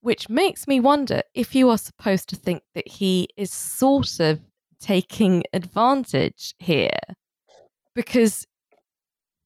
which 0.00 0.28
makes 0.28 0.66
me 0.68 0.80
wonder 0.80 1.22
if 1.34 1.54
you 1.54 1.68
are 1.70 1.78
supposed 1.78 2.28
to 2.28 2.36
think 2.36 2.62
that 2.74 2.86
he 2.86 3.28
is 3.36 3.50
sort 3.50 4.20
of 4.20 4.38
taking 4.80 5.42
advantage 5.52 6.54
here 6.58 6.90
because 7.94 8.46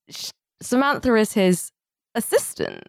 sh- 0.09 0.31
Samantha 0.61 1.15
is 1.15 1.33
his 1.33 1.71
assistant. 2.15 2.85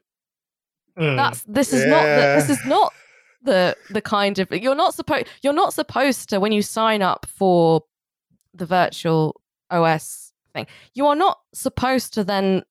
Mm. 0.97 1.15
that's 1.15 1.43
this 1.43 1.71
is 1.71 1.85
not 1.85 2.03
the, 2.03 2.35
this 2.35 2.49
is 2.49 2.65
not 2.65 2.91
the 3.43 3.77
the 3.89 4.01
kind 4.01 4.37
of 4.39 4.51
you're 4.51 4.75
not 4.75 4.93
supposed 4.93 5.27
you're 5.41 5.53
not 5.53 5.73
supposed 5.73 6.27
to 6.29 6.39
when 6.41 6.51
you 6.51 6.61
sign 6.61 7.01
up 7.01 7.25
for 7.25 7.83
the 8.53 8.65
virtual 8.65 9.39
OS 9.69 10.33
thing 10.53 10.67
you 10.95 11.05
are 11.05 11.15
not 11.15 11.39
supposed 11.53 12.13
to 12.15 12.23
then 12.23 12.63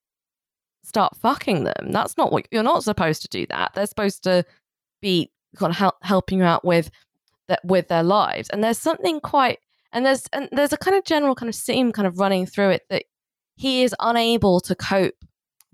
start 0.89 1.15
fucking 1.17 1.65
them. 1.65 1.91
That's 1.93 2.17
not 2.17 2.33
what 2.33 2.47
you're 2.51 2.63
not 2.63 2.83
supposed 2.83 3.23
to 3.23 3.29
do 3.29 3.47
that. 3.47 3.73
They're 3.75 3.87
supposed 3.87 4.23
to 4.25 4.45
be 5.01 5.31
kind 5.57 5.71
of 5.71 5.77
help, 5.77 5.97
helping 6.03 6.39
you 6.39 6.45
out 6.45 6.65
with 6.65 6.91
that 7.49 7.65
with 7.65 7.89
their 7.89 8.03
lives. 8.03 8.49
And 8.51 8.65
there's 8.65 8.79
something 8.79 9.21
quite 9.21 9.59
and 9.93 10.05
there's 10.05 10.25
and 10.33 10.49
there's 10.53 10.73
a 10.73 10.79
kind 10.79 10.97
of 10.97 11.05
general 11.05 11.35
kind 11.35 11.49
of 11.49 11.55
theme 11.57 11.93
kind 11.93 12.07
of 12.07 12.19
running 12.19 12.47
through 12.47 12.71
it 12.71 12.83
that 12.91 13.05
he 13.57 13.83
is 13.83 13.95
unable 14.01 14.61
to 14.61 14.75
cope 14.75 15.25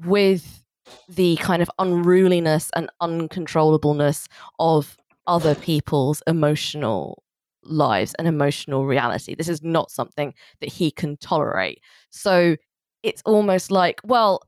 with 0.05 0.63
the 1.09 1.37
kind 1.37 1.63
of 1.63 1.71
unruliness 1.79 2.71
and 2.75 2.91
uncontrollableness 3.01 4.27
of 4.59 4.97
other 5.27 5.55
people's 5.55 6.23
emotional 6.27 7.23
lives 7.63 8.15
and 8.19 8.29
emotional 8.29 8.87
reality. 8.87 9.35
This 9.35 9.49
is 9.49 9.63
not 9.63 9.91
something 9.91 10.35
that 10.61 10.69
he 10.69 10.91
can 10.91 11.17
tolerate. 11.17 11.81
So 12.11 12.57
it's 13.03 13.23
almost 13.25 13.71
like, 13.71 14.01
well, 14.05 14.43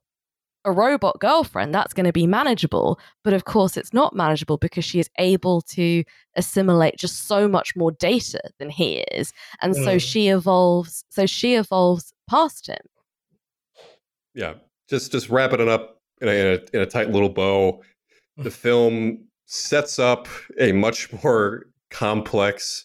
a 0.66 0.72
robot 0.72 1.18
girlfriend, 1.20 1.74
that's 1.74 1.94
going 1.94 2.04
to 2.04 2.12
be 2.12 2.26
manageable. 2.26 2.98
But 3.24 3.32
of 3.32 3.44
course, 3.44 3.76
it's 3.78 3.94
not 3.94 4.14
manageable 4.14 4.58
because 4.58 4.84
she 4.84 4.98
is 5.00 5.08
able 5.18 5.62
to 5.62 6.04
assimilate 6.34 6.96
just 6.98 7.26
so 7.26 7.48
much 7.48 7.74
more 7.76 7.92
data 7.92 8.40
than 8.58 8.68
he 8.68 8.98
is. 9.12 9.32
And 9.62 9.74
so 9.74 9.96
Mm. 9.96 10.00
she 10.00 10.28
evolves, 10.28 11.04
so 11.08 11.24
she 11.24 11.54
evolves 11.54 12.12
past 12.28 12.66
him. 12.66 12.76
yeah, 14.34 14.54
just 14.90 15.12
just 15.12 15.30
wrapping 15.30 15.60
it 15.60 15.68
up 15.68 16.02
in 16.20 16.28
a, 16.28 16.32
in 16.32 16.46
a, 16.46 16.76
in 16.76 16.80
a 16.82 16.86
tight 16.86 17.10
little 17.10 17.30
bow. 17.30 17.82
The 18.36 18.50
film 18.50 19.24
sets 19.46 19.98
up 19.98 20.28
a 20.60 20.72
much 20.72 21.10
more 21.22 21.66
complex 21.90 22.84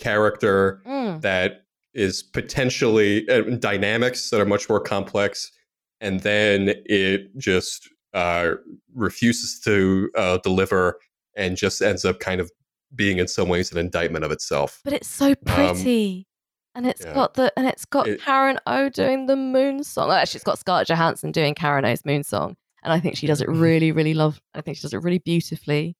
character 0.00 0.82
Mm. 0.86 1.20
that 1.20 1.66
is 1.94 2.22
potentially 2.22 3.28
uh, 3.28 3.42
dynamics 3.58 4.30
that 4.30 4.40
are 4.40 4.46
much 4.46 4.68
more 4.68 4.80
complex, 4.80 5.52
and 6.00 6.20
then 6.20 6.74
it 6.86 7.36
just 7.38 7.88
uh, 8.14 8.52
refuses 8.94 9.60
to 9.60 10.10
uh, 10.16 10.38
deliver 10.38 10.98
and 11.36 11.56
just 11.56 11.80
ends 11.82 12.04
up 12.04 12.18
kind 12.20 12.40
of 12.40 12.50
being 12.94 13.18
in 13.18 13.28
some 13.28 13.48
ways 13.48 13.70
an 13.70 13.78
indictment 13.78 14.24
of 14.24 14.32
itself. 14.32 14.80
but 14.84 14.92
it's 14.92 15.08
so 15.08 15.34
pretty. 15.46 16.26
and 16.74 16.86
it's 16.86 17.02
Um, 17.02 17.08
yeah. 17.08 17.14
got 17.14 17.34
the 17.34 17.52
and 17.56 17.66
it's 17.68 17.84
got 17.84 18.08
It- 18.08 18.20
Karen 18.20 18.58
O 18.66 18.88
doing 18.88 19.26
the 19.26 19.36
moon 19.36 19.84
song. 19.84 20.10
Actually, 20.10 20.38
it's 20.38 20.44
got 20.44 20.58
Scarlett 20.58 20.88
Johansson 20.88 21.30
doing 21.32 21.54
Karen 21.54 21.84
O's 21.84 22.04
moon 22.04 22.24
song, 22.24 22.56
and 22.82 22.92
I 22.92 22.98
think 22.98 23.16
she 23.16 23.26
does 23.28 23.40
it 23.40 23.48
really, 23.48 23.92
really 23.92 24.14
love. 24.14 24.40
I 24.54 24.60
think 24.60 24.76
she 24.76 24.82
does 24.82 24.92
it 24.94 25.02
really 25.02 25.18
beautifully. 25.18 25.96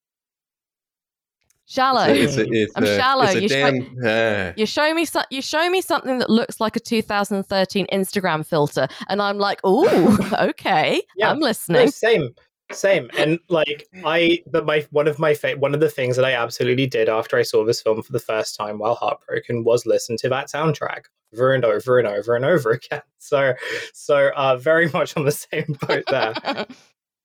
Shallow. 1.71 2.03
It's 2.07 2.35
a, 2.35 2.45
it's 2.51 2.73
I'm 2.75 2.83
a, 2.83 2.97
shallow. 2.97 3.23
It's 3.23 3.35
a 3.35 3.41
You 3.43 3.47
show- 3.47 3.71
damn. 3.71 4.05
eh. 4.05 4.53
you 4.57 4.65
show 4.65 4.93
me 4.93 5.05
so- 5.05 5.21
you 5.29 5.41
show 5.41 5.69
me 5.69 5.79
something 5.79 6.19
that 6.19 6.29
looks 6.29 6.59
like 6.59 6.75
a 6.75 6.81
2013 6.81 7.87
Instagram 7.93 8.45
filter, 8.45 8.89
and 9.07 9.21
I'm 9.21 9.37
like, 9.37 9.65
"Ooh, 9.65 10.17
okay, 10.33 11.01
Yeah. 11.15 11.29
I'm 11.31 11.39
No, 11.39 11.45
listening." 11.47 11.89
same, 11.91 12.35
same. 12.73 13.09
And 13.17 13.39
like 13.47 13.87
I, 14.03 14.39
but 14.51 14.65
my 14.65 14.85
one 14.91 15.07
of 15.07 15.17
my 15.17 15.33
fa- 15.33 15.55
one 15.57 15.73
of 15.73 15.79
the 15.79 15.89
things 15.89 16.17
that 16.17 16.25
I 16.25 16.33
absolutely 16.33 16.87
did 16.87 17.07
after 17.07 17.37
I 17.37 17.43
saw 17.43 17.63
this 17.63 17.81
film 17.81 18.01
for 18.01 18.11
the 18.11 18.19
first 18.19 18.57
time 18.57 18.77
while 18.79 18.95
heartbroken 18.95 19.63
was 19.63 19.85
listen 19.85 20.17
to 20.17 20.29
that 20.29 20.47
soundtrack 20.47 21.05
over 21.33 21.53
and 21.53 21.63
over 21.63 21.99
and 21.99 22.07
over 22.09 22.35
and 22.35 22.43
over 22.43 22.71
again. 22.83 23.01
So, 23.17 23.53
so 23.93 24.31
uh, 24.35 24.57
very 24.57 24.89
much 24.93 25.15
on 25.15 25.23
the 25.23 25.31
same 25.31 25.77
boat 25.87 26.03
there. 26.09 26.33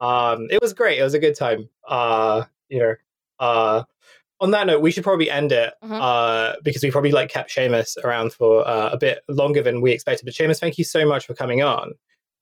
um, 0.00 0.46
it 0.50 0.60
was 0.62 0.72
great. 0.72 1.00
It 1.00 1.02
was 1.02 1.14
a 1.14 1.18
good 1.18 1.34
time. 1.34 1.68
Uh, 1.88 2.44
you 2.68 2.78
know, 2.80 2.94
uh, 3.40 3.82
on 4.40 4.50
that 4.50 4.66
note, 4.66 4.80
we 4.82 4.90
should 4.90 5.04
probably 5.04 5.30
end 5.30 5.52
it 5.52 5.72
Mhm. 5.82 5.98
uh, 6.00 6.56
because 6.62 6.82
we 6.82 6.90
probably 6.90 7.12
like 7.12 7.30
kept 7.30 7.50
Seamus 7.50 7.96
around 8.04 8.32
for 8.32 8.66
uh, 8.66 8.90
a 8.90 8.98
bit 8.98 9.20
longer 9.28 9.62
than 9.62 9.80
we 9.80 9.92
expected. 9.92 10.24
But 10.24 10.34
Seamus, 10.34 10.60
thank 10.60 10.78
you 10.78 10.84
so 10.84 11.06
much 11.06 11.26
for 11.26 11.34
coming 11.34 11.62
on. 11.62 11.92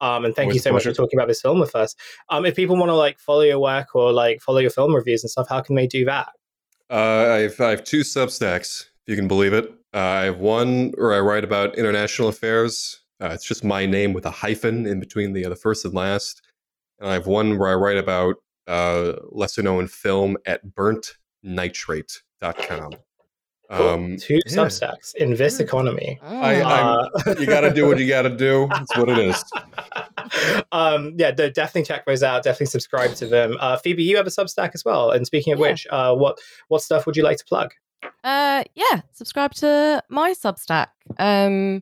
Um, 0.01 0.25
and 0.25 0.35
thank 0.35 0.47
Always 0.47 0.55
you 0.55 0.61
so 0.61 0.73
much 0.73 0.83
for 0.83 0.91
talking 0.91 1.17
about 1.17 1.29
this 1.29 1.41
film 1.41 1.59
with 1.59 1.73
us. 1.73 1.95
Um, 2.29 2.45
if 2.45 2.55
people 2.55 2.75
want 2.75 2.89
to 2.89 2.95
like 2.95 3.17
follow 3.17 3.41
your 3.41 3.59
work 3.59 3.95
or 3.95 4.11
like 4.11 4.41
follow 4.41 4.59
your 4.59 4.69
film 4.69 4.93
reviews 4.93 5.23
and 5.23 5.31
stuff, 5.31 5.47
how 5.47 5.61
can 5.61 5.75
they 5.75 5.87
do 5.87 6.03
that? 6.05 6.33
Uh, 6.89 6.95
I 7.31 7.37
have 7.43 7.59
I 7.61 7.69
have 7.71 7.83
two 7.85 8.01
Substacks, 8.01 8.81
if 8.81 9.07
you 9.07 9.15
can 9.15 9.27
believe 9.29 9.53
it. 9.53 9.69
Uh, 9.93 9.97
I 9.97 10.23
have 10.25 10.39
one 10.39 10.91
where 10.97 11.13
I 11.13 11.21
write 11.21 11.45
about 11.45 11.77
international 11.77 12.27
affairs. 12.27 12.99
Uh, 13.21 13.29
it's 13.29 13.45
just 13.45 13.63
my 13.63 13.85
name 13.85 14.11
with 14.11 14.25
a 14.25 14.29
hyphen 14.31 14.85
in 14.85 14.99
between 14.99 15.31
the 15.31 15.45
uh, 15.45 15.49
the 15.49 15.55
first 15.55 15.85
and 15.85 15.93
last. 15.93 16.41
And 16.99 17.09
I 17.09 17.13
have 17.13 17.27
one 17.27 17.57
where 17.57 17.69
I 17.69 17.75
write 17.75 17.97
about 17.97 18.35
uh, 18.67 19.13
lesser 19.31 19.63
known 19.63 19.87
film 19.87 20.35
at 20.45 20.75
burntnitrate.com. 21.45 22.91
Cool. 23.71 23.87
Um, 23.89 24.17
Two 24.17 24.35
yeah. 24.45 24.51
Substacks 24.53 25.15
in 25.15 25.33
this 25.35 25.59
economy. 25.59 26.19
I- 26.21 26.55
Mm. 26.55 27.09
Uh, 27.27 27.35
you 27.39 27.47
got 27.47 27.61
to 27.61 27.73
do 27.73 27.87
what 27.87 27.97
you 27.97 28.07
got 28.07 28.21
to 28.23 28.29
do. 28.29 28.67
That's 28.69 28.95
what 28.95 29.09
it 29.09 29.17
is. 29.17 29.43
um, 30.71 31.13
yeah, 31.17 31.31
de- 31.31 31.49
definitely 31.49 31.83
check 31.83 32.05
those 32.05 32.21
out. 32.21 32.43
Definitely 32.43 32.67
subscribe 32.67 33.15
to 33.15 33.25
them. 33.25 33.57
Uh, 33.59 33.77
Phoebe, 33.77 34.03
you 34.03 34.17
have 34.17 34.27
a 34.27 34.29
Substack 34.29 34.71
as 34.75 34.85
well. 34.85 35.09
And 35.11 35.25
speaking 35.25 35.53
of 35.53 35.59
Yeah. 35.59 35.71
which, 35.71 35.87
uh, 35.89 36.13
what 36.15 36.37
what 36.67 36.83
stuff 36.83 37.05
would 37.07 37.15
you 37.17 37.23
like 37.23 37.37
to 37.37 37.45
plug? 37.45 37.71
Uh, 38.23 38.63
yeah, 38.75 39.01
subscribe 39.13 39.53
to 39.55 40.01
my 40.09 40.31
Substack, 40.33 40.87
um, 41.17 41.81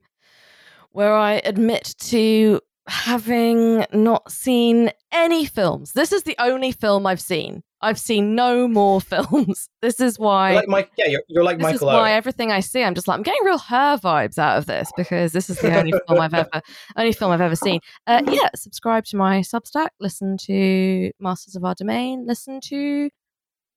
where 0.91 1.13
I 1.13 1.41
admit 1.43 1.95
to 1.99 2.61
having 2.87 3.85
not 3.91 4.31
seen 4.31 4.91
any 5.11 5.45
films. 5.45 5.91
This 5.93 6.13
is 6.13 6.23
the 6.23 6.35
only 6.39 6.71
film 6.71 7.05
I've 7.05 7.21
seen. 7.21 7.63
I've 7.83 7.99
seen 7.99 8.33
no 8.33 8.67
more 8.67 9.01
films. 9.13 9.69
This 9.81 9.99
is 9.99 10.17
why. 10.17 10.51
You're 10.51 10.59
like 10.61 10.69
Mike, 10.69 10.91
yeah, 10.97 11.07
you're, 11.07 11.21
you're 11.27 11.43
like 11.43 11.57
this 11.57 11.63
Michael. 11.63 11.89
is 11.89 11.93
why 11.93 12.09
Owen. 12.11 12.17
everything 12.17 12.51
I 12.51 12.61
see, 12.61 12.83
I'm 12.83 12.95
just 12.95 13.07
like 13.07 13.17
I'm 13.17 13.23
getting 13.23 13.43
real 13.43 13.57
her 13.59 13.97
vibes 13.97 14.37
out 14.37 14.57
of 14.57 14.65
this 14.65 14.91
because 14.97 15.33
this 15.33 15.49
is 15.49 15.59
the 15.59 15.77
only 15.77 15.91
film 16.07 16.19
I've 16.19 16.33
ever 16.33 16.61
only 16.95 17.11
film 17.13 17.31
I've 17.31 17.41
ever 17.41 17.55
seen. 17.55 17.79
Uh, 18.07 18.21
yeah, 18.27 18.49
subscribe 18.55 19.05
to 19.05 19.17
my 19.17 19.39
Substack, 19.41 19.89
listen 19.99 20.37
to 20.45 21.11
Masters 21.19 21.55
of 21.55 21.63
Our 21.65 21.75
Domain, 21.75 22.25
listen 22.25 22.61
to 22.61 23.09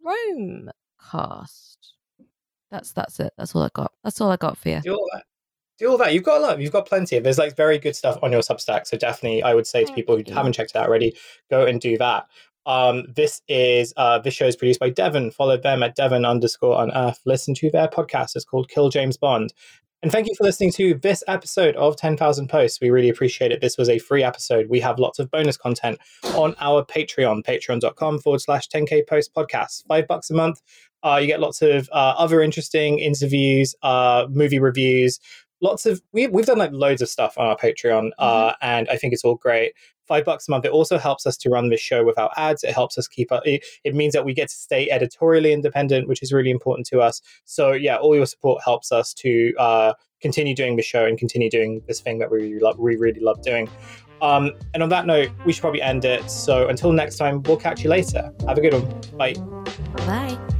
Rome 0.03 0.71
Cast. 1.11 1.95
That's 2.71 2.93
that's 2.93 3.21
it. 3.21 3.33
That's 3.37 3.55
all 3.55 3.63
I 3.63 3.71
got. 3.75 3.93
That's 4.05 4.21
all 4.21 4.31
I 4.31 4.37
got 4.37 4.57
for 4.59 4.69
you. 4.69 4.81
do 4.83 4.95
all 4.95 5.09
that. 5.15 5.25
Do 5.79 5.91
all 5.91 5.99
that. 5.99 6.15
You've 6.15 6.23
got 6.23 6.39
a 6.39 6.41
lot. 6.41 6.61
You've 6.61 6.73
got 6.73 6.87
plenty. 6.87 7.17
of. 7.17 7.25
There's 7.25 7.39
like 7.39 7.55
very 7.55 7.79
good 7.79 7.95
stuff 7.95 8.19
on 8.23 8.33
your 8.33 8.41
Substack. 8.41 8.87
So 8.87 8.97
definitely, 8.97 9.43
I 9.43 9.55
would 9.55 9.67
say 9.67 9.85
to 9.85 9.93
people 9.93 10.17
who 10.17 10.25
haven't 10.33 10.55
checked 10.55 10.71
it 10.71 10.77
out 10.77 10.89
already, 10.89 11.15
go 11.51 11.67
and 11.67 11.81
do 11.81 11.99
that. 11.99 12.27
Um, 12.67 13.05
this 13.15 13.41
is 13.49 13.95
uh, 13.97 14.19
this 14.19 14.35
show 14.35 14.47
is 14.47 14.57
produced 14.57 14.81
by 14.81 14.91
Devon. 14.91 15.31
Follow 15.31 15.57
them 15.57 15.83
at 15.83 15.95
Devon 15.95 16.25
underscore 16.25 16.77
on 16.77 16.91
Earth. 16.93 17.21
Listen 17.25 17.55
to 17.55 17.71
their 17.71 17.89
podcast. 17.89 18.37
It's 18.37 18.45
called 18.45 18.69
Kill 18.69 18.91
James 18.91 19.17
Bond. 19.17 19.53
And 20.03 20.13
thank 20.13 20.29
you 20.29 20.35
for 20.37 20.45
listening 20.45 20.73
to 20.73 20.95
this 20.95 21.25
episode 21.27 21.75
of 21.77 21.97
10,000 21.97 22.49
Posts. 22.49 22.81
We 22.81 22.91
really 22.91 23.09
appreciate 23.09 23.51
it. 23.51 23.63
This 23.63 23.79
was 23.79 23.89
a 23.89 23.99
free 23.99 24.23
episode. 24.23 24.69
We 24.69 24.79
have 24.81 24.99
lots 24.99 25.19
of 25.19 25.31
bonus 25.31 25.57
content 25.57 25.99
on 26.35 26.55
our 26.61 26.85
Patreon, 26.85 27.45
patreon.com 27.45 28.19
forward 28.19 28.41
slash 28.41 28.69
10K 28.69 29.07
Post 29.07 29.35
Podcast. 29.35 29.87
Five 29.89 30.07
bucks 30.07 30.29
a 30.31 30.35
month. 30.35 30.61
Uh, 31.03 31.19
you 31.21 31.27
get 31.27 31.41
lots 31.41 31.63
of 31.63 31.89
uh, 31.93 32.15
other 32.19 32.43
interesting 32.43 32.99
interviews, 32.99 33.75
uh, 33.83 34.27
movie 34.29 34.59
reviews, 34.59 35.19
lots 35.61 35.87
of 35.87 36.03
we, 36.13 36.27
we've 36.27 36.47
done 36.47 36.59
like 36.59 36.73
loads 36.73 37.03
of 37.03 37.09
stuff 37.09 37.39
on 37.39 37.47
our 37.47 37.57
patreon 37.57 38.11
uh, 38.19 38.53
and 38.61 38.89
i 38.89 38.97
think 38.97 39.13
it's 39.13 39.25
all 39.25 39.37
great 39.37 39.73
five 40.07 40.25
bucks 40.25 40.49
a 40.49 40.51
month. 40.51 40.65
It 40.65 40.73
also 40.73 40.99
helps 40.99 41.27
us 41.27 41.37
to 41.39 41.51
run 41.51 41.69
this 41.69 41.81
show 41.81 42.05
without 42.05 42.31
ads. 42.37 42.65
It 42.65 42.73
helps 42.75 42.99
us 42.99 43.09
keep 43.09 43.33
up 43.33 43.43
it, 43.47 43.65
it 43.85 43.95
means 43.95 44.13
that 44.13 44.25
we 44.25 44.35
get 44.35 44.49
to 44.49 44.55
stay 44.55 44.91
editorially 44.91 45.53
independent 45.53 46.09
which 46.09 46.23
is 46.23 46.33
really 46.33 46.51
important 46.51 46.87
to 46.89 47.01
us. 47.01 47.23
So 47.45 47.73
yeah 47.73 47.97
all 47.97 48.15
your 48.15 48.27
support 48.27 48.63
helps 48.65 48.93
us 48.93 49.13
to 49.15 49.55
uh, 49.59 49.93
continue 50.21 50.55
doing 50.55 50.77
the 50.77 50.83
show 50.83 51.05
and 51.05 51.19
continue 51.19 51.51
doing 51.51 51.83
this 51.87 52.01
thing 52.01 52.19
that 52.19 52.31
we 52.31 52.39
really 52.39 52.61
love, 52.61 52.79
we 52.79 52.97
really 52.97 53.21
love 53.21 53.43
doing. 53.43 53.69
Um, 54.23 54.53
and 54.75 54.83
on 54.83 54.89
that 54.91 55.07
note 55.07 55.31
we 55.45 55.53
should 55.53 55.61
probably 55.61 55.83
end 55.83 56.05
it. 56.05 56.31
So 56.31 56.69
until 56.69 56.93
next 56.93 57.17
time 57.17 57.43
we'll 57.43 57.59
catch 57.59 57.83
you 57.85 57.91
later. 57.91 58.33
Have 58.47 58.59
a 58.59 58.61
good 58.61 58.75
one. 58.75 59.01
Bye. 59.17 59.35
Bye. 60.07 60.56